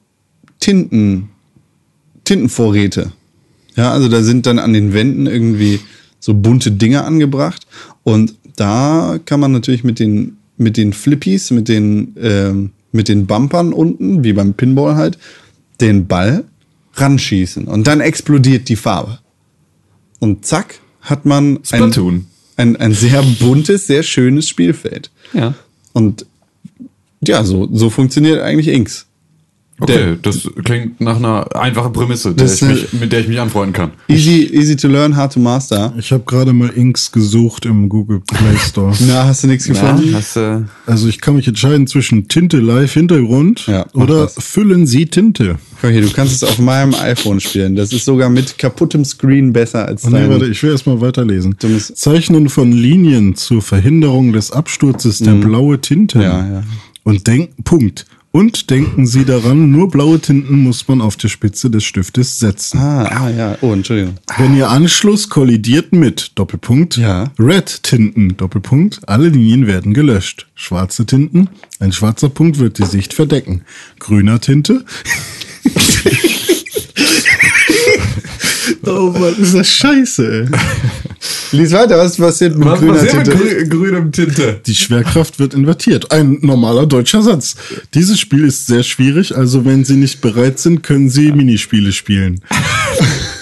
Tinten, 0.61 1.31
Tintenvorräte. 2.25 3.13
Ja, 3.77 3.93
also 3.93 4.09
da 4.09 4.23
sind 4.23 4.47
dann 4.47 4.59
an 4.59 4.73
den 4.73 4.93
Wänden 4.95 5.27
irgendwie 5.27 5.81
so 6.19 6.35
bunte 6.35 6.73
Dinge 6.73 7.05
angebracht 7.05 7.67
und 8.03 8.35
da 8.57 9.19
kann 9.25 9.41
man 9.41 9.53
natürlich 9.53 9.85
mit 9.85 9.99
den 9.99 10.39
mit 10.57 10.79
den 10.79 10.95
Flippies, 10.95 11.51
mit 11.51 11.69
den 11.69 12.15
ähm, 12.19 12.71
mit 12.97 13.09
den 13.09 13.27
Bumpern 13.27 13.73
unten, 13.73 14.25
wie 14.25 14.33
beim 14.33 14.55
Pinball 14.55 14.97
halt, 14.97 15.19
den 15.81 16.07
Ball 16.07 16.45
ranschießen 16.95 17.67
und 17.67 17.87
dann 17.87 18.01
explodiert 18.01 18.69
die 18.69 18.77
Farbe. 18.77 19.19
Und 20.19 20.47
zack, 20.47 20.81
hat 21.03 21.25
man 21.25 21.61
ein, 21.71 22.27
ein, 22.57 22.77
ein 22.77 22.93
sehr 22.93 23.23
buntes, 23.23 23.87
sehr 23.87 24.03
schönes 24.03 24.49
Spielfeld. 24.49 25.11
Ja. 25.33 25.55
Und 25.93 26.27
ja, 27.21 27.45
so, 27.45 27.69
so 27.73 27.91
funktioniert 27.91 28.41
eigentlich 28.41 28.69
Inks. 28.69 29.06
Okay, 29.79 30.17
das 30.23 30.49
klingt 30.65 31.01
nach 31.03 31.17
einer 31.17 31.55
einfachen 31.55 31.93
Prämisse, 31.93 32.33
der 32.35 32.47
mich, 32.47 32.93
mit 32.95 33.13
der 33.13 33.21
ich 33.21 33.29
mich 33.29 33.39
anfreunden 33.39 33.75
kann. 33.75 33.91
Easy, 34.09 34.49
easy 34.53 34.75
to 34.75 34.89
learn, 34.89 35.15
hard 35.17 35.35
to 35.35 35.41
master. 35.41 35.93
Ich 35.99 36.11
habe 36.13 36.23
gerade 36.25 36.55
mal 36.55 36.71
Inks 36.71 37.13
gesucht 37.13 37.67
im 37.67 37.89
Google 37.91 38.21
Play 38.21 38.57
Store. 38.57 38.95
Na, 39.07 39.25
hast 39.27 39.43
du 39.45 39.49
nichts 39.49 39.67
gefunden? 39.67 40.11
Ja, 40.13 40.17
hast, 40.19 40.37
äh, 40.37 40.61
Also 40.87 41.09
ich 41.09 41.21
kann 41.21 41.37
mich 41.37 41.47
entscheiden 41.47 41.87
zwischen 41.87 42.27
Tinte 42.29 42.57
live 42.59 42.95
Hintergrund 42.95 43.67
Ja, 43.67 43.85
oder 43.93 44.23
das. 44.23 44.37
füllen 44.39 44.87
Sie 44.87 45.07
Tinte. 45.07 45.57
Guck 45.83 45.91
hier, 45.91 46.01
du 46.01 46.11
kannst 46.11 46.33
es 46.35 46.43
auf 46.43 46.59
meinem 46.59 46.95
iPhone 46.95 47.39
spielen. 47.41 47.77
Das 47.77 47.93
ist 47.93 48.07
sogar 48.07 48.31
mit 48.31 48.57
kaputtem 48.57 49.05
Screen 49.05 49.53
besser 49.53 49.87
als 49.87 50.05
Oh, 50.07 50.09
nee, 50.09 50.21
dein. 50.21 50.31
warte, 50.31 50.47
ich 50.47 50.63
will 50.63 50.71
erstmal 50.71 51.03
weiterlesen. 51.03 51.55
Zeichnen 51.95 52.49
von 52.49 52.73
Linien 52.73 53.35
zur 53.37 53.61
Verhinderung 53.61 54.33
des 54.33 54.51
Absturzes 54.53 55.19
der 55.19 55.33
blaue 55.33 55.81
Tinte. 55.83 56.17
Mhm. 56.19 56.25
Ja, 56.25 56.47
ja. 56.51 56.63
Und 57.05 57.27
denken, 57.27 57.63
Punkt. 57.63 58.07
Und 58.37 58.69
denken 58.69 59.07
Sie 59.07 59.25
daran, 59.25 59.71
nur 59.71 59.89
blaue 59.89 60.21
Tinten 60.21 60.59
muss 60.63 60.87
man 60.89 61.01
auf 61.01 61.17
die 61.17 61.31
Spitze 61.31 61.71
des 61.71 61.85
Stiftes 61.85 62.39
setzen. 62.39 62.79
Ah, 62.79 63.05
ah, 63.05 63.31
ja. 63.31 63.57
Oh, 63.63 63.73
Entschuldigung. 63.73 64.17
Wenn 64.37 64.55
Ihr 64.55 64.69
Anschluss 64.69 65.31
kollidiert 65.31 65.95
mit 65.95 66.33
Doppelpunkt, 66.35 66.99
Ja. 66.99 67.33
Red 67.39 67.83
Tinten, 67.83 68.37
Doppelpunkt, 68.37 69.01
alle 69.09 69.31
Linien 69.31 69.67
werden 69.67 69.95
gelöscht. 69.95 70.49
Schwarze 70.55 71.07
Tinten, 71.07 71.49
ein 71.81 71.93
schwarzer 71.93 72.29
Punkt 72.29 72.59
wird 72.59 72.77
die 72.79 72.85
Sicht 72.85 73.15
verdecken. 73.15 73.63
Grüner 74.01 74.39
Tinte. 74.39 74.85
Oh 78.87 79.11
Mann, 79.11 79.35
ist 79.39 79.55
das 79.55 79.69
scheiße, 79.69 80.49
ey. 80.51 80.59
Lies 81.53 81.73
weiter, 81.73 81.99
was 81.99 82.17
passiert 82.17 82.57
mit 82.57 82.67
was 82.69 82.79
grüner 82.81 82.93
passiert 82.95 83.25
Tinte? 83.25 83.37
mit 83.37 83.49
grü 83.49 83.69
grünem 83.69 84.13
Tinte? 84.13 84.61
Die 84.67 84.75
Schwerkraft 84.75 85.39
wird 85.39 85.55
invertiert. 85.55 86.13
Ein 86.13 86.39
normaler 86.43 86.87
deutscher 86.87 87.23
Satz. 87.23 87.57
Dieses 87.95 88.21
Spiel 88.21 88.45
ist 88.45 88.67
sehr 88.67 88.83
schwierig, 88.83 89.37
also 89.37 89.65
wenn 89.65 89.85
Sie 89.85 89.97
nicht 89.97 90.21
bereit 90.21 90.59
sind, 90.59 90.83
können 90.83 91.09
Sie 91.11 91.33
Minispiele 91.33 91.93
spielen. 91.93 92.41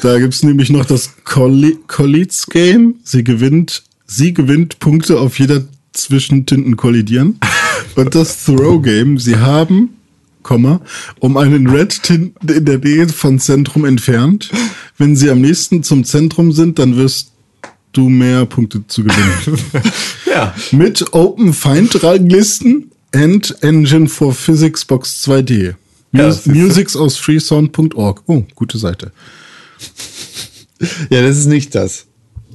da 0.02 0.18
gibt's 0.18 0.42
nämlich 0.42 0.70
noch 0.70 0.84
das 0.84 1.10
Colli- 1.24 1.78
Colleagues 1.88 2.46
Game. 2.46 2.96
Sie 3.04 3.24
gewinnt, 3.24 3.82
sie 4.06 4.32
gewinnt 4.34 4.78
Punkte 4.78 5.18
auf 5.18 5.38
jeder 5.38 5.62
zwischen 5.92 6.46
Tinten 6.46 6.76
kollidieren. 6.76 7.38
Und 7.96 8.14
das 8.14 8.44
Throw 8.44 8.80
Game, 8.82 9.18
sie 9.18 9.36
haben, 9.36 9.93
um 11.20 11.36
einen 11.36 11.68
Red 11.68 12.02
Tin 12.02 12.34
in 12.46 12.64
der 12.64 12.78
Nähe 12.78 13.08
von 13.08 13.38
Zentrum 13.38 13.84
entfernt. 13.84 14.50
Wenn 14.98 15.16
sie 15.16 15.30
am 15.30 15.40
nächsten 15.40 15.82
zum 15.82 16.04
Zentrum 16.04 16.52
sind, 16.52 16.78
dann 16.78 16.96
wirst 16.96 17.32
du 17.92 18.08
mehr 18.08 18.46
Punkte 18.46 18.86
zu 18.86 19.04
gewinnen. 19.04 19.58
Ja. 20.26 20.52
Mit 20.72 21.14
Open 21.14 21.52
Find 21.52 22.02
Ranglisten 22.02 22.90
and 23.14 23.54
Engine 23.62 24.08
for 24.08 24.34
Physics 24.34 24.84
Box 24.84 25.24
2D. 25.24 25.76
Ja, 26.12 26.26
Mus. 26.26 26.46
Musics 26.46 26.96
aus 26.96 27.16
freesound.org. 27.18 28.22
Oh, 28.26 28.42
gute 28.56 28.78
Seite. 28.78 29.12
Ja, 31.10 31.22
das 31.22 31.38
ist 31.38 31.46
nicht 31.46 31.74
das, 31.76 32.06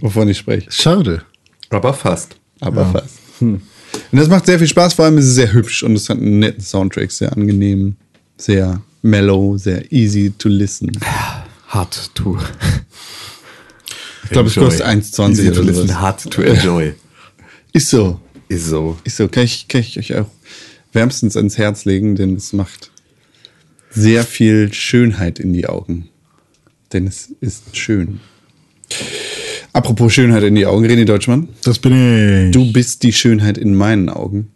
wovon 0.02 0.28
ich 0.28 0.38
spreche. 0.38 0.70
Schade. 0.72 1.24
Aber 1.70 1.94
fast. 1.94 2.36
Aber 2.60 2.86
fast. 2.86 3.16
Und 4.12 4.20
das 4.20 4.28
macht 4.28 4.46
sehr 4.46 4.60
viel 4.60 4.68
Spaß, 4.68 4.94
vor 4.94 5.06
allem 5.06 5.18
ist 5.18 5.26
es 5.26 5.36
sehr 5.36 5.54
hübsch 5.54 5.84
und 5.84 5.96
es 5.96 6.10
hat 6.10 6.18
einen 6.18 6.40
netten 6.40 6.64
Soundtrack, 6.64 7.12
sehr 7.12 7.32
angenehm, 7.32 7.96
sehr 8.38 8.82
mellow, 9.02 9.58
sehr 9.58 9.92
easy 9.92 10.32
to 10.38 10.50
listen. 10.50 10.92
Hard 11.68 12.16
to. 12.16 12.38
Ich 14.24 14.32
glaube, 14.32 14.50
es 14.50 14.56
kostet 14.56 14.86
1,20 14.86 15.30
Easy 15.30 15.46
to 15.46 15.52
oder 15.52 15.64
listen, 15.64 15.88
sowas. 15.88 16.02
hard 16.02 16.32
to 16.32 16.42
enjoy. 16.42 16.94
Ist 17.74 17.90
so. 17.90 18.20
Ist 18.48 18.68
so. 18.68 18.98
Ist 19.04 19.18
so. 19.18 19.28
Kann 19.28 19.44
ich, 19.44 19.68
kann 19.68 19.82
ich 19.82 19.98
euch 19.98 20.16
auch 20.16 20.28
wärmstens 20.92 21.38
ans 21.38 21.58
Herz 21.58 21.86
legen, 21.86 22.16
denn 22.16 22.36
es 22.36 22.54
macht 22.54 22.92
sehr 23.90 24.24
viel 24.24 24.74
Schönheit 24.74 25.40
in 25.40 25.54
die 25.54 25.68
Augen. 25.68 26.10
Denn 26.94 27.08
es 27.08 27.34
ist 27.42 27.76
schön. 27.78 28.20
Apropos 29.74 30.12
Schönheit 30.14 30.44
in 30.44 30.56
die 30.56 30.66
Augen, 30.66 30.86
René 30.86 31.06
Deutschmann. 31.06 31.50
Das 31.64 31.80
bin 31.80 32.48
ich. 32.48 32.52
Du 32.52 32.72
bist 32.74 33.04
die 33.04 33.14
Schönheit 33.14 33.58
in 33.58 33.76
meinen 33.76 34.10
Augen. 34.10 34.50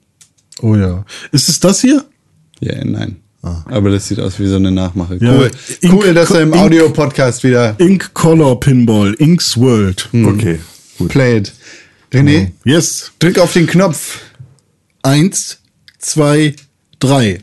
Oh 0.61 0.75
ja. 0.75 1.05
Ist 1.31 1.49
es 1.49 1.59
das 1.59 1.81
hier? 1.81 2.03
Ja, 2.59 2.83
nein. 2.83 3.17
Aber 3.41 3.89
das 3.89 4.07
sieht 4.07 4.19
aus 4.21 4.39
wie 4.39 4.47
so 4.47 4.55
eine 4.55 4.71
Nachmache. 4.71 5.17
Ja, 5.19 5.35
cool, 5.37 5.51
Ink- 5.81 5.93
cool, 5.93 6.13
dass 6.13 6.31
er 6.31 6.41
im 6.43 6.53
Audio-Podcast 6.53 7.43
wieder 7.43 7.75
Ink 7.77 8.13
Color 8.13 8.57
Pinball, 8.59 9.13
Inks 9.15 9.57
World. 9.57 10.07
Okay. 10.13 10.59
Gut. 10.97 11.09
played. 11.09 11.51
René, 12.13 12.51
Yes. 12.63 13.11
drück 13.19 13.37
auf 13.39 13.51
den 13.51 13.67
Knopf. 13.67 14.21
Eins, 15.01 15.59
zwei, 15.99 16.55
drei. 16.99 17.39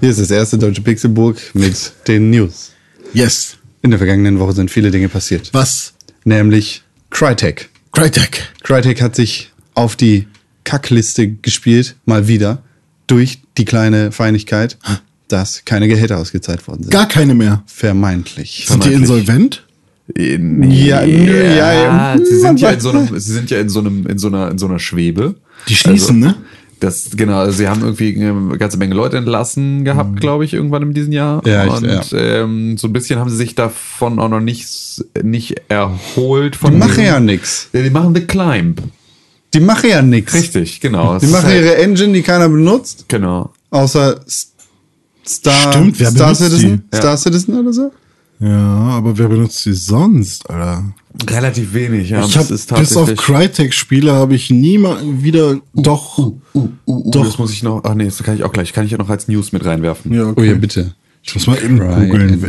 Hier 0.00 0.08
ist 0.08 0.18
das 0.18 0.30
erste 0.30 0.56
deutsche 0.56 0.80
Pixelburg 0.80 1.36
mit 1.52 1.92
den 2.08 2.30
News. 2.30 2.72
Yes. 3.12 3.58
In 3.82 3.90
der 3.90 3.98
vergangenen 3.98 4.38
Woche 4.38 4.54
sind 4.54 4.70
viele 4.70 4.90
Dinge 4.90 5.10
passiert. 5.10 5.50
Was? 5.52 5.92
Nämlich 6.24 6.82
Crytek. 7.10 7.68
Crytek. 7.92 8.48
Crytek 8.62 9.02
hat 9.02 9.14
sich 9.14 9.52
auf 9.74 9.96
die 9.96 10.26
Kackliste 10.64 11.28
gespielt, 11.28 11.96
mal 12.06 12.28
wieder, 12.28 12.62
durch 13.08 13.40
die 13.58 13.66
kleine 13.66 14.10
Feinigkeit, 14.10 14.78
dass 15.28 15.66
keine 15.66 15.86
Gehälter 15.86 16.16
ausgezahlt 16.16 16.66
worden 16.66 16.84
sind. 16.84 16.92
Gar 16.92 17.06
keine 17.08 17.34
mehr. 17.34 17.62
Vermeintlich. 17.66 18.64
Sind 18.68 18.86
die 18.86 18.94
insolvent? 18.94 19.66
Ja, 20.16 21.06
nö, 21.06 21.56
ja, 21.56 21.72
ja. 21.72 22.16
sie 22.18 22.40
sind 22.40 22.58
ja 22.58 22.70
in 22.70 22.80
so 22.80 22.90
einem, 22.90 23.08
sie 23.18 23.32
sind 23.32 23.50
ja 23.50 23.60
in 23.60 23.68
so 23.68 23.80
einem, 23.80 24.06
in 24.06 24.18
so 24.18 24.28
einer, 24.28 24.50
in 24.50 24.56
so 24.56 24.66
einer 24.66 24.78
Schwebe. 24.78 25.34
Die 25.68 25.76
schließen, 25.76 26.18
ne? 26.18 26.36
Das, 26.80 27.10
genau, 27.14 27.38
also 27.38 27.52
sie 27.58 27.68
haben 27.68 27.82
irgendwie 27.82 28.16
eine 28.16 28.56
ganze 28.58 28.78
Menge 28.78 28.94
Leute 28.94 29.18
entlassen 29.18 29.84
gehabt, 29.84 30.18
glaube 30.20 30.44
ich, 30.46 30.54
irgendwann 30.54 30.82
in 30.82 30.94
diesem 30.94 31.12
Jahr. 31.12 31.46
Ja, 31.46 31.66
ich- 31.66 31.72
Und 31.72 31.84
ja. 32.12 32.18
ähm, 32.18 32.78
so 32.78 32.88
ein 32.88 32.92
bisschen 32.94 33.20
haben 33.20 33.28
sie 33.28 33.36
sich 33.36 33.54
davon 33.54 34.18
auch 34.18 34.30
noch 34.30 34.40
nicht, 34.40 35.04
nicht 35.22 35.60
erholt. 35.68 36.56
Von 36.56 36.72
Die 36.72 36.78
machen 36.78 37.04
ja 37.04 37.20
nix. 37.20 37.68
Ja, 37.74 37.82
die 37.82 37.90
machen 37.90 38.14
The 38.14 38.22
Climb. 38.22 38.80
Die 39.52 39.60
machen 39.60 39.90
ja 39.90 40.00
nix. 40.00 40.32
Richtig, 40.32 40.80
genau. 40.80 41.18
Die 41.18 41.26
machen 41.26 41.46
halt- 41.48 41.62
ihre 41.64 41.76
Engine, 41.76 42.12
die 42.14 42.22
keiner 42.22 42.48
benutzt, 42.48 43.04
Genau. 43.08 43.50
außer 43.70 44.20
Star, 45.26 45.72
Stimmt, 45.72 46.00
wer 46.00 46.10
Star 46.10 46.34
Citizen. 46.34 46.84
die? 46.92 46.96
Star 46.96 47.16
Citizen 47.16 47.58
oder 47.60 47.72
so? 47.72 47.92
Ja, 48.40 48.56
aber 48.96 49.16
wer 49.18 49.28
benutzt 49.28 49.64
die 49.66 49.72
sonst, 49.74 50.48
Alter? 50.48 50.84
Relativ 51.28 51.74
wenig, 51.74 52.08
ja. 52.10 52.24
Ich 52.24 52.36
habe 52.38 52.54
ist 52.54 52.74
bis 52.74 52.96
auf 52.96 53.14
Crytek-Spiele 53.14 54.12
habe 54.12 54.34
ich 54.34 54.48
nie 54.50 54.78
mal 54.78 54.96
wieder 55.22 55.58
doch. 55.74 56.18
Uh, 56.18 56.68
uh, 56.86 57.10
Doch. 57.10 57.24
Das 57.26 57.38
muss 57.38 57.52
ich 57.52 57.62
noch. 57.62 57.82
Ach 57.84 57.94
nee, 57.94 58.04
das 58.06 58.22
kann 58.22 58.36
ich 58.36 58.44
auch 58.44 58.52
gleich. 58.52 58.72
Kann 58.72 58.84
ich 58.86 58.92
ja 58.92 58.98
noch 58.98 59.10
als 59.10 59.28
News 59.28 59.52
mit 59.52 59.64
reinwerfen. 59.64 60.12
Ja, 60.14 60.24
Oh 60.26 60.30
okay. 60.30 60.46
ja, 60.48 60.54
bitte. 60.54 60.94
Ich 61.22 61.34
muss 61.34 61.46
mal 61.46 61.58
eben 61.62 61.78
googeln. 61.78 62.42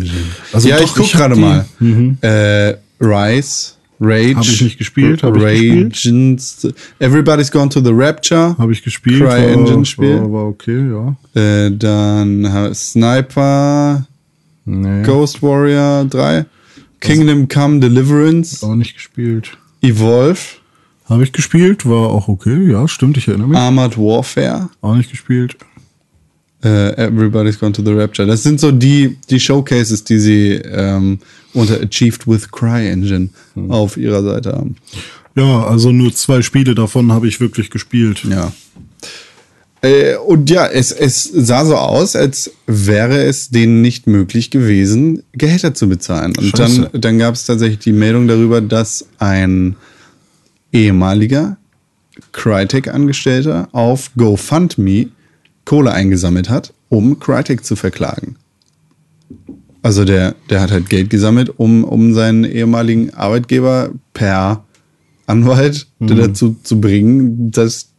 Also 0.54 0.70
ja, 0.70 0.78
doch, 0.78 0.86
ich 0.86 0.94
guck 0.94 1.06
ich 1.06 1.14
hab 1.16 1.22
gerade 1.22 1.36
die- 1.36 1.42
mal. 1.42 1.66
Mhm. 1.80 2.18
Äh, 2.22 2.76
Rise, 3.02 3.72
Rage. 4.00 4.36
Hab 4.36 4.44
ich 4.46 4.62
nicht 4.62 4.78
gespielt, 4.78 5.24
hab 5.24 5.36
ich 5.36 5.44
Ragens, 5.44 6.68
Everybody's 7.00 7.52
Gone 7.52 7.68
to 7.70 7.82
the 7.84 7.92
Rapture. 7.94 8.56
Habe 8.58 8.72
ich 8.72 8.82
gespielt. 8.84 9.18
Cry 9.20 9.28
war- 9.28 9.38
Engine 9.40 9.86
Spiel. 9.86 10.22
War, 10.22 10.32
war 10.32 10.46
okay, 10.48 10.88
ja. 11.36 11.42
Äh, 11.42 11.72
dann 11.76 12.74
Sniper, 12.74 14.06
Nee, 14.66 15.04
Ghost 15.04 15.42
Warrior 15.42 16.06
3, 16.06 16.46
Kingdom 17.00 17.48
Come 17.48 17.80
Deliverance, 17.80 18.64
auch 18.64 18.76
nicht 18.76 18.94
gespielt. 18.96 19.58
Evolve, 19.82 20.40
Habe 21.06 21.24
ich 21.24 21.32
gespielt, 21.32 21.86
war 21.88 22.10
auch 22.10 22.28
okay, 22.28 22.72
ja, 22.72 22.88
stimmt, 22.88 23.18
ich 23.18 23.28
erinnere 23.28 23.48
mich. 23.50 23.58
Armored 23.58 23.98
Warfare, 23.98 24.70
Auch 24.82 24.96
nicht 24.96 25.10
gespielt. 25.10 25.58
äh, 26.64 26.94
Everybody's 27.08 27.60
Gone 27.60 27.72
to 27.72 27.84
the 27.84 27.92
Rapture. 27.94 28.28
Das 28.28 28.44
sind 28.44 28.60
so 28.60 28.72
die, 28.72 29.18
die 29.32 29.40
Showcases, 29.40 30.04
die 30.04 30.20
sie 30.20 30.52
ähm, 30.54 31.18
unter 31.54 31.82
Achieved 31.82 32.28
with 32.28 32.52
Cry 32.52 32.88
Engine 32.88 33.30
Hm. 33.56 33.72
auf 33.72 33.98
ihrer 33.98 34.22
Seite 34.22 34.52
haben. 34.54 34.76
Ja, 35.36 35.64
also 35.66 35.92
nur 35.92 36.14
zwei 36.14 36.42
Spiele 36.44 36.76
davon 36.76 37.12
habe 37.12 37.28
ich 37.28 37.40
wirklich 37.40 37.72
gespielt. 37.72 38.24
Ja. 38.30 38.52
Äh, 39.82 40.16
und 40.16 40.50
ja, 40.50 40.68
es, 40.68 40.92
es 40.92 41.24
sah 41.24 41.66
so 41.66 41.76
aus, 41.76 42.16
als 42.16 42.52
wäre 42.68 43.24
es 43.24 43.50
denen 43.50 43.82
nicht 43.82 44.08
möglich 44.08 44.52
gewesen, 44.52 45.24
Gehälter 45.34 45.74
zu 45.74 45.90
bezahlen. 45.90 46.34
Und 46.38 46.56
Scheiße. 46.56 46.90
dann, 46.92 47.02
dann 47.02 47.18
gab 47.18 47.34
es 47.34 47.46
tatsächlich 47.46 47.80
die 47.80 47.94
Meldung 47.94 48.28
darüber, 48.28 48.62
dass 48.62 49.08
ein 49.18 49.76
ehemaliger 50.72 51.58
Crytek-Angestellter 52.32 53.70
auf 53.72 54.12
GoFundMe 54.16 55.08
Kohle 55.66 55.92
eingesammelt 55.92 56.50
hat, 56.50 56.74
um 56.90 57.20
Crytek 57.20 57.66
zu 57.66 57.76
verklagen. 57.76 58.36
Also 59.82 60.06
der, 60.06 60.36
der 60.50 60.62
hat 60.62 60.72
halt 60.72 60.90
Geld 60.90 61.10
gesammelt, 61.10 61.52
um, 61.58 61.84
um 61.84 62.14
seinen 62.14 62.44
ehemaligen 62.44 63.14
Arbeitgeber 63.14 63.92
per 64.14 64.64
Anwalt 65.26 65.88
dazu 66.00 66.56
zu 66.62 66.80
bringen, 66.80 67.52
das 67.52 67.90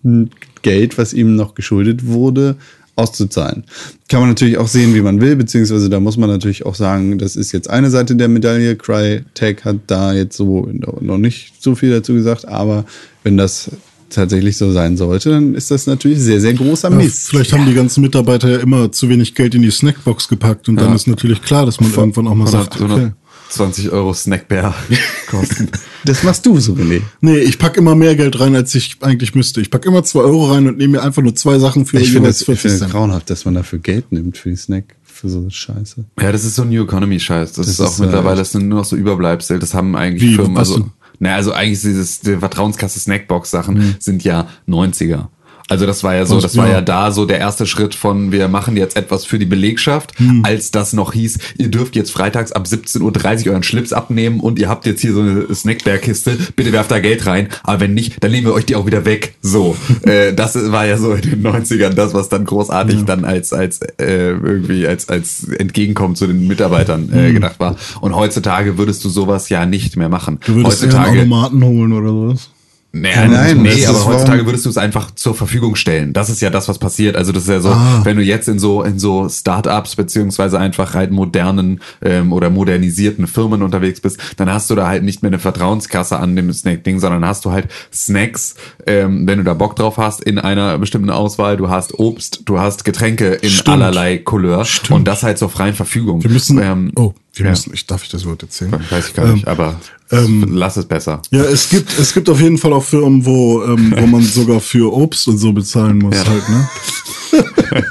Geld, 0.62 0.98
was 0.98 1.12
ihm 1.12 1.36
noch 1.36 1.54
geschuldet 1.54 2.06
wurde, 2.06 2.56
auszuzahlen. 2.96 3.64
Kann 4.08 4.20
man 4.20 4.28
natürlich 4.28 4.58
auch 4.58 4.68
sehen, 4.68 4.94
wie 4.94 5.00
man 5.00 5.20
will, 5.20 5.34
beziehungsweise 5.36 5.88
da 5.88 5.98
muss 5.98 6.16
man 6.18 6.28
natürlich 6.28 6.66
auch 6.66 6.74
sagen, 6.74 7.18
das 7.18 7.36
ist 7.36 7.52
jetzt 7.52 7.70
eine 7.70 7.90
Seite 7.90 8.16
der 8.16 8.28
Medaille. 8.28 8.76
Crytek 8.76 9.64
hat 9.64 9.76
da 9.86 10.12
jetzt 10.12 10.36
so 10.36 10.68
noch 11.00 11.18
nicht 11.18 11.54
so 11.62 11.74
viel 11.74 11.90
dazu 11.90 12.12
gesagt, 12.14 12.46
aber 12.46 12.84
wenn 13.24 13.36
das 13.38 13.70
tatsächlich 14.10 14.58
so 14.58 14.70
sein 14.72 14.98
sollte, 14.98 15.30
dann 15.30 15.54
ist 15.54 15.70
das 15.70 15.86
natürlich 15.86 16.18
sehr, 16.20 16.38
sehr 16.38 16.52
großer 16.52 16.90
Ja, 16.90 16.96
Mist. 16.96 17.30
vielleicht 17.30 17.54
haben 17.54 17.64
die 17.64 17.72
ganzen 17.72 18.02
Mitarbeiter 18.02 18.50
ja 18.50 18.58
immer 18.58 18.92
zu 18.92 19.08
wenig 19.08 19.34
Geld 19.34 19.54
in 19.54 19.62
die 19.62 19.70
Snackbox 19.70 20.28
gepackt 20.28 20.68
und 20.68 20.76
dann 20.76 20.90
Ja. 20.90 20.94
ist 20.94 21.06
natürlich 21.08 21.40
klar, 21.40 21.64
dass 21.64 21.80
man 21.80 21.90
irgendwann 21.94 22.26
auch 22.28 22.34
mal 22.34 22.46
sagt, 22.46 22.78
okay. 22.78 23.12
120 23.61 23.90
Euro 23.90 24.12
Snackbär 24.14 24.74
kosten. 25.30 25.68
Das 26.05 26.22
machst 26.22 26.46
du 26.46 26.59
so, 26.59 26.72
René. 26.74 27.03
Nee, 27.20 27.38
ich 27.38 27.59
pack 27.59 27.76
immer 27.76 27.94
mehr 27.94 28.16
Geld 28.16 28.38
rein, 28.40 28.55
als 28.57 28.74
ich 28.74 28.96
eigentlich 29.00 29.34
müsste. 29.34 29.61
Ich 29.61 29.70
pack 29.70 29.84
immer 29.86 30.03
zwei 30.05 30.20
Euro 30.20 30.50
rein 30.53 30.66
und 30.66 30.78
nehme 30.78 30.92
mir 30.98 31.03
einfach 31.03 31.22
nur 31.22 31.34
zwei 31.34 31.59
Sachen 31.59 31.86
für 31.86 31.98
Ich 32.00 32.11
finde 32.12 32.28
das, 32.28 32.40
ich 32.40 32.46
finde 32.46 32.62
das 32.62 32.78
Cent. 32.78 32.90
grauenhaft, 32.92 33.30
dass 33.30 33.44
man 33.44 33.55
dafür 33.55 33.78
Geld 33.78 34.11
nimmt 34.12 34.36
für 34.38 34.50
die 34.50 34.57
Snack, 34.57 34.96
für 35.05 35.28
so 35.28 35.46
Scheiße. 35.48 36.05
Ja, 36.20 36.32
das 36.32 36.44
ist 36.44 36.57
so 36.57 36.64
New 36.64 36.82
Economy 36.84 37.20
Scheiß. 37.20 37.53
Das, 37.53 37.66
Das 37.66 37.74
ist 37.74 37.80
auch 37.80 37.90
ist, 37.92 38.00
äh, 38.00 38.03
mittlerweile 38.05 38.36
das 38.38 38.53
sind 38.53 38.68
nur 38.68 38.78
noch 38.78 38.84
so 38.84 38.96
Überbleibsel. 38.96 39.59
Das 39.59 39.74
haben 39.74 39.94
eigentlich 39.96 40.22
Wie, 40.30 40.34
Firmen. 40.34 40.57
Also, 40.59 40.90
naja, 41.18 41.36
also 41.36 41.53
eigentlich 41.53 41.80
dieses 41.82 42.20
die 42.20 42.36
Vertrauenskasse 42.36 42.98
Snackbox 42.98 43.50
Sachen 43.50 43.76
Mhm. 43.76 43.94
sind 44.00 44.24
ja 44.24 44.48
90er. 44.66 45.28
Also 45.68 45.86
das 45.86 46.02
war 46.04 46.14
ja 46.14 46.26
so, 46.26 46.36
Was, 46.36 46.42
das 46.42 46.56
war 46.56 46.66
ja. 46.66 46.74
ja 46.74 46.80
da 46.80 47.12
so 47.12 47.24
der 47.24 47.38
erste 47.38 47.66
Schritt 47.66 47.94
von 47.94 48.32
wir 48.32 48.48
machen 48.48 48.76
jetzt 48.76 48.96
etwas 48.96 49.24
für 49.24 49.38
die 49.38 49.46
Belegschaft, 49.46 50.18
Mhm. 50.20 50.42
als 50.44 50.70
das 50.70 50.92
noch 50.92 51.12
hieß, 51.12 51.38
ihr 51.58 51.68
dürft 51.68 51.96
jetzt 51.96 52.10
freitags 52.10 52.52
ab 52.52 52.66
17.30 52.66 53.46
Uhr 53.46 53.52
euren 53.52 53.62
Schlips 53.62 53.92
abnehmen 53.92 54.40
und 54.40 54.58
ihr 54.58 54.68
habt 54.68 54.86
jetzt 54.86 55.00
hier 55.00 55.12
so 55.14 55.20
eine 55.20 55.54
Snackbär-Kiste, 55.54 56.36
bitte 56.56 56.72
werft 56.72 56.90
da 56.90 56.98
Geld 57.00 57.26
rein, 57.26 57.48
aber 57.64 57.80
wenn 57.80 57.94
nicht, 57.94 58.22
dann 58.22 58.30
nehmen 58.30 58.46
wir 58.46 58.54
euch 58.54 58.66
die 58.66 58.76
auch 58.76 58.86
wieder 58.86 59.04
weg. 59.04 59.34
So, 59.42 59.76
äh, 60.02 60.32
das 60.34 60.54
war 60.72 60.86
ja 60.86 60.96
so 60.98 61.12
in 61.12 61.22
den 61.22 61.42
90ern 61.42 61.90
das, 61.90 62.14
was 62.14 62.28
dann 62.28 62.44
großartig 62.44 63.04
dann 63.04 63.24
als 63.24 63.52
als 63.52 63.80
äh, 63.98 64.30
irgendwie 64.30 64.86
als 64.86 65.08
als 65.08 65.44
Entgegenkommen 65.48 66.16
zu 66.16 66.26
den 66.26 66.46
Mitarbeitern 66.46 67.10
äh, 67.12 67.32
gedacht 67.32 67.58
war. 67.60 67.76
Und 68.00 68.14
heutzutage 68.14 68.78
würdest 68.78 69.04
du 69.04 69.08
sowas 69.08 69.48
ja 69.48 69.66
nicht 69.66 69.96
mehr 69.96 70.08
machen. 70.08 70.38
Du 70.44 70.54
würdest 70.56 70.82
eher 70.82 70.90
einen 70.90 70.98
heutzutage 70.98 71.18
Automaten 71.20 71.64
holen 71.64 71.92
oder 71.92 72.08
sowas. 72.08 72.50
Naja, 72.95 73.26
Nein, 73.26 73.62
nee, 73.62 73.86
aber 73.86 74.05
heutzutage 74.05 74.45
würdest 74.45 74.66
du 74.66 74.68
es 74.70 74.76
einfach 74.76 75.12
zur 75.14 75.34
Verfügung 75.34 75.76
stellen. 75.76 76.12
Das 76.12 76.28
ist 76.28 76.43
ja 76.43 76.51
das, 76.51 76.68
was 76.68 76.78
passiert. 76.78 77.16
Also 77.16 77.32
das 77.32 77.45
ist 77.45 77.49
ja 77.49 77.61
so, 77.61 77.70
Ah. 77.70 78.01
wenn 78.05 78.18
du 78.18 78.22
jetzt 78.22 78.49
in 78.49 78.59
so 78.59 78.82
in 78.82 78.99
so 78.99 79.30
Startups 79.30 79.97
beziehungsweise 79.97 80.59
einfach 80.59 80.93
halt 80.95 81.11
modernen 81.11 81.80
ähm, 82.03 82.34
oder 82.34 82.51
modernisierten 82.51 83.26
Firmen 83.26 83.62
unterwegs 83.62 84.03
bist, 84.03 84.18
dann 84.36 84.53
hast 84.53 84.68
du 84.68 84.74
da 84.74 84.88
halt 84.88 85.05
nicht 85.05 85.22
mehr 85.22 85.30
eine 85.30 85.38
Vertrauenskasse 85.38 86.18
an 86.18 86.36
dem 86.36 86.53
Snack-Ding, 86.53 87.01
sondern 87.01 87.24
hast 87.24 87.47
du 87.47 87.51
halt 87.53 87.68
Snacks, 87.95 88.57
ähm, 88.86 89.26
wenn 89.26 89.38
du 89.38 89.45
da 89.45 89.55
Bock 89.55 89.74
drauf 89.76 89.97
hast, 89.97 90.22
in 90.22 90.38
einer 90.38 90.76
bestimmten 90.76 91.09
Auswahl. 91.11 91.57
Du 91.57 91.70
hast 91.70 91.99
Obst, 91.99 92.43
du 92.45 92.59
hast 92.61 92.84
Getränke 92.84 93.28
in 93.34 93.49
Stimmt. 93.49 93.68
allerlei 93.68 94.18
Couleur 94.18 94.66
und 94.90 95.09
das 95.09 95.22
halt 95.22 95.38
zur 95.38 95.49
freien 95.49 95.74
Verfügung. 95.74 96.22
Wir 96.22 96.30
müssen. 96.30 96.59
Ähm, 96.59 96.93
oh, 96.97 97.14
wir 97.34 97.47
ja. 97.47 97.51
müssen. 97.53 97.72
Ich, 97.72 97.86
darf 97.86 98.03
ich 98.03 98.11
das 98.11 98.26
Wort 98.26 98.43
erzählen? 98.43 98.72
Weiß 98.90 99.09
ich 99.09 99.14
gar 99.14 99.26
nicht, 99.28 99.49
aber 99.49 99.76
lass 100.12 100.76
es 100.76 100.84
besser. 100.86 101.22
Ja, 101.30 101.42
es 101.44 101.68
gibt, 101.70 101.98
es 101.98 102.12
gibt 102.12 102.28
auf 102.28 102.40
jeden 102.40 102.58
Fall 102.58 102.72
auch 102.72 102.84
Firmen, 102.84 103.24
wo, 103.24 103.62
ähm, 103.64 103.94
wo 103.96 104.06
man 104.06 104.22
sogar 104.22 104.60
für 104.60 104.92
Obst 104.92 105.26
und 105.28 105.38
so 105.38 105.52
bezahlen 105.52 105.98
muss 105.98 106.14
Ja. 106.16 106.24
halt, 106.26 106.48
ne? 106.48 106.68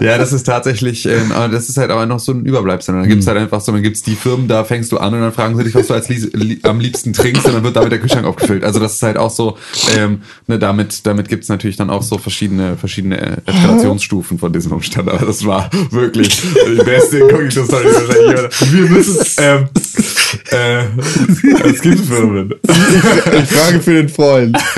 Ja, 0.00 0.18
das 0.18 0.32
ist 0.34 0.44
tatsächlich, 0.44 1.06
ähm, 1.06 1.32
aber 1.32 1.48
das 1.48 1.70
ist 1.70 1.78
halt 1.78 1.90
aber 1.90 2.04
noch 2.04 2.18
so 2.20 2.30
ein 2.32 2.44
Überbleibsel. 2.44 2.94
Dann 2.94 3.08
gibt's 3.08 3.26
halt 3.26 3.38
einfach 3.38 3.62
so, 3.62 3.72
dann 3.72 3.82
gibt's 3.82 4.02
die 4.02 4.14
Firmen, 4.14 4.46
da 4.46 4.62
fängst 4.62 4.92
du 4.92 4.98
an 4.98 5.14
und 5.14 5.20
dann 5.22 5.32
fragen 5.32 5.56
sie 5.56 5.64
dich, 5.64 5.74
was 5.74 5.86
du 5.86 5.94
als 5.94 6.08
li, 6.10 6.58
am 6.64 6.80
liebsten 6.80 7.14
trinkst 7.14 7.46
und 7.46 7.54
dann 7.54 7.64
wird 7.64 7.76
damit 7.76 7.92
der 7.92 7.98
Kühlschrank 8.00 8.26
aufgefüllt. 8.26 8.62
Also 8.62 8.78
das 8.78 8.94
ist 8.94 9.02
halt 9.02 9.16
auch 9.16 9.30
so, 9.30 9.56
ähm, 9.96 10.20
ne, 10.48 10.58
damit, 10.58 11.06
damit 11.06 11.28
gibt's 11.30 11.48
natürlich 11.48 11.76
dann 11.76 11.88
auch 11.88 12.02
so 12.02 12.18
verschiedene, 12.18 12.76
verschiedene 12.76 13.18
äh, 13.18 13.36
Eskalationsstufen 13.46 14.38
von 14.38 14.52
diesem 14.52 14.72
Umstand. 14.72 15.08
Aber 15.08 15.24
das 15.24 15.46
war 15.46 15.70
wirklich 15.90 16.42
die 16.42 16.84
beste 16.84 17.20
Inkognito-Story 17.20 17.84
wahrscheinlich. 17.86 18.72
Wir 18.72 18.90
müssen, 18.90 19.26
ähm, 19.38 19.68
äh, 20.50 20.84
es 21.68 21.80
gibt 21.80 22.00
Firmen. 22.00 22.54
Ich 22.66 23.48
frage 23.50 23.80
für 23.80 23.94
den 23.94 24.08
Freund. 24.08 24.56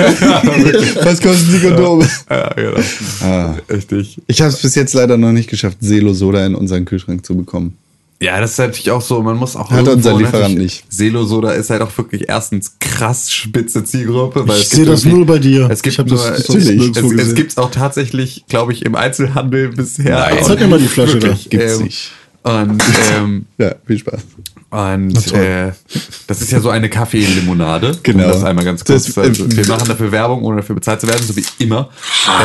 Was 1.02 1.20
kosten 1.20 1.52
die 1.52 1.66
Kondome? 1.66 2.08
Ja, 2.30 2.48
genau. 2.54 2.80
Ah. 3.22 3.56
Richtig. 3.70 4.20
Ich 4.26 4.40
habe 4.40 4.50
es 4.50 4.60
bis 4.60 4.74
jetzt 4.74 4.94
leider 4.94 5.16
noch 5.16 5.32
nicht 5.32 5.48
geschafft, 5.50 5.78
Selo 5.80 6.12
Soda 6.14 6.44
in 6.46 6.54
unseren 6.54 6.84
Kühlschrank 6.84 7.24
zu 7.24 7.36
bekommen. 7.36 7.76
Ja, 8.20 8.40
das 8.40 8.52
ist 8.52 8.58
natürlich 8.58 8.90
auch 8.90 9.00
so, 9.00 9.22
man 9.22 9.36
muss 9.36 9.54
auch 9.54 9.70
Hat 9.70 9.86
unser 9.86 10.16
Lieferant 10.18 10.54
natürlich- 10.54 10.58
nicht. 10.58 10.84
Selo 10.88 11.24
Soda 11.24 11.52
ist 11.52 11.70
halt 11.70 11.82
auch 11.82 11.96
wirklich 11.96 12.24
erstens 12.28 12.72
krass 12.80 13.30
spitze 13.30 13.84
Zielgruppe. 13.84 14.48
Weil 14.48 14.56
Ich 14.56 14.64
es 14.64 14.70
sehe 14.70 14.80
gibt 14.80 14.92
das 14.92 15.04
null 15.04 15.24
bei 15.24 15.38
dir. 15.38 15.68
Es 15.70 15.82
gibt 15.82 15.98
nur, 15.98 16.16
das 16.16 16.48
es, 16.48 16.48
es, 16.48 17.32
es 17.38 17.58
auch 17.58 17.70
tatsächlich, 17.70 18.44
glaube 18.48 18.72
ich, 18.72 18.84
im 18.84 18.96
Einzelhandel 18.96 19.68
bisher. 19.68 20.18
Nein. 20.18 20.38
auch 20.38 20.46
Zeig 20.48 20.58
mir 20.58 20.66
mal 20.66 20.80
die 20.80 20.88
Flasche 20.88 21.20
da. 21.20 21.28
wirklich, 21.28 21.48
Gibt's 21.48 21.76
ähm, 21.78 21.84
nicht. 21.84 22.10
Und, 22.48 22.82
ähm, 23.16 23.46
Ja, 23.58 23.72
viel 23.86 23.98
Spaß. 23.98 24.20
und 24.70 25.32
äh, 25.34 25.72
das 26.26 26.40
ist 26.42 26.50
ja 26.52 26.60
so 26.60 26.70
eine 26.70 26.88
Kaffeelimonade. 26.88 27.98
Genau. 28.02 28.24
Um 28.24 28.30
das 28.30 28.44
einmal 28.44 28.64
ganz 28.64 28.84
kurz. 28.84 29.04
Das- 29.06 29.18
also, 29.18 29.50
wir 29.50 29.66
machen 29.66 29.88
dafür 29.88 30.12
Werbung, 30.12 30.42
ohne 30.44 30.56
dafür 30.58 30.74
bezahlt 30.74 31.00
zu 31.00 31.08
werden, 31.08 31.24
so 31.26 31.36
wie 31.36 31.44
immer. 31.58 31.90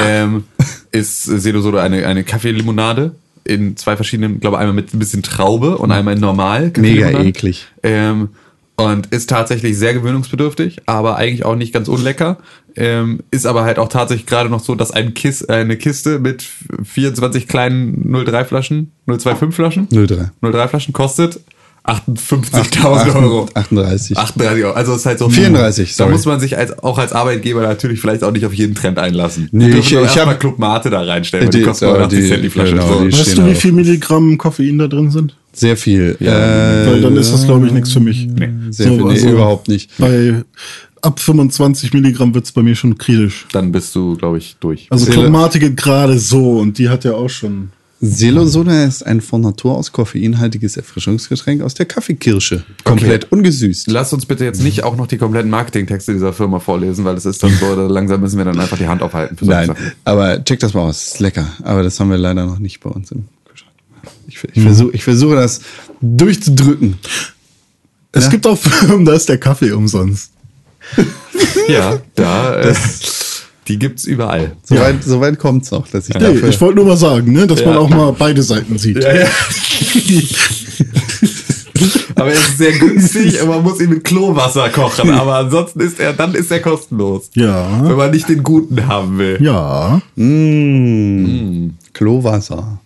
Ähm, 0.06 0.46
ist 0.92 1.24
Selo 1.24 1.62
Soda 1.62 1.82
eine, 1.84 2.06
eine 2.06 2.24
Kaffeelimonade 2.24 3.16
in 3.46 3.76
zwei 3.76 3.96
verschiedenen, 3.96 4.40
glaube 4.40 4.58
einmal 4.58 4.74
mit 4.74 4.94
ein 4.94 5.00
bisschen 5.00 5.22
Traube 5.24 5.78
und 5.78 5.92
einmal 5.92 6.14
in 6.16 6.22
normal. 6.22 6.72
Mega 6.78 7.10
eklig. 7.10 7.68
Ähm, 7.84 8.30
und 8.76 9.08
ist 9.08 9.30
tatsächlich 9.30 9.78
sehr 9.78 9.94
gewöhnungsbedürftig, 9.94 10.82
aber 10.88 11.18
eigentlich 11.18 11.46
auch 11.46 11.56
nicht 11.56 11.74
ganz 11.74 11.88
unlecker. 11.88 12.38
Ähm, 12.76 13.20
ist 13.32 13.46
aber 13.46 13.64
halt 13.64 13.78
auch 13.80 13.88
tatsächlich 13.90 14.26
gerade 14.26 14.50
noch 14.50 14.60
so, 14.60 14.74
dass 14.76 14.92
ein 14.92 15.14
Kiss, 15.14 15.42
äh, 15.44 15.54
eine 15.54 15.78
Kiste 15.78 16.20
mit 16.20 16.44
24 16.84 17.48
kleinen 17.48 18.12
03 18.26 18.46
Flaschen, 18.46 18.92
025 19.08 19.54
Flaschen, 19.56 19.88
03. 19.90 20.32
03 20.42 20.68
Flaschen 20.68 20.94
kostet 20.94 21.40
58.000 21.86 23.16
Euro. 23.22 23.48
38. 23.54 24.18
38 24.18 24.64
Euro. 24.66 24.74
Also 24.74 24.96
ist 24.96 25.06
halt 25.06 25.20
so 25.20 25.30
34, 25.30 25.90
Da 25.92 25.96
sorry. 26.06 26.12
muss 26.14 26.26
man 26.26 26.40
sich 26.40 26.58
als, 26.58 26.80
auch 26.82 26.98
als 26.98 27.12
Arbeitgeber 27.14 27.62
natürlich 27.62 28.00
vielleicht 28.00 28.24
auch 28.24 28.32
nicht 28.32 28.46
auf 28.46 28.54
jeden 28.54 28.74
Trend 28.76 28.98
einlassen. 29.00 29.50
Nee, 29.52 29.70
ich- 29.70 29.92
ich 29.92 29.94
erstmal 29.94 30.28
hab- 30.28 30.40
Club 30.40 30.60
Mate 30.60 30.90
da 30.90 31.02
reinstellen, 31.02 31.48
weil 31.48 31.52
die, 31.52 31.60
Die- 31.60 31.66
89 31.66 32.20
die- 32.20 32.28
Cent 32.30 32.44
die 32.44 32.50
Flasche. 32.50 32.72
genau, 32.72 32.88
so. 32.88 33.06
die- 33.06 33.12
Weißt 33.14 33.38
du, 33.38 33.46
wie 33.46 33.56
viel 33.56 33.72
Milligramm 33.74 34.38
Koffein 34.38 34.78
da 34.78 34.88
drin 34.88 35.12
sind? 35.12 35.36
Sehr 35.52 35.78
viel. 35.78 36.16
Ja, 36.20 36.32
äh, 36.84 36.88
Weil 36.88 37.02
dann 37.02 37.16
ist 37.18 37.32
das, 37.32 37.46
glaube 37.46 37.68
ich, 37.68 37.74
nichts 37.74 37.92
für 37.92 38.00
mich. 38.00 38.28
Sehr 38.72 38.88
So, 38.88 38.96
viel. 38.96 39.04
Nee, 39.06 39.12
also- 39.12 39.30
überhaupt 39.30 39.68
nicht. 39.68 39.92
Bei 40.00 40.44
ab 41.04 41.20
25 41.20 41.94
Milligramm 41.94 42.34
wird's 42.34 42.52
bei 42.52 42.64
mir 42.64 42.76
schon 42.76 42.98
kritisch. 42.98 43.46
Dann 43.52 43.72
bist 43.72 43.94
du, 43.96 44.16
glaube 44.16 44.38
ich, 44.38 44.56
durch. 44.60 44.88
Also 44.90 45.06
Club 45.12 45.52
geht 45.54 45.78
gerade 45.78 46.18
so 46.18 46.60
und 46.60 46.78
die 46.78 46.90
hat 46.90 47.04
ja 47.04 47.14
auch 47.14 47.30
schon. 47.30 47.70
Selo 48.06 48.46
Soda 48.46 48.84
ist 48.84 49.06
ein 49.06 49.22
von 49.22 49.40
Natur 49.40 49.78
aus 49.78 49.94
koffeinhaltiges 49.94 50.76
Erfrischungsgetränk 50.76 51.62
aus 51.62 51.74
der 51.74 51.86
Kaffeekirsche. 51.86 52.66
Komplett 52.84 53.32
ungesüßt. 53.32 53.90
Lass 53.90 54.12
uns 54.12 54.26
bitte 54.26 54.44
jetzt 54.44 54.62
nicht 54.62 54.84
auch 54.84 54.98
noch 54.98 55.08
die 55.08 55.18
kompletten 55.18 55.50
Marketingtexte 55.50 56.12
dieser 56.12 56.34
Firma 56.34 56.60
vorlesen, 56.60 57.06
weil 57.06 57.16
es 57.16 57.26
ist 57.26 57.42
dann 57.44 57.54
so, 57.58 57.74
langsam 57.76 58.20
müssen 58.20 58.38
wir 58.38 58.44
dann 58.44 58.60
einfach 58.60 58.78
die 58.78 58.88
Hand 58.88 59.02
aufhalten. 59.02 59.38
Nein, 59.42 59.68
Sachen. 59.68 59.92
aber 60.04 60.44
check 60.44 60.60
das 60.60 60.74
mal 60.74 60.82
aus. 60.82 61.14
Ist 61.14 61.20
lecker. 61.22 61.48
Aber 61.64 61.82
das 61.82 61.98
haben 61.98 62.10
wir 62.10 62.18
leider 62.18 62.46
noch 62.46 62.60
nicht 62.60 62.82
bei 62.82 62.90
uns 62.90 63.10
im 63.12 63.24
Kühlschrank. 63.46 63.72
Ich, 64.28 64.38
ich, 64.54 64.62
versuch, 64.64 64.92
ich 64.92 65.04
versuche 65.06 65.36
das 65.36 65.62
durchzudrücken. 66.02 66.96
Es 68.12 68.26
Ja. 68.26 68.30
gibt 68.32 68.46
auch 68.48 68.58
Firmen, 68.58 69.06
da 69.06 69.14
ist 69.14 69.30
der 69.30 69.38
Kaffee 69.38 69.72
umsonst. 69.72 70.33
Ja, 71.68 72.00
da, 72.16 72.60
äh, 72.62 72.74
die 73.68 73.80
gibt's 73.80 74.04
überall. 74.06 74.52
Soweit 74.64 75.04
so 75.04 75.22
weit 75.22 75.40
kommt's 75.40 75.72
noch, 75.72 75.88
dass 75.88 76.10
ich 76.10 76.16
Nee, 76.16 76.20
dafür. 76.20 76.50
ich 76.50 76.60
wollte 76.60 76.76
nur 76.78 76.86
mal 76.86 76.98
sagen, 76.98 77.32
ne, 77.32 77.48
dass 77.48 77.64
man 77.64 77.76
Ja. 77.76 77.80
auch 77.80 77.90
mal 77.90 78.12
beide 78.18 78.44
Seiten 78.44 78.78
sieht. 78.78 79.02
Ja, 79.02 79.14
ja. 79.16 79.28
aber 82.16 82.28
er 82.30 82.34
ist 82.34 82.58
sehr 82.58 82.72
günstig 82.74 83.42
und 83.42 83.50
man 83.50 83.64
muss 83.64 83.80
ihn 83.82 83.90
mit 83.90 84.04
Klowasser 84.04 84.70
kochen. 84.70 85.10
Aber 85.12 85.36
ansonsten 85.36 85.80
ist 85.82 86.00
er, 86.00 86.14
dann 86.14 86.34
ist 86.36 86.52
er 86.52 86.60
kostenlos. 86.60 87.30
Ja. 87.34 87.82
Wenn 87.88 87.96
man 87.98 88.12
nicht 88.12 88.30
den 88.30 88.44
guten 88.44 88.88
haben 88.88 89.18
will. 89.18 89.38
Ja. 89.42 90.02
Mmh, 90.16 91.72
Klowasser. 91.94 92.80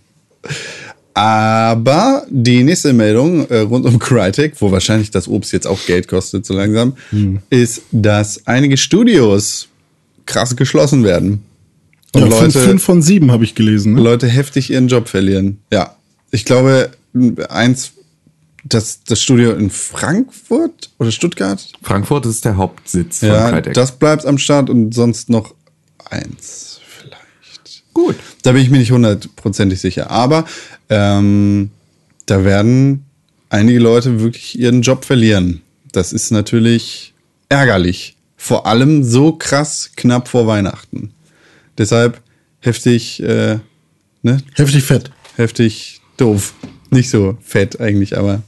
Aber 1.17 2.27
die 2.29 2.63
nächste 2.63 2.93
Meldung 2.93 3.47
äh, 3.47 3.61
rund 3.61 3.87
um 3.87 3.97
Crytek, 3.97 4.53
wo 4.59 4.71
wahrscheinlich 4.71 5.09
das 5.09 5.27
Obst 5.27 5.51
jetzt 5.51 5.65
auch 5.65 5.83
Geld 5.87 6.07
kostet, 6.07 6.45
so 6.45 6.53
langsam, 6.53 6.95
ist, 7.49 7.81
dass 7.91 8.45
einige 8.45 8.77
Studios 8.77 9.67
krass 10.27 10.55
geschlossen 10.55 11.03
werden. 11.03 11.43
Und 12.13 12.21
ja 12.21 12.27
fünf, 12.27 12.53
Leute, 12.53 12.67
fünf 12.67 12.83
von 12.83 13.01
sieben 13.01 13.31
habe 13.31 13.45
ich 13.45 13.55
gelesen. 13.55 13.95
Ne? 13.95 14.01
Leute 14.01 14.27
heftig 14.27 14.69
ihren 14.69 14.89
Job 14.89 15.07
verlieren. 15.09 15.57
Ja. 15.73 15.95
Ich 16.29 16.45
glaube, 16.45 16.91
eins, 17.49 17.93
das, 18.63 19.03
das 19.03 19.19
Studio 19.19 19.53
in 19.53 19.71
Frankfurt 19.71 20.91
oder 20.99 21.09
Stuttgart, 21.09 21.67
Frankfurt 21.81 22.27
ist 22.27 22.45
der 22.45 22.57
Hauptsitz 22.57 23.21
von 23.21 23.29
ja, 23.29 23.49
Crytek. 23.49 23.73
das 23.73 23.97
bleibt 23.97 24.23
am 24.27 24.37
Start 24.37 24.69
und 24.69 24.93
sonst 24.93 25.31
noch 25.31 25.55
eins 26.11 26.79
vielleicht. 26.99 27.83
Gut. 27.95 28.17
Da 28.43 28.51
bin 28.51 28.61
ich 28.61 28.69
mir 28.69 28.77
nicht 28.77 28.91
hundertprozentig 28.91 29.81
sicher. 29.81 30.11
Aber 30.11 30.45
ähm, 30.89 31.71
da 32.25 32.43
werden 32.43 33.05
einige 33.49 33.79
Leute 33.79 34.19
wirklich 34.19 34.59
ihren 34.59 34.81
Job 34.81 35.05
verlieren. 35.05 35.61
Das 35.91 36.13
ist 36.13 36.31
natürlich 36.31 37.13
ärgerlich. 37.49 38.15
Vor 38.35 38.65
allem 38.67 39.03
so 39.03 39.33
krass 39.33 39.91
knapp 39.95 40.27
vor 40.27 40.47
Weihnachten. 40.47 41.11
Deshalb 41.77 42.21
heftig, 42.59 43.21
äh, 43.21 43.59
ne? 44.21 44.41
Heftig 44.55 44.83
fett. 44.83 45.11
Heftig 45.35 46.01
doof. 46.17 46.53
Nicht 46.89 47.09
so 47.09 47.37
fett 47.41 47.79
eigentlich, 47.79 48.17
aber 48.17 48.41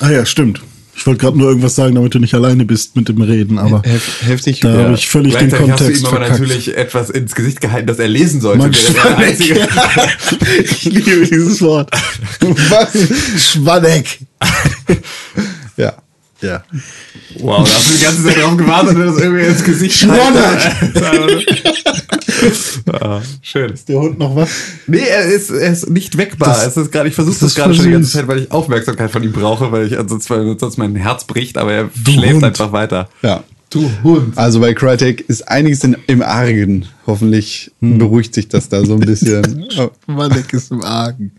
Ah 0.00 0.10
ja, 0.10 0.26
stimmt. 0.26 0.60
Ich 1.06 1.08
wollte 1.08 1.20
gerade 1.20 1.38
nur 1.38 1.46
irgendwas 1.50 1.76
sagen, 1.76 1.94
damit 1.94 2.12
du 2.16 2.18
nicht 2.18 2.34
alleine 2.34 2.64
bist 2.64 2.96
mit 2.96 3.08
dem 3.08 3.22
Reden, 3.22 3.60
aber 3.60 3.80
hef 3.84 4.22
heftig. 4.26 4.58
da 4.58 4.72
habe 4.76 4.94
ich 4.94 5.08
völlig 5.08 5.36
den 5.36 5.50
Gleichzeitig 5.50 5.70
hast 5.70 5.80
du 5.80 5.84
Kontext 5.84 6.02
ihm 6.02 6.06
aber 6.08 6.16
verkackt. 6.16 6.40
natürlich 6.40 6.76
etwas 6.76 7.10
ins 7.10 7.34
Gesicht 7.36 7.60
gehalten, 7.60 7.86
das 7.86 8.00
er 8.00 8.08
lesen 8.08 8.40
sollte. 8.40 8.64
Er 8.64 8.70
der 9.04 9.18
einzige, 9.18 9.60
ich 10.64 10.82
liebe 10.82 11.24
dieses 11.24 11.62
Wort. 11.62 11.92
Was? 12.40 12.88
Schwanneck. 13.40 14.18
Ja. 15.76 15.92
Ja. 16.40 16.64
wow, 17.38 17.68
da 17.68 17.74
hast 17.74 17.88
du 17.88 17.94
die 17.96 18.02
ganze 18.02 18.24
Zeit 18.24 18.38
drauf 18.42 18.56
gewartet, 18.56 18.98
wenn 18.98 19.06
das 19.06 19.18
irgendwie 19.18 19.44
ins 19.44 19.62
Gesicht 19.62 20.02
ah, 22.92 23.20
Schön. 23.42 23.72
Der 23.88 23.98
Hund 23.98 24.18
noch 24.18 24.34
was? 24.36 24.50
Nee, 24.86 24.98
er 25.08 25.24
ist, 25.26 25.50
er 25.50 25.72
ist 25.72 25.88
nicht 25.90 26.16
wegbar. 26.16 26.48
Das- 26.48 26.66
es 26.66 26.76
ist 26.76 26.92
gerade, 26.92 27.08
ich 27.08 27.14
versuche 27.14 27.34
das 27.34 27.40
das, 27.40 27.50
ist 27.50 27.56
gerade 27.56 27.74
schon 27.74 27.84
die 27.86 27.90
ganze. 27.92 28.10
Zeit, 28.12 28.28
weil 28.28 28.40
ich 28.40 28.50
Aufmerksamkeit 28.50 29.10
von 29.10 29.22
ihm 29.22 29.32
brauche, 29.32 29.70
weil 29.72 29.86
ich 29.86 29.98
ansonsten, 29.98 30.34
weil 30.34 30.58
sonst 30.58 30.76
mein 30.78 30.94
Herz 30.96 31.24
bricht, 31.24 31.58
aber 31.58 31.72
er 31.72 31.90
schläft 32.04 32.34
Hund. 32.34 32.44
einfach 32.44 32.72
weiter. 32.72 33.08
Ja. 33.22 33.42
Du 33.70 33.90
Hund. 34.04 34.38
Also 34.38 34.60
bei 34.60 34.74
Crytek 34.74 35.28
ist 35.28 35.48
einiges 35.48 35.82
in, 35.82 35.96
im 36.06 36.22
Argen. 36.22 36.86
Hoffentlich 37.06 37.72
beruhigt 37.80 38.32
sich 38.32 38.48
das 38.48 38.68
da 38.68 38.84
so 38.84 38.94
ein 38.94 39.00
bisschen. 39.00 39.66
Schwanneck 40.06 40.52
ist 40.52 40.70
im 40.70 40.82
Argen. 40.84 41.32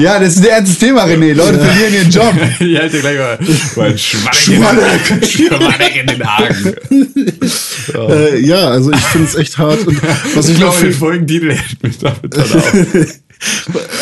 Ja, 0.00 0.18
das 0.18 0.36
ist 0.36 0.38
ein 0.38 0.50
ernstes 0.50 0.78
Thema, 0.78 1.04
René. 1.04 1.34
Leute 1.34 1.58
verlieren 1.58 1.94
ihren 1.94 2.10
Job. 2.10 2.34
Ich 2.60 2.78
halte 2.78 3.00
gleich 3.00 3.18
mal 3.18 3.38
mein 3.76 3.98
Schwanneck, 3.98 5.26
Schwanneck 5.26 5.96
in 5.96 6.06
den 6.06 6.26
Haken. 6.26 6.74
Äh, 8.08 8.38
ja, 8.40 8.68
also 8.68 8.92
ich 8.92 9.00
finde 9.00 9.26
es 9.26 9.34
echt 9.34 9.58
hart. 9.58 9.84
Und 9.86 10.00
was 10.34 10.48
Ich 10.48 10.54
ich 10.54 10.60
noch 10.60 10.70
glaube, 10.72 10.86
den 10.86 10.92
Folgentitel 10.94 11.52
hält 11.52 11.82
mich 11.82 11.98
damit 11.98 12.36
dann 12.36 12.42
auf. 12.42 12.72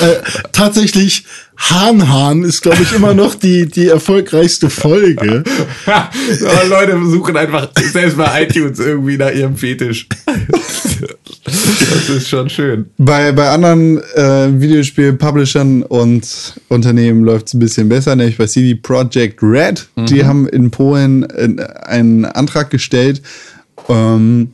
Äh, 0.01 0.17
tatsächlich, 0.53 1.25
Hahn 1.57 2.09
Hahn 2.09 2.45
ist, 2.45 2.63
glaube 2.63 2.83
ich, 2.83 2.93
immer 2.93 3.15
noch 3.15 3.35
die, 3.35 3.67
die 3.67 3.89
erfolgreichste 3.89 4.71
Folge. 4.71 5.43
Ja, 5.87 6.11
Leute 6.69 6.99
suchen 7.07 7.37
einfach 7.37 7.71
selbst 7.93 8.17
bei 8.17 8.43
iTunes 8.43 8.79
irgendwie 8.79 9.17
nach 9.17 9.33
ihrem 9.33 9.57
Fetisch. 9.57 10.07
Das 11.45 12.09
ist 12.11 12.29
schon 12.29 12.51
schön. 12.51 12.91
Bei, 12.99 13.33
bei 13.33 13.49
anderen 13.49 13.99
äh, 14.15 14.49
Videospiel-Publishern 14.61 15.83
und 15.83 16.61
Unternehmen 16.69 17.25
läuft 17.25 17.49
es 17.49 17.55
ein 17.55 17.61
bisschen 17.61 17.89
besser, 17.89 18.15
nämlich 18.17 18.37
bei 18.37 18.47
CD 18.47 18.75
Projekt 18.75 19.43
Red. 19.43 19.89
Die 19.97 20.25
haben 20.25 20.47
in 20.47 20.71
Polen 20.71 21.29
äh, 21.31 21.65
einen 21.87 22.27
Antrag 22.27 22.71
gestellt 22.71 23.23
ähm, 23.89 24.53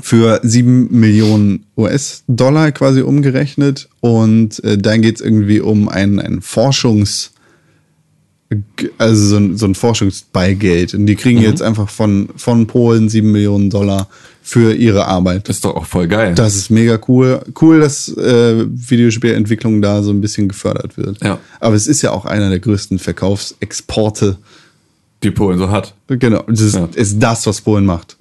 für 0.00 0.40
7 0.42 0.88
Millionen 0.90 1.66
US-Dollar 1.76 2.72
quasi 2.72 3.02
umgerechnet. 3.02 3.88
Und 4.00 4.62
äh, 4.64 4.76
dann 4.78 5.02
geht 5.02 5.16
es 5.16 5.20
irgendwie 5.20 5.60
um 5.60 5.88
ein, 5.88 6.18
ein 6.20 6.40
Forschungs- 6.40 7.30
also 8.98 9.26
so 9.26 9.36
ein, 9.38 9.56
so 9.56 9.66
ein 9.66 9.74
Forschungsbeigeld. 9.74 10.94
Und 10.94 11.06
die 11.06 11.16
kriegen 11.16 11.40
jetzt 11.40 11.62
einfach 11.62 11.88
von, 11.88 12.28
von 12.36 12.68
Polen 12.68 13.08
7 13.08 13.30
Millionen 13.32 13.70
Dollar 13.70 14.08
für 14.40 14.72
ihre 14.72 15.06
Arbeit. 15.06 15.48
Das 15.48 15.56
ist 15.56 15.64
doch 15.64 15.74
auch 15.74 15.84
voll 15.86 16.06
geil. 16.06 16.32
Das 16.36 16.54
ist 16.54 16.70
mega 16.70 16.96
cool. 17.08 17.40
Cool, 17.60 17.80
dass 17.80 18.06
äh, 18.16 18.64
Videospielentwicklung 18.68 19.82
da 19.82 20.00
so 20.04 20.12
ein 20.12 20.20
bisschen 20.20 20.46
gefördert 20.48 20.96
wird. 20.96 21.20
Ja. 21.24 21.40
Aber 21.58 21.74
es 21.74 21.88
ist 21.88 22.02
ja 22.02 22.12
auch 22.12 22.24
einer 22.24 22.48
der 22.48 22.60
größten 22.60 23.00
Verkaufsexporte. 23.00 24.38
die 25.24 25.32
Polen 25.32 25.58
so 25.58 25.70
hat. 25.70 25.94
Genau. 26.06 26.44
Das 26.46 26.60
ist, 26.60 26.76
Ja. 26.76 26.88
ist 26.94 27.18
das, 27.20 27.44
was 27.48 27.60
Polen 27.62 27.84
macht. 27.84 28.16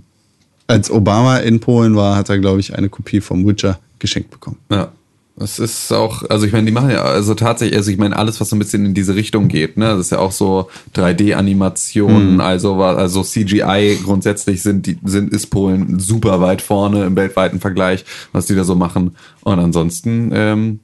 Als 0.68 0.90
Obama 0.90 1.38
in 1.38 1.60
Polen 1.60 1.96
war, 1.96 2.16
hat 2.16 2.30
er, 2.30 2.40
glaube 2.40 2.60
ich, 2.60 2.76
eine 2.76 2.90
Kopie 2.90 3.22
vom 3.22 3.46
Witcher 3.48 3.80
geschenkt 4.00 4.32
bekommen. 4.32 4.58
Ja. 4.72 4.92
Das 5.38 5.60
ist 5.60 5.92
auch, 5.92 6.24
also 6.30 6.46
ich 6.46 6.54
meine, 6.54 6.66
die 6.66 6.72
machen 6.72 6.92
ja, 6.92 7.02
also 7.04 7.34
tatsächlich, 7.34 7.76
also 7.76 7.92
ich 7.92 7.98
meine, 7.98 8.16
alles, 8.16 8.40
was 8.40 8.48
so 8.48 8.56
ein 8.56 8.60
bisschen 8.60 8.86
in 8.86 8.94
diese 8.94 9.16
Richtung 9.16 9.50
geht, 9.50 9.76
ne, 9.76 9.88
das 9.88 10.00
ist 10.00 10.12
ja 10.14 10.20
auch 10.20 10.32
so 10.32 10.70
3D-Animationen, 10.96 12.40
also, 12.42 12.78
wa- 12.78 12.94
also 12.96 13.22
CGI 13.22 14.00
grundsätzlich 14.04 14.62
sind, 14.62 14.86
die, 14.86 14.98
sind, 15.04 15.34
ist 15.34 15.48
Polen 15.48 16.00
super 16.00 16.40
weit 16.42 16.62
vorne 16.62 17.04
im 17.06 17.16
weltweiten 17.18 17.60
Vergleich, 17.60 18.06
was 18.32 18.46
die 18.46 18.56
da 18.56 18.64
so 18.64 18.76
machen. 18.76 19.16
Und 19.42 19.60
ansonsten, 19.60 20.32
ähm, 20.34 20.80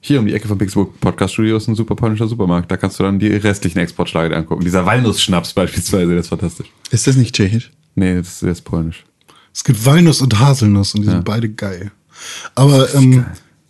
hier 0.00 0.20
um 0.20 0.26
die 0.26 0.34
Ecke 0.34 0.48
von 0.48 0.58
Pixelburg 0.58 1.00
Podcast 1.00 1.32
Studio 1.32 1.56
ist 1.56 1.66
ein 1.68 1.74
super 1.74 1.96
polnischer 1.96 2.28
Supermarkt. 2.28 2.70
Da 2.70 2.76
kannst 2.76 2.98
du 3.00 3.04
dann 3.04 3.18
die 3.18 3.28
restlichen 3.28 3.78
Exportschlager 3.78 4.36
angucken. 4.36 4.62
Dieser 4.64 4.84
Walnussschnaps 4.84 5.54
beispielsweise, 5.54 6.08
der 6.10 6.18
ist 6.18 6.28
fantastisch. 6.28 6.66
Ist 6.90 7.06
das 7.06 7.16
nicht 7.16 7.34
tschechisch? 7.34 7.70
Nee, 7.94 8.16
das 8.16 8.28
ist, 8.28 8.42
der 8.42 8.52
ist 8.52 8.62
polnisch. 8.62 9.04
Es 9.54 9.64
gibt 9.64 9.86
Walnuss 9.86 10.20
und 10.20 10.38
Haselnuss 10.40 10.94
und 10.94 11.02
die 11.02 11.08
sind 11.08 11.24
beide 11.24 11.48
geil. 11.48 11.92
Aber 12.54 12.92
ähm, 12.94 13.24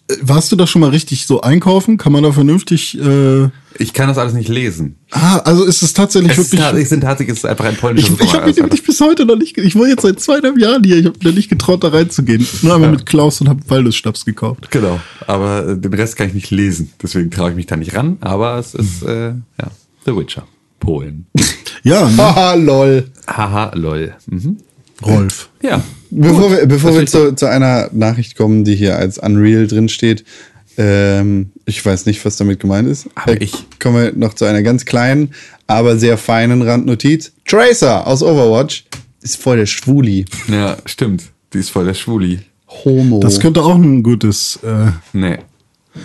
äh, 0.09 0.15
warst 0.23 0.51
du 0.51 0.57
da 0.57 0.67
schon 0.67 0.81
mal 0.81 0.91
richtig 0.91 1.27
so 1.27 1.41
einkaufen? 1.43 1.99
Kann 1.99 2.13
man 2.13 2.23
da 2.23 2.33
vernünftig. 2.33 2.99
Äh, 2.99 3.49
Ich 3.79 3.93
kann 3.93 4.09
das 4.09 4.17
alles 4.19 4.33
nicht 4.35 4.49
lesen. 4.49 4.97
ah, 5.11 5.39
also 5.39 5.65
ist 5.65 5.83
es 5.83 5.93
tatsächlich 5.93 6.33
Es, 6.33 6.39
ist, 6.39 6.53
wirklich. 6.53 6.61
tat- 6.71 6.77
es 6.79 6.89
sind 6.89 7.01
tatsächlich, 7.03 7.33
es 7.37 7.45
ist 7.45 7.51
einfach 7.51 7.65
ein 7.67 7.77
polnischer 7.77 8.13
ich 8.15 8.21
ich 8.21 8.35
habe 8.35 8.47
mich 8.47 8.57
nämlich 8.57 8.83
bis 8.83 9.01
heute 9.01 9.25
noch 9.27 9.37
nicht. 9.37 9.57
Ich 9.59 9.75
war 9.77 9.87
jetzt 9.87 10.03
seit 10.03 10.21
zweieinhalb 10.21 10.59
Jahren 10.59 10.85
hier. 10.85 10.97
Ich 10.99 11.07
habe 11.07 11.19
mir 11.23 11.33
nicht 11.33 11.49
getraut, 11.51 11.85
da 11.85 11.89
reinzugehen. 11.89 12.47
Nur 12.63 12.75
einmal 12.75 12.91
mit 12.91 13.05
Klaus 13.07 13.41
und 13.41 13.49
habe 13.49 13.61
Walnussschnaps 13.69 14.25
gekauft. 14.25 14.71
Genau, 14.71 15.01
aber 15.27 15.69
äh, 15.69 15.77
den 15.79 15.93
Rest 15.95 16.17
kann 16.17 16.29
ich 16.29 16.35
nicht 16.35 16.51
lesen. 16.51 16.93
Deswegen 17.03 17.31
traue 17.31 17.51
ich 17.51 17.57
mich 17.57 17.67
da 17.67 17.77
nicht 17.77 17.95
ran. 17.95 18.17
Aber 18.21 18.59
es 18.59 18.75
ist, 18.75 19.03
äh, 19.03 19.29
ja, 19.31 19.71
The 20.07 20.17
Witcher. 20.17 20.47
Polen. 20.81 21.27
Ja, 21.83 22.09
ne? 22.09 22.17
Haha, 22.19 22.55
lol. 22.55 23.11
Haha, 23.27 23.73
lol. 23.75 24.15
Mhm. 24.27 24.59
Rolf. 25.05 25.49
Ja. 25.63 25.83
Bevor 26.11 26.51
wir, 26.51 26.67
bevor 26.67 26.95
wir 26.97 27.07
zu, 27.07 27.35
zu 27.35 27.47
einer 27.47 27.89
Nachricht 27.93 28.37
kommen, 28.37 28.65
die 28.65 28.77
hier 28.77 28.97
als 28.97 29.19
Unreal 29.19 29.67
drin 29.67 29.89
steht, 29.89 30.25
ähm, 30.77 31.51
ich 31.67 31.85
weiß 31.85 32.07
nicht, 32.07 32.25
was 32.25 32.37
damit 32.37 32.61
gemeint 32.61 32.89
ist. 32.89 33.07
Aber 33.15 33.33
Äh, 33.41 33.45
ich. 33.45 33.53
Kommen 33.81 33.97
wir 34.03 34.13
noch 34.13 34.35
zu 34.35 34.45
einer 34.45 34.63
ganz 34.63 34.85
kleinen, 34.85 35.35
aber 35.67 35.97
sehr 35.99 36.19
feinen 36.19 36.63
Randnotiz. 36.63 37.33
Tracer 37.47 38.07
aus 38.07 38.23
Overwatch 38.23 38.85
ist 39.23 39.37
voll 39.37 39.57
der 39.59 39.67
Schwuli. 39.67 40.25
Ja, 40.49 40.77
stimmt. 40.87 41.25
Die 41.53 41.59
ist 41.59 41.71
voll 41.71 41.85
der 41.87 41.95
Schwuli. 41.95 42.41
Homo. 42.69 43.21
Das 43.21 43.39
könnte 43.41 43.63
auch 43.63 43.75
ein 43.77 44.03
gutes. 44.03 44.59
Äh, 44.63 44.91
Nee. 45.13 45.39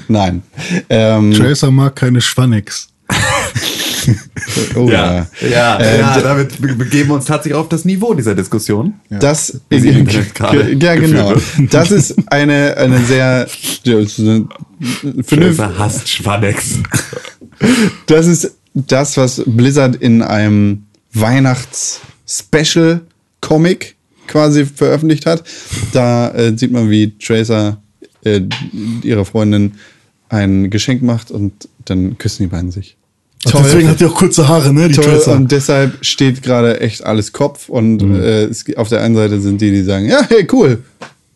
Nein. 0.07 0.43
Ähm, 0.89 1.33
Tracer 1.33 1.71
mag 1.71 1.95
keine 1.95 2.21
Schwannex. 2.21 2.89
oh, 4.75 4.87
ja. 4.89 5.27
ja, 5.41 5.77
Äh, 5.79 5.99
ja 5.99 6.21
damit 6.21 6.61
be- 6.61 6.75
begeben 6.75 7.09
wir 7.09 7.15
uns 7.15 7.25
tatsächlich 7.25 7.55
auf 7.59 7.67
das 7.69 7.83
Niveau 7.85 8.13
dieser 8.13 8.35
Diskussion. 8.35 8.93
Das, 9.09 9.59
Internet 9.69 10.35
gerade 10.35 10.73
ja, 10.73 10.95
genau. 10.95 11.33
Das 11.71 11.91
ist 11.91 12.15
eine, 12.31 12.75
eine 12.77 12.99
sehr 13.05 13.47
ja, 13.83 13.97
vernünftige, 15.23 15.77
hasst 15.77 16.07
Schwannex. 16.09 16.75
Das 18.05 18.27
ist 18.27 18.55
das, 18.73 19.17
was 19.17 19.41
Blizzard 19.45 19.95
in 19.97 20.21
einem 20.21 20.83
Weihnachts-Special-Comic 21.13 23.95
quasi 24.27 24.65
veröffentlicht 24.65 25.25
hat. 25.25 25.43
Da 25.91 26.29
äh, 26.31 26.57
sieht 26.57 26.71
man, 26.71 26.89
wie 26.89 27.17
Tracer 27.17 27.81
äh, 28.23 28.41
ihrer 29.03 29.25
Freundin 29.25 29.73
ein 30.29 30.69
Geschenk 30.69 31.01
macht 31.01 31.31
und 31.31 31.67
dann 31.85 32.17
küssen 32.17 32.43
die 32.43 32.47
beiden 32.47 32.71
sich. 32.71 32.95
Ach, 33.47 33.51
Deswegen 33.63 33.87
hat 33.87 33.99
die 34.01 34.05
auch 34.05 34.15
kurze 34.15 34.47
Haare, 34.47 34.73
ne? 34.73 34.89
Die 34.89 34.95
Toll, 34.95 35.05
Tracer. 35.05 35.33
und 35.35 35.49
deshalb 35.51 36.03
steht 36.05 36.43
gerade 36.43 36.81
echt 36.81 37.05
alles 37.05 37.31
Kopf 37.31 37.69
und 37.69 38.01
Mhm. 38.01 38.15
äh, 38.15 38.43
es, 38.43 38.65
auf 38.75 38.89
der 38.89 39.01
einen 39.01 39.15
Seite 39.15 39.39
sind 39.39 39.61
die, 39.61 39.71
die 39.71 39.83
sagen, 39.83 40.05
ja, 40.07 40.21
hey, 40.27 40.45
cool. 40.51 40.83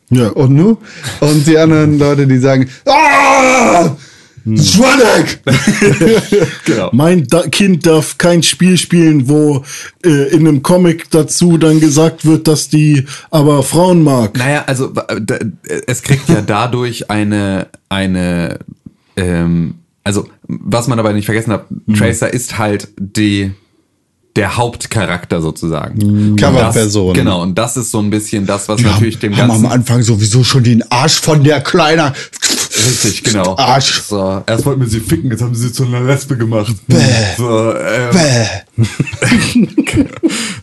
Ja. 0.10 0.28
Und 0.30 0.52
nu? 0.54 0.78
Und 1.22 1.48
die 1.48 1.58
anderen 1.58 1.98
Leute, 1.98 2.28
die 2.28 2.38
sagen, 2.40 2.70
ah, 2.86 3.92
Hm. 4.46 4.58
Schwanek! 4.62 5.40
Genau. 6.66 6.90
Mein 6.92 7.26
da 7.28 7.44
Kind 7.44 7.86
darf 7.86 8.18
kein 8.18 8.44
Spiel 8.44 8.78
spielen, 8.78 9.30
wo 9.30 9.64
äh, 10.06 10.30
in 10.34 10.46
einem 10.46 10.62
Comic 10.62 11.10
dazu 11.12 11.58
dann 11.58 11.80
gesagt 11.80 12.26
wird, 12.26 12.50
dass 12.50 12.68
die 12.68 13.06
aber 13.32 13.64
Frauen 13.64 14.04
mag. 14.04 14.38
Naja, 14.38 14.66
also 14.68 14.92
es 15.88 16.02
kriegt 16.02 16.28
ja 16.28 16.42
dadurch 16.46 17.10
eine, 17.10 17.68
eine, 17.88 18.60
ähm, 19.16 19.76
also 20.04 20.28
was 20.48 20.88
man 20.88 20.98
dabei 20.98 21.14
nicht 21.14 21.26
vergessen 21.26 21.52
hat, 21.54 21.66
Tracer 21.98 22.34
ist 22.34 22.58
halt 22.58 22.90
die, 23.00 23.52
der 24.36 24.58
Hauptcharakter 24.58 25.42
sozusagen. 25.42 26.36
Coverperson. 26.36 27.14
das- 27.14 27.18
Genau, 27.24 27.42
und 27.42 27.58
das 27.58 27.78
ist 27.78 27.92
so 27.92 28.00
ein 28.00 28.10
bisschen 28.10 28.46
das, 28.46 28.68
was 28.68 28.82
natürlich 28.82 29.20
dem 29.20 29.34
haben 29.38 29.44
am 29.52 29.62
ganzen... 29.62 29.66
Anfang 29.68 30.02
sowieso 30.02 30.44
schon 30.44 30.64
den 30.64 30.84
Arsch 30.92 31.20
von 31.22 31.44
der 31.44 31.62
Kleiner. 31.62 32.14
Richtig, 32.86 33.24
genau. 33.24 33.56
Arsch. 33.56 34.02
So, 34.02 34.44
erst 34.46 34.66
wollten 34.66 34.82
wir 34.82 34.88
sie 34.90 35.00
ficken, 35.00 35.30
jetzt 35.32 35.42
haben 35.42 35.54
sie 35.56 35.68
sie 35.68 35.74
zu 35.74 35.86
einer 35.86 36.02
Lesbe 36.02 36.36
gemacht. 36.36 36.76
So, 37.38 37.74
ähm, 37.76 38.10
Bäh. 38.12 38.84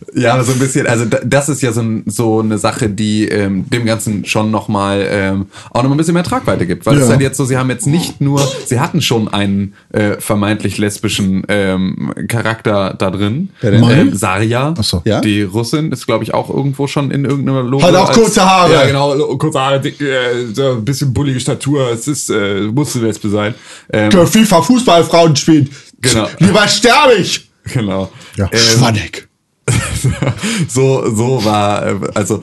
Ja, 0.13 0.43
so 0.43 0.51
ein 0.51 0.59
bisschen, 0.59 0.87
also 0.87 1.05
da- 1.05 1.21
das 1.23 1.47
ist 1.47 1.61
ja 1.61 1.71
so, 1.71 1.81
so 2.05 2.39
eine 2.41 2.57
Sache, 2.57 2.89
die 2.89 3.27
ähm, 3.29 3.65
dem 3.69 3.85
Ganzen 3.85 4.25
schon 4.25 4.51
nochmal 4.51 5.07
ähm, 5.09 5.45
auch 5.71 5.83
noch 5.83 5.91
ein 5.91 5.95
bisschen 5.97 6.13
mehr 6.15 6.23
Tragweite 6.23 6.65
gibt. 6.67 6.85
Weil 6.85 6.95
es 6.95 6.99
Ja. 6.99 7.05
ist 7.05 7.11
halt 7.11 7.21
jetzt 7.21 7.37
so, 7.37 7.45
sie 7.45 7.57
haben 7.57 7.69
jetzt 7.69 7.87
nicht 7.87 8.19
nur, 8.19 8.45
sie 8.65 8.79
hatten 8.79 9.01
schon 9.01 9.29
einen 9.29 9.73
äh, 9.93 10.19
vermeintlich 10.19 10.77
lesbischen 10.77 11.43
ähm, 11.47 12.13
Charakter 12.27 12.93
da 12.97 13.09
drin. 13.09 13.49
Ähm, 13.63 14.13
Saria, 14.13 14.73
so. 14.81 15.01
Ja? 15.05 15.21
die 15.21 15.43
Russin, 15.43 15.91
ist 15.91 16.05
glaube 16.07 16.23
ich 16.25 16.33
auch 16.33 16.49
irgendwo 16.49 16.87
schon 16.87 17.09
in 17.11 17.23
irgendeiner 17.25 17.63
Logo. 17.63 17.83
Hat 17.83 17.95
auch 17.95 18.09
als- 18.09 18.17
kurze 18.17 18.45
Haare. 18.45 18.73
Ja, 18.73 18.85
genau, 18.85 19.15
kurze 19.37 19.59
Haare, 19.61 19.79
dick, 19.79 20.01
äh, 20.01 20.45
so 20.53 20.71
ein 20.73 20.83
bisschen 20.85 21.13
bullige 21.13 21.39
Statur, 21.39 21.89
es 21.91 22.07
ist, 22.07 22.29
äh, 22.29 22.61
musste 22.61 22.99
Lesbe 22.99 23.29
sein. 23.29 23.55
Ähm, 23.93 24.11
FIFA 24.11 24.61
Fußballfrauen 24.61 25.35
spielt. 25.37 25.69
Genau. 26.01 26.27
Lieber 26.39 26.67
sterbe 26.67 27.13
ich. 27.13 27.49
genau. 27.73 28.11
Ja. 28.35 28.49
Ähm, 28.51 28.59
Schwanek. 28.59 29.27
so, 30.67 31.13
so 31.13 31.45
war, 31.45 31.87
äh, 31.87 31.95
also, 32.15 32.41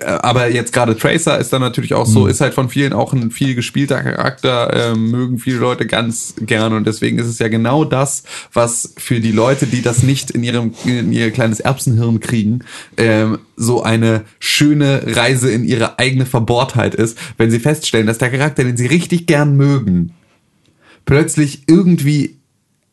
äh, 0.00 0.06
aber 0.06 0.50
jetzt 0.50 0.72
gerade 0.72 0.96
Tracer 0.96 1.38
ist 1.38 1.52
dann 1.52 1.60
natürlich 1.60 1.94
auch 1.94 2.06
so, 2.06 2.26
ist 2.26 2.40
halt 2.40 2.54
von 2.54 2.68
vielen 2.68 2.92
auch 2.92 3.12
ein 3.12 3.30
viel 3.30 3.54
gespielter 3.54 4.02
Charakter, 4.02 4.92
ähm, 4.92 5.10
mögen 5.10 5.38
viele 5.38 5.58
Leute 5.58 5.86
ganz 5.86 6.34
gerne 6.40 6.76
und 6.76 6.86
deswegen 6.86 7.18
ist 7.18 7.26
es 7.26 7.38
ja 7.38 7.48
genau 7.48 7.84
das, 7.84 8.24
was 8.52 8.94
für 8.96 9.20
die 9.20 9.32
Leute, 9.32 9.66
die 9.66 9.82
das 9.82 10.02
nicht 10.02 10.30
in 10.30 10.42
ihrem, 10.42 10.74
in 10.84 11.12
ihr 11.12 11.30
kleines 11.30 11.60
Erbsenhirn 11.60 12.20
kriegen, 12.20 12.60
ähm, 12.96 13.38
so 13.56 13.82
eine 13.82 14.24
schöne 14.40 15.02
Reise 15.16 15.50
in 15.50 15.64
ihre 15.64 15.98
eigene 15.98 16.26
Verbohrtheit 16.26 16.94
ist, 16.94 17.16
wenn 17.36 17.50
sie 17.50 17.60
feststellen, 17.60 18.06
dass 18.06 18.18
der 18.18 18.30
Charakter, 18.30 18.64
den 18.64 18.76
sie 18.76 18.86
richtig 18.86 19.26
gern 19.26 19.56
mögen, 19.56 20.12
plötzlich 21.04 21.64
irgendwie 21.68 22.38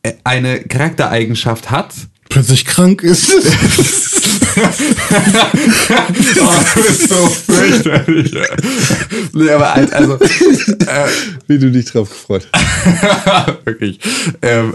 äh, 0.02 0.12
eine 0.24 0.60
Charaktereigenschaft 0.60 1.70
hat, 1.70 1.94
Plötzlich 2.32 2.64
krank 2.64 3.02
ist. 3.02 3.32
Oh, 4.54 6.50
du 6.74 6.82
bist 6.82 7.08
so 7.08 7.26
fürchterlich. 7.26 8.34
nee, 9.32 9.50
aber 9.50 9.74
halt, 9.74 9.92
also, 9.94 10.14
äh, 10.16 11.08
Wie 11.46 11.58
du 11.58 11.70
dich 11.70 11.86
drauf 11.86 12.10
gefreut 12.10 12.48
hast. 12.52 13.64
wirklich. 13.64 13.98
Ähm, 14.42 14.74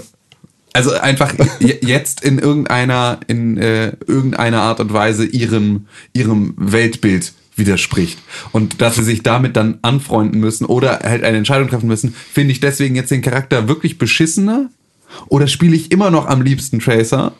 also 0.73 0.93
einfach 0.93 1.33
jetzt 1.59 2.23
in 2.23 2.39
irgendeiner, 2.39 3.19
in 3.27 3.57
äh, 3.57 3.93
irgendeiner 4.07 4.61
Art 4.61 4.79
und 4.79 4.93
Weise 4.93 5.25
ihrem, 5.25 5.87
ihrem 6.13 6.53
Weltbild 6.57 7.33
widerspricht. 7.55 8.19
Und 8.51 8.81
dass 8.81 8.95
sie 8.95 9.03
sich 9.03 9.23
damit 9.23 9.55
dann 9.55 9.79
anfreunden 9.81 10.39
müssen 10.39 10.65
oder 10.65 10.99
halt 11.03 11.23
eine 11.23 11.37
Entscheidung 11.37 11.67
treffen 11.67 11.87
müssen, 11.87 12.15
finde 12.31 12.51
ich 12.51 12.59
deswegen 12.59 12.95
jetzt 12.95 13.11
den 13.11 13.21
Charakter 13.21 13.67
wirklich 13.67 13.97
beschissener? 13.97 14.69
Oder 15.27 15.47
spiele 15.47 15.75
ich 15.75 15.91
immer 15.91 16.11
noch 16.11 16.27
am 16.27 16.41
liebsten 16.41 16.79
Tracer, 16.79 17.33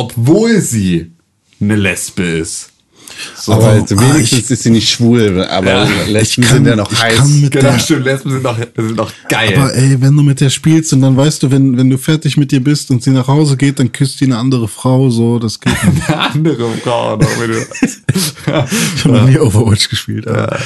obwohl 0.00 0.62
sie 0.62 1.12
eine 1.60 1.76
Lesbe 1.76 2.22
ist? 2.22 2.69
So. 3.36 3.52
Aber 3.52 3.68
also 3.68 3.98
wenigstens 3.98 4.38
ich- 4.44 4.50
ist 4.50 4.62
sie 4.62 4.70
nicht 4.70 4.88
schwul, 4.88 5.44
aber 5.44 5.66
Ja. 5.66 5.88
Lesben 6.08 6.42
kann- 6.44 6.54
sind 6.56 6.66
ja 6.66 6.76
noch 6.76 6.90
heiß. 6.92 7.26
mit 7.28 7.50
Genau, 7.52 7.70
der, 7.70 7.78
stimmt, 7.78 8.04
Lesben 8.04 8.30
sind 8.32 8.44
doch, 8.44 8.56
sind 8.76 8.96
doch 8.98 9.12
geil. 9.28 9.54
Aber 9.56 9.74
ey, 9.74 9.96
wenn 10.00 10.16
du 10.16 10.22
mit 10.22 10.40
der 10.40 10.50
spielst 10.50 10.92
und 10.92 11.02
dann 11.02 11.16
weißt 11.16 11.42
du, 11.42 11.50
wenn, 11.50 11.76
wenn 11.76 11.88
du 11.90 11.98
fertig 11.98 12.36
mit 12.36 12.52
ihr 12.52 12.62
bist 12.62 12.90
und 12.90 13.02
sie 13.02 13.10
nach 13.10 13.28
Hause 13.28 13.56
geht, 13.56 13.78
dann 13.78 13.90
küsst 13.92 14.20
die 14.20 14.24
eine 14.26 14.36
andere 14.38 14.68
Frau, 14.68 15.10
so, 15.10 15.38
das 15.38 15.58
geht 15.60 15.72
nicht. 15.94 16.08
eine 16.08 16.18
andere 16.20 16.68
Frau 16.82 17.16
noch, 17.16 17.28
wenn 17.40 17.50
du. 17.50 17.56
Ich 18.96 19.04
habe 19.04 19.16
noch 19.16 19.26
nie 19.28 19.38
Overwatch 19.38 19.88
gespielt. 19.88 20.26
Aber, 20.26 20.58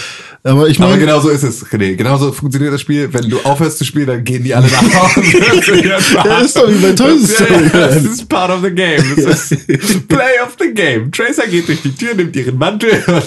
aber 0.42 0.68
ich 0.68 0.80
Aber 0.80 0.90
meine, 0.90 1.00
genau 1.04 1.20
so 1.20 1.28
ist 1.28 1.42
es, 1.42 1.64
René. 1.66 1.94
Genau 1.96 2.16
so 2.16 2.32
funktioniert 2.32 2.72
das 2.72 2.80
Spiel. 2.80 3.08
Wenn 3.12 3.28
du 3.28 3.38
aufhörst 3.40 3.78
zu 3.78 3.84
spielen, 3.84 4.06
dann 4.06 4.24
gehen 4.24 4.42
die 4.42 4.54
alle 4.54 4.66
nach 4.68 4.82
Hause. 4.82 5.22
Ja, 6.24 6.38
ist 6.38 6.56
doch 6.56 6.68
wie 6.68 6.74
bei 6.78 6.92
Toy 6.92 7.18
Story. 7.18 7.50
Ja, 7.72 7.80
ja, 7.80 7.86
das 7.88 8.04
ist 8.04 8.28
part 8.28 8.50
of 8.50 8.62
the 8.62 8.70
game. 8.70 9.02
Das 9.16 9.50
ist 9.52 10.08
Play 10.08 10.40
of 10.44 10.56
the 10.58 10.72
game. 10.72 11.10
Tracer 11.12 11.46
geht 11.46 11.68
durch 11.68 11.82
die 11.82 11.94
Tür, 11.94 12.14
nimmt 12.14 12.34
ihren 12.44 12.58
Mantel. 12.58 13.02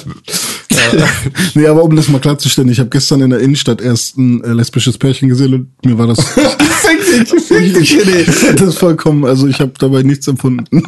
nee, 1.55 1.67
aber 1.67 1.83
um 1.83 1.95
das 1.95 2.09
mal 2.09 2.19
klarzustellen, 2.19 2.69
ich 2.69 2.79
habe 2.79 2.89
gestern 2.89 3.21
in 3.21 3.29
der 3.29 3.39
Innenstadt 3.39 3.81
erst 3.81 4.17
ein 4.17 4.43
äh, 4.43 4.53
lesbisches 4.53 4.97
Pärchen 4.97 5.29
gesehen 5.29 5.53
und 5.53 5.85
mir 5.85 5.97
war 5.97 6.07
das. 6.07 6.19
Das 7.17 8.61
ist 8.61 8.77
vollkommen, 8.77 9.25
also 9.25 9.47
ich 9.47 9.59
habe 9.59 9.71
dabei 9.79 10.03
nichts 10.03 10.27
empfunden. 10.27 10.83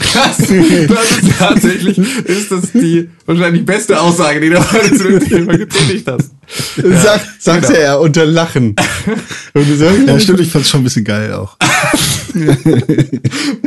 Krass. 0.00 0.38
Das 0.38 0.48
ist 0.48 1.38
tatsächlich, 1.38 1.98
ist 1.98 2.50
das 2.50 2.72
die 2.72 3.08
wahrscheinlich 3.26 3.64
beste 3.64 4.00
Aussage, 4.00 4.40
die 4.40 4.50
du 4.50 4.72
heute 4.72 4.94
zu 4.94 5.04
dem 5.04 5.20
Thema 5.20 5.56
getätigt 5.56 6.06
hast. 6.06 6.30
Sag, 6.76 7.20
sagte 7.38 7.72
genau. 7.72 7.78
er 7.78 8.00
unter 8.00 8.26
Lachen. 8.26 8.76
Und 9.54 9.78
sagst, 9.78 10.00
Ja, 10.06 10.20
stimmt, 10.20 10.40
ich 10.40 10.50
fand's 10.50 10.68
schon 10.68 10.80
ein 10.80 10.84
bisschen 10.84 11.04
geil 11.04 11.32
auch. 11.32 11.56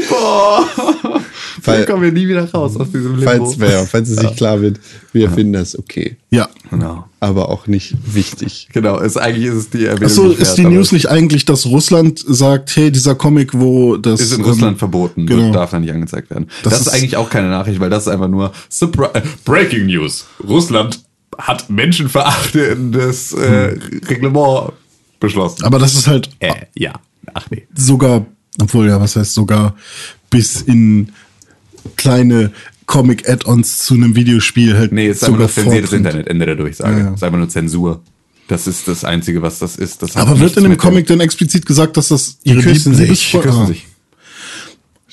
Boah. 0.09 1.21
Weil- 1.63 1.79
Dann 1.79 1.87
kommen 1.87 2.03
wir 2.03 2.11
nie 2.11 2.27
wieder 2.27 2.49
raus 2.51 2.75
aus 2.77 2.87
diesem 2.91 3.15
Limbo. 3.17 3.25
falls, 3.45 3.59
wer, 3.59 3.85
falls 3.85 4.09
es 4.09 4.17
sich 4.19 4.35
klar 4.35 4.61
wird, 4.61 4.79
wir 5.13 5.29
finden 5.31 5.53
das 5.53 5.77
okay. 5.77 6.17
Ja. 6.29 6.47
Genau. 6.69 7.05
Aber 7.19 7.49
auch 7.49 7.65
nicht 7.67 7.95
wichtig. 8.05 8.67
Genau, 8.73 8.99
ist, 8.99 9.17
eigentlich 9.17 9.45
ist 9.45 9.53
es 9.55 9.69
die 9.71 9.85
Erwähnung. 9.85 10.03
Achso, 10.09 10.27
nicht 10.27 10.39
ist 10.39 10.55
die 10.55 10.65
News 10.65 10.91
nicht 10.91 11.09
eigentlich, 11.09 11.45
dass 11.45 11.65
Russland 11.65 12.23
sagt, 12.27 12.75
hey, 12.75 12.91
dieser 12.91 13.15
Comic, 13.15 13.53
wo 13.53 13.97
das. 13.97 14.19
Ist 14.21 14.33
in 14.33 14.41
ähm, 14.41 14.45
Russland 14.45 14.77
verboten, 14.77 15.25
genau. 15.25 15.43
wird, 15.45 15.55
darf 15.55 15.71
da 15.71 15.79
nicht 15.79 15.91
angezeigt 15.91 16.29
werden. 16.29 16.47
Das, 16.63 16.73
Das 16.73 16.81
ist 16.81 16.87
ist- 16.87 16.93
eigentlich 16.93 17.17
auch 17.17 17.29
keine 17.29 17.49
Nachricht, 17.49 17.79
weil 17.79 17.89
das 17.89 18.03
ist 18.03 18.09
einfach 18.13 18.27
nur 18.27 18.51
Surpri 18.69 19.05
äh, 19.13 19.21
Breaking 19.45 19.87
News. 19.87 20.25
Russland 20.47 20.99
hat 21.37 21.69
menschenverachtendes 21.69 23.33
äh, 23.33 23.77
Reglement 24.09 24.73
beschlossen. 25.19 25.63
Aber 25.63 25.79
das 25.79 25.93
ist 25.95 26.07
halt 26.07 26.29
äh, 26.39 26.53
ja. 26.75 26.93
Ach 27.33 27.45
nee. 27.49 27.67
sogar, 27.75 28.25
obwohl 28.61 28.87
ja, 28.87 28.99
was 28.99 29.15
heißt 29.15 29.33
sogar 29.33 29.75
bis 30.29 30.61
in 30.61 31.09
kleine 31.95 32.51
Comic-Add-ons 32.85 33.79
zu 33.79 33.93
einem 33.95 34.15
Videospiel 34.15 34.77
halt 34.77 34.91
Nee, 34.91 35.07
es 35.07 35.17
ist 35.17 35.23
einfach 35.25 35.39
nur 35.39 35.49
zensiertes. 35.51 35.93
Internet, 35.93 36.27
Ende 36.27 36.45
der 36.45 36.55
Durchsage. 36.55 36.93
Ja, 36.97 36.99
ja. 37.05 37.09
Es 37.09 37.15
ist 37.15 37.23
einfach 37.23 37.37
nur 37.39 37.49
Zensur. 37.49 38.01
Das 38.47 38.65
ist 38.65 38.87
das 38.87 39.03
Einzige, 39.03 39.41
was 39.41 39.59
das 39.59 39.75
ist. 39.75 40.01
Das 40.01 40.15
Aber 40.15 40.39
wird 40.39 40.55
in 40.55 40.63
dem 40.63 40.77
Comic 40.77 41.05
denn 41.07 41.19
explizit 41.19 41.65
gesagt, 41.65 41.97
dass 41.97 42.07
das 42.09 42.37
ihre 42.43 42.61
küssen 42.61 42.95
sich, 42.95 43.31
küssen 43.31 43.49
Ah. 43.49 43.65
sich. 43.65 43.85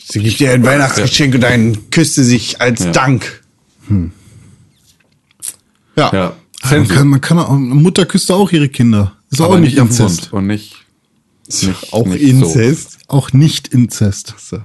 Sie 0.06 0.20
gibt 0.20 0.38
dir 0.38 0.52
ein 0.52 0.62
Weihnachtsgeschenk 0.64 1.34
und 1.34 1.40
dann 1.40 1.90
küsst 1.90 2.14
sie 2.14 2.22
sich 2.24 2.60
als 2.60 2.84
Ja. 2.84 2.92
Dank. 2.92 3.42
Ja. 5.96 6.10
Ja. 6.12 6.36
Ah, 6.62 6.70
Man 6.70 6.88
kann, 6.88 7.08
man 7.08 7.20
kann 7.20 7.38
auch, 7.38 7.50
Mutter 7.58 8.06
küsst 8.06 8.30
auch 8.30 8.50
ihre 8.52 8.68
Kinder. 8.68 9.16
Ist 9.30 9.40
auch 9.40 9.46
Aber 9.46 9.60
nicht 9.60 9.78
am 9.78 9.88
Mund 9.88 9.98
Inzest. 10.00 10.32
Und 10.32 10.46
nicht, 10.46 10.76
nicht 11.48 11.92
auch 11.92 12.06
nicht 12.06 12.22
Inzest. 12.22 12.98
Auch 13.08 13.32
nicht 13.32 13.68
Inzest. 13.68 14.34
So. 14.38 14.58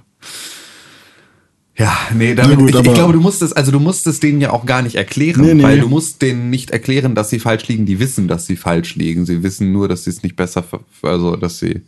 Ja, 1.80 1.98
nee, 2.14 2.36
damit, 2.36 2.58
gut, 2.60 2.70
ich, 2.72 2.76
ich 2.76 2.94
glaube, 2.94 3.14
du 3.14 3.22
musst 3.22 3.42
es, 3.42 3.54
also 3.54 3.72
du 3.72 3.80
musst 3.80 4.06
es 4.06 4.20
denen 4.20 4.42
ja 4.42 4.52
auch 4.52 4.66
gar 4.66 4.82
nicht 4.82 4.96
erklären, 4.96 5.42
Nee, 5.42 5.54
nee. 5.54 5.64
weil 5.64 5.80
du 5.80 5.88
musst 5.88 6.22
denen 6.22 6.50
nicht 6.50 6.72
erklären, 6.72 7.16
dass 7.16 7.30
sie 7.30 7.40
falsch 7.40 7.68
liegen. 7.70 7.86
Die 7.86 8.00
wissen, 8.00 8.28
dass 8.28 8.46
sie 8.46 8.58
falsch 8.58 8.96
liegen. 8.96 9.26
Sie 9.26 9.44
wissen 9.44 9.72
nur, 9.72 9.88
dass 9.88 10.04
sie 10.04 10.10
es 10.10 10.22
nicht 10.22 10.36
besser, 10.36 10.62
ver- 10.62 10.82
also 11.04 11.38
dass 11.38 11.58
sie, 11.60 11.82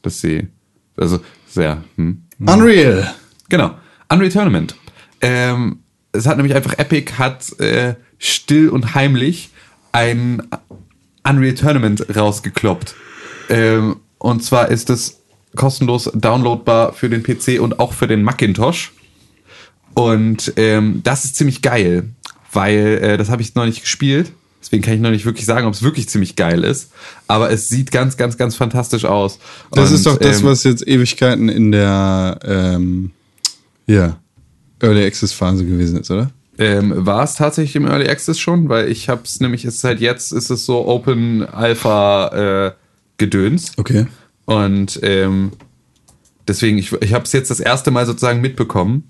dass 0.00 0.20
sie, 0.22 0.48
also 0.96 1.20
sehr, 1.48 1.84
hm. 1.96 2.22
Unreal. 2.40 3.12
Genau. 3.50 3.72
Unreal 4.10 4.30
Tournament. 4.32 4.74
Ähm, 5.20 5.80
es 6.12 6.26
hat 6.26 6.38
nämlich 6.38 6.54
einfach 6.56 6.78
Epic 6.78 7.12
hat 7.18 7.58
äh, 7.60 7.94
still 8.18 8.70
und 8.70 8.94
heimlich 8.94 9.50
ein 9.92 10.42
Unreal 11.28 11.54
Tournament 11.54 12.06
rausgekloppt. 12.16 12.94
Ähm, 13.50 13.96
und 14.18 14.42
zwar 14.42 14.70
ist 14.70 14.88
es 14.88 15.20
kostenlos 15.56 16.10
downloadbar 16.14 16.92
für 16.94 17.10
den 17.10 17.22
PC 17.22 17.60
und 17.60 17.78
auch 17.80 17.92
für 17.92 18.06
den 18.06 18.22
Macintosh. 18.22 18.92
Und 19.96 20.52
ähm, 20.56 21.00
das 21.04 21.24
ist 21.24 21.36
ziemlich 21.36 21.62
geil, 21.62 22.10
weil 22.52 22.98
äh, 23.02 23.16
das 23.16 23.30
habe 23.30 23.40
ich 23.40 23.54
noch 23.54 23.64
nicht 23.64 23.80
gespielt. 23.80 24.30
Deswegen 24.60 24.82
kann 24.82 24.92
ich 24.92 25.00
noch 25.00 25.10
nicht 25.10 25.24
wirklich 25.24 25.46
sagen, 25.46 25.66
ob 25.66 25.72
es 25.72 25.82
wirklich 25.82 26.06
ziemlich 26.10 26.36
geil 26.36 26.64
ist. 26.64 26.92
Aber 27.28 27.50
es 27.50 27.68
sieht 27.68 27.90
ganz, 27.92 28.18
ganz, 28.18 28.36
ganz 28.36 28.56
fantastisch 28.56 29.06
aus. 29.06 29.38
Das 29.72 29.88
Und, 29.88 29.96
ist 29.96 30.04
doch 30.04 30.18
das, 30.18 30.40
ähm, 30.40 30.46
was 30.48 30.64
jetzt 30.64 30.86
Ewigkeiten 30.86 31.48
in 31.48 31.72
der 31.72 32.38
ähm, 32.44 33.12
ja, 33.86 34.18
Early 34.80 35.06
Access 35.06 35.32
Phase 35.32 35.64
gewesen 35.64 35.98
ist, 35.98 36.10
oder? 36.10 36.30
Ähm, 36.58 37.06
war 37.06 37.24
es 37.24 37.36
tatsächlich 37.36 37.76
im 37.76 37.86
Early 37.86 38.06
Access 38.06 38.38
schon, 38.38 38.68
weil 38.68 38.90
ich 38.90 39.08
habe 39.08 39.22
es 39.24 39.40
nämlich 39.40 39.64
ist 39.64 39.82
halt 39.82 40.00
jetzt 40.00 40.32
ist 40.32 40.50
es 40.50 40.66
so 40.66 40.86
Open 40.86 41.42
Alpha 41.42 42.66
äh, 42.68 42.72
Gedöns 43.16 43.72
Okay. 43.78 44.06
und 44.44 45.00
ähm, 45.02 45.52
deswegen 46.48 46.76
ich, 46.76 46.92
ich 46.92 47.14
habe 47.14 47.24
es 47.24 47.32
jetzt 47.32 47.50
das 47.50 47.60
erste 47.60 47.90
Mal 47.90 48.04
sozusagen 48.04 48.40
mitbekommen, 48.40 49.04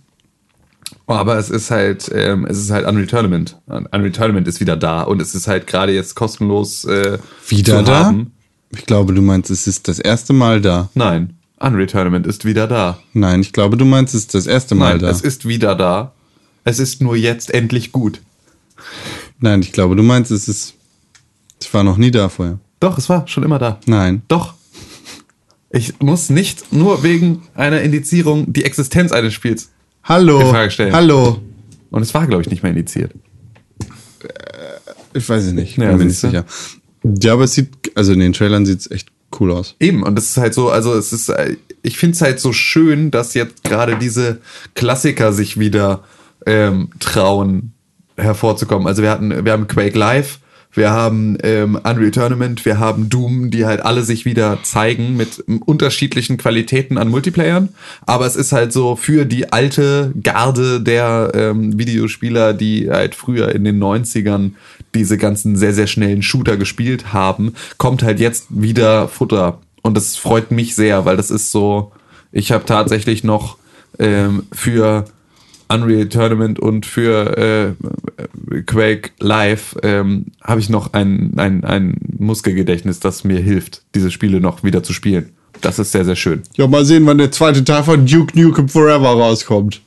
aber 1.07 1.39
es 1.39 1.51
ist 1.51 1.70
halt 1.70 2.11
ähm, 2.15 2.47
es 2.47 2.59
ist 2.59 2.70
halt 2.70 2.87
Unreal 2.87 3.07
Tournament. 3.07 3.59
Unreal 3.66 4.12
Tournament 4.12 4.49
ist 4.49 4.61
wieder 4.61 4.77
da 4.77 5.03
und 5.03 5.20
es 5.23 5.35
ist 5.35 5.47
halt 5.47 5.66
gerade 5.66 5.93
jetzt 5.93 6.15
kostenlos 6.15 6.85
äh, 6.85 7.19
Wieder 7.49 7.83
da? 7.83 8.05
haben. 8.07 8.33
Ich 8.70 8.85
glaube, 8.87 9.15
du 9.15 9.23
meinst, 9.23 9.51
es 9.51 9.66
ist 9.66 9.89
das 9.89 9.99
erste 9.99 10.33
Mal 10.33 10.61
da. 10.61 10.91
Nein, 10.95 11.35
Unreal 11.59 11.87
Tournament 11.87 12.27
ist 12.27 12.45
wieder 12.45 12.66
da. 12.66 12.99
Nein, 13.12 13.41
ich 13.41 13.53
glaube, 13.53 13.77
du 13.77 13.85
meinst, 13.85 14.15
es 14.15 14.23
ist 14.23 14.35
das 14.35 14.47
erste 14.47 14.74
Mal 14.74 14.93
Nein, 14.95 15.01
da. 15.01 15.11
es 15.11 15.20
ist 15.20 15.47
wieder 15.47 15.74
da. 15.74 16.12
Es 16.65 16.78
ist 16.81 17.01
nur 17.01 17.16
jetzt 17.16 17.55
endlich 17.55 17.93
gut. 17.93 18.20
Nein, 19.39 19.62
ich 19.62 19.73
glaube, 19.73 19.95
du 19.97 20.03
meinst, 20.03 20.31
es 20.31 20.49
ist. 20.49 20.74
Ich 21.62 21.73
war 21.73 21.85
noch 21.85 21.97
nie 21.97 22.11
da 22.11 22.28
vorher. 22.28 22.59
Doch, 22.81 22.99
es 22.99 23.09
war 23.09 23.27
schon 23.28 23.45
immer 23.45 23.59
da. 23.59 23.78
Nein. 23.87 24.23
Doch. 24.28 24.55
Ich 25.70 26.01
muss 26.01 26.31
nicht 26.31 26.73
nur 26.73 27.03
wegen 27.03 27.43
einer 27.55 27.81
Indizierung 27.83 28.53
die 28.53 28.65
Existenz 28.65 29.12
eines 29.12 29.33
Spiels. 29.35 29.70
Hallo. 30.09 30.55
Hallo. 30.55 31.41
Und 31.91 32.03
es 32.03 32.15
war, 32.15 32.28
glaube 32.28 32.43
ich, 32.43 32.49
nicht 32.49 32.62
mehr 32.62 32.70
indiziert. 32.70 33.11
Ich 35.15 35.28
weiß 35.28 35.47
es 35.47 35.53
nicht. 35.53 35.77
Ja, 35.78 35.89
bin 35.89 35.99
mir 35.99 36.05
nicht 36.05 36.19
sicher. 36.19 36.45
Ja, 37.03 37.33
aber 37.33 37.45
es 37.45 37.55
sieht, 37.55 37.70
also 37.97 38.12
in 38.12 38.20
den 38.20 38.33
Trailern 38.33 38.65
sieht 38.65 38.81
es 38.81 38.91
echt 38.91 39.09
cool 39.41 39.51
aus. 39.51 39.74
Eben, 39.81 40.05
und 40.05 40.15
das 40.15 40.27
ist 40.27 40.37
halt 40.37 40.55
so, 40.55 40.70
also 40.70 40.95
es 40.95 41.12
ist, 41.12 41.28
äh, 41.28 41.57
ich 41.83 41.99
finde 41.99 42.15
es 42.15 42.20
halt 42.20 42.39
so 42.39 42.53
schön, 42.53 43.11
dass 43.11 43.35
jetzt 43.35 43.65
gerade 43.65 43.97
diese 43.97 44.41
Klassiker 44.74 45.33
sich 45.33 45.59
wieder 45.59 46.05
ähm, 46.47 46.91
trauen, 47.01 47.73
hervorzukommen. 48.16 48.87
Also 48.87 49.03
wir 49.03 49.11
hatten, 49.11 49.45
wir 49.45 49.53
haben 49.53 49.66
Quake 49.66 49.99
Live, 49.99 50.39
wir 50.77 50.90
haben 50.90 51.39
ähm, 51.43 51.77
Unreal 51.77 52.11
Tournament, 52.11 52.65
wir 52.65 52.78
haben 52.78 53.09
Doom, 53.09 53.51
die 53.51 53.65
halt 53.65 53.81
alle 53.81 54.03
sich 54.03 54.24
wieder 54.24 54.59
zeigen 54.62 55.16
mit 55.16 55.43
ähm, 55.48 55.62
unterschiedlichen 55.62 56.36
Qualitäten 56.36 56.98
an 56.98 57.09
Multiplayern. 57.09 57.70
Aber 58.05 58.27
es 58.27 58.36
ist 58.36 58.53
halt 58.53 58.73
so 58.73 58.97
für 58.97 59.24
die 59.24 59.53
alte 59.53 60.12
Garde 60.23 60.81
der 60.81 61.32
ähm, 61.35 61.78
Videospieler, 61.78 62.55
die 62.55 62.90
halt 62.90 63.15
früher 63.15 63.55
in 63.55 63.65
den 63.65 63.82
90ern 63.82 64.53
diese 64.94 65.19
ganzen 65.19 65.57
sehr, 65.57 65.73
sehr 65.73 65.86
schnellen 65.86 66.23
Shooter 66.23 66.57
gespielt 66.57 67.12
haben, 67.12 67.55
kommt 67.78 68.03
halt 68.03 68.20
jetzt 68.20 68.47
wieder 68.51 69.09
Futter. 69.09 69.61
Und 69.82 69.97
das 69.97 70.16
freut 70.16 70.51
mich 70.51 70.74
sehr, 70.74 71.05
weil 71.05 71.16
das 71.16 71.31
ist 71.31 71.53
so, 71.53 71.93
ich 72.32 72.53
habe 72.53 72.65
tatsächlich 72.65 73.24
noch 73.24 73.57
ähm, 73.98 74.44
für 74.53 75.05
Unreal 75.68 76.09
Tournament 76.09 76.59
und 76.60 76.86
für 76.86 77.36
äh, 77.36 78.62
Quake 78.62 79.10
Live 79.18 79.76
ähm, 79.82 80.26
habe 80.43 80.60
ich 80.60 80.68
noch 80.68 80.93
ein, 80.93 81.32
ein, 81.36 81.64
ein 81.64 81.97
Muskelgedächtnis, 82.18 83.01
das 83.01 83.24
mir 83.24 83.40
hilft, 83.40 83.82
diese 83.94 84.10
Spiele 84.10 84.40
noch 84.40 84.62
wieder 84.62 84.82
zu 84.82 84.93
spielen. 84.93 85.30
Das 85.60 85.78
ist 85.78 85.93
sehr, 85.93 86.05
sehr 86.05 86.16
schön. 86.16 86.43
Ja, 86.56 86.66
mal 86.66 86.84
sehen, 86.84 87.06
wann 87.06 87.18
der 87.18 87.32
zweite 87.32 87.64
Teil 87.64 87.82
von 87.82 88.06
Duke 88.06 88.38
Nukem 88.38 88.68
Forever 88.68 89.09
rauskommt. 89.09 89.80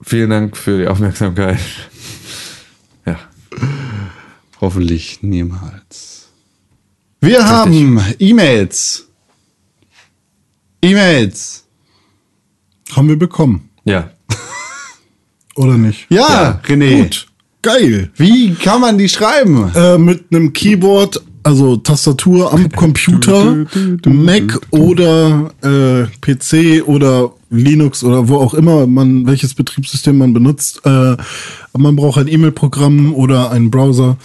Vielen 0.00 0.30
Dank 0.30 0.56
für 0.56 0.78
die 0.78 0.88
Aufmerksamkeit. 0.88 1.58
Ja. 3.06 3.18
Hoffentlich 4.62 5.22
niemals. 5.22 6.28
Wir 7.20 7.46
haben 7.46 8.00
E-Mails. 8.18 9.06
E-Mails. 10.80 11.63
Haben 12.96 13.08
wir 13.08 13.18
bekommen. 13.18 13.68
Ja. 13.84 14.10
Oder 15.56 15.76
nicht? 15.76 16.06
Ja, 16.08 16.60
René. 16.66 17.02
Gut. 17.02 17.26
Geil. 17.62 18.10
Wie 18.16 18.54
kann 18.54 18.82
man 18.82 18.98
die 18.98 19.08
schreiben? 19.08 19.72
Äh, 19.74 19.96
mit 19.96 20.26
einem 20.30 20.52
Keyboard, 20.52 21.22
also 21.42 21.76
Tastatur 21.76 22.52
am 22.52 22.68
Computer, 22.76 23.64
Mac 24.06 24.60
oder 24.70 25.50
äh, 25.62 26.04
PC 26.20 26.86
oder 26.86 27.32
Linux 27.48 28.04
oder 28.04 28.28
wo 28.28 28.36
auch 28.36 28.52
immer 28.52 28.86
man, 28.86 29.26
welches 29.26 29.54
Betriebssystem 29.54 30.18
man 30.18 30.34
benutzt. 30.34 30.82
Äh, 30.84 31.16
man 31.76 31.96
braucht 31.96 32.18
ein 32.18 32.28
E-Mail-Programm 32.28 33.14
oder 33.14 33.50
einen 33.50 33.70
Browser 33.70 34.18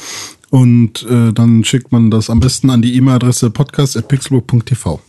und 0.50 1.06
äh, 1.10 1.32
dann 1.32 1.64
schickt 1.64 1.94
man 1.94 2.12
das 2.12 2.30
am 2.30 2.42
besten 2.42 2.70
an 2.70 2.82
die 2.82 2.96
E-Mail-Adresse 2.96 3.52
podcast.pixelbook.tv. 3.52 5.00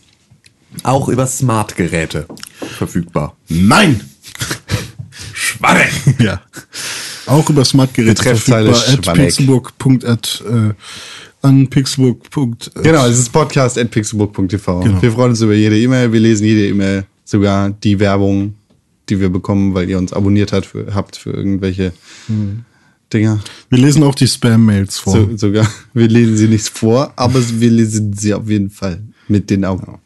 Auch 0.83 1.09
über 1.09 1.27
Smart-Geräte 1.27 2.27
verfügbar. 2.77 3.35
Nein! 3.49 4.01
Schwanne! 5.33 5.85
Ja. 6.19 6.41
Auch 7.25 7.49
über 7.49 7.63
Smartgeräte 7.63 8.23
verfügbar. 8.23 8.75
At 8.87 9.13
pixelbook.at 9.13 10.43
äh, 10.49 10.73
an 11.43 11.67
pixelbook. 11.69 12.25
Genau, 12.83 13.05
es 13.07 13.19
ist 13.19 13.31
podcast.pixelbook.tv. 13.31 14.81
Genau. 14.81 15.01
Wir 15.01 15.11
freuen 15.11 15.31
uns 15.31 15.41
über 15.41 15.53
jede 15.53 15.79
E-Mail. 15.79 16.11
Wir 16.13 16.19
lesen 16.19 16.45
jede 16.45 16.67
E-Mail, 16.67 17.05
sogar 17.25 17.71
die 17.71 17.99
Werbung, 17.99 18.55
die 19.09 19.19
wir 19.19 19.29
bekommen, 19.29 19.73
weil 19.73 19.89
ihr 19.89 19.97
uns 19.97 20.13
abonniert 20.13 20.51
hat, 20.51 20.65
für, 20.65 20.93
habt 20.93 21.15
für 21.15 21.31
irgendwelche 21.31 21.93
Dinger. 23.11 23.39
Wir 23.69 23.79
lesen 23.79 24.03
auch 24.03 24.15
die 24.15 24.27
Spam-Mails 24.27 24.99
vor. 24.99 25.13
So, 25.13 25.37
sogar, 25.37 25.67
wir 25.93 26.07
lesen 26.07 26.37
sie 26.37 26.47
nicht 26.47 26.69
vor, 26.69 27.13
aber 27.15 27.39
wir 27.39 27.71
lesen 27.71 28.13
sie 28.13 28.33
auf 28.33 28.49
jeden 28.49 28.69
Fall 28.69 29.01
mit 29.27 29.49
den 29.49 29.65
Augen. 29.65 29.83
Äh, 29.93 29.97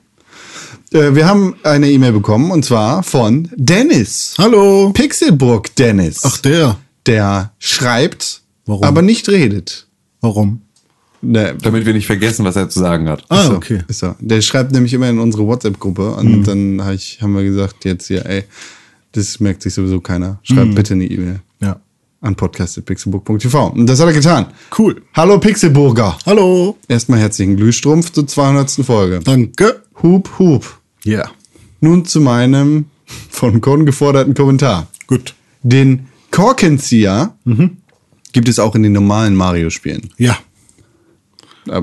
wir 0.91 1.28
haben 1.28 1.56
eine 1.64 1.90
E-Mail 1.90 2.12
bekommen 2.14 2.52
und 2.52 2.64
zwar 2.64 3.03
von 3.03 3.49
Dennis. 3.56 4.36
Hallo! 4.38 4.91
Pixelburg 4.94 5.76
Dennis. 5.76 6.22
Ach, 6.24 6.38
der. 6.38 6.78
der 7.06 7.52
schreibt, 7.60 8.41
Warum? 8.66 8.84
aber 8.84 9.02
nicht 9.02 9.28
redet. 9.30 9.88
Warum? 10.22 10.62
Ne, 11.22 11.56
Damit 11.62 11.86
wir 11.86 11.94
nicht 11.94 12.06
vergessen, 12.06 12.45
was 12.45 12.56
er 12.56 12.70
zu 12.70 12.80
sagen 12.80 13.10
hat. 13.10 13.24
Ah, 13.30 13.45
so, 13.48 13.53
okay. 13.53 13.80
Ist 13.88 13.99
so. 13.99 14.16
Der 14.20 14.41
schreibt 14.41 14.72
nämlich 14.72 14.94
immer 14.94 15.10
in 15.10 15.18
unsere 15.20 15.45
WhatsApp-Gruppe 15.48 16.12
und 16.12 16.44
dann 16.44 16.84
hab 16.84 16.94
ich, 16.94 17.20
haben 17.22 17.36
wir 17.36 17.44
gesagt, 17.44 17.84
jetzt 17.86 18.07
hier, 18.07 18.26
ey, 18.26 18.44
das 19.14 19.40
merkt 19.40 19.64
sich 19.64 19.74
sowieso 19.74 19.99
keiner. 20.02 20.40
Schreibt 20.44 20.76
bitte 20.76 20.94
eine 20.94 21.06
E-Mail. 21.06 21.40
An 22.26 22.35
podcast.pixelburg.tv. 22.35 23.68
Und 23.68 23.88
das 23.88 23.99
hat 23.99 24.07
er 24.07 24.14
getan. 24.14 24.47
Cool. 24.77 25.02
Hallo 25.14 25.39
Pixelburger. 25.39 26.18
Hallo! 26.26 26.76
Erstmal 26.88 27.19
herzlichen 27.19 27.56
Glühstrumpf 27.56 28.11
zur 28.11 28.27
200. 28.27 28.72
Folge. 28.85 29.19
Danke. 29.23 29.84
Hup, 30.02 30.30
hup. 30.39 30.80
Ja. 31.03 31.30
Nun 31.81 32.06
zu 32.06 32.19
meinem 32.22 32.85
von 33.30 33.61
Con 33.61 33.85
geforderten 33.85 34.34
Kommentar. 34.34 34.88
Gut. 35.07 35.35
Den 35.61 36.07
Korkenzieher 36.31 37.35
gibt 38.34 38.49
es 38.49 38.60
auch 38.60 38.76
in 38.76 38.84
den 38.84 38.93
normalen 38.93 39.35
Mario-Spielen. 39.35 40.10
Ja. 40.18 40.38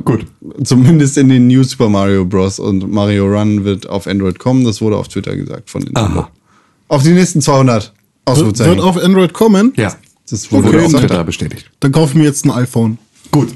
Gut. 0.04 0.26
Zumindest 0.64 1.18
in 1.18 1.28
den 1.28 1.46
New 1.46 1.62
Super 1.62 1.88
Mario 1.88 2.24
Bros. 2.24 2.58
und 2.58 2.90
Mario 2.92 3.26
Run 3.26 3.64
wird 3.64 3.88
auf 3.88 4.06
Android 4.06 4.38
kommen. 4.38 4.64
Das 4.64 4.80
wurde 4.80 4.96
auf 4.96 5.08
Twitter 5.08 5.34
gesagt 5.36 5.70
von 5.70 5.84
den 5.84 5.96
Aha. 5.96 6.30
Auf 6.88 7.02
die 7.02 7.10
nächsten 7.12 7.40
200 7.40 7.84
Wird, 7.84 7.92
Ausrufezeichen. 8.24 8.70
wird 8.76 8.80
auf 8.80 8.96
Android 8.96 9.32
kommen? 9.32 9.72
Ja. 9.76 9.96
Das 10.32 10.50
wurde 10.50 10.68
okay, 10.68 10.78
auf 10.78 10.84
gesagt. 10.84 11.08
Twitter 11.08 11.24
bestätigt. 11.24 11.70
Dann 11.80 11.92
kaufen 11.92 12.18
wir 12.18 12.26
jetzt 12.26 12.46
ein 12.46 12.50
iPhone. 12.52 12.96
Gut. 13.30 13.50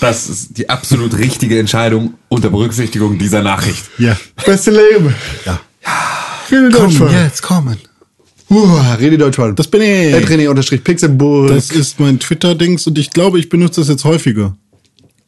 Das 0.00 0.30
ist 0.30 0.56
die 0.56 0.70
absolut 0.70 1.18
richtige 1.18 1.58
Entscheidung 1.58 2.14
unter 2.30 2.48
Berücksichtigung 2.48 3.18
dieser 3.18 3.42
Nachricht. 3.42 3.84
Ja. 3.98 4.16
Beste 4.46 4.70
Leben. 4.70 5.14
Ja. 5.44 5.60
Rede 6.50 6.70
Deutsch. 6.70 6.94
Komm, 6.96 7.12
jetzt 7.12 7.42
kommen. 7.42 7.76
Uh, 8.48 8.80
Rede 8.98 9.18
Deutsch. 9.18 9.38
Das 9.56 9.68
bin 9.68 9.82
ich. 9.82 10.14
René 10.14 10.48
unterstrich 10.48 10.82
Pixelburg. 10.82 11.48
Das 11.48 11.70
ist 11.70 12.00
mein 12.00 12.18
Twitter-Dings 12.18 12.86
und 12.86 12.96
ich 12.96 13.10
glaube, 13.10 13.38
ich 13.38 13.50
benutze 13.50 13.82
das 13.82 13.88
jetzt 13.88 14.04
häufiger. 14.04 14.56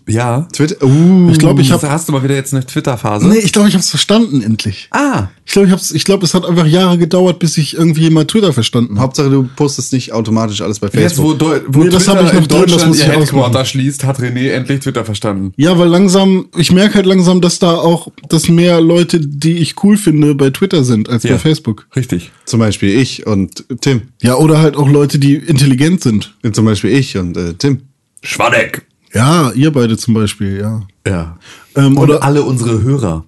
Ja. 0.08 0.48
Twitter. 0.52 0.84
Uh. 0.84 1.30
Ich 1.30 1.38
glaube, 1.38 1.60
ich 1.62 1.70
Hast, 1.70 1.82
habe. 1.82 1.92
hast 1.92 2.08
du 2.08 2.12
mal 2.12 2.22
wieder 2.24 2.34
jetzt 2.34 2.52
eine 2.52 2.64
Twitter-Phase? 2.66 3.28
Nee, 3.28 3.38
ich 3.38 3.52
glaube, 3.52 3.68
ich 3.68 3.74
habe 3.74 3.82
es 3.82 3.90
verstanden 3.90 4.42
endlich. 4.42 4.88
Ah. 4.90 5.28
Ich 5.44 5.52
glaube, 5.52 5.68
ich, 5.68 5.72
hab's- 5.72 5.90
ich 5.92 6.04
glaube, 6.04 6.24
es 6.24 6.34
hat 6.34 6.44
einfach 6.44 6.66
Jahre 6.66 6.98
gedauert, 6.98 7.38
bis 7.38 7.56
ich 7.58 7.74
irgendwie 7.76 8.10
mal 8.10 8.24
Twitter 8.26 8.52
verstanden 8.52 8.94
habe. 8.94 9.02
Hauptsache, 9.02 9.30
du 9.30 9.48
postest 9.56 9.92
nicht 9.92 10.12
automatisch 10.12 10.60
alles 10.60 10.80
bei 10.80 10.88
Jetzt, 10.88 11.18
wo, 11.18 11.30
Facebook. 11.30 11.38
Deu 11.38 11.60
wo 11.68 11.84
Nee, 11.84 11.90
das 11.90 12.04
Twitter 12.04 12.18
hab 12.18 12.26
ich 12.26 12.32
noch 12.32 12.46
das 12.46 12.58
Deutschland 12.58 12.86
muss 12.88 12.98
ihr 12.98 13.04
Headquarter 13.12 13.64
schließt, 13.64 14.04
hat 14.04 14.18
René 14.20 14.50
endlich 14.50 14.80
Twitter 14.80 15.04
verstanden. 15.04 15.52
Ja, 15.56 15.78
weil 15.78 15.88
langsam, 15.88 16.46
ich 16.56 16.72
merke 16.72 16.94
halt 16.96 17.06
langsam, 17.06 17.40
dass 17.40 17.58
da 17.58 17.72
auch, 17.74 18.08
dass 18.28 18.48
mehr 18.48 18.80
Leute, 18.80 19.20
die 19.20 19.58
ich 19.58 19.82
cool 19.84 19.96
finde, 19.96 20.34
bei 20.34 20.50
Twitter 20.50 20.84
sind 20.84 21.08
als 21.08 21.22
Ja. 21.24 21.32
bei 21.32 21.38
Facebook. 21.38 21.86
Richtig. 21.94 22.32
Zum 22.44 22.58
Beispiel 22.60 22.98
ich 23.00 23.26
und 23.26 23.64
Tim. 23.80 24.02
Ja, 24.22 24.34
oder 24.36 24.58
halt 24.58 24.76
auch 24.76 24.88
Leute, 24.88 25.18
die 25.18 25.34
intelligent 25.36 26.02
sind. 26.02 26.34
Zum 26.52 26.64
Beispiel 26.64 26.90
ich 26.90 27.16
und 27.16 27.36
äh, 27.36 27.54
Tim. 27.54 27.82
Schwadeck. 28.22 28.86
Ja, 29.14 29.52
ihr 29.52 29.72
beide 29.72 29.97
zum 29.97 30.14
Beispiel, 30.14 30.59
ja. 30.59 30.82
Ja. 31.06 31.39
Ähm, 31.74 31.97
Und 31.97 32.05
oder 32.05 32.22
alle 32.22 32.43
unsere 32.43 32.82
Hörer. 32.82 33.24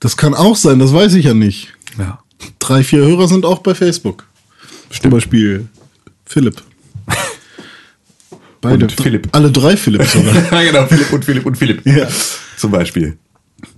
das 0.00 0.16
kann 0.16 0.34
auch 0.34 0.56
sein, 0.56 0.78
das 0.78 0.92
weiß 0.92 1.14
ich 1.14 1.26
ja 1.26 1.34
nicht. 1.34 1.74
Ja. 1.98 2.20
Drei, 2.58 2.82
vier 2.82 3.00
Hörer 3.00 3.28
sind 3.28 3.44
auch 3.44 3.58
bei 3.58 3.74
Facebook. 3.74 4.24
Zum 4.90 5.10
Beispiel 5.10 5.68
Philipp. 6.24 6.62
Beide. 8.60 8.84
Und 8.84 8.92
Philipp. 8.92 9.28
Alle 9.32 9.50
drei 9.50 9.76
Philipps 9.76 10.12
sogar. 10.12 10.34
ja, 10.52 10.62
genau, 10.62 10.86
Philipp 10.86 11.12
und 11.12 11.24
Philipp 11.24 11.46
und 11.46 11.58
Philipp. 11.58 11.84
Ja. 11.84 12.06
Zum 12.56 12.70
Beispiel. 12.70 13.18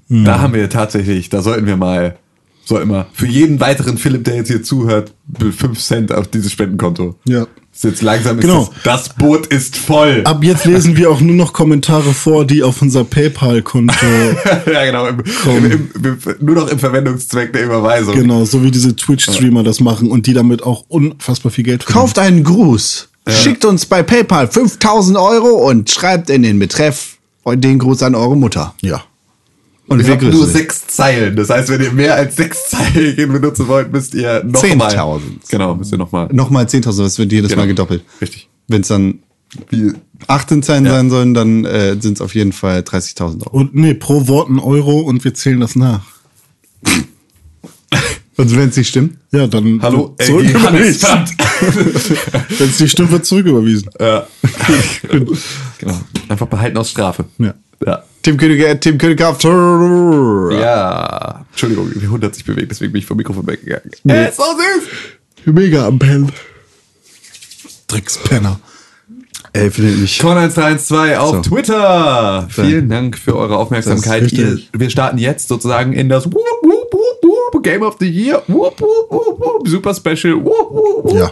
Da 0.08 0.38
haben 0.38 0.52
wir 0.52 0.68
tatsächlich, 0.68 1.30
da 1.30 1.40
sollten 1.40 1.66
wir 1.66 1.76
mal, 1.76 2.18
so 2.64 2.78
immer, 2.78 3.06
für 3.14 3.26
jeden 3.26 3.58
weiteren 3.60 3.96
Philipp, 3.96 4.24
der 4.24 4.36
jetzt 4.36 4.48
hier 4.48 4.62
zuhört, 4.62 5.14
5 5.38 5.78
Cent 5.78 6.12
auf 6.12 6.28
dieses 6.28 6.52
Spendenkonto. 6.52 7.18
Ja. 7.26 7.46
Ist 7.74 7.84
jetzt 7.84 8.02
langsam 8.02 8.38
ist 8.38 8.42
Genau. 8.42 8.70
das, 8.84 9.04
das 9.04 9.14
Boot 9.16 9.46
ist 9.48 9.76
voll. 9.76 10.22
Ab 10.24 10.44
jetzt 10.44 10.64
lesen 10.64 10.96
wir 10.96 11.10
auch 11.10 11.20
nur 11.20 11.34
noch 11.34 11.52
Kommentare 11.52 12.12
vor, 12.14 12.44
die 12.46 12.62
auf 12.62 12.80
unser 12.82 13.02
PayPal-Konto, 13.04 13.94
ja, 14.72 14.84
genau. 14.84 15.06
Im, 15.08 15.18
im, 15.18 15.66
im, 15.66 15.90
im, 16.02 16.18
nur 16.40 16.54
noch 16.54 16.68
im 16.68 16.78
Verwendungszweck 16.78 17.52
der 17.52 17.64
Überweisung. 17.64 18.14
genau, 18.14 18.44
so 18.44 18.62
wie 18.62 18.70
diese 18.70 18.94
Twitch-Streamer 18.94 19.64
das 19.64 19.80
machen 19.80 20.10
und 20.10 20.26
die 20.26 20.34
damit 20.34 20.62
auch 20.62 20.84
unfassbar 20.88 21.50
viel 21.50 21.64
Geld 21.64 21.82
verdienen. 21.82 22.00
Kauft 22.00 22.18
einen 22.18 22.44
Gruß. 22.44 23.08
Schickt 23.28 23.64
uns 23.64 23.86
bei 23.86 24.02
PayPal 24.02 24.48
5000 24.48 25.16
Euro 25.18 25.68
und 25.68 25.90
schreibt 25.90 26.30
in 26.30 26.42
den 26.42 26.58
Betreff 26.58 27.16
den 27.46 27.78
Gruß 27.78 28.02
an 28.02 28.14
eure 28.14 28.36
Mutter. 28.36 28.74
Ja. 28.82 29.02
Und 29.86 29.98
Wir 29.98 30.06
wir 30.06 30.14
haben 30.16 30.30
nur 30.30 30.46
sechs 30.46 30.86
Zeilen. 30.86 31.36
Das 31.36 31.50
heißt, 31.50 31.68
wenn 31.68 31.82
ihr 31.82 31.92
mehr 31.92 32.14
als 32.14 32.36
sechs 32.36 32.70
Zeilen 32.70 33.16
benutzen 33.32 33.68
wollt, 33.68 33.92
müsst 33.92 34.14
ihr 34.14 34.42
nochmal. 34.44 34.90
10.000. 34.94 35.20
Genau, 35.50 35.74
müsst 35.74 35.92
ihr 35.92 35.98
nochmal. 35.98 36.28
Nochmal 36.32 36.64
10.000, 36.64 37.02
das 37.02 37.18
wird 37.18 37.32
jedes 37.32 37.50
Genau. 37.50 37.62
Mal 37.62 37.66
gedoppelt. 37.68 38.02
Richtig. 38.20 38.48
Wenn 38.66 38.80
es 38.80 38.88
dann 38.88 39.18
Wie, 39.68 39.92
18 40.26 40.62
Zeilen 40.62 40.86
Ja. 40.86 40.92
sein 40.92 41.10
sollen, 41.10 41.34
dann 41.34 41.64
äh, 41.66 41.96
sind 42.00 42.14
es 42.14 42.20
auf 42.22 42.34
jeden 42.34 42.52
Fall 42.52 42.80
30.000 42.80 43.46
Euro. 43.46 43.56
Und 43.58 43.74
nee, 43.74 43.92
pro 43.94 44.26
Wort 44.26 44.48
ein 44.48 44.58
Euro 44.58 45.00
und 45.00 45.22
wir 45.24 45.34
zählen 45.34 45.60
das 45.60 45.76
nach. 45.76 46.02
Und 48.36 48.56
wenn 48.56 48.68
es 48.68 48.76
nicht 48.76 48.88
stimmt? 48.88 49.16
Ja, 49.30 49.46
dann 49.46 49.80
hallo, 49.80 50.16
zurücküberwiesen. 50.20 51.08
Wenn 52.58 52.68
es 52.68 52.80
nicht 52.80 52.90
stimmt, 52.90 53.12
wird 53.12 53.24
zurücküberwiesen. 53.24 53.88
Ja. 54.00 54.26
genau. 55.78 56.00
Einfach 56.28 56.48
behalten 56.48 56.76
aus 56.76 56.90
Strafe. 56.90 57.26
Ja. 57.38 57.54
Ja. 57.84 58.02
Tim 58.22 58.36
Königer, 58.36 58.78
Tim 58.80 58.98
Königer 58.98 59.28
auf. 59.30 59.42
Ja. 59.42 61.44
Entschuldigung, 61.50 61.90
der 61.94 62.10
Hund 62.10 62.24
hat 62.24 62.34
sich 62.34 62.44
bewegt, 62.44 62.70
deswegen 62.70 62.92
bin 62.92 63.00
ich 63.00 63.06
vom 63.06 63.16
Mikrofon 63.16 63.46
weggegangen. 63.46 63.90
Er 64.06 64.28
ist 64.30 64.36
so 64.38 64.44
süß. 64.44 65.54
Mega 65.54 65.86
am 65.86 65.98
Pen. 65.98 66.32
Dreckspenner. 67.88 68.60
Ey, 69.52 69.70
findet 69.70 69.98
mich. 70.00 70.20
Con1312 70.20 71.16
auf 71.16 71.36
So. 71.36 71.42
Twitter. 71.42 72.48
Vielen 72.50 72.88
Dank 72.88 73.16
für 73.16 73.36
eure 73.36 73.56
Aufmerksamkeit. 73.56 74.32
Ihr, 74.32 74.58
wir 74.72 74.90
starten 74.90 75.18
jetzt 75.18 75.46
sozusagen 75.46 75.92
in 75.92 76.08
das 76.08 76.24
Whoop, 76.26 76.34
Whoop, 76.62 76.92
Whoop, 77.22 77.62
Game 77.62 77.82
of 77.82 77.96
the 78.00 78.08
Year. 78.08 78.42
Super 79.64 79.94
Special. 79.94 80.42
Ja. 81.14 81.30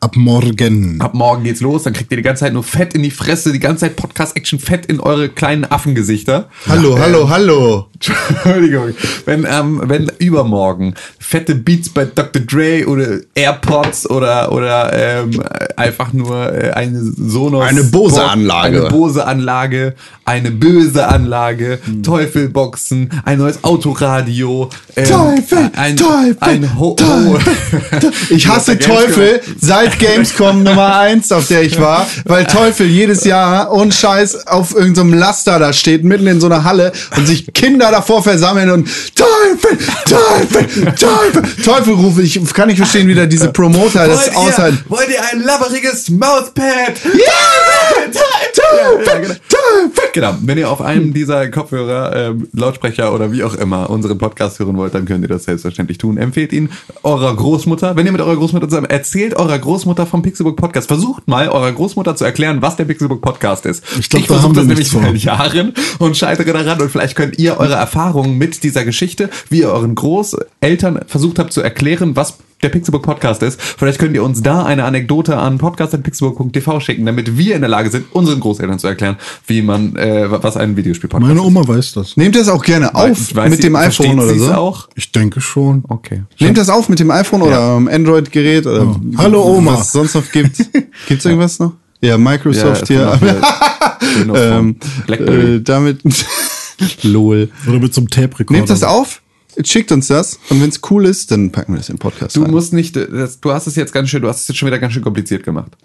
Ab 0.00 0.14
morgen. 0.14 1.00
Ab 1.00 1.14
morgen 1.14 1.42
geht's 1.42 1.60
los, 1.60 1.82
dann 1.82 1.92
kriegt 1.92 2.12
ihr 2.12 2.18
die 2.18 2.22
ganze 2.22 2.44
Zeit 2.44 2.52
nur 2.52 2.62
Fett 2.62 2.94
in 2.94 3.02
die 3.02 3.10
Fresse, 3.10 3.50
die 3.52 3.58
ganze 3.58 3.80
Zeit 3.80 3.96
Podcast-Action 3.96 4.60
Fett 4.60 4.86
in 4.86 5.00
eure 5.00 5.28
kleinen 5.28 5.64
Affengesichter. 5.64 6.48
Hallo, 6.68 6.96
hallo, 6.96 7.28
hallo. 7.28 7.86
Entschuldigung. 7.94 8.94
Wenn, 9.24 9.44
ähm, 9.50 9.82
wenn 9.86 10.08
übermorgen 10.18 10.94
fette 11.18 11.56
Beats 11.56 11.88
bei 11.88 12.04
Dr. 12.04 12.42
Dre 12.42 12.86
oder 12.86 13.18
AirPods 13.34 14.08
oder, 14.08 14.52
oder 14.52 14.92
ähm, 14.92 15.42
einfach 15.76 16.12
nur 16.12 16.52
äh, 16.52 16.70
eine 16.70 17.00
Sonos. 17.02 17.66
Eine 17.66 17.82
Bose-Anlage. 17.82 18.78
Eine 18.78 18.90
Bose-Anlage, 18.90 19.94
eine 20.24 20.52
böse 20.52 21.08
Anlage, 21.08 21.80
Teufelboxen, 22.04 23.10
ein 23.24 23.38
neues 23.38 23.64
Autoradio. 23.64 24.70
ähm, 24.94 25.04
Teufel, 25.04 25.70
ein, 25.74 25.96
Teufel, 25.96 26.36
ein 26.38 26.78
Ho 26.78 26.94
Teufel. 26.94 27.40
Ich 28.30 28.46
hasse 28.46 28.72
ja 28.72 28.78
Teufel, 28.78 29.40
seit 29.60 29.87
seit 29.88 29.98
Gamescom 29.98 30.62
Nummer 30.62 30.96
eins, 30.96 31.32
auf 31.32 31.48
der 31.48 31.62
ich 31.62 31.80
war, 31.80 32.06
weil 32.24 32.44
Teufel 32.44 32.86
jedes 32.86 33.24
Jahr 33.24 33.72
und 33.72 33.94
Scheiß 33.94 34.46
auf 34.46 34.74
irgendeinem 34.74 35.14
Laster 35.14 35.58
da 35.58 35.72
steht, 35.72 36.04
mitten 36.04 36.26
in 36.26 36.40
so 36.40 36.46
einer 36.46 36.64
Halle 36.64 36.92
und 37.16 37.26
sich 37.26 37.52
Kinder 37.54 37.90
davor 37.90 38.22
versammeln 38.22 38.70
und 38.70 38.88
Teufel, 39.14 39.78
Teufel, 40.04 40.94
Teufel, 40.94 41.42
Teufel 41.64 41.94
rufe 41.94 42.22
ich, 42.22 42.40
kann 42.52 42.68
nicht 42.68 42.78
verstehen, 42.78 43.08
wie 43.08 43.14
da 43.14 43.26
diese 43.26 43.50
Promoter 43.50 44.06
das 44.06 44.34
aushalten. 44.34 44.84
wollt 44.88 45.08
ihr 45.08 45.20
ein 45.32 45.42
labberiges 45.42 46.10
Mouthpad? 46.10 46.94
Ja! 47.04 48.12
Teufel, 48.12 49.06
Ja, 49.06 49.18
genau. 49.18 49.34
Teufel. 49.48 50.08
Genau, 50.12 50.34
wenn 50.42 50.58
ihr 50.58 50.70
auf 50.70 50.80
einem 50.80 51.12
dieser 51.12 51.48
Kopfhörer, 51.48 52.14
ähm, 52.16 52.48
Lautsprecher 52.52 53.14
oder 53.14 53.30
wie 53.32 53.44
auch 53.44 53.54
immer 53.54 53.90
unseren 53.90 54.18
Podcast 54.18 54.58
hören 54.58 54.76
wollt, 54.76 54.94
dann 54.94 55.04
könnt 55.04 55.22
ihr 55.22 55.28
das 55.28 55.44
selbstverständlich 55.44 55.98
tun. 55.98 56.16
Empfehlt 56.18 56.52
ihn 56.52 56.70
eurer 57.02 57.34
Großmutter. 57.34 57.94
Wenn 57.96 58.06
ihr 58.06 58.12
mit 58.12 58.20
eurer 58.20 58.36
Großmutter 58.36 58.68
zusammen 58.68 58.90
erzählt 58.90 59.34
eurer 59.34 59.58
Großmutter 59.58 59.77
vom 59.84 60.22
Pixelbook 60.22 60.56
Podcast. 60.56 60.88
Versucht 60.88 61.28
mal 61.28 61.48
eurer 61.48 61.72
Großmutter 61.72 62.16
zu 62.16 62.24
erklären, 62.24 62.62
was 62.62 62.76
der 62.76 62.84
Pixelbook 62.84 63.20
Podcast 63.20 63.66
ist. 63.66 63.84
Ich 63.98 64.08
glaub, 64.08 64.22
da 64.22 64.34
versuche 64.34 64.48
haben 64.48 64.56
wir 64.56 64.62
das 64.62 64.68
nämlich 64.68 64.90
vor. 64.90 65.02
seit 65.02 65.16
Jahren 65.16 65.74
und 65.98 66.16
scheitere 66.16 66.52
daran 66.52 66.80
und 66.80 66.90
vielleicht 66.90 67.16
könnt 67.16 67.38
ihr 67.38 67.58
eure 67.58 67.74
Erfahrungen 67.74 68.38
mit 68.38 68.62
dieser 68.62 68.84
Geschichte, 68.84 69.30
wie 69.50 69.60
ihr 69.60 69.70
euren 69.70 69.94
Großeltern 69.94 71.00
versucht 71.06 71.38
habt 71.38 71.52
zu 71.52 71.60
erklären, 71.60 72.16
was 72.16 72.38
der 72.62 72.68
Pixelbook 72.70 73.02
Podcast 73.02 73.42
ist. 73.42 73.60
Vielleicht 73.60 73.98
könnt 73.98 74.14
ihr 74.14 74.22
uns 74.22 74.42
da 74.42 74.64
eine 74.64 74.84
Anekdote 74.84 75.36
an 75.36 75.58
podcast.pixelbook.tv 75.58 76.80
schicken, 76.80 77.06
damit 77.06 77.36
wir 77.38 77.54
in 77.54 77.60
der 77.60 77.68
Lage 77.70 77.90
sind, 77.90 78.06
unseren 78.12 78.40
Großeltern 78.40 78.78
zu 78.78 78.86
erklären, 78.88 79.16
wie 79.46 79.62
man, 79.62 79.94
äh, 79.96 80.26
was 80.30 80.56
ein 80.56 80.76
Videospiel-Podcast 80.76 81.28
Meine 81.28 81.40
ist. 81.40 81.46
Oma 81.46 81.66
weiß 81.68 81.92
das. 81.94 82.16
Nehmt 82.16 82.34
das 82.36 82.48
auch 82.48 82.64
gerne 82.64 82.94
auf 82.94 83.34
Weiß 83.34 83.50
mit 83.50 83.58
sie- 83.60 83.68
dem 83.68 83.76
iPhone 83.76 84.18
oder 84.20 84.34
so. 84.34 84.52
auch? 84.52 84.88
Ich 84.96 85.12
denke 85.12 85.40
schon. 85.40 85.84
Okay. 85.88 86.22
Nehmt 86.40 86.58
das 86.58 86.68
auf 86.68 86.88
mit 86.88 86.98
dem 86.98 87.10
iPhone 87.10 87.42
oder 87.42 87.60
am 87.60 87.88
Android-Gerät 87.88 88.66
oder 88.66 88.96
Hallo, 89.16 89.42
Oma. 89.44 89.74
was 89.74 89.86
es 89.86 89.92
sonst 89.92 90.14
noch 90.14 90.30
gibt. 90.32 90.56
Gibt's 91.08 91.24
irgendwas 91.24 91.58
noch? 91.58 91.72
Ja, 92.00 92.16
Microsoft 92.18 92.90
Ja, 92.90 93.18
hier. 93.18 93.40
ähm, 94.34 94.76
Blackberry. 95.06 95.56
äh, 95.56 95.60
damit. 95.62 96.00
Lol. 97.02 97.48
Oder 97.68 97.80
mit 97.80 97.92
so 97.92 98.00
einem 98.00 98.08
Tape-Recorder. 98.08 98.52
Nehmt 98.58 98.70
das 98.70 98.84
auf, 98.84 99.20
schickt 99.64 99.92
uns 99.92 100.06
das 100.08 100.38
und 100.50 100.60
wenn 100.62 100.68
es 100.68 100.80
cool 100.90 101.04
ist, 101.06 101.30
dann 101.30 101.50
packen 101.52 101.72
wir 101.72 101.78
das 101.78 101.88
in 101.88 101.96
den 101.96 102.00
Podcast. 102.00 102.36
Du 102.36 102.42
rein. 102.42 102.50
musst 102.50 102.72
nicht, 102.72 102.96
das, 102.96 103.40
du 103.40 103.52
hast 103.52 103.66
es 103.66 103.76
jetzt 103.76 103.92
ganz 103.92 104.08
schön, 104.08 104.22
du 104.22 104.28
hast 104.28 104.42
es 104.42 104.48
jetzt 104.48 104.56
schon 104.58 104.66
wieder 104.66 104.78
ganz 104.78 104.92
schön 104.92 105.02
kompliziert 105.02 105.42
gemacht. 105.44 105.76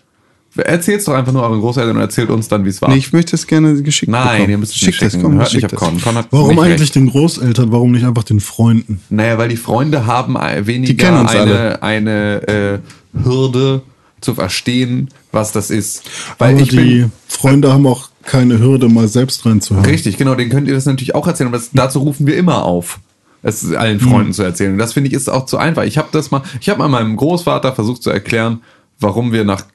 Erzähl's 0.55 1.05
doch 1.05 1.15
einfach 1.15 1.33
nur 1.33 1.41
euren 1.41 1.61
Großeltern 1.61 1.95
und 1.95 2.01
erzählt 2.01 2.29
uns 2.29 2.47
dann, 2.47 2.63
wie 2.63 2.69
es 2.69 2.79
war. 2.79 2.89
Nee, 2.89 2.97
ich 2.97 3.11
möchte 3.11 3.35
es 3.35 3.47
gerne 3.47 3.81
geschickt 3.81 4.11
Nein, 4.11 4.23
bekommen. 4.33 4.49
ihr 4.51 4.57
müsst 4.59 4.73
es 4.73 4.77
Schickt 4.77 4.91
nicht 4.91 5.01
das, 5.01 5.11
schicken. 5.13 5.23
komm, 5.23 5.37
Hört 5.39 5.51
nicht 5.53 5.71
das. 5.71 5.79
Con. 5.79 5.99
Con 5.99 6.15
Warum 6.29 6.59
eigentlich 6.59 6.81
recht. 6.81 6.95
den 6.95 7.09
Großeltern? 7.09 7.71
Warum 7.71 7.91
nicht 7.91 8.05
einfach 8.05 8.21
den 8.21 8.39
Freunden? 8.39 9.01
Naja, 9.09 9.39
weil 9.39 9.49
die 9.49 9.57
Freunde 9.57 10.05
haben 10.05 10.35
äh, 10.35 10.67
weniger 10.67 10.93
kennen 11.05 11.21
uns 11.21 11.31
eine, 11.31 11.81
eine 11.81 12.47
äh, 12.47 12.79
Hürde 13.23 13.81
zu 14.21 14.35
verstehen, 14.35 15.09
was 15.31 15.53
das 15.53 15.71
ist. 15.71 16.03
Weil 16.37 16.53
Aber 16.53 16.61
ich 16.61 16.69
die 16.69 16.75
bin, 16.75 17.11
Freunde 17.27 17.73
haben 17.73 17.87
auch 17.87 18.09
keine 18.21 18.59
Hürde, 18.59 18.89
mal 18.89 19.07
selbst 19.07 19.45
reinzuhören. 19.47 19.85
Richtig, 19.85 20.17
genau, 20.17 20.35
den 20.35 20.49
könnt 20.49 20.67
ihr 20.67 20.75
das 20.75 20.85
natürlich 20.85 21.15
auch 21.15 21.25
erzählen. 21.25 21.47
Und 21.47 21.53
das, 21.53 21.71
dazu 21.73 21.97
rufen 21.99 22.27
wir 22.27 22.37
immer 22.37 22.63
auf, 22.63 22.99
es 23.43 23.73
allen 23.73 23.99
Freunden 23.99 24.33
zu 24.33 24.41
erzählen. 24.43 24.73
Und 24.73 24.77
das 24.79 24.93
finde 24.93 25.09
ich 25.09 25.13
ist 25.13 25.29
auch 25.29 25.45
zu 25.45 25.57
einfach. 25.57 25.83
Ich 25.83 25.97
habe 25.97 26.07
das 26.11 26.31
mal, 26.31 26.41
ich 26.61 26.69
habe 26.69 26.79
mal 26.79 26.87
meinem 26.87 27.15
Großvater 27.15 27.73
versucht 27.73 28.01
zu 28.03 28.09
erklären, 28.09 28.61
warum 28.99 29.31
wir 29.31 29.43
nach 29.43 29.65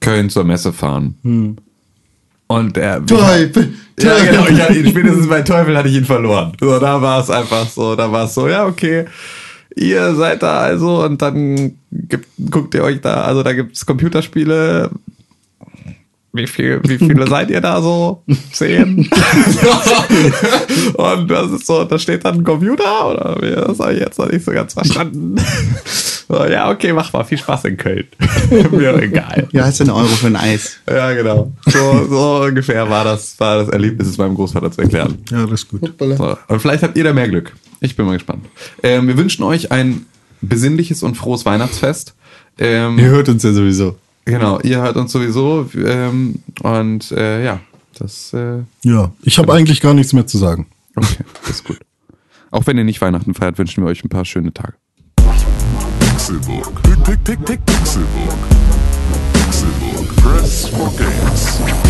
Köln 0.00 0.30
zur 0.30 0.44
Messe 0.44 0.72
fahren. 0.72 1.14
Und 2.46 2.76
er. 2.78 3.04
Teufel, 3.04 3.74
Ja, 3.98 4.10
Teufel. 4.10 4.28
genau. 4.30 4.46
Ich 4.48 4.60
hatte 4.62 4.74
ihn, 4.74 4.88
spätestens 4.88 5.28
bei 5.28 5.42
Teufel 5.42 5.76
hatte 5.76 5.88
ich 5.88 5.96
ihn 5.96 6.04
verloren. 6.04 6.52
So, 6.60 6.78
da 6.78 7.00
war 7.02 7.20
es 7.20 7.30
einfach 7.30 7.68
so, 7.68 7.96
da 7.96 8.10
war 8.12 8.24
es 8.26 8.34
so, 8.34 8.46
ja, 8.48 8.66
okay. 8.66 9.06
Ihr 9.76 10.14
seid 10.14 10.42
da 10.42 10.58
also 10.60 11.04
und 11.04 11.20
dann 11.22 11.74
gibt, 11.92 12.26
guckt 12.50 12.74
ihr 12.74 12.82
euch 12.82 13.00
da, 13.00 13.22
also 13.22 13.42
da 13.42 13.52
gibt's 13.52 13.86
Computerspiele. 13.86 14.90
Wie, 16.38 16.46
viel, 16.46 16.80
wie 16.84 16.98
viele 16.98 17.26
seid 17.28 17.50
ihr 17.50 17.60
da 17.60 17.82
so? 17.82 18.22
Zehn? 18.52 18.98
und 20.94 21.28
das 21.28 21.50
ist 21.50 21.66
so, 21.66 21.84
da 21.84 21.98
steht 21.98 22.24
dann 22.24 22.36
ein 22.36 22.44
Computer 22.44 23.10
oder 23.10 23.36
wie? 23.40 23.50
Das 23.50 23.80
habe 23.80 23.94
ich 23.94 24.00
jetzt 24.00 24.20
noch 24.20 24.30
nicht 24.30 24.44
so 24.44 24.52
ganz 24.52 24.74
verstanden. 24.74 25.34
so, 26.28 26.44
ja, 26.46 26.70
okay, 26.70 26.92
mach 26.92 27.12
mal. 27.12 27.24
Viel 27.24 27.38
Spaß 27.38 27.64
in 27.64 27.76
Köln. 27.76 28.06
Mir 28.70 29.02
egal. 29.02 29.48
Ja, 29.50 29.64
hast 29.64 29.80
du 29.80 29.84
einen 29.84 29.90
Euro 29.90 30.06
für 30.06 30.28
ein 30.28 30.36
Eis. 30.36 30.78
Ja, 30.88 31.12
genau. 31.12 31.52
So, 31.66 32.06
so 32.08 32.44
ungefähr 32.44 32.88
war 32.88 33.02
das, 33.02 33.38
war 33.40 33.58
das 33.58 33.68
Erlebnis, 33.68 34.06
es 34.06 34.16
meinem 34.16 34.36
Großvater 34.36 34.70
zu 34.70 34.82
erklären. 34.82 35.18
Ja, 35.30 35.42
das 35.42 35.62
ist 35.62 35.68
gut. 35.68 35.92
So, 35.98 36.38
aber 36.46 36.60
vielleicht 36.60 36.84
habt 36.84 36.96
ihr 36.96 37.02
da 37.02 37.12
mehr 37.12 37.28
Glück. 37.28 37.52
Ich 37.80 37.96
bin 37.96 38.06
mal 38.06 38.14
gespannt. 38.14 38.46
Ähm, 38.84 39.08
wir 39.08 39.16
wünschen 39.16 39.42
euch 39.42 39.72
ein 39.72 40.06
besinnliches 40.40 41.02
und 41.02 41.16
frohes 41.16 41.44
Weihnachtsfest. 41.44 42.14
Ähm, 42.58 42.96
Ihr 42.98 43.08
hört 43.08 43.28
uns 43.28 43.42
ja 43.42 43.52
sowieso. 43.52 43.96
Genau, 44.28 44.60
ihr 44.60 44.82
hört 44.82 44.96
uns 44.96 45.10
sowieso. 45.12 45.68
Ähm, 45.74 46.40
und 46.62 47.10
äh, 47.12 47.44
ja, 47.44 47.60
das, 47.98 48.32
äh, 48.34 48.58
Ja, 48.82 49.10
ich 49.22 49.38
habe 49.38 49.52
eigentlich 49.54 49.80
gar 49.80 49.94
nichts 49.94 50.12
mehr 50.12 50.26
zu 50.26 50.36
sagen. 50.38 50.66
okay, 50.96 51.24
das 51.42 51.50
ist 51.50 51.64
gut. 51.64 51.78
Auch 52.50 52.66
wenn 52.66 52.76
ihr 52.76 52.84
nicht 52.84 53.00
Weihnachten 53.00 53.32
feiert, 53.34 53.58
wünschen 53.58 53.82
wir 53.84 53.88
euch 53.88 54.04
ein 54.04 54.08
paar 54.10 54.24
schöne 54.24 54.52
Tage. 54.52 54.74
Pixelbook. 56.00 56.82
Pick, 56.82 57.04
pick, 57.04 57.24
pick, 57.24 57.44
pick, 57.44 57.66
Pixelbook. 57.66 58.38
Pixelbook. 59.32 60.16
Press 60.16 60.68
for 60.68 60.92
games. 60.96 61.87